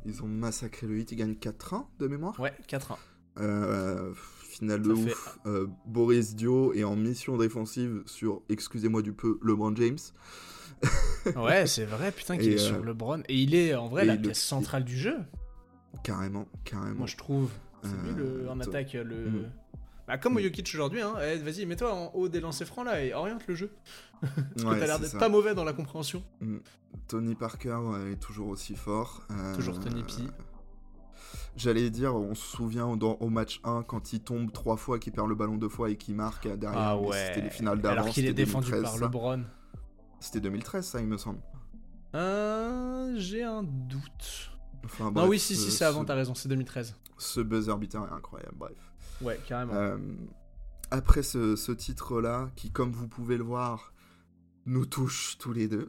Ils 0.05 0.23
ont 0.23 0.27
massacré 0.29 0.87
le 0.87 0.99
hit, 0.99 1.11
ils 1.12 1.16
gagnent 1.16 1.35
4-1 1.37 1.87
de 1.99 2.07
mémoire? 2.09 2.39
Ouais, 2.41 2.53
4-1. 2.69 2.97
Euh, 3.39 4.12
finale 4.59 4.82
de 4.82 4.94
fait- 4.94 5.12
ouf. 5.12 5.38
Euh, 5.46 5.66
Boris 5.86 6.34
Dio 6.34 6.72
est 6.74 6.84
en 6.84 6.96
mission 6.96 7.36
défensive 7.36 8.02
sur, 8.06 8.42
excusez-moi 8.48 9.02
du 9.02 9.12
peu, 9.12 9.38
LeBron 9.42 9.74
James. 9.76 9.98
Ouais, 11.36 11.66
c'est 11.66 11.84
vrai, 11.84 12.12
putain, 12.12 12.38
qu'il 12.38 12.52
est 12.52 12.54
euh, 12.54 12.59
sur 12.59 12.84
LeBron. 12.84 13.22
Et 13.28 13.36
il 13.36 13.54
est 13.54 13.74
en 13.74 13.88
vrai 13.88 14.04
la 14.04 14.14
le- 14.14 14.22
pièce 14.22 14.42
centrale 14.42 14.84
du 14.84 14.96
jeu, 14.96 15.16
Carrément, 16.04 16.46
carrément. 16.64 16.94
moi 16.98 17.06
je 17.06 17.16
trouve. 17.16 17.50
C'est 17.82 17.90
Euh, 17.90 18.02
lui 18.12 18.14
le, 18.44 18.48
en 18.50 18.59
attaque 18.61 18.92
le. 18.94 19.30
Mm. 19.30 19.50
Bah, 20.06 20.16
comme 20.18 20.36
au 20.36 20.40
Mm. 20.40 20.44
Jokic 20.44 20.70
aujourd'hui, 20.74 21.00
hein. 21.02 21.14
Eh, 21.20 21.36
vas-y, 21.38 21.66
mets-toi 21.66 21.92
en 21.92 22.11
haut 22.14 22.28
des 22.28 22.40
lancers 22.40 22.66
francs 22.66 22.86
là 22.86 23.02
et 23.04 23.12
oriente 23.12 23.46
le 23.46 23.54
jeu. 23.54 23.70
Parce 24.20 24.32
que 24.56 24.62
Ouais, 24.66 24.78
t'as 24.80 24.86
l'air 24.86 24.98
d'être 25.00 25.18
pas 25.18 25.28
mauvais 25.28 25.54
dans 25.54 25.64
la 25.64 25.72
compréhension. 25.74 26.22
Tony 27.09 27.34
Parker 27.34 27.76
ouais, 27.84 28.12
est 28.12 28.16
toujours 28.20 28.48
aussi 28.48 28.74
fort. 28.74 29.22
Euh, 29.30 29.54
Toujours 29.54 29.78
Tony 29.80 30.02
P. 30.02 30.12
J'allais 31.57 31.90
dire, 31.90 32.14
on 32.14 32.34
se 32.34 32.46
souvient 32.57 32.96
dans- 32.96 33.16
au 33.20 33.28
match 33.30 33.61
1 33.64 33.82
quand 33.82 34.12
il 34.12 34.20
tombe 34.20 34.53
trois 34.53 34.76
fois, 34.76 34.99
qu'il 34.99 35.12
perd 35.12 35.28
le 35.28 35.34
ballon 35.34 35.57
deux 35.57 35.68
fois 35.68 35.90
et 35.90 35.96
qu'il 35.96 36.14
marque 36.14 36.46
euh, 36.46 36.57
derrière. 36.57 36.78
Ah 36.80 36.99
ouais. 36.99 37.16
C'était 37.28 37.40
les 37.42 37.51
finales 37.51 37.80
d'avant. 37.80 38.03
Alors 38.03 38.09
qu'il 38.14 38.26
est 38.26 38.32
défendu 38.32 38.70
2013, 38.70 38.82
par 38.90 38.99
ça. 39.01 39.05
LeBron. 39.07 39.42
C'était 40.20 40.40
2013, 40.40 40.86
ça, 40.86 41.01
il 41.01 41.07
me 41.09 41.16
semble. 41.16 41.40
Euh, 42.14 43.14
J'ai 43.16 43.42
un 43.42 43.62
doute. 43.62 44.51
Enfin, 44.84 45.05
non, 45.07 45.11
bref, 45.12 45.28
oui, 45.28 45.38
si, 45.38 45.57
si, 45.57 45.62
ce- 45.66 45.70
c'est 45.78 45.84
avant, 45.84 46.05
t'as 46.05 46.14
raison, 46.14 46.34
c'est 46.34 46.49
2013. 46.49 46.94
Ce 47.18 47.40
buzzer 47.40 47.76
beater 47.76 48.03
est 48.05 48.12
incroyable, 48.14 48.55
bref. 48.57 48.76
Ouais, 49.20 49.38
carrément. 49.46 49.74
Euh, 49.74 49.99
après 50.90 51.22
ce, 51.22 51.57
ce 51.57 51.72
titre-là, 51.72 52.51
qui, 52.57 52.70
comme 52.70 52.92
vous 52.92 53.09
pouvez 53.09 53.36
le 53.36 53.44
voir, 53.44 53.92
nous 54.66 54.84
touche 54.86 55.36
tous 55.38 55.52
les 55.52 55.66
deux. 55.68 55.88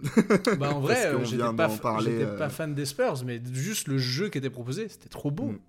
bah, 0.59 0.73
en 0.73 0.79
vrai, 0.81 1.07
euh, 1.07 1.23
j'étais 1.25 1.43
pas, 1.53 1.69
parler, 1.69 2.11
j'étais 2.11 2.23
euh, 2.23 2.37
pas 2.37 2.49
fan 2.49 2.73
des 2.73 2.85
Spurs, 2.85 3.23
mais 3.25 3.41
juste 3.51 3.87
le 3.87 3.97
jeu 3.97 4.29
qui 4.29 4.37
était 4.37 4.49
proposé, 4.49 4.87
c'était 4.89 5.09
trop 5.09 5.31
beau. 5.31 5.47
Mm. 5.51 5.59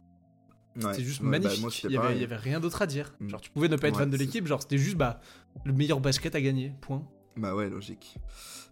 Ouais, 0.85 0.93
C'était 0.93 1.03
juste 1.05 1.21
ouais, 1.21 1.27
bah, 1.27 1.39
magnifique. 1.41 1.61
moi, 1.63 1.71
il, 1.73 1.83
y 1.83 1.87
avait, 1.87 1.97
pareil. 1.97 2.17
il 2.19 2.21
y 2.21 2.25
avait 2.25 2.37
rien 2.37 2.61
d'autre 2.61 2.81
à 2.83 2.87
dire. 2.87 3.13
Mm. 3.19 3.29
Genre, 3.31 3.41
tu 3.41 3.51
pouvais 3.51 3.69
ne 3.69 3.75
pas 3.77 3.89
être 3.89 3.95
Ouais, 3.95 4.03
fan 4.03 4.11
de 4.11 4.17
l'équipe, 4.17 4.47
genre, 4.47 4.63
c'était 4.63 4.79
juste 4.79 4.97
bah, 4.97 5.21
le 5.65 5.73
meilleur 5.73 5.99
basket 6.01 6.35
à 6.37 6.41
gagner. 6.41 6.73
Point. 6.81 7.03
Bah 7.37 7.55
ouais, 7.57 7.69
logique. 7.69 8.17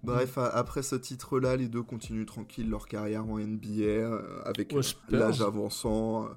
Bref, 0.04 0.36
Mm. 0.36 0.50
après 0.52 0.82
ce 0.82 0.94
titre-là, 0.94 1.56
les 1.56 1.66
deux 1.68 1.82
continuent 1.82 2.24
tranquille 2.26 2.70
leur 2.70 2.86
carrière 2.86 3.24
en 3.26 3.38
NBA 3.40 3.82
euh, 3.82 4.40
avec 4.44 4.72
l'âge 5.10 5.40
avançant. 5.42 6.28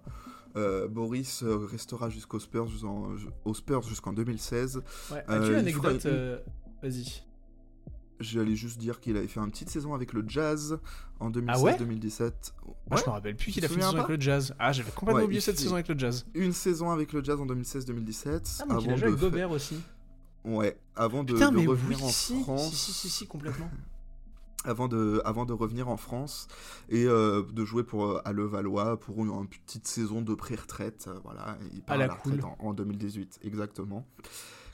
euh, 0.57 0.87
Boris 0.87 1.43
restera 1.43 2.09
jusqu'aux 2.09 2.39
Spurs, 2.39 2.67
jusqu'en- 2.67 3.09
aux 3.45 3.53
Spurs 3.53 3.83
jusqu'en 3.83 4.13
2016. 4.13 4.81
Ouais. 5.11 5.23
Euh, 5.29 5.59
As-tu 5.59 5.71
faudrait- 5.73 5.99
euh, 6.07 6.39
Vas-y. 6.81 7.21
J'allais 8.21 8.55
juste 8.55 8.77
dire 8.77 8.99
qu'il 8.99 9.17
avait 9.17 9.27
fait 9.27 9.39
une 9.39 9.51
petite 9.51 9.69
saison 9.69 9.93
avec 9.93 10.13
le 10.13 10.23
Jazz 10.27 10.79
en 11.19 11.31
Ah 11.47 11.59
ouais 11.59 11.73
2016-2017. 11.75 12.19
Moi, 12.65 12.75
Ouais, 12.91 12.97
je 12.97 13.05
me 13.05 13.09
rappelle 13.11 13.35
plus 13.35 13.51
qu'il 13.51 13.65
a 13.65 13.67
fait 13.67 13.75
une 13.75 13.81
saison 13.81 13.97
avec 13.97 14.09
le 14.17 14.21
Jazz. 14.21 14.55
Ah, 14.59 14.71
j'avais 14.71 14.91
complètement 14.91 15.19
Ouais, 15.19 15.25
oublié 15.25 15.41
cette 15.41 15.57
saison 15.59 15.73
avec 15.75 15.87
le 15.87 15.97
Jazz. 15.97 16.25
Une 16.33 16.53
saison 16.53 16.89
avec 16.91 17.11
le 17.13 17.23
Jazz 17.23 17.39
en 17.39 17.45
2016-2017. 17.45 18.61
Ah, 18.61 18.65
donc 18.65 18.83
il 18.83 18.89
a 18.89 18.93
avant 18.93 18.97
joué 18.97 19.07
avec 19.07 19.11
de 19.11 19.15
fa- 19.15 19.21
Gobert 19.25 19.51
aussi. 19.51 19.75
Ouais, 20.43 20.77
avant 20.95 21.23
de, 21.23 21.33
Putain, 21.33 21.51
de 21.51 21.57
mais 21.57 21.67
revenir 21.67 21.97
oui, 21.99 22.03
en 22.05 22.09
si, 22.09 22.41
France. 22.41 22.69
si, 22.69 22.75
si, 22.75 22.91
si, 22.93 23.09
si, 23.09 23.27
complètement. 23.27 23.69
avant 24.65 24.87
de, 24.87 25.21
avant 25.25 25.45
de 25.45 25.53
revenir 25.53 25.87
en 25.89 25.97
France 25.97 26.47
et 26.89 27.05
euh, 27.05 27.43
de 27.51 27.65
jouer 27.65 27.83
pour, 27.83 28.05
euh, 28.05 28.21
à 28.25 28.31
Levallois 28.31 28.99
pour 28.99 29.17
une, 29.23 29.29
une 29.31 29.47
petite 29.47 29.87
saison 29.87 30.21
de 30.21 30.33
pré-retraite. 30.35 31.05
euh, 31.07 31.19
voilà, 31.23 31.57
il 31.73 31.81
part 31.81 31.93
À 31.93 31.93
à 31.93 31.97
la 31.97 32.07
la 32.07 32.13
retraite 32.15 32.41
cool. 32.41 32.49
en, 32.59 32.67
en 32.69 32.73
2018, 32.73 33.39
exactement. 33.43 34.05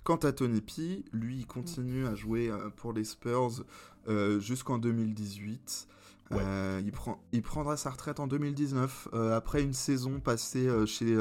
Quant 0.08 0.16
à 0.16 0.32
Tony 0.32 0.62
P, 0.62 1.04
lui, 1.12 1.40
il 1.40 1.48
continue 1.48 2.08
à 2.08 2.16
jouer 2.16 2.50
euh, 2.50 2.70
pour 2.78 2.94
les 2.94 3.04
Spurs 3.04 3.66
euh, 4.08 4.40
jusqu'en 4.40 4.78
2018. 4.78 5.86
Ouais. 6.32 6.38
Euh, 6.42 6.82
il, 6.86 6.94
prend, 6.94 7.22
il 7.34 7.42
prendra 7.42 7.76
sa 7.76 7.90
retraite 7.90 8.22
en 8.22 8.28
2019 8.28 9.10
euh, 9.14 9.36
après 9.36 9.62
une 9.62 9.74
saison 9.74 10.22
passée 10.22 10.66
euh, 10.66 10.86
chez, 10.86 11.14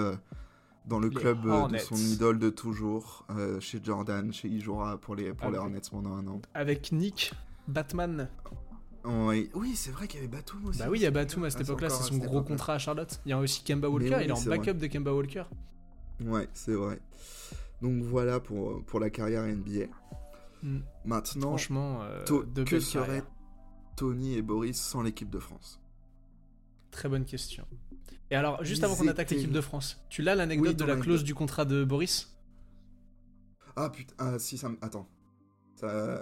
dans 0.85 1.01
le 1.01 1.09
Les 1.09 1.17
club 1.17 1.43
de 1.73 1.79
son 1.79 1.97
idole 1.97 2.39
de 2.39 2.49
toujours, 2.49 3.27
chez 3.59 3.81
Jordan, 3.83 4.33
chez 4.33 4.47
il 4.47 4.63
jouera 4.63 4.99
pour 4.99 5.17
les, 5.17 5.33
pour 5.33 5.51
les 5.51 5.57
Ah, 5.59 5.63
Hornets 5.63 5.81
pendant 5.91 6.15
un 6.15 6.29
an. 6.29 6.41
Avec 6.55 6.93
Nick 6.93 7.35
Batman. 7.67 8.29
Oui, 9.05 9.51
oui 9.55 9.75
c'est 9.75 9.91
vrai 9.91 10.07
qu'il 10.07 10.21
y 10.21 10.23
avait 10.23 10.33
Batum 10.33 10.65
aussi. 10.65 10.79
Bah 10.79 10.87
oui, 10.89 11.01
il 11.01 11.03
y 11.03 11.07
a 11.07 11.11
Batum 11.11 11.43
à 11.43 11.47
Ah, 11.49 11.51
cette 11.51 11.59
c'est 11.59 11.65
époque-là, 11.73 11.91
c'est 11.91 12.05
son 12.05 12.19
gros 12.19 12.43
contrat 12.45 12.75
à 12.75 12.79
Charlotte. 12.79 13.21
Il 13.27 13.31
y 13.31 13.33
a 13.33 13.39
aussi 13.41 13.65
Kemba 13.65 13.89
Walker, 13.89 14.15
oui, 14.15 14.23
il 14.27 14.29
est 14.29 14.33
en 14.33 14.41
backup 14.43 14.63
vrai. 14.63 14.75
de 14.75 14.87
Kemba 14.87 15.13
Walker. 15.13 15.43
Ouais, 16.25 16.49
c'est 16.55 16.75
vrai. 16.75 17.01
Donc 17.83 18.03
voilà 18.03 18.41
pour, 18.41 18.85
pour 18.85 19.01
la 19.01 19.11
carrière 19.11 19.45
NBA. 19.45 19.87
Mm. 20.63 20.79
Maintenant, 21.05 21.49
Franchement, 21.49 22.03
euh, 22.03 22.25
que 22.25 22.93
carrières. 22.93 23.27
Tony 23.97 24.35
et 24.35 24.43
Boris 24.43 24.81
sans 24.81 25.03
l'équipe 25.03 25.31
de 25.31 25.39
France? 25.39 25.81
Très 26.91 27.09
bonne 27.09 27.25
question. 27.25 27.67
Et 28.31 28.35
alors, 28.35 28.63
juste 28.65 28.83
Ils 28.83 28.85
avant 28.85 28.97
qu'on 28.97 29.09
attaque 29.09 29.31
l'équipe 29.31 29.53
de 29.53 29.61
France, 29.61 30.05
tu 30.09 30.23
l'as 30.23 30.35
l'anecdote 30.35 30.69
Oui, 30.69 30.75
de 30.75 30.85
la 30.85 30.97
clause 30.97 31.25
du 31.25 31.35
contrat 31.35 31.65
de 31.65 31.85
Boris? 31.85 32.37
Ah 33.77 33.91
putain, 33.91 34.15
ah, 34.19 34.39
si 34.39 34.59
ça 34.59 34.69
me... 34.69 34.77
Attends. 34.81 35.09
Ça, 35.77 36.19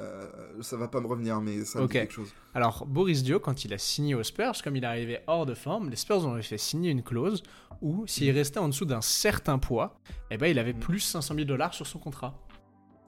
ça 0.63 0.77
va 0.77 0.89
pas 0.89 1.01
me 1.01 1.07
revenir, 1.07 1.41
mais 1.41 1.65
ça 1.65 1.81
me 1.81 1.87
dit 1.87 1.93
quelque 1.93 2.13
chose. 2.13 2.35
Alors, 2.55 2.87
Boris 2.87 3.23
Dio, 3.23 3.39
quand 3.39 3.65
il 3.65 3.73
a 3.73 3.79
signé 3.79 4.15
aux 4.17 4.23
Spurs, 4.25 4.61
comme 4.65 4.75
il 4.75 4.85
arrivait 4.85 5.23
hors 5.29 5.47
de 5.47 5.55
forme, 5.55 5.91
les 5.91 5.97
Spurs 5.97 6.27
ont 6.27 6.43
fait 6.43 6.59
signer 6.59 6.91
une 6.91 7.05
clause 7.05 7.43
où, 7.81 8.05
s'il 8.09 8.33
Mm. 8.33 8.37
restait 8.37 8.59
en 8.59 8.69
dessous 8.69 8.85
d'un 8.85 9.01
certain 9.01 9.59
poids, 9.59 9.95
eh 10.33 10.37
ben, 10.39 10.49
il 10.49 10.59
avait 10.59 10.73
Mm. 10.73 10.81
plus 10.81 10.99
500 11.01 11.35
000 11.37 11.47
dollars 11.47 11.73
sur 11.73 11.87
son 11.87 12.01
contrat. 12.01 12.37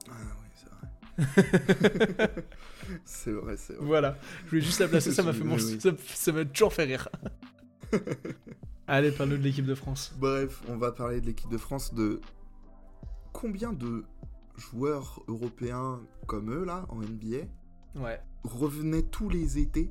Ah 0.09 0.13
oui, 0.39 0.47
c'est 0.55 0.69
vrai. 0.69 0.87
c'est 3.05 3.31
vrai, 3.31 3.57
c'est 3.57 3.73
vrai. 3.73 3.85
Voilà, 3.85 4.17
je 4.45 4.49
voulais 4.51 4.61
juste 4.61 4.79
la 4.79 4.87
placer, 4.87 5.11
ça 5.11 5.23
m'a 5.23 5.33
fait 5.33 5.43
mon... 5.43 5.55
Oui, 5.55 5.79
ça 5.81 6.31
m'a 6.31 6.45
toujours 6.45 6.71
fait 6.73 6.85
rire. 6.85 7.09
Allez, 8.87 9.11
parle-nous 9.11 9.37
de 9.37 9.43
l'équipe 9.43 9.65
de 9.65 9.75
France. 9.75 10.13
Bref, 10.17 10.61
on 10.69 10.77
va 10.77 10.93
parler 10.93 11.19
de 11.19 11.25
l'équipe 11.25 11.49
de 11.51 11.57
France 11.57 11.93
de 11.93 12.21
combien 13.33 13.73
de 13.73 14.05
joueurs 14.57 15.21
européens 15.27 16.01
comme 16.25 16.51
eux, 16.51 16.63
là, 16.65 16.85
en 16.89 16.97
NBA, 17.01 17.45
Ouais, 17.95 18.19
revenaient 18.43 19.01
tous 19.03 19.29
les 19.29 19.57
étés, 19.57 19.89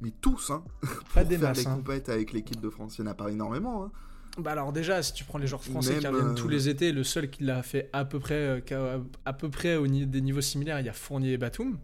mais 0.00 0.10
tous, 0.22 0.50
hein, 0.50 0.64
pas 1.14 1.24
des 1.24 1.36
faire 1.36 1.48
masses. 1.50 1.58
des 1.58 1.66
hein. 1.66 1.76
compètes 1.76 2.08
avec 2.08 2.32
l'équipe 2.32 2.60
de 2.60 2.70
France. 2.70 2.96
Il 2.98 3.02
n'y 3.02 3.08
en 3.08 3.10
a 3.10 3.14
pas 3.14 3.30
énormément, 3.30 3.84
hein. 3.84 3.92
Bah 4.38 4.52
alors 4.52 4.72
déjà, 4.72 5.02
si 5.02 5.12
tu 5.12 5.24
prends 5.24 5.38
les 5.38 5.48
joueurs 5.48 5.62
français 5.64 5.98
qui 5.98 6.06
reviennent 6.06 6.28
euh, 6.28 6.34
tous 6.34 6.46
les 6.48 6.68
étés, 6.68 6.92
le 6.92 7.02
seul 7.02 7.30
qui 7.30 7.42
l'a 7.42 7.62
fait 7.64 7.90
à 7.92 8.04
peu 8.04 8.20
près, 8.20 8.62
euh, 8.72 9.00
à 9.24 9.32
peu 9.32 9.50
près 9.50 9.74
au 9.76 9.88
ni- 9.88 10.06
des 10.06 10.20
niveaux 10.20 10.40
similaires, 10.40 10.78
il 10.78 10.86
y 10.86 10.88
a 10.88 10.92
Fournier 10.92 11.32
et 11.32 11.36
Batum. 11.36 11.78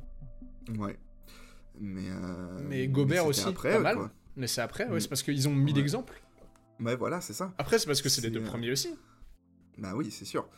Ouais. 0.79 0.97
Mais, 1.81 2.09
euh, 2.09 2.61
Mais 2.69 2.87
Gobert 2.87 3.27
aussi, 3.27 3.47
après, 3.49 3.73
pas 3.75 3.81
mal. 3.81 3.97
quoi. 3.97 4.11
Mais 4.37 4.47
c'est 4.47 4.61
après, 4.61 4.87
Mm. 4.89 4.93
ouais, 4.93 5.01
c'est 5.01 5.09
parce 5.09 5.25
qu'ils 5.25 5.49
ont 5.49 5.55
mis 5.55 5.73
Ouais. 5.73 5.79
l'exemple. 5.81 6.23
Ouais, 6.81 6.95
voilà, 6.95 7.21
c'est 7.21 7.33
ça. 7.33 7.53
Après, 7.59 7.79
c'est 7.81 7.87
parce 7.87 8.01
que 8.01 8.09
c'est 8.09 8.23
les 8.23 8.31
deux 8.31 8.41
euh, 8.41 8.45
premiers 8.47 8.71
aussi. 8.71 8.95
Bah 9.77 9.93
oui, 9.97 10.11
c'est 10.13 10.25
sûr. 10.25 10.49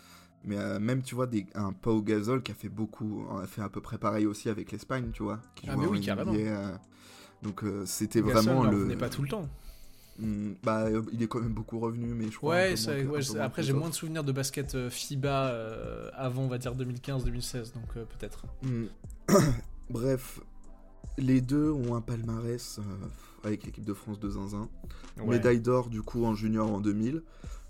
Mais 0.44 0.56
euh, 0.56 0.78
même, 0.78 1.02
tu 1.02 1.14
vois, 1.14 1.26
des, 1.26 1.46
un 1.54 1.72
Pau 1.72 2.00
Gasol 2.00 2.42
qui 2.42 2.52
a 2.52 2.54
fait 2.54 2.68
beaucoup, 2.68 3.26
a 3.42 3.46
fait 3.46 3.60
à 3.62 3.68
peu 3.68 3.80
près 3.80 3.98
pareil 3.98 4.24
aussi 4.26 4.48
avec 4.48 4.70
l'Espagne, 4.72 5.10
tu 5.12 5.22
vois. 5.22 5.40
Qui 5.54 5.66
Ah, 5.68 5.76
mais 5.76 5.86
oui, 5.86 5.98
NBA, 5.98 6.06
carrément. 6.06 6.32
euh, 6.34 6.72
donc 7.42 7.64
euh, 7.64 7.84
c'était 7.86 8.20
vraiment 8.20 8.62
le. 8.64 8.76
revenait 8.78 8.96
pas 8.96 9.08
tout 9.10 9.22
le 9.22 9.28
temps. 9.28 9.48
Hmm, 10.20 10.54
bah, 10.64 10.84
euh, 10.86 11.02
il 11.12 11.22
est 11.22 11.28
quand 11.28 11.40
même 11.40 11.52
beaucoup 11.52 11.78
revenu, 11.78 12.06
mais 12.14 12.30
je 12.30 12.36
crois. 12.38 12.54
Ouais, 12.54 12.76
ça- 12.76 12.92
que- 12.94 13.06
ouais, 13.06 13.40
après 13.40 13.62
j'ai 13.62 13.72
moins 13.72 13.88
de 13.88 13.94
souvenirs 13.94 14.24
de 14.24 14.32
basket 14.32 14.74
euh, 14.74 14.90
FIBA 14.90 15.50
euh, 15.50 16.10
avant, 16.14 16.42
on 16.42 16.48
va 16.48 16.58
dire 16.58 16.74
2015-2016, 16.74 17.74
donc 17.74 17.84
euh, 17.96 18.04
peut-être. 18.04 18.44
Hmm. 18.62 18.86
Bref, 19.90 20.40
les 21.18 21.40
deux 21.40 21.70
ont 21.70 21.94
un 21.94 22.00
palmarès 22.00 22.78
euh, 22.78 22.82
avec 23.46 23.64
l'équipe 23.64 23.84
de 23.84 23.94
France 23.94 24.18
de 24.18 24.28
Zinzin. 24.30 24.68
Ouais. 25.18 25.36
Médaille 25.36 25.60
d'or 25.60 25.88
du 25.88 26.02
coup 26.02 26.24
en 26.24 26.34
junior 26.34 26.70
en 26.70 26.80
2000. 26.80 27.22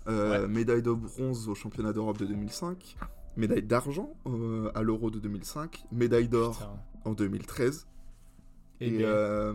Euh, 0.07 0.47
Médaille 0.47 0.81
de 0.81 0.91
bronze 0.91 1.47
au 1.49 1.55
championnat 1.55 1.93
d'Europe 1.93 2.17
de 2.17 2.25
2005. 2.25 2.97
médaille 3.37 3.61
d'argent 3.63 4.13
euh, 4.27 4.71
à 4.73 4.81
l'Euro 4.81 5.11
de 5.11 5.19
2005, 5.19 5.83
médaille 5.91 6.27
d'or 6.27 6.77
en 7.05 7.13
2013. 7.13 7.87
Et, 8.81 8.87
Et 8.95 8.99
euh, 9.03 9.53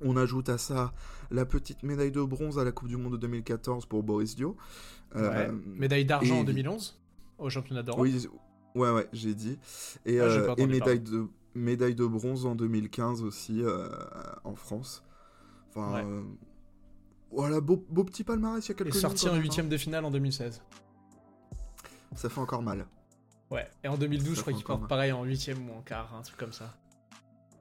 on 0.00 0.16
ajoute 0.16 0.48
à 0.48 0.58
ça 0.58 0.92
la 1.30 1.44
petite 1.44 1.82
médaille 1.82 2.10
de 2.10 2.22
bronze 2.22 2.58
à 2.58 2.64
la 2.64 2.72
Coupe 2.72 2.88
du 2.88 2.96
Monde 2.96 3.12
de 3.12 3.18
2014 3.18 3.86
pour 3.86 4.02
Boris 4.02 4.34
Dio. 4.34 4.56
Ouais. 5.14 5.50
médaille 5.66 6.04
d'argent 6.04 6.40
en 6.40 6.44
2011 6.44 6.98
au 7.38 7.48
championnat 7.50 7.82
d'Europe. 7.82 8.00
Oui, 8.02 8.26
ouais, 8.74 8.90
ouais, 8.90 9.08
j'ai 9.12 9.34
dit. 9.34 9.58
Et, 10.04 10.20
Ah, 10.20 10.54
pas 10.54 10.66
médaille, 10.66 11.00
de, 11.00 11.26
médaille 11.54 11.94
de 11.94 12.06
bronze 12.06 12.44
en 12.44 12.54
2015 12.54 13.22
aussi 13.22 13.62
en 14.44 14.54
France. 14.56 15.04
Enfin, 15.68 16.04
Ouais. 16.04 16.22
Euh, 17.32 17.36
voilà, 17.36 17.60
beau, 17.60 17.84
beau 17.88 18.04
petit 18.04 18.24
palmarès 18.24 18.64
il 18.64 18.68
y 18.68 18.72
a 18.72 18.74
Et 18.74 18.76
quelques 18.76 18.94
sorti 18.94 19.26
noms 19.26 19.32
en 19.32 19.34
même, 19.34 19.42
huitième 19.42 19.68
de 19.68 19.76
finale 19.76 20.04
en 20.04 20.10
2016. 20.10 20.62
hein. 20.62 20.76
Ça 22.16 22.28
fait 22.28 22.40
encore 22.40 22.62
mal. 22.62 22.86
Ouais. 23.50 23.68
Et 23.84 23.88
en 23.88 23.96
2012, 23.96 24.28
Ça 24.28 24.34
je 24.34 24.40
crois 24.40 24.52
qu'il 24.52 24.64
part 24.64 24.86
pareil 24.88 25.12
en 25.12 25.24
huitième 25.24 25.68
ou 25.68 25.74
en 25.74 25.82
quart, 25.82 26.14
un 26.14 26.22
truc 26.22 26.36
comme 26.38 26.52
ça. 26.52 26.74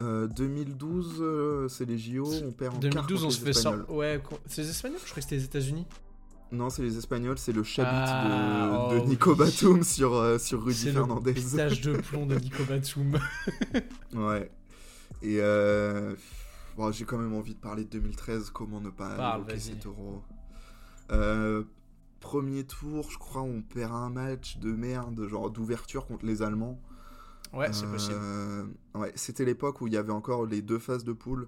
Euh, 0.01 0.27
2012, 0.27 1.17
euh, 1.21 1.67
c'est 1.69 1.85
les 1.85 1.97
JO, 1.97 2.25
on 2.45 2.51
perd 2.51 2.75
en 2.75 2.79
quart 2.79 3.05
2012, 3.05 3.23
on 3.23 3.25
contre 3.27 3.35
se 3.37 3.41
fait 3.43 3.53
sortir. 3.53 3.89
Ouais, 3.91 4.21
c'est 4.45 4.61
les 4.63 4.69
Espagnols 4.69 4.99
Je 4.99 5.05
crois 5.05 5.15
que 5.15 5.21
c'était 5.21 5.35
les 5.37 5.43
États-Unis. 5.45 5.85
Non, 6.51 6.69
c'est 6.69 6.81
les 6.83 6.97
Espagnols, 6.97 7.37
c'est 7.37 7.51
le 7.53 7.63
chabit 7.63 7.89
Ah, 7.91 8.87
de, 8.91 8.95
de 8.95 9.01
oh 9.01 9.05
Nico 9.07 9.31
oui. 9.31 9.37
Batum 9.39 9.83
sur, 9.83 10.13
euh, 10.13 10.37
sur 10.37 10.63
Rudy 10.63 10.77
C'est 10.77 10.85
le 10.87 10.93
Fernandez. 10.93 11.33
de 11.33 11.97
plomb 12.01 12.25
de 12.25 12.35
Nico 12.35 12.63
Batum. 12.65 13.17
Ouais. 14.13 14.51
Et 15.21 15.37
euh, 15.39 16.13
bon, 16.77 16.91
j'ai 16.91 17.05
quand 17.05 17.17
même 17.17 17.33
envie 17.33 17.53
de 17.55 17.59
parler 17.59 17.83
de 17.83 17.89
2013, 17.89 18.49
comment 18.51 18.79
ne 18.81 18.89
pas 18.89 19.15
Parle, 19.15 19.41
évoquer 19.41 19.53
vas-y. 19.55 19.61
cet 19.61 19.85
euro. 19.85 20.21
Euh, 21.11 21.63
premier 22.19 22.63
tour, 22.65 23.09
je 23.11 23.17
crois, 23.17 23.41
on 23.41 23.61
perd 23.61 23.91
un 23.93 24.09
match 24.09 24.57
de 24.57 24.71
merde, 24.71 25.27
genre 25.27 25.49
d'ouverture 25.51 26.05
contre 26.07 26.25
les 26.25 26.41
Allemands. 26.41 26.79
Ouais, 27.53 27.71
c'est 27.71 27.85
possible. 27.87 28.17
Euh, 28.19 28.65
ouais, 28.95 29.11
c'était 29.15 29.45
l'époque 29.45 29.79
où 29.81 29.87
il 29.87 29.93
y 29.93 29.97
avait 29.97 30.11
encore 30.11 30.45
les 30.45 30.61
deux 30.61 30.79
phases 30.79 31.03
de 31.03 31.13
poule. 31.13 31.47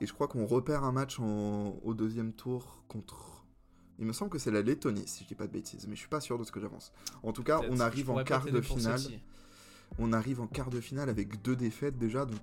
Et 0.00 0.06
je 0.06 0.12
crois 0.12 0.28
qu'on 0.28 0.44
repère 0.44 0.84
un 0.84 0.92
match 0.92 1.18
en- 1.20 1.78
au 1.82 1.94
deuxième 1.94 2.32
tour 2.34 2.82
contre. 2.88 3.46
Il 3.98 4.04
me 4.04 4.12
semble 4.12 4.30
que 4.30 4.38
c'est 4.38 4.50
la 4.50 4.60
Lettonie, 4.60 5.04
si 5.06 5.24
je 5.24 5.28
dis 5.28 5.34
pas 5.34 5.46
de 5.46 5.52
bêtises, 5.52 5.86
mais 5.88 5.94
je 5.94 6.00
suis 6.00 6.08
pas 6.10 6.20
sûr 6.20 6.38
de 6.38 6.44
ce 6.44 6.52
que 6.52 6.60
j'avance. 6.60 6.92
En 7.22 7.32
tout 7.32 7.42
cas, 7.42 7.60
on 7.70 7.80
arrive 7.80 8.10
en 8.10 8.16
quart 8.24 8.44
de 8.44 8.60
finale. 8.60 9.00
On 9.98 10.12
arrive 10.12 10.40
en 10.40 10.46
quart 10.46 10.68
de 10.68 10.80
finale 10.80 11.08
avec 11.08 11.40
deux 11.42 11.56
défaites 11.56 11.96
déjà, 11.98 12.26
donc 12.26 12.40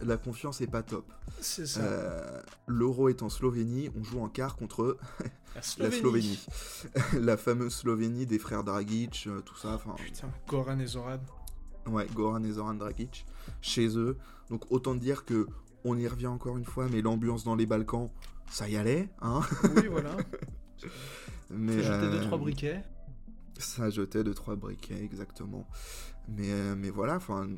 la 0.00 0.16
confiance 0.18 0.60
est 0.60 0.66
pas 0.66 0.82
top. 0.82 1.10
C'est 1.40 1.66
ça. 1.66 1.80
Euh, 1.80 2.42
L'Euro 2.66 3.08
est 3.08 3.22
en 3.22 3.30
Slovénie, 3.30 3.88
on 3.98 4.04
joue 4.04 4.20
en 4.20 4.28
quart 4.28 4.56
contre 4.56 4.98
la 5.54 5.60
la 5.78 5.90
Slovénie. 5.90 6.44
La 7.18 7.36
fameuse 7.38 7.74
Slovénie 7.74 8.26
des 8.26 8.38
frères 8.38 8.62
Dragic, 8.64 9.24
euh, 9.26 9.40
tout 9.40 9.56
ça. 9.56 9.80
Putain, 9.96 10.28
Goran 10.46 10.78
et 10.80 10.86
Zoran. 10.86 11.20
ouais, 11.86 12.06
Goran 12.14 12.42
et 12.44 12.52
Zoran 12.52 12.74
Dragic 12.74 13.24
chez 13.62 13.96
eux. 13.96 14.18
Donc 14.50 14.70
autant 14.70 14.94
dire 14.94 15.24
que 15.24 15.46
on 15.84 15.96
y 15.98 16.06
revient 16.06 16.26
encore 16.26 16.58
une 16.58 16.64
fois, 16.64 16.88
mais 16.90 17.00
l'ambiance 17.00 17.42
dans 17.44 17.54
les 17.56 17.66
Balkans, 17.66 18.10
ça 18.50 18.68
y 18.68 18.76
allait, 18.76 19.08
hein. 19.22 19.40
Oui, 19.76 19.86
voilà. 19.90 20.16
Mais 21.50 21.76
Fait 21.76 21.82
jeter 21.82 22.10
deux, 22.10 22.16
euh, 22.18 22.22
trois 22.24 22.38
briquets. 22.38 22.82
Ça 23.58 23.90
jetait 23.90 24.24
deux 24.24 24.34
trois 24.34 24.56
briquets 24.56 25.02
exactement. 25.02 25.68
Mais 26.28 26.50
euh, 26.50 26.74
mais 26.76 26.90
voilà, 26.90 27.16
enfin, 27.16 27.48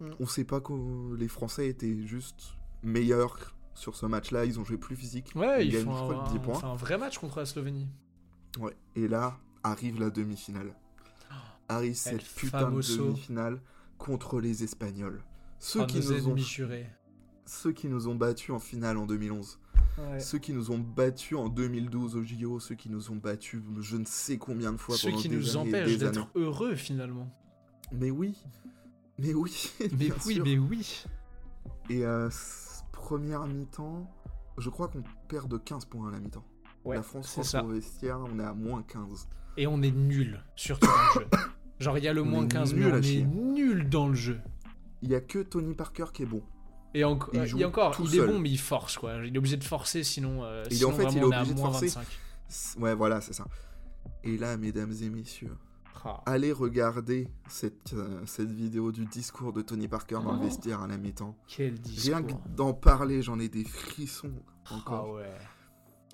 Mm. 0.00 0.10
on 0.18 0.26
sait 0.26 0.44
pas 0.44 0.60
que 0.60 1.14
les 1.14 1.28
Français 1.28 1.68
étaient 1.68 1.96
juste 2.06 2.54
meilleurs 2.82 3.54
sur 3.74 3.94
ce 3.94 4.06
match-là. 4.06 4.44
Ils 4.44 4.58
ont 4.58 4.64
joué 4.64 4.76
plus 4.76 4.96
physique. 4.96 5.32
Ouais, 5.36 5.64
ils 5.66 5.72
gagnent, 5.72 5.84
font 5.84 5.96
je 5.96 6.02
crois, 6.02 6.16
un, 6.16 6.24
de 6.24 6.30
10 6.30 6.36
on 6.38 6.40
points. 6.40 6.70
un 6.72 6.74
vrai 6.74 6.98
match 6.98 7.18
contre 7.18 7.38
la 7.38 7.46
Slovénie. 7.46 7.86
Ouais. 8.58 8.76
Et 8.96 9.06
là 9.06 9.38
arrive 9.62 10.00
la 10.00 10.10
demi-finale. 10.10 10.74
Arrive 11.68 11.94
cette 11.94 12.24
putain 12.24 12.70
de 12.70 12.80
demi-finale 12.80 13.60
contre 13.96 14.40
les 14.40 14.64
Espagnols. 14.64 15.22
Ceux 15.60 15.82
Oh, 15.82 15.86
qui 15.86 15.98
nous 15.98 16.28
ont 16.28 16.36
ceux 17.44 17.72
qui 17.72 17.88
nous 17.88 18.08
ont 18.08 18.14
battus 18.14 18.50
en 18.50 18.58
finale 18.58 18.96
en 18.96 19.06
2011. 19.06 19.58
Ouais. 19.98 20.20
Ceux 20.20 20.38
qui 20.38 20.52
nous 20.52 20.70
ont 20.70 20.78
battus 20.78 21.36
en 21.36 21.48
2012 21.48 22.16
au 22.16 22.24
JO, 22.24 22.58
ceux 22.60 22.74
qui 22.74 22.88
nous 22.88 23.10
ont 23.10 23.16
battus 23.16 23.60
je 23.80 23.96
ne 23.96 24.04
sais 24.04 24.38
combien 24.38 24.72
de 24.72 24.78
fois 24.78 24.96
Ceux 24.96 25.10
pendant 25.10 25.20
qui 25.22 25.28
des 25.28 25.36
nous 25.36 25.56
empêchent 25.56 25.98
d'être 25.98 26.28
heureux 26.34 26.74
finalement. 26.74 27.30
Mais 27.92 28.10
oui, 28.10 28.34
mais 29.18 29.34
oui, 29.34 29.70
Mais 29.98 30.10
oui, 30.26 30.34
sûr. 30.34 30.44
mais 30.44 30.58
oui. 30.58 31.04
Et 31.90 32.04
euh, 32.04 32.30
première 32.92 33.46
mi-temps, 33.46 34.10
je 34.58 34.70
crois 34.70 34.88
qu'on 34.88 35.02
perd 35.28 35.48
de 35.48 35.58
15 35.58 35.84
points 35.86 36.08
à 36.08 36.12
la 36.12 36.18
mi-temps. 36.20 36.44
Ouais, 36.84 36.96
la 36.96 37.02
France 37.02 37.34
rentre 37.36 37.48
ça. 37.48 37.64
au 37.64 37.68
vestiaire, 37.68 38.18
on 38.20 38.38
est 38.38 38.44
à 38.44 38.54
moins 38.54 38.82
15. 38.82 39.28
Et 39.56 39.66
on 39.66 39.82
est 39.82 39.90
nul, 39.90 40.42
surtout 40.56 40.86
dans 40.86 41.20
le 41.20 41.20
jeu. 41.24 41.28
Genre, 41.80 41.98
il 41.98 42.04
y 42.04 42.08
a 42.08 42.12
le 42.12 42.22
On 42.22 42.26
moins 42.26 42.44
est 42.44 42.48
15, 42.48 42.74
mais 42.74 42.86
on 42.92 42.96
est 42.96 43.02
chier. 43.02 43.24
nul 43.24 43.88
dans 43.88 44.08
le 44.08 44.14
jeu. 44.14 44.40
Il 45.02 45.10
y 45.10 45.14
a 45.14 45.20
que 45.20 45.40
Tony 45.40 45.74
Parker 45.74 46.06
qui 46.12 46.22
est 46.22 46.26
bon. 46.26 46.42
Et, 46.94 47.00
Il 47.00 47.04
euh, 47.04 47.46
joue 47.46 47.56
il 47.56 47.60
y 47.60 47.64
a 47.64 47.68
encore, 47.68 47.94
tout 47.96 48.04
il 48.04 48.14
est 48.14 48.18
seul. 48.18 48.28
bon, 48.28 48.38
mais 48.38 48.50
il 48.50 48.58
force 48.58 48.98
quoi. 48.98 49.14
Il 49.24 49.34
est 49.34 49.38
obligé 49.38 49.56
de 49.56 49.64
forcer, 49.64 50.04
sinon, 50.04 50.44
euh, 50.44 50.62
Il 50.66 50.72
est- 50.72 50.76
sinon 50.76 50.90
en 50.90 50.92
fait, 50.92 51.02
il 51.10 51.18
est 51.18 51.24
on 51.24 51.30
est 51.32 51.34
à 51.34 51.38
obligé 51.40 51.54
de 51.54 51.58
moins 51.60 51.70
forcer. 51.70 51.86
25. 51.86 52.06
S- 52.48 52.76
Ouais, 52.78 52.94
voilà, 52.94 53.20
c'est 53.20 53.32
ça. 53.32 53.46
Et 54.24 54.36
là, 54.36 54.56
mesdames 54.56 54.92
et 55.02 55.08
messieurs. 55.10 55.56
Allez 56.26 56.52
regarder 56.52 57.28
cette, 57.48 57.92
euh, 57.94 58.24
cette 58.26 58.50
vidéo 58.50 58.92
du 58.92 59.04
discours 59.06 59.52
de 59.52 59.62
Tony 59.62 59.88
Parker 59.88 60.16
dans 60.24 60.32
Oh. 60.34 60.36
le 60.38 60.44
vestiaire 60.46 60.80
à 60.82 60.86
la 60.86 60.96
mi-temps. 60.96 61.36
Quel 61.46 61.74
discours. 61.80 62.16
Rien 62.16 62.22
que 62.26 62.32
d'en 62.56 62.72
parler, 62.74 63.22
j'en 63.22 63.38
ai 63.38 63.48
des 63.48 63.64
frissons 63.64 64.32
Ah 64.70 64.74
encore. 64.74 65.12
ouais. 65.14 65.30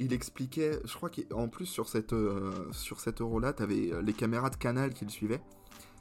Il 0.01 0.13
expliquait, 0.13 0.79
je 0.85 0.95
crois 0.95 1.11
qu'en 1.11 1.49
plus 1.49 1.67
sur 1.67 1.89
cette, 1.89 2.13
euh, 2.13 2.71
sur 2.73 3.01
cette 3.01 3.21
euro-là, 3.21 3.53
t'avais 3.53 3.93
euh, 3.93 4.01
les 4.03 4.13
caméras 4.13 4.51
de 4.51 4.57
Canal 4.57 4.95
qui 4.95 5.05
le 5.05 5.11
suivaient. 5.11 5.43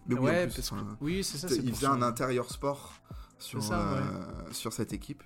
Mais 0.07 0.15
oui, 0.15 0.21
ouais, 0.21 0.43
en 0.43 0.45
plus, 0.47 0.55
parce 0.55 0.69
que- 0.69 0.75
enfin, 0.75 0.97
oui, 1.01 1.23
c'est 1.23 1.37
ça. 1.37 1.47
Il 1.53 1.73
faisait 1.73 1.87
un 1.87 2.01
intérieur 2.01 2.49
sport 2.51 2.93
sur, 3.39 3.59
euh, 3.73 4.01
sur 4.51 4.71
cette 4.71 4.93
équipe. 4.93 5.23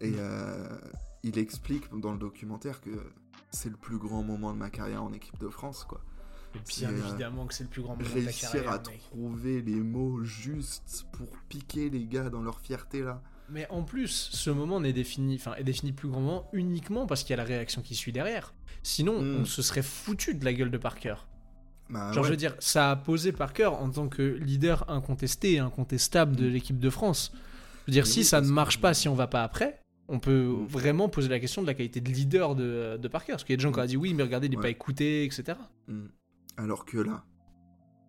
Et 0.00 0.12
Mm. 0.12 0.80
il 1.24 1.38
explique 1.38 1.90
dans 1.94 2.12
le 2.12 2.18
documentaire 2.18 2.80
que 2.80 2.90
c'est 3.50 3.68
le 3.68 3.76
plus 3.76 3.98
grand 3.98 4.22
moment 4.22 4.52
de 4.52 4.58
ma 4.58 4.70
carrière 4.70 5.02
en 5.04 5.12
équipe 5.12 5.38
de 5.38 5.48
France. 5.48 5.84
quoi. 5.84 6.00
Bien 6.68 6.90
euh, 6.90 7.08
évidemment 7.08 7.46
que 7.46 7.54
c'est 7.54 7.64
le 7.64 7.70
plus 7.70 7.82
grand 7.82 7.96
moment 7.96 8.08
de 8.08 8.14
Réussir 8.14 8.50
carrière, 8.52 8.72
à 8.72 8.76
mec. 8.78 9.00
trouver 9.10 9.62
les 9.62 9.80
mots 9.80 10.22
justes 10.22 11.06
pour 11.12 11.28
piquer 11.48 11.90
les 11.90 12.04
gars 12.06 12.28
dans 12.30 12.42
leur 12.42 12.60
fierté 12.60 13.02
là. 13.02 13.22
Mais 13.48 13.66
en 13.70 13.82
plus, 13.82 14.28
ce 14.32 14.50
moment 14.50 14.80
n'est 14.80 14.92
défini, 14.92 15.34
enfin, 15.36 15.54
est 15.56 15.64
défini 15.64 15.92
plus 15.92 16.08
grand 16.08 16.20
moment 16.20 16.48
uniquement 16.52 17.06
parce 17.06 17.22
qu'il 17.22 17.30
y 17.30 17.34
a 17.34 17.36
la 17.38 17.44
réaction 17.44 17.82
qui 17.82 17.94
suit 17.94 18.12
derrière. 18.12 18.54
Sinon, 18.82 19.20
Mm. 19.20 19.36
on 19.40 19.44
se 19.44 19.62
serait 19.62 19.82
foutu 19.82 20.34
de 20.34 20.44
la 20.44 20.52
gueule 20.52 20.70
de 20.70 20.78
Parker. 20.78 21.14
Bah, 21.88 22.12
Genre, 22.12 22.22
ouais. 22.22 22.28
je 22.28 22.30
veux 22.32 22.36
dire, 22.36 22.54
ça 22.60 22.92
a 22.92 22.96
posé 22.96 23.32
Parker 23.32 23.66
en 23.66 23.90
tant 23.90 24.08
que 24.08 24.22
leader 24.22 24.88
incontesté 24.88 25.54
et 25.54 25.58
incontestable 25.58 26.36
de 26.36 26.46
Mm. 26.48 26.52
l'équipe 26.52 26.78
de 26.78 26.90
France. 26.90 27.32
Je 27.34 27.90
veux 27.90 27.92
dire, 27.92 28.06
si 28.06 28.22
ça 28.24 28.40
ne 28.40 28.48
marche 28.48 28.80
pas, 28.80 28.94
si 28.94 29.08
on 29.08 29.14
va 29.14 29.26
pas 29.26 29.42
après, 29.42 29.80
on 30.06 30.20
peut 30.20 30.44
Mm. 30.46 30.66
vraiment 30.66 31.08
poser 31.08 31.28
la 31.28 31.40
question 31.40 31.62
de 31.62 31.66
la 31.66 31.74
qualité 31.74 32.00
de 32.00 32.08
leader 32.08 32.54
de, 32.54 32.96
de 33.02 33.08
Parker. 33.08 33.32
Parce 33.32 33.42
qu'il 33.44 33.52
y 33.52 33.54
a 33.54 33.56
des 33.56 33.62
gens 33.62 33.72
qui 33.72 33.80
ont 33.80 33.84
dit 33.84 33.96
oui, 33.96 34.14
mais 34.14 34.22
regardez, 34.22 34.46
il 34.46 34.50
n'est 34.50 34.56
Ouais. 34.58 34.62
pas 34.62 34.68
écouté, 34.70 35.24
etc. 35.24 35.58
Mm. 35.88 36.06
Alors 36.56 36.84
que 36.84 36.98
là, 36.98 37.24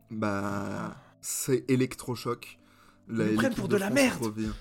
bah, 0.10 0.96
c'est 1.22 1.64
électrochoc. 1.70 2.60
La- 3.08 3.26
Ils 3.26 3.32
nous 3.32 3.38
prennent 3.38 3.56
pour 3.56 3.68
de 3.68 3.78
la 3.78 3.90
merde. 3.90 4.22
revient. 4.22 4.52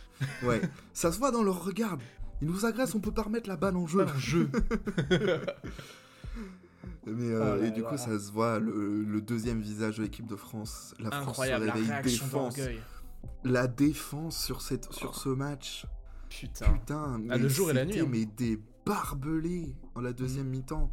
Ouais, 0.44 0.60
ça 0.94 1.12
se 1.12 1.18
voit 1.18 1.30
dans 1.30 1.42
leur 1.42 1.64
regard. 1.64 1.98
Ils 2.42 2.48
nous 2.48 2.64
agressent, 2.64 2.94
on 2.94 3.00
peut 3.00 3.12
pas 3.12 3.22
remettre 3.22 3.48
la 3.48 3.56
balle 3.56 3.76
en 3.76 3.86
jeu. 3.86 4.06
Jeu. 4.18 4.50
Mais 7.06 7.30
euh, 7.30 7.56
Oh 7.56 7.60
là 7.60 7.66
et 7.66 7.70
du 7.70 7.82
là. 7.82 7.88
coup, 7.90 7.96
ça 7.96 8.18
se 8.18 8.30
voit 8.30 8.58
le, 8.58 9.02
le 9.04 9.20
deuxième 9.20 9.60
visage 9.60 9.98
de 9.98 10.02
l'équipe 10.02 10.26
de 10.26 10.36
France. 10.36 10.94
La 10.98 11.16
Incroyable, 11.18 11.66
la 11.66 11.72
France 11.72 11.82
se 11.84 11.90
réveille, 11.90 12.02
réaction 12.02 12.26
défense. 12.26 12.58
La 13.44 13.66
défense 13.66 14.42
sur, 14.44 14.62
cette, 14.62 14.92
sur 14.92 15.14
ce 15.14 15.28
match. 15.30 15.86
Putain. 16.28 16.72
Putain, 16.72 17.18
mais 17.18 17.28
Ah, 17.30 17.38
le 17.38 17.48
jour 17.48 17.70
et 17.70 17.74
la 17.74 17.84
nuit, 17.84 17.98
hein. 18.00 18.06
Mais 18.08 18.24
des 18.26 18.60
barbelés 18.86 19.74
en 19.94 20.00
la 20.00 20.12
deuxième 20.12 20.46
mi-temps. 20.48 20.90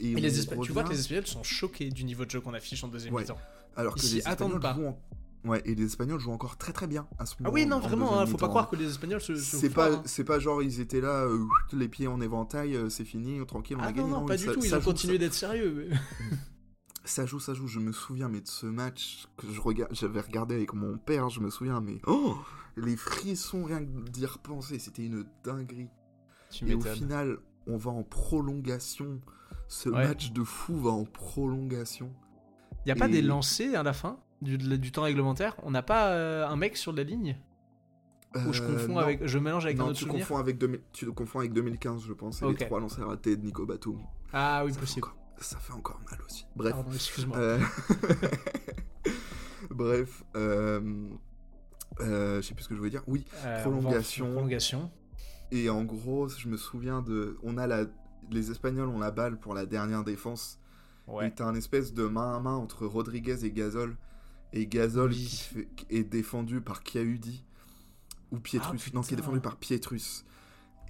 Et, 0.00 0.14
les 0.14 0.40
Espa- 0.40 0.60
Tu 0.62 0.72
vois 0.72 0.82
que 0.82 0.88
revient- 0.88 0.96
les 0.96 1.00
Espagnols 1.00 1.26
sont 1.26 1.42
choqués 1.42 1.90
du 1.90 2.04
niveau 2.04 2.24
de 2.24 2.30
jeu 2.30 2.40
qu'on 2.40 2.54
affiche 2.54 2.82
en 2.84 2.88
deuxième 2.88 3.14
Ouais. 3.14 3.22
mi-temps. 3.22 3.38
Alors 3.76 3.94
que 3.94 4.00
Ils 4.00 4.12
les 4.12 4.18
Espagnols 4.18 4.32
attendent 4.52 4.62
pas. 4.62 4.74
jouent 4.74 4.86
en- 4.86 4.98
Ouais, 5.44 5.62
et 5.64 5.74
les 5.76 5.84
Espagnols 5.84 6.18
jouent 6.18 6.32
encore 6.32 6.56
très 6.56 6.72
très 6.72 6.88
bien 6.88 7.06
à 7.16 7.24
ce 7.24 7.36
moment. 7.38 7.50
Ah 7.50 7.54
oui, 7.54 7.64
non, 7.64 7.76
en 7.76 7.80
vraiment, 7.80 8.18
hein, 8.18 8.26
faut 8.26 8.36
pas 8.36 8.48
croire 8.48 8.68
que 8.68 8.74
les 8.76 8.88
Espagnols 8.88 9.20
se. 9.20 9.36
se 9.36 9.56
C'est 9.56 9.70
pas, 9.70 9.92
hein. 9.92 10.02
c'est 10.04 10.24
pas 10.24 10.38
genre 10.40 10.62
ils 10.62 10.80
étaient 10.80 11.00
là, 11.00 11.24
euh, 11.26 11.38
les 11.72 11.88
pieds 11.88 12.08
en 12.08 12.20
éventail, 12.20 12.74
euh, 12.74 12.88
c'est 12.90 13.04
fini, 13.04 13.44
tranquille, 13.46 13.76
on 13.78 13.82
Ah 13.82 13.86
a 13.86 13.90
non, 13.92 13.96
gagné. 13.96 14.10
non, 14.10 14.26
pas 14.26 14.36
ça- 14.36 14.46
du 14.48 14.58
tout, 14.58 14.64
ils 14.64 14.74
ont 14.74 14.80
continué 14.80 15.16
d'être 15.18 15.34
sérieux. 15.34 15.90
Ça 17.04 17.24
joue, 17.24 17.40
ça 17.40 17.54
joue. 17.54 17.66
Je 17.66 17.78
me 17.78 17.92
souviens, 17.92 18.28
mais 18.28 18.42
de 18.42 18.46
ce 18.48 18.66
match 18.66 19.28
que 19.38 19.46
je 19.50 19.60
regarde, 19.62 19.90
j'avais 19.94 20.20
regardé 20.20 20.54
avec 20.56 20.74
mon 20.74 20.98
père, 20.98 21.30
je 21.30 21.40
me 21.40 21.48
souviens, 21.48 21.80
mais 21.80 22.00
oh, 22.06 22.36
les 22.76 22.96
frissons 22.96 23.64
rien 23.64 23.82
que 23.82 24.10
d'y 24.10 24.26
repenser, 24.26 24.78
c'était 24.78 25.06
une 25.06 25.24
dinguerie. 25.42 25.88
Tu 26.50 26.68
Et 26.68 26.74
au 26.74 26.80
final, 26.82 27.38
on 27.66 27.78
va 27.78 27.92
en 27.92 28.02
prolongation. 28.02 29.20
Ce 29.68 29.88
Ouais. 29.88 30.06
match 30.08 30.32
de 30.32 30.42
fou 30.44 30.76
va 30.76 30.90
en 30.90 31.04
prolongation. 31.04 32.12
Y 32.86 32.90
a 32.90 32.96
pas 32.96 33.08
des 33.08 33.22
lancers 33.22 33.78
à 33.78 33.82
la 33.82 33.92
fin 33.92 34.18
du, 34.40 34.56
du 34.56 34.92
temps 34.92 35.02
réglementaire? 35.02 35.56
On 35.62 35.70
n'a 35.70 35.82
pas 35.82 36.10
euh, 36.12 36.46
un 36.46 36.56
mec 36.56 36.76
sur 36.76 36.92
la 36.92 37.02
ligne? 37.02 37.36
Ou 38.34 38.52
je 38.52 38.62
Euh, 38.62 38.72
confonds 38.72 38.92
non. 38.94 38.98
avec. 38.98 39.26
Je 39.26 39.38
mélange 39.38 39.64
avec 39.66 39.78
un 39.78 39.82
non, 39.84 39.88
autre 39.90 39.98
tu 39.98 40.04
souvenir? 40.04 40.26
confonds, 40.26 40.38
avec 40.38 40.58
2000 40.58 40.80
tu 40.92 41.06
confonds 41.12 41.38
avec 41.40 41.52
2015, 41.52 42.02
je 42.06 42.12
pense. 42.12 42.42
Et 42.42 42.46
les 42.46 42.54
trois 42.56 42.80
lancers 42.80 43.06
ratés 43.06 43.36
de 43.36 43.44
Nico 43.44 43.66
Batum. 43.66 44.00
Ah 44.32 44.62
oui, 44.64 44.70
ça, 44.72 44.76
fait 44.76 44.80
possible. 44.80 45.06
encore, 45.06 45.16
ça 45.38 45.58
fait 45.58 45.72
encore 45.72 46.00
mal 46.10 46.18
aussi. 46.26 46.46
Bref. 46.56 46.72
Pardon, 46.72 46.92
excuse-moi. 46.92 47.36
Euh, 47.38 47.58
Bref, 49.70 50.24
je 50.34 52.40
sais 52.42 52.54
plus 52.54 52.64
ce 52.64 52.68
que 52.68 52.74
je 52.74 52.78
voulais 52.78 52.90
dire. 52.90 53.02
Oui, 53.06 53.24
Prolongation. 53.62 54.26
Prolongation. 54.32 54.90
et 55.50 55.68
en 55.70 55.84
gros, 55.84 56.28
je 56.28 56.48
me 56.48 56.56
souviens 56.56 57.02
de. 57.02 57.36
On 57.42 57.58
a 57.58 57.66
la. 57.66 57.84
Les 58.30 58.50
Espagnols 58.50 58.88
ont 58.88 58.98
la 58.98 59.10
balle 59.10 59.38
pour 59.38 59.54
la 59.54 59.66
dernière 59.66 60.04
défense. 60.04 60.58
Ouais. 61.06 61.28
Et 61.28 61.30
t'as 61.30 61.46
un 61.46 61.54
espèce 61.54 61.94
de 61.94 62.04
main 62.06 62.36
à 62.36 62.40
main 62.40 62.54
entre 62.54 62.86
Rodriguez 62.86 63.44
et 63.44 63.50
Gasol. 63.50 63.96
Et 64.52 64.66
Gasol 64.66 65.10
Oui. 65.10 65.16
qui 65.16 65.36
fait- 65.36 65.68
qui 65.76 65.86
est 65.90 66.04
défendu 66.04 66.60
par 66.60 66.82
Chiaudi. 66.84 67.44
Ou 68.30 68.38
Pietrus. 68.38 68.82
Ah, 68.86 68.90
non, 68.94 69.00
qui 69.00 69.14
est 69.14 69.16
défendu 69.16 69.40
par 69.40 69.56
Pietrus. 69.56 70.24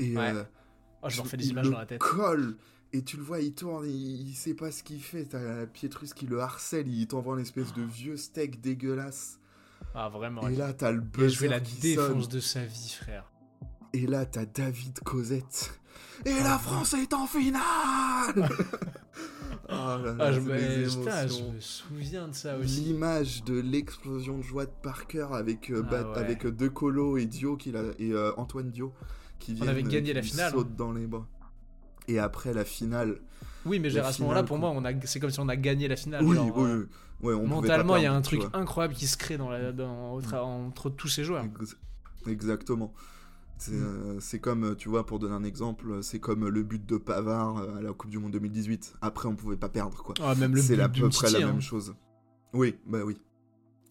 Et 0.01 0.17
Ouais. 0.17 0.33
euh, 0.35 0.45
Oh, 1.03 1.09
je 1.09 1.17
me 1.19 1.23
refais 1.23 1.37
des 1.37 1.51
images 1.51 1.71
dans 1.71 1.79
la 1.79 1.87
tête. 1.87 2.01
colle. 2.01 2.57
Et 2.93 3.05
tu 3.05 3.17
le 3.19 3.23
vois, 3.23 3.41
il 3.41 3.55
tourne, 3.55 3.85
il, 3.87 4.29
il 4.31 4.35
sait 4.35 4.55
pas 4.55 4.73
ce 4.73 4.83
qu'il 4.83 5.01
fait. 5.01 5.27
T'as 5.27 5.67
Pietrus 5.67 6.15
qui 6.15 6.27
le 6.27 6.41
harcèle, 6.41 6.89
il 6.89 7.07
t'envoie 7.07 7.35
une 7.37 7.43
espèce 7.43 7.73
de 7.75 7.83
vieux 7.83 8.17
steak 8.17 8.61
dégueulasse. 8.61 9.39
Ah, 9.95 10.09
vraiment. 10.09 10.49
Et 10.49 10.57
là, 10.57 10.73
t'as 10.73 10.91
le 10.91 11.03
Il 11.03 11.25
a 11.25 11.29
joué 11.29 11.49
buzzer 11.49 11.49
la 11.49 11.61
qui 11.61 11.81
défense 11.81 12.23
sonne. 12.25 12.27
de 12.33 12.41
sa 12.41 12.65
vie, 12.65 12.97
frère. 13.01 13.31
Et 13.93 14.07
là, 14.07 14.27
t'as 14.27 14.47
David 14.47 14.99
Cosette. 15.01 15.79
Et 16.25 16.35
la 16.35 16.55
Ah. 16.55 16.59
France 16.59 16.95
est 16.95 17.13
en 17.15 17.27
finale 17.27 18.49
Oh 19.69 19.73
là 19.73 19.99
là, 19.99 20.15
Ah, 20.19 20.33
je, 20.33 20.41
me... 20.41 20.57
des 20.57 20.87
putain, 20.87 21.27
je 21.27 21.35
émotions. 21.35 21.53
me 21.53 21.61
souviens 21.61 22.29
de 22.29 22.35
ça 22.35 22.57
aussi. 22.59 22.81
L'image 22.81 23.45
de 23.45 23.61
l'explosion 23.61 24.39
de 24.39 24.43
joie 24.43 24.67
de 24.67 24.73
Parker 24.83 25.27
avec, 25.33 25.71
euh, 25.71 25.83
Ah 25.87 25.91
Bat- 25.91 26.11
ouais. 26.13 26.19
avec 26.19 26.47
euh, 26.47 26.53
De 26.53 26.69
Colo 26.69 27.17
et 27.19 27.27
Dio 27.27 27.57
qui 27.57 27.71
l'a- 27.73 27.83
et 27.99 28.13
euh, 28.13 28.33
Antoine 28.37 28.71
Dio 28.71 28.93
qui 29.39 29.55
viennent, 29.55 29.69
avait 29.69 29.85
euh, 29.85 29.89
gagné 29.89 30.13
la 30.13 30.23
finale, 30.23 30.53
sautent 30.53 30.75
dans 30.77 30.93
les 30.93 31.07
bras. 31.07 31.27
Et 32.09 32.19
après 32.19 32.55
la 32.55 32.65
finale. 32.65 33.19
Oui, 33.67 33.79
mais 33.79 33.97
à 33.99 34.11
ce 34.13 34.23
moment-là, 34.23 34.43
pour 34.43 34.57
moi, 34.59 34.71
on 34.71 34.85
a... 34.85 34.91
c'est 35.05 35.21
comme 35.21 35.31
si 35.31 35.41
on 35.41 35.49
a 35.49 35.57
gagné 35.57 35.89
la 35.89 35.97
finale. 35.97 36.25
oui, 36.25 36.35
genre, 36.37 36.57
oui, 36.57 36.71
euh, 36.71 36.89
oui. 37.21 37.29
Ouais, 37.29 37.35
on 37.35 37.47
Mentalement, 37.47 37.97
il 37.97 38.05
y 38.05 38.07
a 38.07 38.13
un 38.15 38.23
truc 38.23 38.43
incroyable 38.55 38.95
qui 38.95 39.07
se 39.07 39.17
crée 39.17 39.37
dans 39.37 39.51
la... 39.51 39.73
dans... 39.73 40.19
entre 40.33 40.89
tous 40.91 41.09
ces 41.09 41.25
joueurs. 41.25 41.45
Ex- 41.61 41.77
Exactement. 42.27 42.93
C'est 43.59 43.73
Mm. 43.73 43.83
euh, 43.83 44.21
c'est 44.21 44.39
comme, 44.39 44.65
euh, 44.65 44.75
tu 44.75 44.89
vois, 44.89 45.05
pour 45.05 45.19
donner 45.19 45.35
un 45.35 45.43
exemple, 45.45 46.03
c'est 46.03 46.21
comme 46.21 46.47
le 46.49 46.63
but 46.63 46.85
de 46.87 46.97
Pavard 46.97 47.59
euh, 47.59 47.77
à 47.79 47.83
la 47.83 47.93
Coupe 47.93 48.11
du 48.11 48.19
Monde 48.19 48.33
2018. 48.33 48.95
Après, 49.01 49.29
on 49.29 49.35
pouvait 49.37 49.57
pas 49.57 49.69
perdre, 49.69 50.03
quoi. 50.03 50.15
Ah, 50.23 50.35
même 50.37 50.55
le 50.55 50.63
C'est 50.63 50.79
à 50.81 50.89
peu 50.89 51.09
près 51.09 51.27
la 51.31 51.39
Umtiti, 51.39 51.43
hein. 51.43 51.47
même 51.49 51.61
chose. 51.61 51.95
Oui, 52.55 52.77
bah 52.87 53.01
oui. 53.05 53.17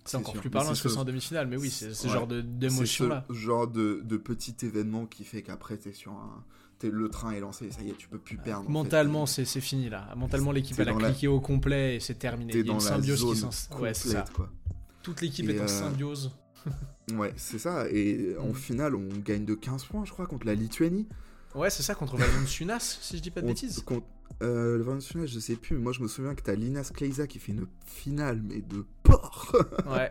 C'est 0.05 0.15
encore 0.18 0.32
sûr. 0.32 0.41
plus 0.41 0.49
parlant 0.49 0.70
parce 0.70 0.82
que 0.82 0.88
ce- 0.88 0.95
c'est 0.95 1.01
en 1.01 1.05
demi-finale, 1.05 1.47
mais 1.47 1.57
oui, 1.57 1.70
c'est 1.70 1.93
ce 1.93 2.07
Ouais. 2.07 2.13
genre 2.13 2.28
d'émotion-là. 2.28 3.26
ce 3.30 3.34
genre 3.34 3.68
de, 3.68 4.01
de 4.05 4.15
petit 4.18 4.55
événement 4.65 5.05
qui 5.05 5.26
fait 5.26 5.41
qu'après, 5.41 5.76
t'es 5.78 5.91
sur 5.91 6.13
un... 6.13 6.45
t'es- 6.80 6.89
le 6.89 7.09
train 7.09 7.32
est 7.32 7.41
lancé, 7.41 7.70
ça 7.72 7.82
y 7.82 7.89
est, 7.89 7.97
tu 7.97 8.07
peux 8.07 8.18
plus 8.18 8.38
perdre. 8.38 8.63
en 8.63 8.68
fait. 8.68 8.72
Mentalement, 8.72 9.26
c'est 9.26 9.43
c'est 9.43 9.59
fini 9.59 9.89
là. 9.89 10.07
Mentalement, 10.15 10.53
l'équipe 10.53 10.80
elle 10.80 10.88
a 10.88 10.93
la- 10.93 11.09
cliqué 11.11 11.28
au 11.28 11.41
complet 11.41 11.97
et 11.97 11.99
c'est 11.99 12.15
terminé. 12.15 12.53
T'es 12.53 12.59
Il 12.61 12.68
y 12.68 12.70
a 12.70 12.74
dans 12.74 12.80
une 12.80 12.86
symbiose 12.88 13.26
qui 13.26 13.36
s'installe. 13.36 13.82
Ouais, 13.82 13.93
c'est 13.93 14.09
ça. 14.09 14.24
quoi. 14.34 14.49
Toute 15.03 15.20
l'équipe 15.22 15.49
est 15.49 15.59
en 15.61 15.68
symbiose. 15.68 16.32
Ouais, 17.15 17.34
c'est 17.38 17.57
ça. 17.59 17.88
Et 17.89 18.36
en 18.38 18.49
Mm. 18.49 18.55
finale, 18.55 18.95
on 18.95 19.07
gagne 19.24 19.45
de 19.45 19.55
15 19.55 19.86
points, 19.86 20.03
je 20.05 20.11
crois, 20.11 20.28
contre 20.28 20.45
la 20.45 20.55
Lituanie. 20.55 21.07
Ouais, 21.55 21.70
c'est 21.70 21.82
ça 21.84 21.95
contre 21.95 22.18
Valence 22.18 22.99
si 23.01 23.18
je 23.18 23.22
dis 23.22 23.32
pas 23.32 23.39
de 23.41 23.45
On- 23.45 23.49
bêtises. 23.49 23.80
contre- 23.82 24.05
euh, 24.43 24.78
le 24.78 24.84
Valence 24.84 25.11
je 25.26 25.39
sais 25.39 25.55
plus, 25.55 25.78
mais 25.78 25.82
moi 25.84 25.93
je 25.93 26.01
me 26.03 26.07
souviens 26.09 26.36
que 26.36 26.41
t'as 26.43 26.53
Linas 26.53 26.91
Kleiza 26.93 27.26
qui 27.26 27.39
fait 27.39 27.53
une 27.53 27.65
finale, 27.86 28.41
mais 28.43 28.61
de 28.61 28.86
porc 29.03 29.55
Ouais, 29.88 30.09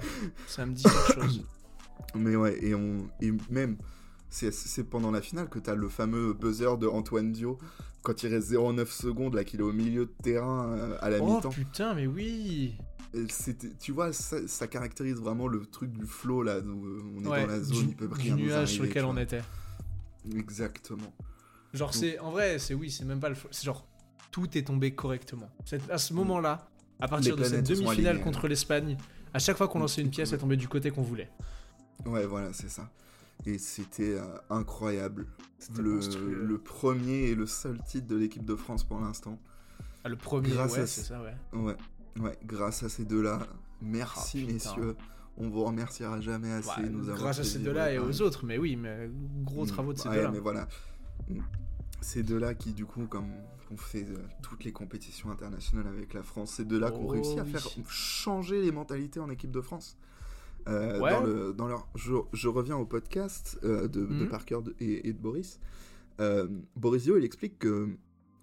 ça 0.48 0.64
me 0.66 0.72
dit 0.72 0.82
quelque 0.82 1.20
chose. 1.22 1.44
Mais 2.14 2.34
ouais, 2.34 2.58
et, 2.64 2.74
on, 2.74 3.08
et 3.20 3.30
même, 3.50 3.76
c'est 4.30 4.52
c'est 4.52 4.84
pendant 4.84 5.10
la 5.10 5.20
finale 5.20 5.48
que 5.50 5.58
t'as 5.58 5.74
le 5.74 5.88
fameux 5.88 6.32
buzzer 6.32 6.78
de 6.78 6.86
Antoine 6.86 7.30
Dio, 7.32 7.58
quand 8.02 8.22
il 8.22 8.32
reste 8.32 8.50
0,9 8.50 8.86
secondes, 8.90 9.34
là, 9.34 9.44
qu'il 9.44 9.60
est 9.60 9.64
au 9.64 9.72
milieu 9.72 10.06
de 10.06 10.12
terrain 10.22 10.68
euh, 10.72 10.96
à 11.00 11.10
la 11.10 11.18
Oh 11.20 11.36
mi-temps. 11.36 11.50
putain, 11.50 11.94
mais 11.94 12.06
oui 12.06 12.74
Tu 13.80 13.92
vois, 13.92 14.12
ça, 14.12 14.46
ça 14.46 14.66
caractérise 14.66 15.16
vraiment 15.16 15.48
le 15.48 15.64
truc 15.66 15.92
du 15.92 16.06
flow, 16.06 16.42
là, 16.42 16.58
où 16.58 16.86
euh, 16.86 17.02
on 17.16 17.24
est 17.24 17.28
Ouais, 17.28 17.40
dans 17.42 17.46
la 17.48 17.60
zone, 17.60 17.78
du, 17.86 17.90
il 17.90 17.96
peut 17.96 18.08
du 18.08 18.14
rien 18.14 18.36
nous 18.36 18.42
nuage 18.44 18.68
sur 18.72 18.82
arriver, 18.82 18.88
lequel 18.88 19.02
tu 19.04 19.08
on 19.08 19.16
était. 19.16 19.42
Exactement. 20.34 21.12
Genre, 21.72 21.94
c'est 21.94 22.18
en 22.18 22.30
vrai, 22.30 22.58
c'est 22.58 22.74
oui, 22.74 22.90
c'est 22.90 23.04
même 23.04 23.20
pas 23.20 23.28
le. 23.28 23.34
fo- 23.34 23.48
C'est 23.50 23.64
genre, 23.64 23.86
tout 24.30 24.56
est 24.56 24.62
tombé 24.66 24.94
correctement. 24.94 25.48
À 25.90 25.98
ce 25.98 26.14
moment-là, 26.14 26.68
à 27.00 27.08
partir 27.08 27.36
Les 27.36 27.42
de 27.42 27.48
cette 27.48 27.68
demi-finale 27.68 28.20
contre 28.20 28.48
l'Espagne, 28.48 28.96
à 29.34 29.38
chaque 29.38 29.56
fois 29.56 29.68
qu'on 29.68 29.80
lançait 29.80 30.02
une 30.02 30.10
pièce, 30.10 30.32
elle 30.32 30.38
tombait 30.38 30.56
du 30.56 30.68
côté 30.68 30.90
qu'on 30.90 31.02
voulait. 31.02 31.30
Ouais, 32.06 32.26
voilà, 32.26 32.52
c'est 32.52 32.70
ça. 32.70 32.90
Et 33.44 33.58
c'était 33.58 34.14
euh, 34.14 34.24
incroyable. 34.50 35.26
Le, 35.78 36.00
le 36.44 36.58
premier 36.58 37.28
et 37.30 37.34
le 37.34 37.46
seul 37.46 37.78
titre 37.82 38.06
de 38.06 38.16
l'équipe 38.16 38.44
de 38.44 38.54
France 38.54 38.84
pour 38.84 39.00
l'instant. 39.00 39.38
Ah, 40.04 40.08
le 40.08 40.16
premier, 40.16 40.50
Grâce 40.50 40.74
ouais, 40.74 40.80
à 40.80 40.86
c'est 40.86 41.00
ce- 41.02 41.08
ça, 41.08 41.22
ouais. 41.22 41.34
Ouais, 41.52 41.76
ouais, 42.20 42.36
grâce 42.44 42.82
à 42.82 42.88
ces 42.88 43.04
deux-là. 43.04 43.40
Merci, 43.82 44.46
Ah, 44.48 44.52
messieurs. 44.52 44.96
On 45.38 45.48
vous 45.50 45.64
remerciera 45.64 46.20
jamais 46.20 46.50
assez. 46.50 46.80
Ouais, 46.80 46.86
de 46.88 46.92
nous 46.92 47.02
avoir 47.02 47.18
grâce 47.18 47.38
à 47.40 47.44
ces 47.44 47.58
deux-là 47.58 47.92
et 47.92 47.98
aux 47.98 48.22
autres, 48.22 48.46
mais 48.46 48.56
oui, 48.56 48.74
mais 48.76 49.10
gros 49.44 49.64
Mm, 49.64 49.68
travaux 49.68 49.92
de 49.92 49.98
ces 49.98 50.08
ouais, 50.08 50.16
deux-là. 50.16 50.30
mais 50.30 50.38
voilà. 50.38 50.66
Mm. 51.28 51.40
Ces 52.00 52.22
deux-là 52.22 52.54
qui, 52.54 52.72
du 52.72 52.86
coup, 52.86 53.06
comme 53.06 53.28
on 53.70 53.76
fait 53.76 54.06
euh, 54.08 54.16
toutes 54.42 54.64
les 54.64 54.72
compétitions 54.72 55.30
internationales 55.30 55.86
avec 55.88 56.14
la 56.14 56.22
France, 56.22 56.52
ces 56.52 56.64
deux-là 56.64 56.90
qui 56.90 56.98
ont 56.98 57.06
Oh 57.06 57.08
réussi 57.08 57.38
à 57.38 57.42
oui. 57.44 57.50
faire 57.50 57.66
changer 57.88 58.62
les 58.62 58.72
mentalités 58.72 59.20
en 59.20 59.28
équipe 59.28 59.50
de 59.50 59.60
France. 59.60 59.96
Euh, 60.68 61.00
Ouais. 61.00 61.10
dans, 61.12 61.20
le, 61.22 61.52
dans 61.52 61.68
leur, 61.68 61.86
je, 61.94 62.14
je 62.32 62.48
reviens 62.48 62.76
au 62.76 62.84
podcast 62.86 63.58
euh, 63.62 63.82
de, 63.88 64.00
de 64.06 64.24
Mhm. 64.24 64.28
Parker 64.28 64.58
de- 64.64 64.74
et, 64.80 65.08
et 65.08 65.12
de 65.12 65.18
Boris. 65.18 65.60
Boris 66.76 67.02
Dio, 67.02 67.18
il 67.18 67.24
explique 67.24 67.58
que, 67.58 67.88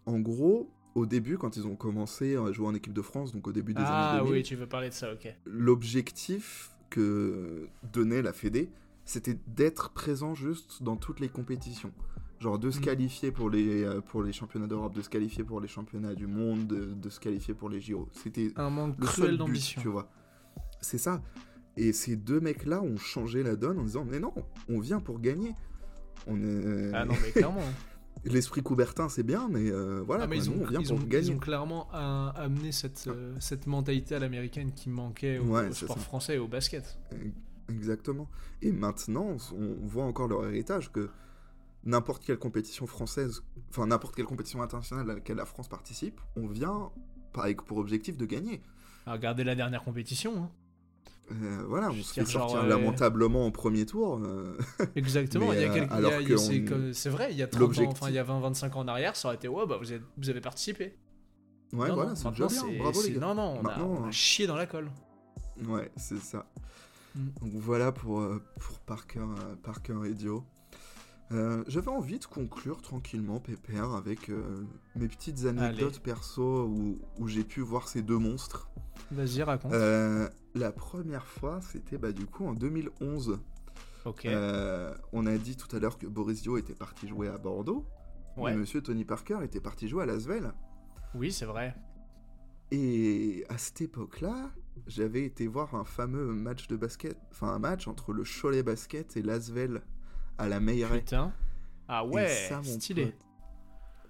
en 0.05 0.19
gros, 0.19 0.69
au 0.95 1.05
début, 1.05 1.37
quand 1.37 1.57
ils 1.57 1.65
ont 1.67 1.75
commencé 1.75 2.35
à 2.35 2.51
jouer 2.51 2.67
en 2.67 2.75
équipe 2.75 2.93
de 2.93 3.01
France, 3.01 3.31
donc 3.33 3.47
au 3.47 3.51
début 3.51 3.73
des 3.73 3.81
Ah 3.83 4.11
années 4.11 4.19
2000, 4.21 4.33
oui, 4.33 4.43
tu 4.43 4.55
veux 4.55 4.67
parler 4.67 4.89
de 4.89 4.93
ça, 4.93 5.11
ok. 5.13 5.33
l'objectif 5.45 6.71
que 6.89 7.67
donnait 7.91 8.21
la 8.21 8.33
Fédé, 8.33 8.69
c'était 9.05 9.37
d'être 9.47 9.89
présent 9.91 10.35
juste 10.35 10.83
dans 10.83 10.95
toutes 10.95 11.19
les 11.19 11.29
compétitions. 11.29 11.91
Genre 12.39 12.59
de 12.59 12.71
se 12.71 12.77
Mhm. 12.79 12.83
qualifier 12.85 13.31
pour 13.31 13.49
les, 13.49 13.83
euh, 13.83 14.01
pour 14.01 14.21
les 14.21 14.33
championnats 14.33 14.67
d'Europe, 14.67 14.93
de 14.93 15.01
se 15.01 15.09
qualifier 15.09 15.43
pour 15.43 15.61
les 15.61 15.67
championnats 15.67 16.13
du 16.13 16.27
monde, 16.27 16.67
de, 16.67 16.85
de 16.93 17.09
se 17.09 17.19
qualifier 17.19 17.53
pour 17.53 17.69
les 17.69 17.79
JO. 17.81 18.07
C'était 18.11 18.51
Un 18.57 18.69
manque 18.69 18.95
le 18.99 19.05
cruel 19.05 19.37
d'ambition. 19.37 19.81
tu 19.81 19.87
vois. 19.87 20.09
C'est 20.81 20.97
ça. 20.97 21.21
Et 21.77 21.93
ces 21.93 22.15
deux 22.15 22.39
mecs-là 22.39 22.81
ont 22.83 22.97
changé 22.97 23.41
la 23.43 23.55
donne 23.55 23.79
en 23.79 23.83
disant 23.83 24.05
Mais 24.05 24.19
non, 24.19 24.33
on 24.69 24.79
vient 24.79 24.99
pour 24.99 25.19
gagner. 25.19 25.53
On 26.27 26.35
est... 26.43 26.91
Ah 26.93 27.05
non, 27.05 27.13
mais 27.23 27.31
clairement. 27.31 27.61
L'esprit 28.25 28.61
Coubertin, 28.63 29.09
c'est 29.09 29.23
bien, 29.23 29.49
mais 29.49 29.69
euh, 29.69 30.01
voilà, 30.05 30.23
Ah, 30.23 30.27
mais 30.27 30.37
quoi, 30.37 30.45
ils, 30.45 30.51
nous, 30.51 30.57
ont, 30.59 30.63
on 30.63 30.69
vient 30.69 30.79
ils, 30.79 30.87
pour 30.87 30.97
ont, 30.97 31.01
ils 31.01 31.07
gagner. 31.09 31.33
ont 31.33 31.37
clairement 31.39 31.93
un- 31.93 32.31
amené 32.35 32.71
cette, 32.71 33.05
euh, 33.07 33.35
cette 33.39 33.67
mentalité 33.67 34.15
à 34.15 34.19
l'américaine 34.19 34.71
qui 34.73 34.89
manquait 34.89 35.39
au, 35.39 35.43
Ouais, 35.45 35.67
au 35.67 35.73
c'est 35.73 35.83
sport 35.85 35.97
ça. 35.97 36.03
français 36.03 36.35
et 36.35 36.39
au 36.39 36.47
basket. 36.47 36.97
Exactement. 37.69 38.29
Et 38.61 38.71
maintenant, 38.71 39.35
on 39.57 39.75
voit 39.85 40.05
encore 40.05 40.27
leur 40.27 40.45
héritage 40.47 40.91
que 40.91 41.09
n'importe 41.85 42.23
quelle 42.25 42.37
compétition 42.39 42.87
française, 42.87 43.43
enfin 43.69 43.87
n'importe 43.87 44.15
quelle 44.15 44.25
compétition 44.25 44.61
internationale 44.61 45.09
à 45.09 45.13
laquelle 45.15 45.37
la 45.37 45.45
France 45.45 45.67
participe, 45.67 46.21
on 46.37 46.47
vient 46.47 46.91
avec 47.35 47.61
pour 47.63 47.77
objectif 47.77 48.15
de 48.17 48.25
gagner. 48.25 48.61
Ah, 49.05 49.13
Regardez 49.13 49.43
la 49.43 49.55
dernière 49.55 49.83
compétition. 49.83 50.43
hein. 50.43 50.51
Euh, 51.31 51.63
voilà, 51.67 51.89
on 51.89 52.03
se 52.03 52.13
fait 52.13 52.25
genre, 52.25 52.49
sortir 52.49 52.65
euh, 52.65 52.67
lamentablement 52.67 53.45
en 53.45 53.51
premier 53.51 53.85
tour. 53.85 54.21
Exactement. 54.95 55.51
C'est 55.51 56.61
on- 56.61 56.65
comme- 56.65 56.93
c'est 56.93 57.09
vrai, 57.09 57.29
il 57.31 57.37
y 57.37 57.43
a 57.43 57.47
30 57.47 57.77
ans, 57.79 57.89
enfin 57.89 58.09
il 58.09 58.15
y 58.15 58.19
a 58.19 58.23
20-25 58.23 58.75
ans 58.75 58.81
en 58.81 58.87
arrière, 58.87 59.15
ça 59.15 59.29
aurait 59.29 59.35
été 59.35 59.47
ouais, 59.47 59.65
bah 59.65 59.77
vous, 59.79 59.93
êtes, 59.93 60.03
vous 60.17 60.29
avez 60.29 60.41
participé. 60.41 60.95
Ouais, 61.71 61.87
non, 61.87 61.95
voilà, 61.95 62.15
c'est 62.15 62.29
déjà 62.29 62.47
bien. 62.47 62.77
Bravo 62.77 63.01
les 63.03 63.11
gars. 63.13 63.19
Non, 63.19 63.35
non, 63.35 63.59
on 63.61 63.65
a, 63.65 63.79
on 63.79 64.03
a 64.03 64.07
hein. 64.07 64.11
chié 64.11 64.45
dans 64.45 64.55
la 64.55 64.67
colle. 64.67 64.91
Ouais, 65.65 65.91
c'est 65.95 66.19
ça. 66.19 66.45
Mm. 67.15 67.19
Donc 67.41 67.51
voilà 67.53 67.91
pour, 67.91 68.19
euh, 68.19 68.43
pour 68.59 68.79
Parker, 68.79 69.25
Parker 69.63 69.95
Dio. 70.13 70.43
Euh, 71.31 71.63
J'avais 71.67 71.89
envie 71.89 72.19
de 72.19 72.25
conclure 72.25 72.81
tranquillement, 72.81 73.39
Pépère, 73.39 73.91
avec 73.93 74.29
euh, 74.29 74.63
mes 74.95 75.07
petites 75.07 75.45
anecdotes 75.45 75.93
Allez. 75.93 75.99
perso 76.03 76.65
où, 76.67 76.99
où 77.17 77.27
j'ai 77.27 77.43
pu 77.43 77.61
voir 77.61 77.87
ces 77.87 78.01
deux 78.01 78.17
monstres. 78.17 78.69
Vas-y, 79.11 79.41
raconte. 79.41 79.73
Euh, 79.73 80.29
la 80.53 80.71
première 80.71 81.25
fois, 81.25 81.59
c'était 81.61 81.97
bah, 81.97 82.11
du 82.11 82.25
coup 82.27 82.45
en 82.45 82.53
2011. 82.53 83.39
ok. 84.05 84.25
Euh, 84.25 84.93
on 85.11 85.25
a 85.25 85.37
dit 85.37 85.55
tout 85.55 85.73
à 85.75 85.79
l'heure 85.79 85.97
que 85.97 86.05
Boris 86.07 86.41
Dio 86.43 86.57
était 86.57 86.75
parti 86.75 87.07
jouer 87.07 87.29
à 87.29 87.37
Bordeaux. 87.37 87.85
ouais. 88.37 88.51
Mais 88.51 88.57
monsieur 88.57 88.81
Tony 88.81 89.05
Parker 89.05 89.39
était 89.43 89.61
parti 89.61 89.87
jouer 89.87 90.03
à 90.03 90.05
Lasvel. 90.05 90.51
Oui, 91.15 91.31
c'est 91.31 91.45
vrai. 91.45 91.75
Et 92.71 93.45
à 93.49 93.57
cette 93.57 93.81
époque-là, 93.81 94.49
j'avais 94.87 95.23
été 95.23 95.47
voir 95.47 95.75
un 95.75 95.83
fameux 95.83 96.25
match 96.33 96.67
de 96.67 96.75
basket, 96.75 97.17
enfin 97.31 97.49
un 97.49 97.59
match 97.59 97.87
entre 97.87 98.13
le 98.13 98.23
Cholet 98.23 98.63
Basket 98.63 99.15
et 99.15 99.21
Lasvel 99.21 99.81
à 100.37 100.47
la 100.47 100.59
Meilleray. 100.59 100.99
Putain. 100.99 101.31
Ah 101.87 102.05
ouais, 102.05 102.27
ça, 102.49 102.57
mon 102.57 102.63
stylé. 102.63 103.05
pote, 103.07 103.15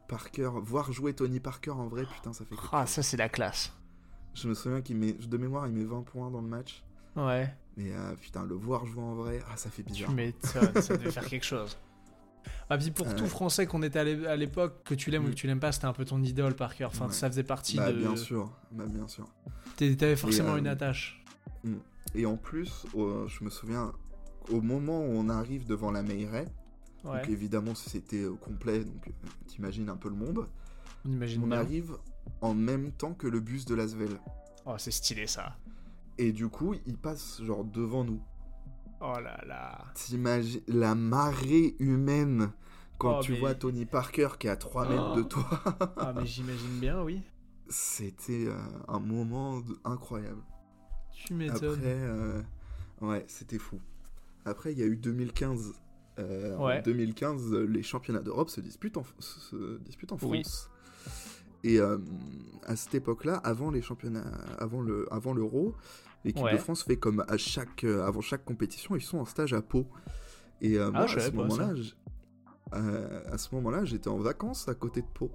Parker, 0.07 0.49
voir 0.61 0.91
jouer 0.91 1.13
Tony 1.13 1.39
Parker 1.39 1.71
en 1.71 1.87
vrai, 1.87 2.05
putain, 2.05 2.33
ça 2.33 2.45
fait 2.45 2.55
Ah, 2.71 2.85
ça 2.85 3.01
c'est 3.01 3.17
la 3.17 3.29
classe. 3.29 3.73
Je 4.35 4.47
me 4.47 4.53
souviens 4.53 4.81
qu'il 4.81 4.97
met, 4.97 5.13
de 5.13 5.37
mémoire, 5.37 5.67
il 5.67 5.73
met 5.73 5.83
20 5.83 6.01
points 6.03 6.29
dans 6.29 6.41
le 6.41 6.47
match. 6.47 6.83
Ouais. 7.15 7.53
Mais 7.77 7.91
euh, 7.91 8.13
putain, 8.15 8.43
le 8.45 8.53
voir 8.55 8.85
jouer 8.85 9.01
en 9.03 9.15
vrai, 9.15 9.39
ah, 9.51 9.57
ça 9.57 9.69
fait 9.69 9.83
Tu 9.83 9.91
bizarre. 9.93 10.11
m'étonnes, 10.11 10.81
ça 10.81 10.97
devait 10.97 11.11
faire 11.11 11.25
quelque 11.29 11.45
chose. 11.45 11.77
Ah, 12.69 12.77
puis 12.77 12.91
pour 12.91 13.07
Euh, 13.07 13.15
tout 13.15 13.25
français 13.27 13.65
qu'on 13.67 13.81
était 13.83 13.99
à 13.99 14.03
l'é- 14.03 14.27
à 14.27 14.35
l'époque, 14.35 14.83
que 14.83 14.93
tu 14.95 15.09
l'aimes 15.11 15.23
ou 15.25 15.27
Mm. 15.27 15.31
que 15.31 15.35
tu 15.35 15.47
l'aimes 15.47 15.59
pas, 15.59 15.71
c'était 15.71 15.85
un 15.85 15.93
peu 15.93 16.05
ton 16.05 16.21
idole 16.21 16.55
par 16.55 16.75
cœur. 16.75 16.89
Enfin, 16.93 17.05
Ouais. 17.07 17.11
ça 17.11 17.27
faisait 17.29 17.43
partie 17.43 17.77
Bah, 17.77 17.91
de. 17.91 17.97
bien 17.99 18.15
sûr, 18.15 18.51
bah, 18.71 18.85
bien 18.87 19.07
sûr. 19.07 19.27
T'avais 19.77 20.15
forcément 20.15 20.53
euh, 20.53 20.57
une 20.57 20.67
attache. 20.67 21.23
Et 22.15 22.25
en 22.25 22.35
plus, 22.37 22.85
euh, 22.95 23.27
je 23.27 23.43
me 23.43 23.49
souviens, 23.49 23.93
au 24.51 24.61
moment 24.61 24.99
où 25.01 25.09
on 25.11 25.29
arrive 25.29 25.65
devant 25.65 25.91
la 25.91 26.03
mairie, 26.03 26.45
Ouais, 27.05 27.19
donc 27.19 27.29
évidemment 27.29 27.75
c'était 27.75 28.23
euh, 28.23 28.33
complet, 28.35 28.83
donc 28.85 29.07
euh, 29.07 29.11
t'imagines 29.47 29.89
un 29.89 29.97
peu 29.97 30.07
le 30.09 30.15
monde, 30.15 30.47
on 31.05 31.09
imagine 31.11 31.43
on 31.43 31.47
bien. 31.47 31.57
arrive 31.59 31.97
en 32.39 32.53
même 32.53 32.91
temps 32.93 33.13
que 33.13 33.27
le 33.27 33.41
bus 33.41 33.65
de 33.65 33.75
Lasvel. 33.75 34.17
Oh, 34.65 34.75
c'est 34.77 34.91
stylé 34.91 35.27
ça. 35.27 35.57
Et 36.17 36.31
du 36.31 36.47
coup, 36.47 36.75
il 36.85 36.97
passe 36.97 37.41
genre 37.43 37.65
devant 37.65 38.05
nous. 38.05 38.21
Oh 39.01 39.19
là 39.19 39.37
là. 39.45 39.83
T'imagines 39.95 40.61
la 40.69 40.95
marée 40.95 41.75
humaine 41.79 42.51
quand 42.97 43.17
Oh, 43.19 43.21
tu 43.21 43.33
mais- 43.33 43.39
vois 43.39 43.53
Tony 43.55 43.85
Parker 43.85 44.29
qui 44.39 44.47
est 44.47 44.51
à 44.51 44.55
3 44.55 44.87
mètres 44.87 45.15
de 45.15 45.21
Oh. 45.21 45.25
toi. 45.25 45.45
Ah, 45.97 46.13
mais 46.15 46.25
j'imagine 46.25 46.79
bien, 46.79 47.01
oui. 47.03 47.21
C'était 47.67 48.45
euh, 48.47 48.55
un 48.87 48.99
moment 48.99 49.61
incroyable. 49.83 50.41
Tu 51.11 51.33
Après, 51.33 51.35
m'étonnes. 51.35 51.81
euh, 51.83 52.41
ouais, 53.01 53.25
c'était 53.27 53.57
fou. 53.59 53.79
Après, 54.45 54.71
il 54.73 54.79
y 54.79 54.83
a 54.83 54.85
eu 54.85 54.97
2015. 54.97 55.73
Euh, 56.19 56.55
En 56.57 56.65
Ouais. 56.67 56.81
2015, 56.83 57.53
euh, 57.53 57.63
les 57.65 57.81
championnats 57.81 58.21
d'Europe 58.21 58.49
se 58.49 58.61
disputent 58.61 58.97
en, 58.97 59.03
se 59.19 59.79
disputent 59.79 60.11
en 60.11 60.17
Oui. 60.21 60.41
France. 60.43 60.69
Et 61.63 61.79
euh, 61.79 61.97
à 62.63 62.75
cette 62.75 62.93
époque-là, 62.93 63.35
avant 63.37 63.71
les 63.71 63.81
championnats, 63.81 64.29
avant 64.59 64.81
le, 64.81 65.07
avant 65.11 65.33
l'Euro, 65.33 65.75
l'équipe 66.23 66.43
Ouais. 66.43 66.51
de 66.53 66.57
France 66.57 66.83
fait 66.83 66.97
comme 66.97 67.23
à 67.27 67.37
chaque, 67.37 67.83
avant 67.83 68.21
chaque 68.21 68.45
compétition, 68.45 68.95
ils 68.95 69.01
sont 69.01 69.17
en 69.17 69.25
stage 69.25 69.53
à 69.53 69.61
Pau. 69.63 69.87
Et 70.61 70.77
euh, 70.77 70.87
Ah, 70.89 70.91
moi, 70.91 71.01
à 71.03 71.07
ce 71.19 71.31
moment-là, 71.31 71.73
à 72.71 73.37
ce 73.37 73.55
moment-là, 73.55 73.85
j'étais 73.85 74.07
en 74.09 74.17
vacances 74.17 74.67
à 74.67 74.75
côté 74.75 75.01
de 75.01 75.07
Pau. 75.07 75.31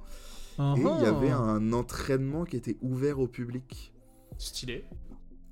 Oh, 0.59 0.75
Et 0.77 0.81
il 0.81 1.03
y 1.03 1.07
avait 1.07 1.31
un 1.31 1.73
entraînement 1.73 2.45
qui 2.45 2.57
était 2.57 2.77
ouvert 2.83 3.19
au 3.21 3.27
public. 3.29 3.93
Stylé. 4.39 4.85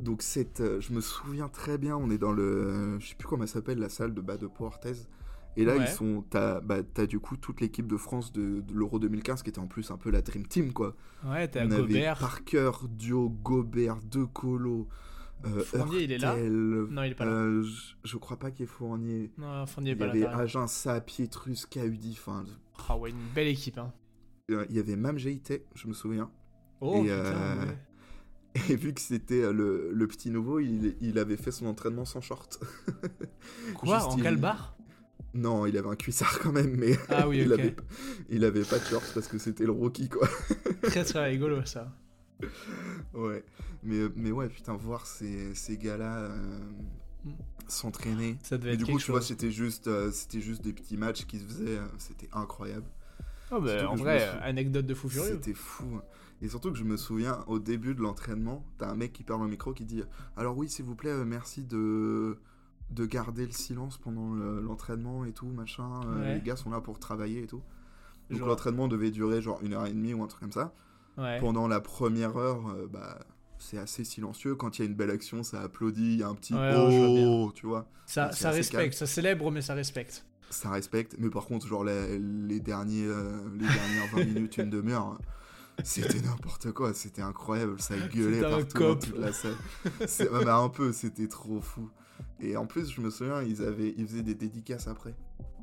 Donc 0.01 0.23
cette, 0.23 0.61
euh, 0.61 0.81
je 0.81 0.93
me 0.93 1.01
souviens 1.01 1.49
très 1.49 1.79
bien, 1.79 1.97
on 1.97 2.11
est 2.11 2.19
dans 2.19 2.33
le, 2.33 2.99
je 3.01 3.09
sais 3.09 3.15
plus 3.15 3.27
comment 3.27 3.43
elle 3.45 3.49
s'appelle, 3.49 3.79
la 3.79 3.89
salle 3.89 4.13
de 4.15 4.21
bas 4.21 4.37
de 4.37 4.47
Pau 4.47 4.67
Orthez. 4.67 4.93
Et 5.59 5.65
là, 5.65 5.75
Ouais. 5.77 5.85
ils 5.85 5.89
sont, 5.89 6.23
t'as, 6.29 6.61
bah, 6.61 6.83
t'as 6.83 7.07
du 7.07 7.19
coup 7.19 7.39
toute 7.39 7.63
l'équipe 7.63 7.87
de 7.87 7.97
France 7.97 8.31
de, 8.31 8.61
de 8.61 8.75
l'Euro 8.75 8.99
2015 8.99 9.43
qui 9.43 9.49
était 9.49 9.59
en 9.59 9.67
plus 9.69 9.91
un 9.91 9.97
peu 9.97 10.11
la 10.11 10.21
Dream 10.21 10.47
Team, 10.47 10.75
quoi. 10.75 10.95
Ouais, 11.25 11.49
t'as 11.49 11.65
on 11.67 11.71
avait 11.71 11.81
Gobert. 11.81 12.19
Parker, 12.19 12.71
Dio, 12.91 13.31
Gobert, 13.43 13.97
De 14.03 14.25
Colo, 14.25 14.87
euh, 15.47 15.61
Fournier, 15.61 16.03
il 16.05 16.13
est 16.13 16.19
là? 16.19 16.37
Non, 16.37 17.03
il 17.05 17.13
est 17.13 17.15
pas 17.15 17.25
là. 17.25 17.31
euh, 17.33 17.63
je, 17.63 17.95
je 18.05 18.17
crois 18.19 18.37
pas 18.39 18.51
qu'il 18.51 18.65
est 18.65 18.69
Fournier. 18.69 19.33
Non, 19.39 19.65
Fournier 19.65 19.93
est 19.93 19.95
Il 19.95 19.97
y 19.97 19.99
pas 19.99 20.07
là. 20.07 20.11
avait 20.13 20.21
t'as 20.25 20.29
raison. 20.37 20.61
Aginsa, 20.61 21.01
Pietrus, 21.01 21.65
Kaudi, 21.65 22.19
enfin, 22.21 22.45
Ah 22.91 22.99
ouais, 22.99 23.09
une 23.09 23.17
belle 23.35 23.49
équipe, 23.49 23.79
hein. 23.79 23.95
euh, 24.51 24.67
il 24.69 24.77
y 24.77 24.79
avait 24.79 24.97
même 24.97 25.17
Jeité, 25.17 25.65
je 25.75 25.89
me 25.89 25.95
souviens. 25.95 26.31
Oh 26.83 26.97
Et, 26.99 27.03
putain, 27.05 27.15
ouais. 27.61 27.79
Et 28.69 28.77
vu 28.77 28.93
que 28.95 29.01
c'était 29.01 29.43
euh, 29.43 29.53
le, 29.53 29.91
le 29.93 30.07
petit 30.07 30.31
nouveau, 30.31 30.61
il, 30.61 30.97
il 31.01 31.19
avait 31.19 31.37
fait 31.37 31.51
son 31.53 31.67
entraînement 31.67 32.05
sans 32.05 32.21
short. 32.21 32.61
Quoi 33.75 33.99
juste, 33.99 34.11
En 34.11 34.17
il- 34.19 34.23
calbar? 34.23 34.77
Non, 35.35 35.67
il 35.67 35.77
avait 35.77 35.89
un 35.89 35.97
cuissard 35.97 36.39
quand 36.39 36.53
même, 36.53 36.77
mais 36.77 36.97
Ah 37.11 37.29
oui, 37.29 37.39
il, 37.43 37.53
ok. 37.53 37.59
avait, 37.59 37.77
il 38.31 38.45
avait 38.45 38.65
pas 38.65 38.79
de 38.79 38.85
shorts 38.85 39.03
parce 39.15 39.29
que 39.29 39.37
c'était 39.39 39.65
le 39.67 39.73
rookie, 39.73 40.09
quoi. 40.09 40.27
Très 40.83 41.05
très 41.05 41.27
rigolo 41.27 41.65
ça. 41.67 41.93
Ouais. 43.15 43.45
Mais, 43.83 44.07
mais 44.17 44.31
ouais, 44.31 44.49
putain, 44.49 44.75
voir 44.75 45.07
ces, 45.07 45.55
ces 45.55 45.77
gars-là 45.77 46.17
euh, 46.19 46.59
Mm. 47.25 47.31
s'entraîner. 47.67 48.39
Ça 48.45 48.57
devait 48.57 48.75
Et 48.75 48.77
du 48.77 48.85
coup, 48.85 48.99
tu 49.01 49.11
vois, 49.11 49.21
c'était 49.21 49.51
juste, 49.51 49.89
euh, 49.89 50.13
c'était 50.13 50.41
juste 50.41 50.63
des 50.63 50.73
petits 50.73 50.97
matchs 50.97 51.25
qui 51.27 51.41
se 51.41 51.45
faisaient. 51.45 51.79
euh, 51.79 51.87
c'était 51.99 52.29
incroyable. 52.33 52.87
Oh, 53.51 53.61
bah, 53.61 53.91
en 53.91 53.97
vrai, 53.97 54.23
euh, 54.23 54.39
anecdote 54.43 54.87
de 54.87 54.95
fou 54.95 55.09
furieux. 55.09 55.33
C'était 55.35 55.55
fou. 55.55 56.01
Et 56.43 56.49
surtout 56.49 56.71
que 56.71 56.77
je 56.79 56.85
me 56.85 56.97
souviens, 56.97 57.43
au 57.47 57.59
début 57.59 57.95
de 57.95 58.03
l'entraînement, 58.03 58.65
t'as 58.79 58.91
un 58.91 58.95
mec 58.95 59.13
qui 59.13 59.23
parle 59.23 59.43
au 59.43 59.49
micro 59.49 59.73
qui 59.73 59.85
dit 59.85 60.03
Alors 60.37 60.57
oui, 60.57 60.69
s'il 60.69 60.85
vous 60.85 60.95
plaît, 60.95 61.11
euh, 61.11 61.25
merci 61.25 61.63
de 61.65 62.39
de 62.91 63.05
garder 63.05 63.45
le 63.47 63.51
silence 63.53 63.99
pendant 63.99 64.33
le- 64.33 64.61
l'entraînement 64.61 65.25
et 65.25 65.33
tout, 65.33 65.49
machin. 65.49 65.91
euh, 66.07 66.21
Ouais. 66.21 66.35
Les 66.37 66.41
gars 66.41 66.55
sont 66.55 66.71
là 66.71 66.81
pour 66.81 67.01
travailler 67.01 67.43
et 67.43 67.47
tout. 67.49 67.63
Donc 68.31 68.39
Genre- 68.39 68.49
l'entraînement 68.49 68.87
devait 68.87 69.11
durer 69.11 69.43
genre 69.43 69.59
une 69.63 69.75
heure 69.75 69.87
et 69.87 69.93
demie 69.93 70.15
ou 70.15 70.23
un 70.23 70.29
truc 70.29 70.41
comme 70.41 70.53
ça. 70.53 70.73
Ouais. 71.19 71.41
Pendant 71.41 71.67
la 71.67 71.81
première 71.81 72.37
heure, 72.37 72.69
euh, 72.69 72.87
bah, 72.87 73.19
c'est 73.59 73.79
assez 73.79 74.05
silencieux. 74.05 74.55
Quand 74.55 74.79
il 74.79 74.83
y 74.83 74.85
a 74.85 74.89
une 74.89 74.95
belle 74.95 75.11
action, 75.11 75.43
ça 75.43 75.63
applaudit, 75.63 76.13
il 76.15 76.19
y 76.21 76.23
a 76.23 76.29
un 76.29 76.35
petit 76.37 76.55
Ouais, 76.55 76.71
je 76.71 76.77
vois 76.77 77.47
oh, 77.47 77.53
tu 77.55 77.67
vois. 77.67 77.89
Ça, 78.05 78.29
respecte, 78.51 78.95
ça 78.95 79.07
célèbre, 79.07 79.51
mais 79.51 79.63
ça 79.63 79.75
respecte. 79.75 80.25
Ça 80.51 80.71
respecte. 80.71 81.17
Mais 81.19 81.29
par 81.31 81.47
contre, 81.47 81.67
genre 81.67 81.83
les, 81.83 82.19
les 82.21 82.61
derniers, 82.61 83.07
euh, 83.07 83.33
les 83.55 83.67
dernières 83.67 84.15
20 84.15 84.25
minutes, 84.27 84.59
une 84.59 84.71
demi-heure, 84.71 85.19
c'était 85.85 86.21
n'importe 86.21 86.73
quoi. 86.73 86.95
C'était 86.95 87.23
incroyable. 87.23 87.81
Ça 87.81 87.97
gueulait 87.99 88.41
partout 88.41 88.79
dans 88.79 88.97
toute 88.97 89.17
la 89.19 89.33
salle. 89.33 89.57
C'est- 90.07 90.29
ouais, 90.29 90.45
mais 90.45 90.51
un 90.51 90.69
peu, 90.69 90.93
c'était 90.93 91.29
trop 91.29 91.61
fou. 91.61 91.91
Et 92.41 92.57
en 92.57 92.67
plus, 92.67 92.91
je 92.91 93.01
me 93.01 93.11
souviens, 93.11 93.43
ils, 93.43 93.63
avaient, 93.63 93.95
ils 93.97 94.07
faisaient 94.07 94.23
des 94.23 94.35
dédicaces 94.35 94.89
après. 94.89 95.11
Du 95.13 95.17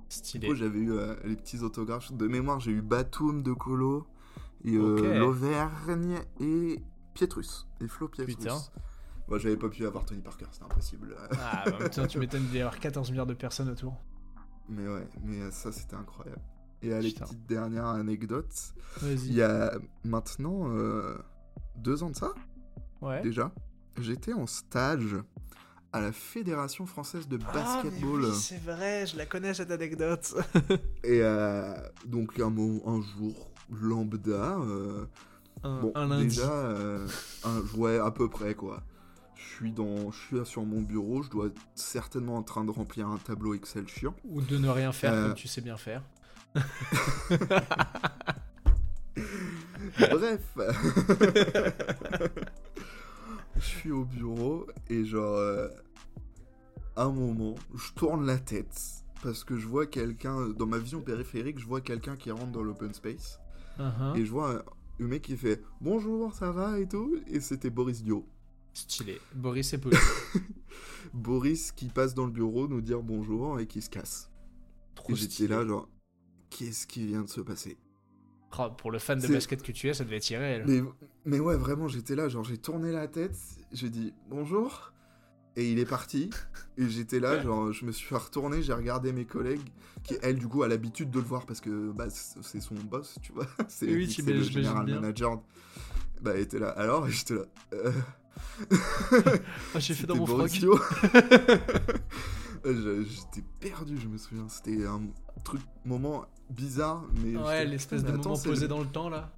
Stylé. 0.10 0.48
coup, 0.48 0.56
j'avais 0.56 0.80
eu 0.80 0.92
euh, 0.92 1.16
les 1.24 1.36
petits 1.36 1.60
autographes. 1.62 2.12
De 2.14 2.28
mémoire, 2.28 2.60
j'ai 2.60 2.72
eu 2.72 2.82
Batum 2.82 3.42
de 3.42 3.54
Colo, 3.54 4.06
et, 4.64 4.76
euh, 4.76 5.20
l'Auvergne 5.20 6.20
et 6.40 6.82
Pietrus. 7.14 7.68
Et 7.82 7.88
Flo 7.88 8.08
Pietrus. 8.08 8.36
Putain. 8.36 8.58
Moi, 9.28 9.40
j'avais 9.40 9.58
pas 9.58 9.70
pu 9.70 9.86
avoir 9.86 10.06
Tony 10.06 10.22
Parker, 10.22 10.46
c'était 10.52 10.66
impossible. 10.66 11.16
Ah, 11.40 11.64
bah, 11.66 11.78
putain, 11.86 12.06
tu 12.08 12.20
m'étonnes 12.20 12.46
d'y 12.48 12.60
avoir 12.60 12.80
14 12.80 13.10
milliards 13.10 13.26
de 13.26 13.34
personnes 13.34 13.70
autour. 13.70 13.96
mais 14.70 14.88
ouais, 14.88 15.08
mais 15.24 15.50
ça, 15.52 15.72
c'était 15.72 15.96
incroyable. 15.96 16.42
Et 16.84 16.94
allez, 16.94 17.10
Putain. 17.10 17.26
petite 17.26 17.46
dernière 17.48 17.86
anecdote. 17.88 18.74
Il 19.02 19.34
y 19.34 19.42
a 19.42 19.74
maintenant 20.04 20.70
euh, 20.70 21.18
deux 21.78 22.04
ans 22.04 22.10
de 22.10 22.16
ça, 22.16 22.34
Ouais. 23.02 23.22
déjà, 23.22 23.52
j'étais 24.00 24.34
en 24.34 24.46
stage 24.48 25.16
à 25.92 26.02
la 26.02 26.12
Fédération 26.12 26.86
française 26.86 27.28
de 27.28 27.40
Ah, 27.48 27.54
basketball. 27.54 28.26
oui, 28.26 28.32
c'est 28.34 28.62
vrai, 28.62 29.06
je 29.08 29.18
la 29.18 29.26
connais 29.26 29.54
cette 29.54 29.72
anecdote. 29.72 30.34
Et 31.04 31.22
euh, 31.22 31.74
donc, 32.06 32.40
un, 32.40 32.50
mo- 32.50 32.82
un 32.86 33.02
jour, 33.02 33.50
lambda. 33.72 34.58
euh, 34.60 35.06
Un, 35.64 35.82
Bon, 35.82 35.92
un 35.96 36.08
lundi. 36.08 36.28
déjà, 36.28 36.52
euh, 36.52 37.08
un, 37.46 37.62
ouais, 37.78 37.98
à 38.00 38.12
peu 38.12 38.28
près 38.30 38.54
quoi. 38.56 38.82
Je 39.36 39.56
suis 39.58 39.72
dans, 39.72 40.12
je 40.12 40.18
suis 40.20 40.46
sur 40.46 40.64
mon 40.64 40.82
bureau, 40.82 41.22
je 41.24 41.30
dois 41.30 41.48
être 41.48 41.62
certainement 41.76 42.38
en 42.38 42.44
train 42.44 42.64
de 42.66 42.72
remplir 42.72 43.08
un 43.08 43.18
tableau 43.18 43.54
Excel 43.54 43.88
chiant. 43.88 44.16
Ou 44.26 44.42
de 44.42 44.58
ne 44.58 44.68
rien 44.70 44.92
faire 44.92 45.14
Euh, 45.14 45.28
comme 45.28 45.36
tu 45.36 45.48
sais 45.48 45.62
bien 45.62 45.78
faire. 45.78 46.02
Bref, 50.00 50.42
je 53.56 53.62
suis 53.62 53.92
au 53.92 54.06
bureau 54.06 54.68
et 54.90 55.06
genre, 55.06 55.36
euh, 55.36 55.68
un 56.96 57.10
moment, 57.10 57.56
je 57.76 57.92
tourne 57.94 58.26
la 58.26 58.38
tête 58.38 59.04
parce 59.22 59.44
que 59.44 59.58
je 59.58 59.68
vois 59.68 59.86
quelqu'un 59.86 60.50
dans 60.50 60.66
ma 60.66 60.78
vision 60.78 61.02
périphérique, 61.02 61.60
je 61.60 61.66
vois 61.66 61.82
quelqu'un 61.82 62.16
qui 62.16 62.32
rentre 62.32 62.52
dans 62.52 62.64
l'open 62.64 62.94
space 62.94 63.40
Uh-huh. 63.80 64.16
et 64.16 64.24
je 64.24 64.30
vois 64.30 64.54
un, 64.54 64.62
un 65.04 65.08
mec 65.08 65.24
qui 65.24 65.36
fait 65.36 65.60
bonjour, 65.82 66.32
ça 66.36 66.52
va 66.52 66.80
et 66.80 66.88
tout, 66.88 67.16
et 67.26 67.40
c'était 67.40 67.72
Boris 67.72 68.04
Dio. 68.04 68.24
Stylé. 68.74 69.20
Boris 69.34 69.74
et 69.74 69.80
poli. 69.80 69.98
Boris 71.14 71.72
qui 71.72 71.88
passe 71.88 72.14
dans 72.14 72.26
le 72.26 72.32
bureau 72.32 72.68
nous 72.68 72.82
dire 72.82 73.02
bonjour 73.02 73.60
et 73.60 73.66
qui 73.66 73.82
se 73.82 73.90
casse. 73.90 74.30
Trop 74.94 75.14
Et 75.14 75.16
j'étais 75.16 75.48
là, 75.48 75.66
genre, 75.66 75.90
qu'est-ce 76.58 76.88
qui 76.88 77.06
vient 77.08 77.22
de 77.22 77.30
se 77.30 77.42
passer 77.42 77.78
Oh, 78.60 78.70
pour 78.78 78.92
le 78.92 79.00
fan 79.00 79.18
de 79.20 79.28
basket 79.28 79.64
que 79.64 79.72
tu 79.72 79.90
es, 79.90 79.94
ça 79.96 80.04
devait 80.04 80.18
être 80.18 80.30
irréel. 80.30 80.64
mais, 80.68 80.82
mais 81.26 81.40
ouais, 81.40 81.58
vraiment, 81.58 81.88
j'étais 81.88 82.16
là, 82.16 82.30
genre, 82.30 82.44
j'ai 82.44 82.58
tourné 82.60 82.92
la 82.92 83.08
tête, 83.08 83.36
j'ai 83.72 83.90
dit 83.90 84.14
bonjour, 84.30 84.94
et 85.56 85.72
il 85.72 85.80
est 85.80 85.86
parti. 85.86 86.30
Et 86.78 86.88
j'étais 86.90 87.20
là, 87.20 87.42
genre, 87.42 87.72
je 87.72 87.86
me 87.86 87.92
suis 87.92 88.14
retourné, 88.16 88.62
j'ai 88.64 88.74
regardé 88.74 89.12
mes 89.14 89.26
collègues, 89.26 89.62
qui, 90.04 90.16
elle, 90.24 90.38
du 90.40 90.48
coup, 90.48 90.64
a 90.64 90.68
l'habitude 90.68 91.10
de 91.12 91.20
le 91.20 91.26
voir 91.26 91.46
parce 91.46 91.62
que 91.62 91.92
bah, 91.92 92.08
c'est 92.10 92.60
son 92.62 92.74
boss, 92.76 93.18
tu 93.22 93.32
vois. 93.32 93.46
C'est 93.68 93.86
Oui, 93.88 94.08
c'est 94.12 94.24
tu 94.24 94.34
le 94.34 94.42
général 94.44 94.86
bien. 94.86 94.96
manager. 94.96 95.42
Bah, 96.22 96.32
elle 96.36 96.42
était 96.42 96.58
là. 96.60 96.70
Alors, 96.70 97.08
et 97.08 97.12
j'étais 97.12 97.36
là. 97.36 97.46
euh, 97.74 97.92
Ah, 99.76 99.80
j'ai 99.80 99.94
fait 99.94 100.08
dans 100.08 100.16
mon 100.16 100.26
froc. 100.26 100.50
Je- 102.66 103.04
J'étais 103.04 103.44
perdu, 103.60 103.98
je 103.98 104.08
me 104.08 104.18
souviens. 104.18 104.48
C'était 104.50 104.86
un 104.86 105.02
truc, 105.44 105.62
moment 105.86 106.26
bizarre, 106.50 107.04
mais. 107.22 107.36
Ouais, 107.38 107.66
l'espèce 107.66 108.04
de 108.04 108.10
attends, 108.10 108.30
moment 108.32 108.42
posé 108.42 108.62
le- 108.64 108.68
dans 108.68 108.80
le 108.80 108.88
temps 108.88 109.10
là. 109.10 109.32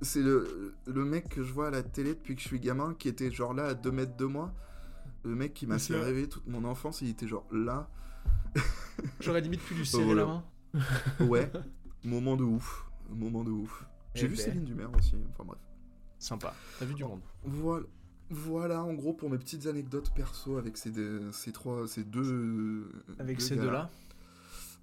C'est 0.00 0.22
le, 0.22 0.74
le 0.86 1.04
mec 1.04 1.28
que 1.28 1.44
je 1.44 1.52
vois 1.52 1.68
à 1.68 1.70
la 1.70 1.82
télé 1.82 2.10
depuis 2.14 2.34
que 2.34 2.40
je 2.42 2.48
suis 2.48 2.58
gamin, 2.58 2.94
qui 2.98 3.08
était 3.08 3.30
genre 3.30 3.54
là 3.54 3.66
à 3.68 3.74
2 3.74 3.90
mètres 3.92 4.16
de 4.16 4.24
moi. 4.24 4.52
Le 5.24 5.34
mec 5.36 5.54
qui 5.54 5.66
m'a 5.66 5.78
fait 5.78 5.94
rêver 6.00 6.28
toute 6.28 6.46
mon 6.48 6.64
enfance, 6.64 7.00
il 7.02 7.08
était 7.10 7.28
genre 7.28 7.46
là. 7.52 7.88
J'aurais 9.20 9.40
limite 9.40 9.60
pu 9.60 9.74
lui 9.74 9.86
serrer 9.86 10.04
voilà. 10.04 10.22
la 10.22 10.26
main. 10.26 10.44
Ouais, 11.26 11.50
moment 12.04 12.36
de 12.36 12.42
ouf. 12.44 12.86
Moment 13.10 13.44
de 13.44 13.50
ouf. 13.50 13.86
J'ai 14.14 14.24
Eh 14.24 14.28
vu 14.28 14.36
ben. 14.36 14.42
Céline 14.44 14.64
Dumer 14.64 14.86
aussi, 14.98 15.14
enfin 15.32 15.44
bref. 15.44 15.60
Sympa. 16.18 16.54
T'as 16.78 16.84
vu 16.86 16.94
du 16.94 17.04
monde. 17.04 17.20
Voilà. 17.44 17.84
Voilà 18.32 18.82
en 18.82 18.94
gros 18.94 19.12
pour 19.12 19.28
mes 19.30 19.38
petites 19.38 19.66
anecdotes 19.66 20.10
perso 20.14 20.56
avec 20.56 20.76
ces 20.78 20.90
deux, 20.90 21.30
ces 21.32 21.52
trois, 21.52 21.86
ces 21.86 22.02
deux. 22.02 22.90
Avec 23.18 23.38
deux 23.38 23.44
ces 23.44 23.56
deux-là. 23.56 23.90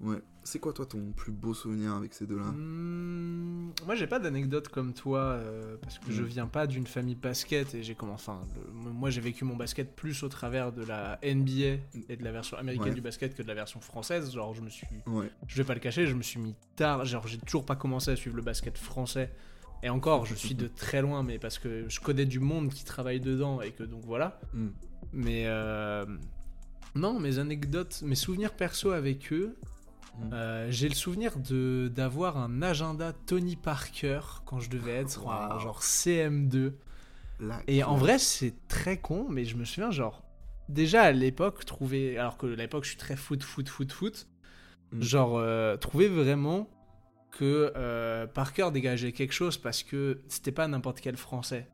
Ouais. 0.02 0.22
C'est 0.44 0.60
quoi, 0.60 0.72
toi, 0.72 0.86
ton 0.86 1.12
plus 1.12 1.32
beau 1.34 1.54
souvenir 1.54 1.94
avec 1.94 2.14
ces 2.14 2.26
deux-là? 2.26 2.46
Hmm, 2.46 3.72
moi, 3.86 3.96
j'ai 3.96 4.08
pas 4.08 4.18
d'anecdote 4.20 4.70
comme 4.70 4.94
toi, 4.94 5.20
euh, 5.20 5.76
parce 5.82 6.00
que 6.00 6.12
je 6.14 6.24
viens 6.24 6.48
pas 6.48 6.68
d'une 6.68 6.88
famille 6.88 7.16
basket 7.16 7.76
et 7.76 7.84
j'ai 7.84 7.96
commencé. 7.96 8.24
Enfin, 8.30 8.42
le- 8.86 8.92
moi, 8.94 9.10
j'ai 9.10 9.20
vécu 9.20 9.44
mon 9.44 9.58
basket 9.58 9.94
plus 9.96 10.24
au 10.24 10.30
travers 10.30 10.72
de 10.72 10.86
la 10.86 11.20
NBA 11.22 11.82
et 12.08 12.16
de 12.16 12.24
la 12.24 12.32
version 12.32 12.56
américaine 12.58 12.88
Ouais. 12.90 12.94
du 12.96 13.02
basket 13.02 13.36
que 13.36 13.44
de 13.44 13.48
la 13.48 13.56
version 13.56 13.82
française. 13.82 14.32
Genre, 14.32 14.54
je 14.54 14.62
me 14.62 14.70
suis. 14.70 14.88
Ouais. 15.06 15.30
Je 15.48 15.58
vais 15.58 15.66
pas 15.66 15.74
le 15.74 15.82
cacher, 15.82 16.08
je 16.08 16.16
me 16.16 16.24
suis 16.24 16.40
mis 16.40 16.56
tard. 16.78 17.04
Genre, 17.04 17.28
j'ai 17.28 17.38
toujours 17.38 17.66
pas 17.66 17.76
commencé 17.76 18.10
à 18.12 18.16
suivre 18.16 18.38
le 18.38 18.42
basket 18.44 18.78
français. 18.78 19.32
Et 19.84 19.90
encore, 19.90 20.26
je 20.26 20.36
suis 20.36 20.56
de 20.56 20.68
très 20.68 21.02
loin, 21.02 21.24
mais 21.24 21.40
parce 21.40 21.58
que 21.60 21.88
je 21.88 22.00
connais 22.00 22.26
du 22.26 22.40
monde 22.40 22.70
qui 22.70 22.84
travaille 22.84 23.20
dedans 23.20 23.62
et 23.62 23.72
que 23.72 23.84
donc 23.84 24.02
voilà. 24.06 24.40
Mm. 24.54 24.68
Mais 25.14 25.44
euh, 25.48 26.06
non, 26.96 27.20
mes 27.20 27.40
anecdotes, 27.40 28.02
mes 28.04 28.16
souvenirs 28.16 28.54
perso 28.54 28.92
avec 28.92 29.32
eux, 29.32 29.56
Mm. 30.18 30.34
euh, 30.34 30.68
j'ai 30.72 30.90
le 30.90 30.96
souvenir 30.96 31.38
de 31.38 31.90
d'avoir 31.96 32.36
un 32.38 32.62
agenda 32.62 33.14
Tony 33.14 33.56
Parker 33.56 34.20
quand 34.46 34.60
je 34.60 34.70
devais 34.70 34.94
être 34.96 35.28
en 35.28 35.60
genre 35.60 35.82
CM2. 35.82 36.74
La 37.40 37.62
Et 37.68 37.84
en 37.86 37.96
vrai, 37.96 38.20
c'est 38.20 38.68
très 38.68 38.98
con, 38.98 39.28
mais 39.30 39.46
je 39.46 39.56
me 39.56 39.64
souviens 39.64 39.92
genre 39.92 40.24
déjà 40.68 41.04
à 41.04 41.12
l'époque 41.14 41.64
trouver, 41.64 42.18
alors 42.18 42.38
que 42.38 42.52
à 42.52 42.56
l'époque 42.56 42.84
je 42.84 42.90
suis 42.90 42.98
très 42.98 43.16
foot, 43.16 43.44
foot, 43.44 43.70
foot, 43.70 43.92
foot, 43.94 44.28
Mm. 44.92 45.02
genre 45.04 45.38
euh, 45.38 45.78
trouver 45.78 46.08
vraiment 46.10 46.68
que 47.32 47.72
euh, 47.76 48.26
Parker 48.28 48.70
dégageait 48.74 49.12
quelque 49.12 49.34
chose 49.34 49.58
parce 49.58 49.84
que 49.84 50.22
c'était 50.28 50.52
pas 50.52 50.68
n'importe 50.68 51.00
quel 51.02 51.16
français. 51.18 51.68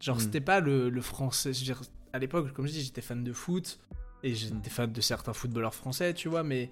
Genre 0.00 0.16
Mm. 0.16 0.20
c'était 0.20 0.40
pas 0.40 0.60
le, 0.60 0.88
le 0.90 1.00
français. 1.00 1.52
je 1.52 1.58
veux 1.60 1.64
dire, 1.64 1.80
à 2.12 2.18
l'époque, 2.18 2.52
comme 2.52 2.66
je 2.66 2.72
dis, 2.72 2.82
j'étais 2.82 3.00
fan 3.00 3.24
de 3.24 3.32
foot 3.32 3.80
et 4.22 4.34
j'étais 4.34 4.54
Mm. 4.54 4.70
fan 4.70 4.92
de 4.92 5.00
certains 5.00 5.32
footballeurs 5.32 5.74
français, 5.74 6.14
tu 6.14 6.28
vois, 6.28 6.42
mais 6.44 6.70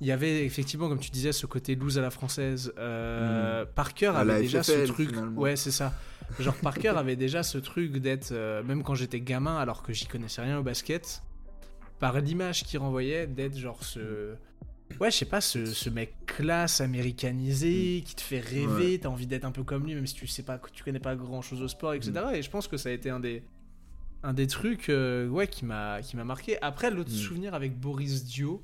il 0.00 0.06
y 0.06 0.12
avait 0.12 0.44
effectivement, 0.44 0.88
comme 0.88 1.00
tu 1.00 1.10
disais, 1.10 1.32
ce 1.32 1.46
côté 1.46 1.74
loose 1.74 1.98
à 1.98 2.02
la 2.02 2.10
française. 2.10 2.72
Euh, 2.78 3.64
Parker 3.74 4.10
Mm. 4.10 4.16
À 4.16 4.18
avait 4.20 4.40
déjà 4.42 4.62
FFL, 4.62 4.86
ce 4.86 4.92
truc. 4.92 5.08
finalement. 5.10 5.40
Ouais, 5.40 5.56
c'est 5.56 5.70
ça. 5.70 5.92
Genre 6.38 6.54
Parker 6.56 6.88
avait 6.96 7.16
déjà 7.16 7.42
ce 7.42 7.56
truc 7.58 7.96
d'être, 7.96 8.32
euh, 8.32 8.62
même 8.62 8.82
quand 8.82 8.94
j'étais 8.94 9.20
gamin, 9.20 9.56
alors 9.56 9.82
que 9.82 9.92
j'y 9.94 10.06
connaissais 10.06 10.42
rien 10.42 10.58
au 10.58 10.62
basket, 10.62 11.22
par 11.98 12.20
l'image 12.20 12.64
qu'il 12.64 12.78
renvoyait, 12.78 13.26
d'être 13.26 13.56
genre 13.56 13.82
ce. 13.82 14.34
Ouais, 15.00 15.10
je 15.10 15.16
sais 15.18 15.24
pas, 15.26 15.40
ce, 15.40 15.64
ce 15.66 15.90
mec 15.90 16.14
classe 16.26 16.80
américanisé 16.80 18.02
qui 18.04 18.14
te 18.16 18.20
fait 18.20 18.40
rêver, 18.40 18.98
t'as 18.98 19.08
envie 19.08 19.26
d'être 19.26 19.44
un 19.44 19.52
peu 19.52 19.62
comme 19.62 19.84
lui, 19.86 19.94
même 19.94 20.06
si 20.06 20.14
tu 20.14 20.26
sais 20.26 20.42
pas, 20.42 20.58
que 20.58 20.70
tu 20.70 20.82
connais 20.82 20.98
pas 20.98 21.14
grand 21.14 21.42
chose 21.42 21.62
au 21.62 21.68
sport, 21.68 21.94
etc. 21.94 22.12
Et 22.34 22.42
je 22.42 22.50
pense 22.50 22.66
que 22.68 22.76
ça 22.76 22.88
a 22.88 22.92
été 22.92 23.10
un 23.10 23.20
des, 23.20 23.42
un 24.22 24.32
des 24.32 24.46
trucs 24.46 24.88
euh, 24.88 25.28
ouais, 25.28 25.46
qui 25.46 25.64
m'a 25.64 26.02
qui 26.02 26.16
m'a 26.16 26.24
marqué. 26.24 26.60
Après, 26.62 26.90
l'autre 26.90 27.10
Mm. 27.10 27.14
souvenir 27.14 27.54
avec 27.54 27.78
Boris 27.78 28.24
Dio, 28.24 28.60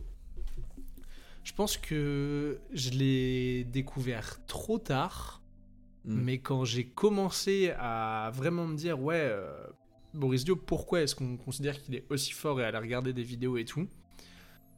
je 1.44 1.52
pense 1.52 1.76
que 1.76 2.58
je 2.72 2.90
l'ai 2.90 3.64
découvert 3.64 4.44
trop 4.46 4.78
tard. 4.78 5.42
Mm. 6.04 6.14
Mais 6.22 6.38
quand 6.38 6.64
j'ai 6.64 6.84
commencé 6.86 7.72
à 7.78 8.30
vraiment 8.34 8.66
me 8.66 8.76
dire, 8.76 9.00
ouais, 9.00 9.20
euh, 9.20 9.52
Boris 10.14 10.44
Dio, 10.44 10.56
pourquoi 10.56 11.02
est-ce 11.02 11.14
qu'on 11.14 11.36
considère 11.36 11.80
qu'il 11.80 11.94
est 11.94 12.04
aussi 12.10 12.32
fort 12.32 12.60
et 12.60 12.64
à 12.64 12.68
aller 12.68 12.78
regarder 12.78 13.12
des 13.12 13.22
vidéos 13.22 13.56
et 13.56 13.64
tout 13.64 13.86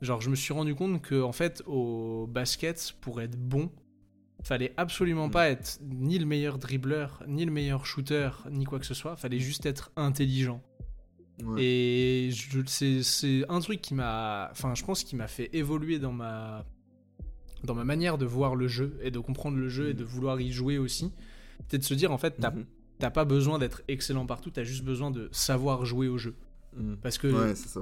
Genre, 0.02 0.20
je 0.20 0.28
me 0.31 0.35
suis 0.35 0.52
rendu 0.52 0.74
compte 0.74 1.01
que, 1.02 1.23
en 1.23 1.32
fait, 1.32 1.62
au 1.66 2.27
basket, 2.27 2.94
pour 3.01 3.20
être 3.20 3.36
bon, 3.39 3.70
fallait 4.43 4.74
absolument 4.77 5.28
Mm. 5.28 5.31
pas 5.32 5.48
être 5.48 5.78
ni 5.82 6.18
le 6.18 6.27
meilleur 6.27 6.59
dribbleur, 6.59 7.23
ni 7.27 7.44
le 7.44 7.51
meilleur 7.51 7.86
shooter, 7.86 8.28
ni 8.51 8.64
quoi 8.64 8.78
que 8.78 8.86
ce 8.86 8.94
soit. 8.94 9.16
Fallait 9.16 9.39
juste 9.40 9.64
être 9.66 9.90
intelligent. 9.97 10.62
Ouais. 11.43 11.62
Et 11.62 12.31
c'est 12.66 13.02
c'est 13.02 13.44
un 13.51 13.60
truc 13.60 13.81
qui 13.82 13.94
m'a. 13.94 14.48
Enfin, 14.52 14.74
je 14.74 14.85
pense 14.85 15.05
qui 15.05 15.16
m'a 15.16 15.28
fait 15.28 15.51
évoluer 15.55 15.98
dans 15.98 16.12
ma. 16.12 16.64
Dans 17.64 17.74
ma 17.74 17.85
manière 17.85 18.16
de 18.18 18.27
voir 18.27 18.55
le 18.55 18.68
jeu 18.68 18.98
et 19.02 19.10
de 19.10 19.18
comprendre 19.18 19.56
le 19.56 19.68
jeu 19.68 19.89
et 19.89 19.94
de 19.94 20.05
vouloir 20.05 20.40
y 20.40 20.52
jouer 20.52 20.78
aussi. 20.78 21.12
C'est 21.68 21.78
de 21.78 21.85
se 21.85 21.94
dire, 21.94 22.12
en 22.12 22.18
fait, 22.18 22.36
t'as 22.39 22.51
Mhm. 22.52 22.64
t'as 22.98 23.10
pas 23.10 23.24
besoin 23.24 23.59
d'être 23.59 23.82
excellent 23.89 24.24
partout, 24.27 24.51
t'as 24.51 24.62
juste 24.62 24.85
besoin 24.85 25.10
de 25.10 25.28
savoir 25.32 25.85
jouer 25.85 26.09
au 26.09 26.16
jeu. 26.18 26.35
Mm. 26.77 26.94
Parce 27.02 27.18
que 27.18 27.27
Ouais, 27.28 27.55
c'est 27.55 27.68
ça. 27.68 27.81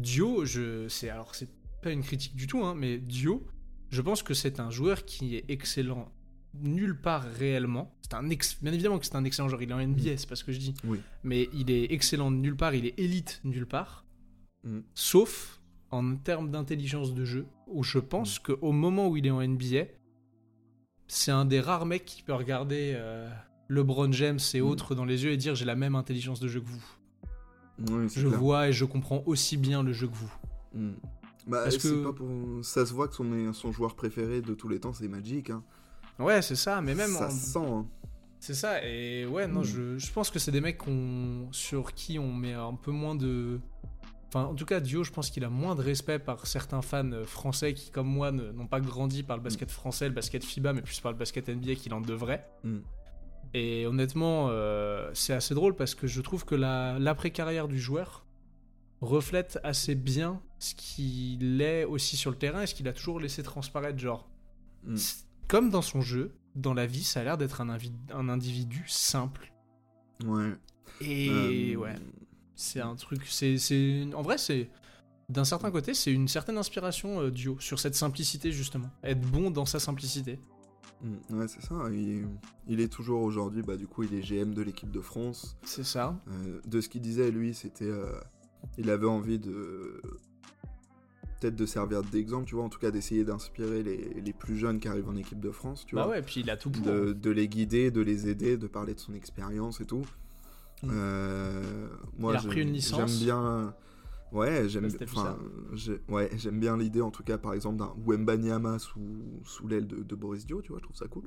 Dio, 0.00 0.44
je, 0.44 0.88
c'est 0.88 1.08
alors 1.10 1.34
c'est 1.34 1.48
pas 1.82 1.90
une 1.92 2.02
critique 2.02 2.34
du 2.36 2.46
tout, 2.46 2.62
hein, 2.64 2.74
mais 2.76 2.98
Dio, 2.98 3.46
je 3.90 4.02
pense 4.02 4.22
que 4.22 4.34
c'est 4.34 4.60
un 4.60 4.70
joueur 4.70 5.04
qui 5.04 5.36
est 5.36 5.44
excellent 5.48 6.10
nulle 6.54 7.00
part 7.00 7.22
réellement. 7.38 7.94
C'est 8.02 8.14
un 8.14 8.28
ex- 8.28 8.58
bien 8.60 8.72
évidemment 8.72 8.98
que 8.98 9.06
c'est 9.06 9.14
un 9.16 9.24
excellent 9.24 9.48
joueur, 9.48 9.62
il 9.62 9.70
est 9.70 9.74
en 9.74 9.80
NBA, 9.86 10.16
c'est 10.16 10.28
pas 10.28 10.34
ce 10.36 10.44
que 10.44 10.52
je 10.52 10.58
dis. 10.58 10.74
Oui. 10.84 10.98
Mais 11.22 11.48
il 11.54 11.70
est 11.70 11.92
excellent 11.92 12.30
nulle 12.30 12.56
part, 12.56 12.74
il 12.74 12.86
est 12.86 12.98
élite 12.98 13.40
nulle 13.44 13.66
part, 13.66 14.04
Mm. 14.64 14.80
sauf 14.94 15.60
en 15.90 16.16
termes 16.16 16.50
d'intelligence 16.50 17.14
de 17.14 17.24
jeu, 17.24 17.46
où 17.66 17.82
je 17.82 17.98
pense 17.98 18.38
qu'au 18.38 18.72
moment 18.72 19.08
où 19.08 19.16
il 19.16 19.26
est 19.26 19.30
en 19.30 19.40
NBA, 19.42 19.84
c'est 21.06 21.30
un 21.30 21.44
des 21.44 21.60
rares 21.60 21.86
mecs 21.86 22.04
qui 22.04 22.22
peut 22.22 22.34
regarder 22.34 22.92
euh, 22.94 23.28
LeBron 23.68 24.12
James 24.12 24.38
et 24.54 24.60
Mm. 24.60 24.64
autres 24.66 24.94
dans 24.94 25.04
les 25.04 25.24
yeux 25.24 25.32
et 25.32 25.36
dire 25.36 25.54
j'ai 25.54 25.64
la 25.64 25.76
même 25.76 25.94
intelligence 25.94 26.40
de 26.40 26.48
jeu 26.48 26.60
que 26.60 26.66
vous. 26.68 26.84
Oui, 27.88 28.08
Je 28.14 28.26
clair. 28.26 28.38
vois 28.38 28.68
et 28.68 28.72
je 28.72 28.84
comprends 28.84 29.22
aussi 29.26 29.56
bien 29.56 29.82
le 29.82 29.92
jeu 29.92 30.06
que 30.08 30.14
vous. 30.14 30.32
Mm. 30.74 30.90
Bah, 31.46 31.60
Parce 31.64 31.78
c'est 31.78 31.88
que- 31.88 32.04
pas 32.04 32.12
pour... 32.12 32.28
Ça 32.62 32.84
se 32.84 32.92
voit 32.92 33.08
que 33.08 33.14
son, 33.14 33.52
son 33.52 33.72
joueur 33.72 33.94
préféré 33.96 34.40
de 34.42 34.54
tous 34.54 34.68
les 34.68 34.78
temps, 34.80 34.92
c'est 34.92 35.08
Magic. 35.08 35.50
Hein. 35.50 35.62
Ouais, 36.18 36.42
c'est 36.42 36.54
ça, 36.56 36.80
mais 36.82 36.94
même 36.94 37.10
ça 37.10 37.26
en- 37.28 37.30
se 37.30 37.36
sent. 37.52 37.58
hein. 37.58 37.86
C'est 38.38 38.54
ça, 38.54 38.82
et 38.86 39.26
ouais, 39.26 39.46
non, 39.46 39.60
Mm. 39.60 39.64
je, 39.64 39.98
je 39.98 40.12
pense 40.12 40.30
que 40.30 40.38
c'est 40.38 40.50
des 40.52 40.60
mecs 40.62 40.80
sur 41.52 41.92
qui 41.94 42.18
on 42.18 42.32
met 42.32 42.54
un 42.54 42.74
peu 42.74 42.90
moins 42.90 43.14
de. 43.14 43.60
Enfin, 44.28 44.44
en 44.44 44.54
tout 44.54 44.64
cas, 44.64 44.78
Dio, 44.80 45.02
je 45.02 45.10
pense 45.10 45.28
qu'il 45.28 45.44
a 45.44 45.50
moins 45.50 45.74
de 45.74 45.82
respect 45.82 46.18
par 46.20 46.46
certains 46.46 46.82
fans 46.82 47.10
français 47.24 47.74
qui, 47.74 47.90
comme 47.90 48.06
moi, 48.06 48.30
n'ont 48.30 48.66
pas 48.68 48.80
grandi 48.80 49.22
par 49.24 49.36
le 49.36 49.42
basket 49.42 49.70
français, 49.70 50.08
le 50.08 50.14
basket 50.14 50.44
FIBA, 50.44 50.72
mais 50.72 50.82
plus 50.82 51.00
par 51.00 51.10
le 51.12 51.18
basket 51.18 51.48
NBA 51.48 51.74
qu'il 51.74 51.92
en 51.94 52.00
devrait. 52.00 52.46
Mm. 52.64 52.78
Et 53.54 53.84
honnêtement, 53.86 54.46
euh, 54.50 55.10
c'est 55.14 55.32
assez 55.32 55.54
drôle 55.54 55.74
parce 55.74 55.94
que 55.94 56.06
je 56.06 56.20
trouve 56.20 56.44
que 56.44 56.54
la- 56.54 56.98
l'après-carrière 56.98 57.66
du 57.68 57.80
joueur 57.80 58.24
reflète 59.00 59.58
assez 59.64 59.94
bien 59.94 60.40
ce 60.58 60.74
qu'il 60.74 61.60
est 61.62 61.84
aussi 61.84 62.16
sur 62.16 62.30
le 62.30 62.36
terrain 62.36 62.62
et 62.62 62.66
ce 62.66 62.74
qu'il 62.74 62.86
a 62.86 62.92
toujours 62.92 63.18
laissé 63.18 63.42
transparaître. 63.42 63.98
Genre, 63.98 64.28
Mm. 64.84 64.96
comme 65.48 65.70
dans 65.70 65.82
son 65.82 66.00
jeu, 66.00 66.34
dans 66.54 66.74
la 66.74 66.86
vie, 66.86 67.02
ça 67.02 67.20
a 67.20 67.24
l'air 67.24 67.38
d'être 67.38 67.60
un, 67.60 67.68
individu 68.28 68.84
simple. 68.86 69.52
Ouais. 70.24 70.52
Et 71.00 71.30
Euh, 71.30 71.76
ouais, 71.76 71.94
c'est 72.54 72.80
un 72.80 72.94
truc. 72.94 73.22
C'est, 73.26 73.56
c'est, 73.58 74.04
en 74.14 74.22
vrai, 74.22 74.38
c'est 74.38 74.68
d'un 75.28 75.44
certain 75.44 75.70
côté, 75.70 75.94
c'est 75.94 76.12
une 76.12 76.28
certaine 76.28 76.58
inspiration 76.58 77.20
euh, 77.20 77.30
duo 77.30 77.56
sur 77.60 77.78
cette 77.78 77.94
simplicité 77.94 78.52
justement. 78.52 78.90
Être 79.02 79.20
bon 79.20 79.50
dans 79.50 79.64
sa 79.64 79.78
simplicité. 79.80 80.38
Mm. 81.02 81.38
Ouais, 81.38 81.48
c'est 81.48 81.62
ça. 81.62 81.74
Il, 81.92 82.26
il 82.68 82.80
est 82.80 82.88
toujours 82.92 83.22
aujourd'hui, 83.22 83.62
bah, 83.62 83.76
du 83.76 83.86
coup, 83.86 84.02
il 84.02 84.12
est 84.14 84.20
GM 84.20 84.52
de 84.52 84.62
l'équipe 84.62 84.90
de 84.90 85.00
France. 85.00 85.56
C'est 85.64 85.84
ça. 85.84 86.18
Euh, 86.28 86.60
de 86.66 86.80
ce 86.80 86.88
qu'il 86.88 87.00
disait, 87.00 87.30
lui, 87.30 87.54
c'était. 87.54 87.84
euh, 87.86 88.12
il 88.78 88.90
avait 88.90 89.06
envie 89.06 89.38
de. 89.38 90.00
Peut-être 91.40 91.56
de 91.56 91.64
servir 91.64 92.02
d'exemple, 92.02 92.44
tu 92.46 92.54
vois, 92.54 92.64
en 92.64 92.68
tout 92.68 92.78
cas 92.78 92.90
d'essayer 92.90 93.24
d'inspirer 93.24 93.82
les, 93.82 94.20
les 94.20 94.32
plus 94.34 94.58
jeunes 94.58 94.78
qui 94.78 94.88
arrivent 94.88 95.08
en 95.08 95.16
équipe 95.16 95.40
de 95.40 95.50
France, 95.50 95.86
tu 95.86 95.94
bah 95.94 96.02
vois. 96.04 96.12
ouais, 96.12 96.22
puis 96.22 96.40
il 96.42 96.50
a 96.50 96.58
tout 96.58 96.70
pour. 96.70 96.82
de, 96.84 97.14
de 97.14 97.30
les 97.30 97.48
guider, 97.48 97.90
de 97.90 98.02
les 98.02 98.28
aider, 98.28 98.58
de 98.58 98.66
parler 98.66 98.92
de 98.92 99.00
son 99.00 99.14
expérience 99.14 99.80
et 99.80 99.86
tout. 99.86 100.04
Mm. 100.82 100.88
Euh, 100.92 101.88
moi, 102.18 102.32
Il 102.32 102.36
a 102.36 102.40
repris 102.40 102.58
j'aime- 102.58 102.68
une 102.68 102.74
licence. 102.74 103.10
J'aime 103.10 103.24
bien. 103.24 103.74
Ouais, 104.32 104.68
j'aime 104.68 104.88
si 104.90 104.96
ouais, 106.08 106.30
j'aime 106.36 106.60
bien 106.60 106.76
l'idée 106.76 107.00
en 107.00 107.10
tout 107.10 107.22
cas 107.24 107.36
par 107.38 107.52
exemple 107.52 107.78
d'un 107.78 107.92
Wemba 108.06 108.36
Nyama 108.36 108.78
sous, 108.78 109.40
sous 109.44 109.66
l'aile 109.66 109.86
de, 109.86 110.02
de 110.02 110.14
Boris 110.14 110.46
Dio, 110.46 110.62
tu 110.62 110.68
vois, 110.70 110.78
je 110.78 110.84
trouve 110.84 110.96
ça 110.96 111.06
cool. 111.08 111.24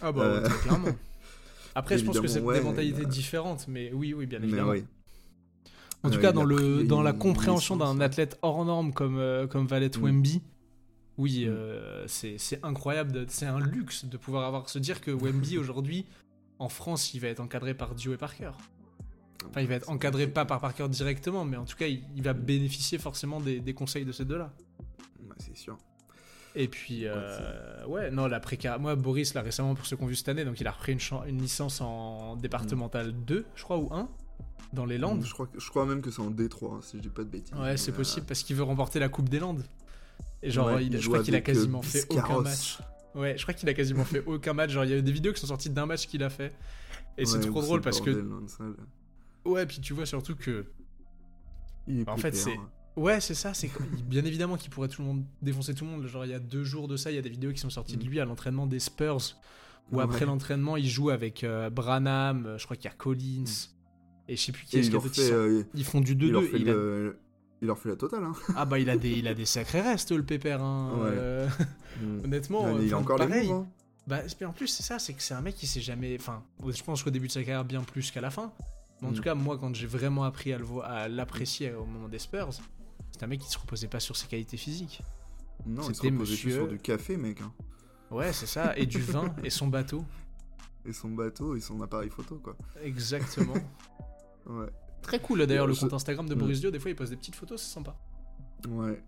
Ah 0.00 0.12
bah 0.12 0.22
Euh, 0.22 0.42
ouais, 0.42 0.48
très 0.48 0.58
clairement. 0.58 0.88
Après, 1.74 1.98
je 1.98 2.04
pense 2.04 2.20
que 2.20 2.26
c'est 2.26 2.38
Évidemment, 2.38 2.52
des 2.52 2.58
ouais, 2.60 2.64
mentalités 2.64 3.02
euh, 3.02 3.08
différentes, 3.08 3.66
mais 3.68 3.92
oui, 3.92 4.14
oui, 4.14 4.26
bien 4.26 4.38
Mais 4.38 4.46
évidemment. 4.46 4.70
oui. 4.70 4.84
En 6.02 6.10
tout 6.10 6.18
Euh, 6.18 6.22
cas, 6.22 6.32
dans, 6.32 6.42
a 6.42 6.46
le, 6.46 6.56
pris 6.78 6.86
dans 6.86 7.02
la 7.02 7.12
compréhension 7.12 7.76
d'un 7.76 7.98
ouais. 7.98 8.04
athlète 8.04 8.38
hors 8.42 8.64
norme 8.64 8.92
comme, 8.94 9.18
euh, 9.18 9.46
comme 9.46 9.66
Valet 9.66 9.90
Mm. 9.98 10.02
Wemby, 10.02 10.42
oui, 11.18 11.44
Mm. 11.46 11.48
euh, 11.50 12.04
c'est 12.06 12.38
c'est 12.38 12.64
incroyable, 12.64 13.26
c'est 13.28 13.46
un 13.46 13.58
luxe 13.60 14.04
de 14.04 14.16
pouvoir 14.16 14.44
avoir 14.46 14.68
se 14.70 14.78
dire 14.78 15.00
que 15.00 15.10
Wemby 15.10 15.58
aujourd'hui, 15.58 16.06
en 16.58 16.68
France, 16.68 17.12
il 17.12 17.20
va 17.20 17.28
être 17.28 17.40
encadré 17.40 17.74
par 17.74 17.94
Dio 17.94 18.14
et 18.14 18.16
Parker. 18.16 18.52
Enfin, 19.48 19.60
il 19.60 19.68
va 19.68 19.74
être 19.74 19.88
encadré 19.90 20.26
pas 20.26 20.44
par 20.44 20.60
Parker 20.60 20.88
directement, 20.88 21.44
mais 21.44 21.56
en 21.56 21.64
tout 21.64 21.76
cas, 21.76 21.86
il, 21.86 22.02
il 22.16 22.22
va 22.22 22.32
bénéficier 22.32 22.98
forcément 22.98 23.40
des, 23.40 23.60
des 23.60 23.74
conseils 23.74 24.04
de 24.04 24.12
ces 24.12 24.24
deux-là. 24.24 24.52
Ouais, 25.22 25.34
c'est 25.38 25.56
sûr. 25.56 25.78
Et 26.58 26.68
puis, 26.68 27.02
euh, 27.04 27.84
ouais, 27.86 28.10
non, 28.10 28.26
la 28.26 28.40
précarité. 28.40 28.80
Moi, 28.80 28.96
Boris, 28.96 29.34
là, 29.34 29.42
récemment, 29.42 29.74
pour 29.74 29.84
ceux 29.84 29.96
qui 29.96 30.02
ont 30.02 30.06
vu 30.06 30.16
cette 30.16 30.30
année, 30.30 30.44
donc 30.44 30.58
il 30.58 30.66
a 30.66 30.70
repris 30.70 30.92
une, 31.26 31.38
licence 31.38 31.82
en 31.82 32.36
départemental 32.36 33.12
2, 33.12 33.44
je 33.54 33.62
crois, 33.62 33.76
ou 33.78 33.92
1, 33.92 34.08
dans 34.72 34.86
les 34.86 34.96
Landes. 34.96 35.22
Je 35.22 35.32
crois, 35.34 35.46
que- 35.46 35.60
je 35.60 35.68
crois 35.68 35.84
même 35.84 36.00
que 36.00 36.10
c'est 36.10 36.22
en 36.22 36.30
D3, 36.30 36.76
hein, 36.76 36.80
si 36.82 36.96
je 36.96 37.02
dis 37.02 37.08
pas 37.10 37.24
de 37.24 37.28
bêtises. 37.28 37.54
Ouais, 37.54 37.76
c'est 37.76 37.90
Mais, 37.90 37.98
possible 37.98 38.26
parce 38.26 38.42
qu'il 38.42 38.56
veut 38.56 38.62
remporter 38.62 38.98
la 38.98 39.10
Coupe 39.10 39.28
des 39.28 39.38
Landes. 39.38 39.64
Et 40.42 40.50
genre, 40.50 40.68
Ouais, 40.68 40.86
il- 40.86 40.94
il 40.94 41.00
je 41.00 41.06
crois 41.08 41.22
qu'il 41.22 41.34
a 41.34 41.38
euh, 41.38 41.40
quasiment 41.42 41.82
fait 41.82 42.06
aucun 42.08 42.40
match. 42.40 42.78
Ouais, 43.14 43.36
je 43.36 43.42
crois 43.42 43.54
qu'il 43.54 43.68
a 43.68 43.74
quasiment 43.74 44.04
fait 44.04 44.22
aucun 44.26 44.54
match. 44.54 44.70
Genre, 44.70 44.84
il 44.84 44.90
y 44.90 44.94
a 44.94 44.96
eu 44.96 45.02
des 45.02 45.12
vidéos 45.12 45.32
qui 45.34 45.40
sont 45.40 45.46
sorties 45.46 45.70
d'un 45.70 45.84
match 45.86 46.06
qu'il 46.06 46.22
a 46.22 46.30
fait. 46.30 46.54
Et 47.18 47.26
c'est 47.26 47.40
trop 47.40 47.60
drôle 47.60 47.78
le 47.78 47.82
parce 47.84 48.00
que. 48.00 48.10
bordel. 48.10 48.74
Ouais, 49.46 49.66
puis 49.66 49.80
tu 49.80 49.92
vois 49.94 50.06
surtout 50.06 50.34
que. 50.36 50.66
Il 51.86 52.00
est 52.00 52.08
En 52.08 52.16
fait, 52.16 52.34
c'est- 52.34 52.52
hein. 52.56 52.68
Ouais, 52.96 53.20
c'est 53.20 53.34
ça. 53.34 53.52
C'est 53.54 53.70
bien 54.08 54.24
évidemment 54.24 54.56
qu'il 54.56 54.70
pourrait 54.70 54.88
tout 54.88 55.02
le 55.02 55.08
monde 55.08 55.24
défoncer 55.42 55.74
tout 55.74 55.84
le 55.84 55.90
monde. 55.90 56.06
Genre 56.06 56.24
il 56.24 56.30
y 56.30 56.34
a 56.34 56.38
deux 56.38 56.64
jours 56.64 56.88
de 56.88 56.96
ça, 56.96 57.10
il 57.10 57.14
y 57.14 57.18
a 57.18 57.22
des 57.22 57.28
vidéos 57.28 57.52
qui 57.52 57.58
sont 57.60 57.70
sorties 57.70 57.96
de 57.96 58.04
lui 58.04 58.20
à 58.20 58.24
l'entraînement 58.24 58.66
des 58.66 58.78
Spurs, 58.80 59.36
où 59.92 60.00
après 60.00 60.24
l'entraînement 60.24 60.76
il 60.76 60.88
joue 60.88 61.10
avec 61.10 61.44
euh, 61.44 61.68
Branham, 61.70 62.46
euh, 62.46 62.58
je 62.58 62.64
crois 62.64 62.76
qu'il 62.76 62.86
y 62.86 62.92
a 62.92 62.96
Collins 62.96 63.44
et 64.28 64.34
je 64.36 64.42
sais 64.42 64.52
plus 64.52 64.64
qui 64.64 64.78
est-ce 64.78 64.90
il 64.90 64.98
qu'il 65.10 65.24
y 65.24 65.30
a 65.30 65.34
euh, 65.34 65.62
Ils 65.74 65.84
font 65.84 66.00
du 66.00 66.12
il 66.12 66.30
leur 66.32 66.42
2-2. 66.42 66.46
fait 66.48 66.56
et 66.56 66.60
il 66.62 66.68
a- 66.70 66.72
le- 66.72 67.18
il 67.62 67.66
leur 67.68 67.78
fait 67.78 67.88
la 67.90 67.96
totale, 67.96 68.24
hein. 68.24 68.32
Ah 68.56 68.64
bah 68.64 68.78
il 68.78 68.88
a 68.90 68.96
des 68.96 69.10
il 69.12 69.28
a 69.28 69.34
des 69.34 69.44
sacrés 69.46 69.82
restes 69.82 70.10
le 70.12 70.24
pépère. 70.24 70.62
hein. 70.62 70.92
Ouais. 70.98 71.10
Euh, 71.12 71.48
honnêtement, 72.24 72.78
il 72.80 72.92
a 72.92 72.98
encore 72.98 73.18
les 73.18 73.26
pareil. 73.26 73.48
moves, 73.48 73.62
hein. 73.62 73.68
Bah, 74.06 74.20
en 74.46 74.52
plus, 74.52 74.68
c'est 74.68 74.84
ça, 74.84 74.98
c'est 75.00 75.14
que 75.14 75.22
c'est 75.22 75.34
un 75.34 75.40
mec 75.40 75.54
qui 75.56 75.66
s'est 75.66 75.80
jamais. 75.80 76.16
Enfin, 76.18 76.42
je 76.66 76.82
pense 76.82 77.02
qu'au 77.02 77.10
début 77.10 77.26
de 77.26 77.32
sa 77.32 77.40
carrière, 77.42 77.64
bien 77.64 77.82
plus 77.82 78.10
qu'à 78.12 78.20
la 78.20 78.30
fin. 78.30 78.52
Mais 79.00 79.08
en 79.08 79.10
Mm. 79.10 79.14
tout 79.14 79.22
cas, 79.22 79.34
moi, 79.34 79.58
quand 79.58 79.74
j'ai 79.74 79.86
vraiment 79.86 80.24
appris 80.24 80.52
à 80.52 80.58
le 80.58 80.64
l'apprécier 81.08 81.72
au 81.74 81.84
moment 81.84 82.08
des 82.08 82.18
Spurs, 82.18 82.48
c'est 83.12 83.22
un 83.22 83.26
mec 83.26 83.40
qui 83.40 83.50
se 83.50 83.58
reposait 83.58 83.88
pas 83.88 84.00
sur 84.00 84.16
ses 84.16 84.26
qualités 84.26 84.56
physiques. 84.56 85.02
Non, 85.66 85.82
il 85.88 85.94
se 85.94 86.02
reposait 86.02 86.10
monsieur- 86.10 86.50
sur 86.52 86.68
du 86.68 86.78
café, 86.78 87.16
mec. 87.16 87.40
hein. 87.40 87.52
Ouais, 88.10 88.32
c'est 88.32 88.46
ça, 88.46 88.76
et 88.76 88.86
du 88.86 89.00
vin, 89.00 89.34
et 89.42 89.50
son 89.50 89.66
bateau. 89.68 90.04
Et 90.84 90.92
son 90.92 91.10
bateau 91.10 91.56
et 91.56 91.60
son 91.60 91.80
appareil 91.82 92.10
photo, 92.10 92.36
quoi. 92.42 92.56
Exactement. 92.82 93.54
Ouais. 94.46 94.68
Très 95.02 95.18
cool, 95.18 95.44
d'ailleurs, 95.46 95.66
le 95.66 95.72
Je- 95.72 95.80
compte 95.80 95.92
Instagram 95.92 96.28
de 96.28 96.34
Mm. 96.36 96.38
Boris 96.38 96.60
Dio, 96.60 96.70
des 96.70 96.78
fois, 96.78 96.90
il 96.90 96.94
pose 96.96 97.10
des 97.10 97.16
petites 97.16 97.34
photos, 97.34 97.60
c'est 97.60 97.74
sympa. 97.74 97.96
Ouais. 98.68 99.02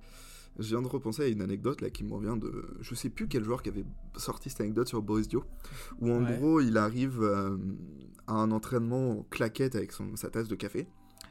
Je 0.59 0.66
viens 0.70 0.82
de 0.82 0.89
repenser 0.89 1.23
à 1.23 1.27
une 1.28 1.40
anecdote 1.40 1.81
là 1.81 1.90
qui 1.90 2.02
me 2.02 2.12
revient 2.12 2.36
de. 2.40 2.77
Je 2.81 2.94
sais 2.97 3.09
plus 3.09 3.28
quel 3.28 3.44
joueur 3.44 3.62
qui 3.62 3.69
avait 3.69 3.85
sorti 4.16 4.51
cette 4.51 4.60
anecdote 4.62 4.89
sur 4.89 5.01
Boris 5.01 5.28
Dio. 5.28 5.44
Où 6.01 6.10
en 6.10 6.24
Ouais. 6.24 6.36
gros, 6.36 6.60
il 6.60 6.77
arrive 6.77 7.23
euh, 7.23 7.56
à 8.28 8.34
un 8.34 8.50
entraînement 8.52 9.10
en 9.10 9.22
claquette 9.30 9.74
avec 9.74 9.90
son, 9.92 10.14
sa 10.16 10.30
tasse 10.30 10.46
de 10.48 10.55
café. 10.55 10.86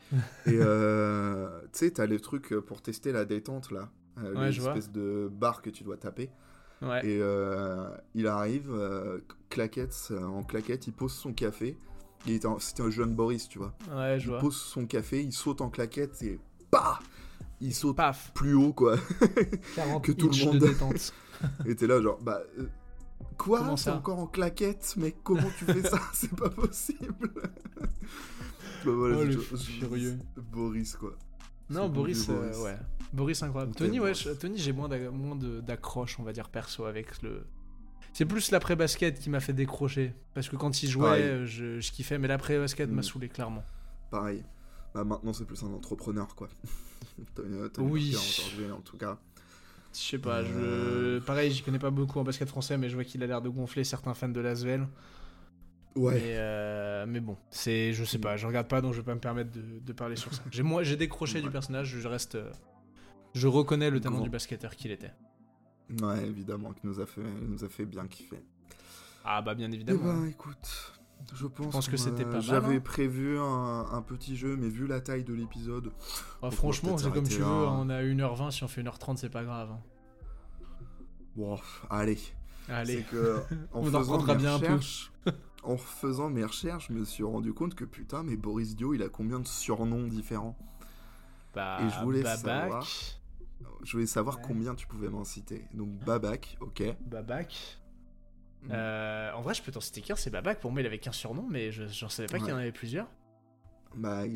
et 0.11 0.17
euh, 0.53 1.61
tu 1.73 1.79
sais, 1.79 1.91
t'as 1.91 2.05
les 2.05 2.19
trucs 2.19 2.53
pour 2.59 2.81
tester 2.81 3.11
la 3.11 3.23
détente 3.25 3.71
là. 3.71 3.89
Euh, 4.19 4.33
Ouais, 4.35 4.51
je 4.51 4.61
vois. 4.61 4.73
L'espèce 4.73 4.91
de 4.91 5.29
barre 5.31 5.61
que 5.61 5.69
tu 5.69 5.83
dois 5.83 5.97
taper. 5.97 6.29
Ouais. 6.81 7.05
Et 7.05 7.19
euh, 7.21 7.89
il 8.15 8.27
arrive, 8.27 8.69
euh, 8.71 9.19
claquette, 9.49 10.11
en 10.11 10.43
claquette, 10.43 10.87
il 10.87 10.93
pose 10.93 11.11
son 11.13 11.33
café. 11.33 11.77
Il 12.25 12.33
était 12.33 12.47
un- 12.47 12.59
C'était 12.59 12.83
un 12.83 12.89
jeune 12.89 13.13
Boris, 13.15 13.47
tu 13.47 13.57
vois. 13.59 13.73
Ouais, 13.95 14.19
je 14.19 14.25
Il 14.25 14.29
vois. 14.29 14.39
pose 14.39 14.55
son 14.55 14.85
café, 14.85 15.21
il 15.23 15.31
saute 15.33 15.61
en 15.61 15.69
claquette 15.69 16.21
et 16.23 16.39
bah 16.71 16.99
Il 17.61 17.73
saute 17.73 17.95
Paf 17.97 18.31
plus 18.33 18.53
haut, 18.53 18.73
quoi. 18.73 18.97
40 19.75 20.03
que 20.05 20.11
tout 20.11 20.29
le 20.29 20.45
monde- 20.45 20.59
de 20.59 20.67
détente. 20.67 21.13
Et 21.67 21.75
t'es 21.75 21.85
là, 21.87 22.01
genre, 22.01 22.19
bah. 22.21 22.41
Quoi? 23.37 23.59
Comment 23.59 23.77
ça? 23.77 23.95
Encore 23.95 24.19
en 24.19 24.27
claquette? 24.27 24.93
Mais 24.97 25.11
comment 25.23 25.49
tu 25.57 25.65
fais 25.65 25.81
ça? 25.83 25.99
C'est 26.13 26.35
pas 26.35 26.49
possible 26.49 27.15
Bah 28.85 28.91
voilà, 28.91 29.17
Oh, 29.19 29.23
le 29.25 29.37
furieux. 29.39 30.17
Boris, 30.51 30.95
quoi. 30.95 31.15
Non, 31.69 31.89
Boris, 31.89 32.27
bon, 32.27 32.33
euh, 32.33 32.41
Boris. 32.51 32.57
ouais. 32.63 32.77
Boris 33.13 33.43
incroyable. 33.43 33.71
On 33.75 33.77
Tony, 33.79 33.99
ouais, 33.99 34.11
Boris. 34.11 34.23
je- 34.23 34.29
Tony, 34.31 34.57
j'ai 34.57 34.71
moins 34.71 34.87
d'a- 34.89 35.11
moins 35.11 35.35
de- 35.35 35.59
d'accroche, 35.61 36.19
on 36.19 36.23
va 36.23 36.31
dire 36.33 36.49
perso 36.49 36.85
avec 36.85 37.21
le. 37.21 37.45
C'est 38.13 38.25
plus 38.25 38.51
l'après-basket 38.51 39.19
qui 39.19 39.29
m'a 39.29 39.39
fait 39.39 39.53
décrocher. 39.53 40.13
Parce 40.33 40.49
que 40.49 40.55
quand 40.55 40.81
il 40.81 40.89
jouait, 40.89 41.21
euh, 41.21 41.45
je, 41.45 41.79
je 41.79 41.91
kiffais, 41.91 42.17
mais 42.17 42.27
l'après-basket 42.27 42.89
m'a 42.89 43.01
Mm. 43.01 43.03
saoulé, 43.03 43.29
clairement. 43.29 43.63
Pareil. 44.09 44.43
Bah 44.93 45.03
maintenant, 45.03 45.33
c'est 45.33 45.45
plus 45.45 45.61
un 45.63 45.67
entrepreneur, 45.73 46.33
quoi. 46.35 46.47
Tony, 47.35 47.69
Tony 47.71 47.91
Oui. 47.91 48.15
Parker, 48.15 48.71
en 48.71 48.81
tout 48.81 48.97
cas. 48.97 49.19
Je 49.99 50.09
sais 50.11 50.17
pas, 50.19 50.43
je... 50.43 50.51
Euh. 50.53 51.19
pareil, 51.21 51.51
j'y 51.51 51.61
connais 51.63 51.79
pas 51.79 51.89
beaucoup 51.89 52.19
en 52.19 52.23
basket 52.23 52.47
français, 52.47 52.77
mais 52.77 52.87
je 52.89 52.95
vois 52.95 53.03
qu'il 53.03 53.23
a 53.23 53.27
l'air 53.27 53.41
de 53.41 53.49
gonfler 53.49 53.83
certains 53.83 54.13
fans 54.13 54.29
de 54.29 54.39
l'Asvel. 54.39 54.87
Ouais. 55.95 56.13
Mais, 56.13 56.21
euh, 56.35 57.05
mais 57.07 57.19
bon, 57.19 57.35
c'est, 57.49 57.91
je 57.93 58.03
sais 58.03 58.19
pas, 58.19 58.37
je 58.37 58.45
regarde 58.45 58.67
pas, 58.67 58.81
donc 58.81 58.93
je 58.93 58.99
vais 58.99 59.05
pas 59.05 59.15
me 59.15 59.19
permettre 59.19 59.51
de, 59.51 59.79
de 59.79 59.93
parler 59.93 60.15
sur 60.15 60.31
ça. 60.33 60.43
J'ai, 60.51 60.61
moi, 60.61 60.83
j'ai 60.83 60.95
décroché 60.97 61.41
du 61.41 61.49
personnage, 61.49 61.87
je 61.99 62.07
reste. 62.07 62.35
euh, 62.35 62.51
Je 63.33 63.47
reconnais 63.47 63.89
le 63.89 63.99
talent 63.99 64.21
du 64.21 64.29
basketteur 64.29 64.75
qu'il 64.75 64.91
était. 64.91 65.13
Ouais, 66.01 66.23
évidemment, 66.27 66.73
qui 66.73 66.85
nous 66.85 66.99
a 66.99 67.05
fait, 67.07 67.21
nous 67.47 67.63
a 67.63 67.69
fait 67.69 67.85
bien 67.85 68.05
kiffer. 68.07 68.41
Ah 69.25 69.41
bah 69.41 69.55
bien 69.55 69.69
Eh 69.71 69.75
évidemment. 69.75 70.21
ben, 70.21 70.25
écoute, 70.27 70.93
je 71.33 71.47
pense, 71.47 71.71
pense 71.73 71.87
que 71.89 71.97
c'était 71.97 72.23
a- 72.23 72.25
pas 72.25 72.31
mal, 72.33 72.41
J'avais 72.41 72.75
hein. 72.77 72.81
prévu 72.81 73.37
un, 73.39 73.85
un 73.91 74.01
petit 74.01 74.35
jeu, 74.37 74.55
mais 74.57 74.69
vu 74.69 74.87
la 74.87 75.01
taille 75.01 75.23
de 75.23 75.33
l'épisode, 75.33 75.91
Ah, 76.41 76.51
franchement, 76.51 76.97
c'est 76.97 77.11
comme 77.11 77.27
tu 77.27 77.39
veux, 77.39 77.45
on 77.45 77.89
a 77.89 78.01
1h20, 78.01 78.51
si 78.51 78.63
on 78.63 78.67
fait 78.67 78.81
1h30, 78.83 79.17
c'est 79.17 79.29
pas 79.29 79.43
grave. 79.43 79.71
hein. 79.71 79.79
bon, 81.35 81.59
allez. 81.89 82.17
Allez, 82.69 83.03
que 83.03 83.37
en 83.73 83.81
On 83.81 83.93
en 83.93 83.99
reprendra 83.99 84.33
mes 84.35 84.41
bien 84.41 84.55
un 84.55 84.59
peu. 84.59 84.65
recherches, 84.65 85.11
en 85.63 85.77
faisant 85.77 86.29
mes 86.29 86.43
recherches, 86.43 86.87
je 86.89 86.93
me 86.93 87.05
suis 87.05 87.23
rendu 87.23 87.53
compte 87.53 87.75
que 87.75 87.85
putain, 87.85 88.23
mais 88.23 88.35
Boris 88.35 88.75
Dio, 88.75 88.93
il 88.93 89.01
a 89.03 89.09
combien 89.09 89.39
de 89.39 89.47
surnoms 89.47 90.07
différents? 90.07 90.57
Bah, 91.53 91.79
et 91.81 91.89
je 91.89 91.99
voulais 92.03 92.23
Babac, 92.23 92.39
savoir. 92.61 92.87
Je 93.83 93.91
voulais 93.93 94.05
savoir 94.05 94.37
Ouais. 94.37 94.43
combien 94.45 94.75
tu 94.75 94.85
pouvais 94.85 95.09
m'en 95.09 95.23
citer. 95.23 95.65
Donc 95.73 95.89
Babac, 96.05 96.57
ok. 96.61 96.83
Babac. 97.01 97.79
Mm. 98.67 98.71
Euh, 98.73 99.31
en 99.33 99.41
vrai, 99.41 99.53
je 99.53 99.61
peux 99.61 99.71
t'en 99.71 99.79
citer 99.81 100.01
qu'un, 100.01 100.15
c'est 100.15 100.29
Babac. 100.29 100.59
Pour 100.59 100.71
moi, 100.71 100.81
il 100.81 100.85
avait 100.87 100.99
qu'un 100.99 101.11
surnom, 101.11 101.47
mais 101.49 101.71
je, 101.71 101.87
j'en 101.87 102.09
savais 102.09 102.27
pas 102.27 102.37
qu'il 102.39 102.49
y 102.49 102.51
en 102.51 102.57
avait 102.57 102.71
plusieurs. 102.71 103.07
Bah, 103.95 104.25
il 104.27 104.35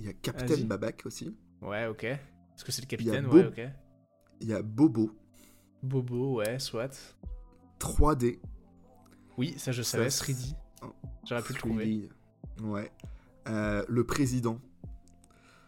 y, 0.00 0.08
a- 0.08 0.10
y. 0.10 0.14
Captain 0.16 0.64
Babac 0.64 1.02
aussi. 1.06 1.36
Ouais, 1.62 1.86
ok. 1.86 2.04
Est-ce 2.04 2.64
que 2.64 2.72
c'est 2.72 2.82
le 2.82 2.86
capitaine? 2.88 3.26
Ouais, 3.26 3.46
ok. 3.46 3.60
Il 4.40 4.48
y 4.48 4.52
a 4.54 4.62
Bobo, 4.62 5.10
Bobo, 5.82 6.36
ouais, 6.38 6.58
soit. 6.58 7.14
3D. 7.78 8.38
Oui, 9.38 9.54
ça 9.58 9.72
je 9.72 9.82
savais, 9.82 10.10
Ça, 10.10 10.24
3D. 10.24 10.54
Oh, 10.82 10.92
J'aurais 11.26 11.42
pu 11.42 11.52
le 11.54 11.58
trouver. 11.58 11.86
3D. 11.86 12.64
Ouais. 12.64 12.90
Euh, 13.48 13.84
le 13.88 14.04
président. 14.04 14.60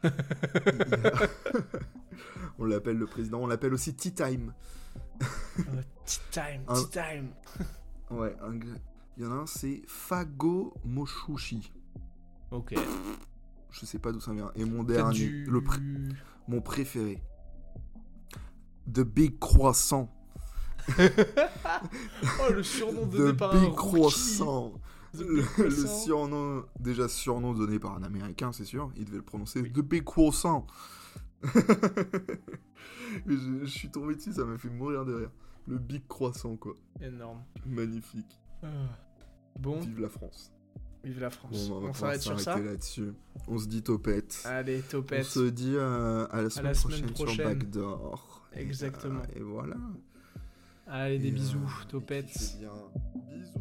A- 0.03 0.09
on 2.59 2.65
l'appelle 2.65 2.97
le 2.99 3.07
président. 3.07 3.41
On 3.41 3.47
l'appelle 3.47 3.73
aussi 3.75 3.95
Tea 3.95 4.13
Time. 4.13 4.53
Tea 6.05 6.19
time, 6.31 6.65
tea 6.75 6.91
time. 6.91 7.31
Ouais, 8.13 8.37
il 9.17 9.25
y 9.25 9.27
en 9.27 9.33
a 9.33 9.35
un, 9.37 9.47
c'est 9.47 9.83
Fago 9.87 10.75
Moshushi. 10.85 11.73
Ok. 12.51 12.75
Je 13.71 13.87
sais 13.87 13.99
pas 13.99 14.13
d'où 14.13 14.21
ça 14.21 14.33
vient. 14.33 14.51
Et 14.55 14.65
mon 14.65 14.83
dernier, 14.85 15.19
du... 15.19 15.45
le 15.47 15.61
pr- 15.61 16.15
mon 16.49 16.61
préféré. 16.61 17.23
The 18.93 19.01
Big 19.01 19.39
Croissant. 19.39 20.13
oh, 20.99 22.53
le 22.53 22.63
surnom 22.63 23.07
donné 23.11 23.33
The 23.33 23.37
par 23.37 23.55
un 23.55 23.61
Big. 23.61 23.75
Croissant. 23.75 24.73
The 25.15 25.19
Big 25.19 25.29
le 25.37 25.43
Croissant. 25.45 25.87
surnom, 26.05 26.65
déjà 26.81 27.09
surnom 27.09 27.55
donné 27.55 27.79
par 27.79 27.95
un 27.97 28.03
américain, 28.03 28.53
c'est 28.53 28.65
sûr. 28.65 28.91
Il 28.97 29.05
devait 29.07 29.19
le 29.19 29.23
prononcer. 29.25 29.61
Oui. 29.63 29.73
The 29.73 29.81
Big 29.81 30.05
Croissant. 30.05 30.67
Je, 33.27 33.35
je 33.63 33.67
suis 33.67 33.91
tombé 33.91 34.15
dessus, 34.15 34.33
ça 34.33 34.45
m'a 34.45 34.57
fait 34.57 34.71
mourir 34.71 35.05
de 35.05 35.15
rire. 35.15 35.31
Le 35.67 35.79
Big 35.79 36.07
Croissant, 36.09 36.57
quoi. 36.57 36.75
Énorme. 37.01 37.43
Magnifique. 37.67 38.41
Ah. 38.63 38.69
Bon, 39.59 39.81
Vive 39.81 40.01
la 40.01 40.09
France. 40.09 40.53
vive 41.05 41.21
la 41.21 41.31
France. 41.31 41.69
Bon, 41.69 41.83
on 41.85 41.89
on 41.89 41.93
s'arrête 41.93 42.23
sur 42.23 42.39
ça 42.39 42.45
s'arrêter 42.45 42.67
là-dessus. 42.69 43.13
On 43.49 43.59
se 43.59 43.67
dit 43.67 43.83
topette. 43.83 44.43
Allez, 44.47 44.83
On 44.87 44.91
topette. 44.91 45.25
se 45.25 45.49
dit 45.51 45.75
euh, 45.77 46.27
à 46.31 46.43
la 46.43 46.51
semaine, 46.51 46.67
la 46.67 46.75
semaine 46.75 47.01
prochaine, 47.01 47.17
sur 47.17 47.25
prochaine. 47.27 47.45
Backdoor. 47.59 48.49
Et, 48.55 48.61
Exactement. 48.63 49.21
euh, 49.21 49.37
Et, 49.39 49.41
voilà. 49.41 49.77
Allez, 50.87 51.19
des 51.19 51.29
Et, 51.29 51.33
bisous, 51.33 51.59
euh, 51.59 51.89
topette. 51.89 52.33
bien. 52.59 52.71
Bisous. 53.31 53.61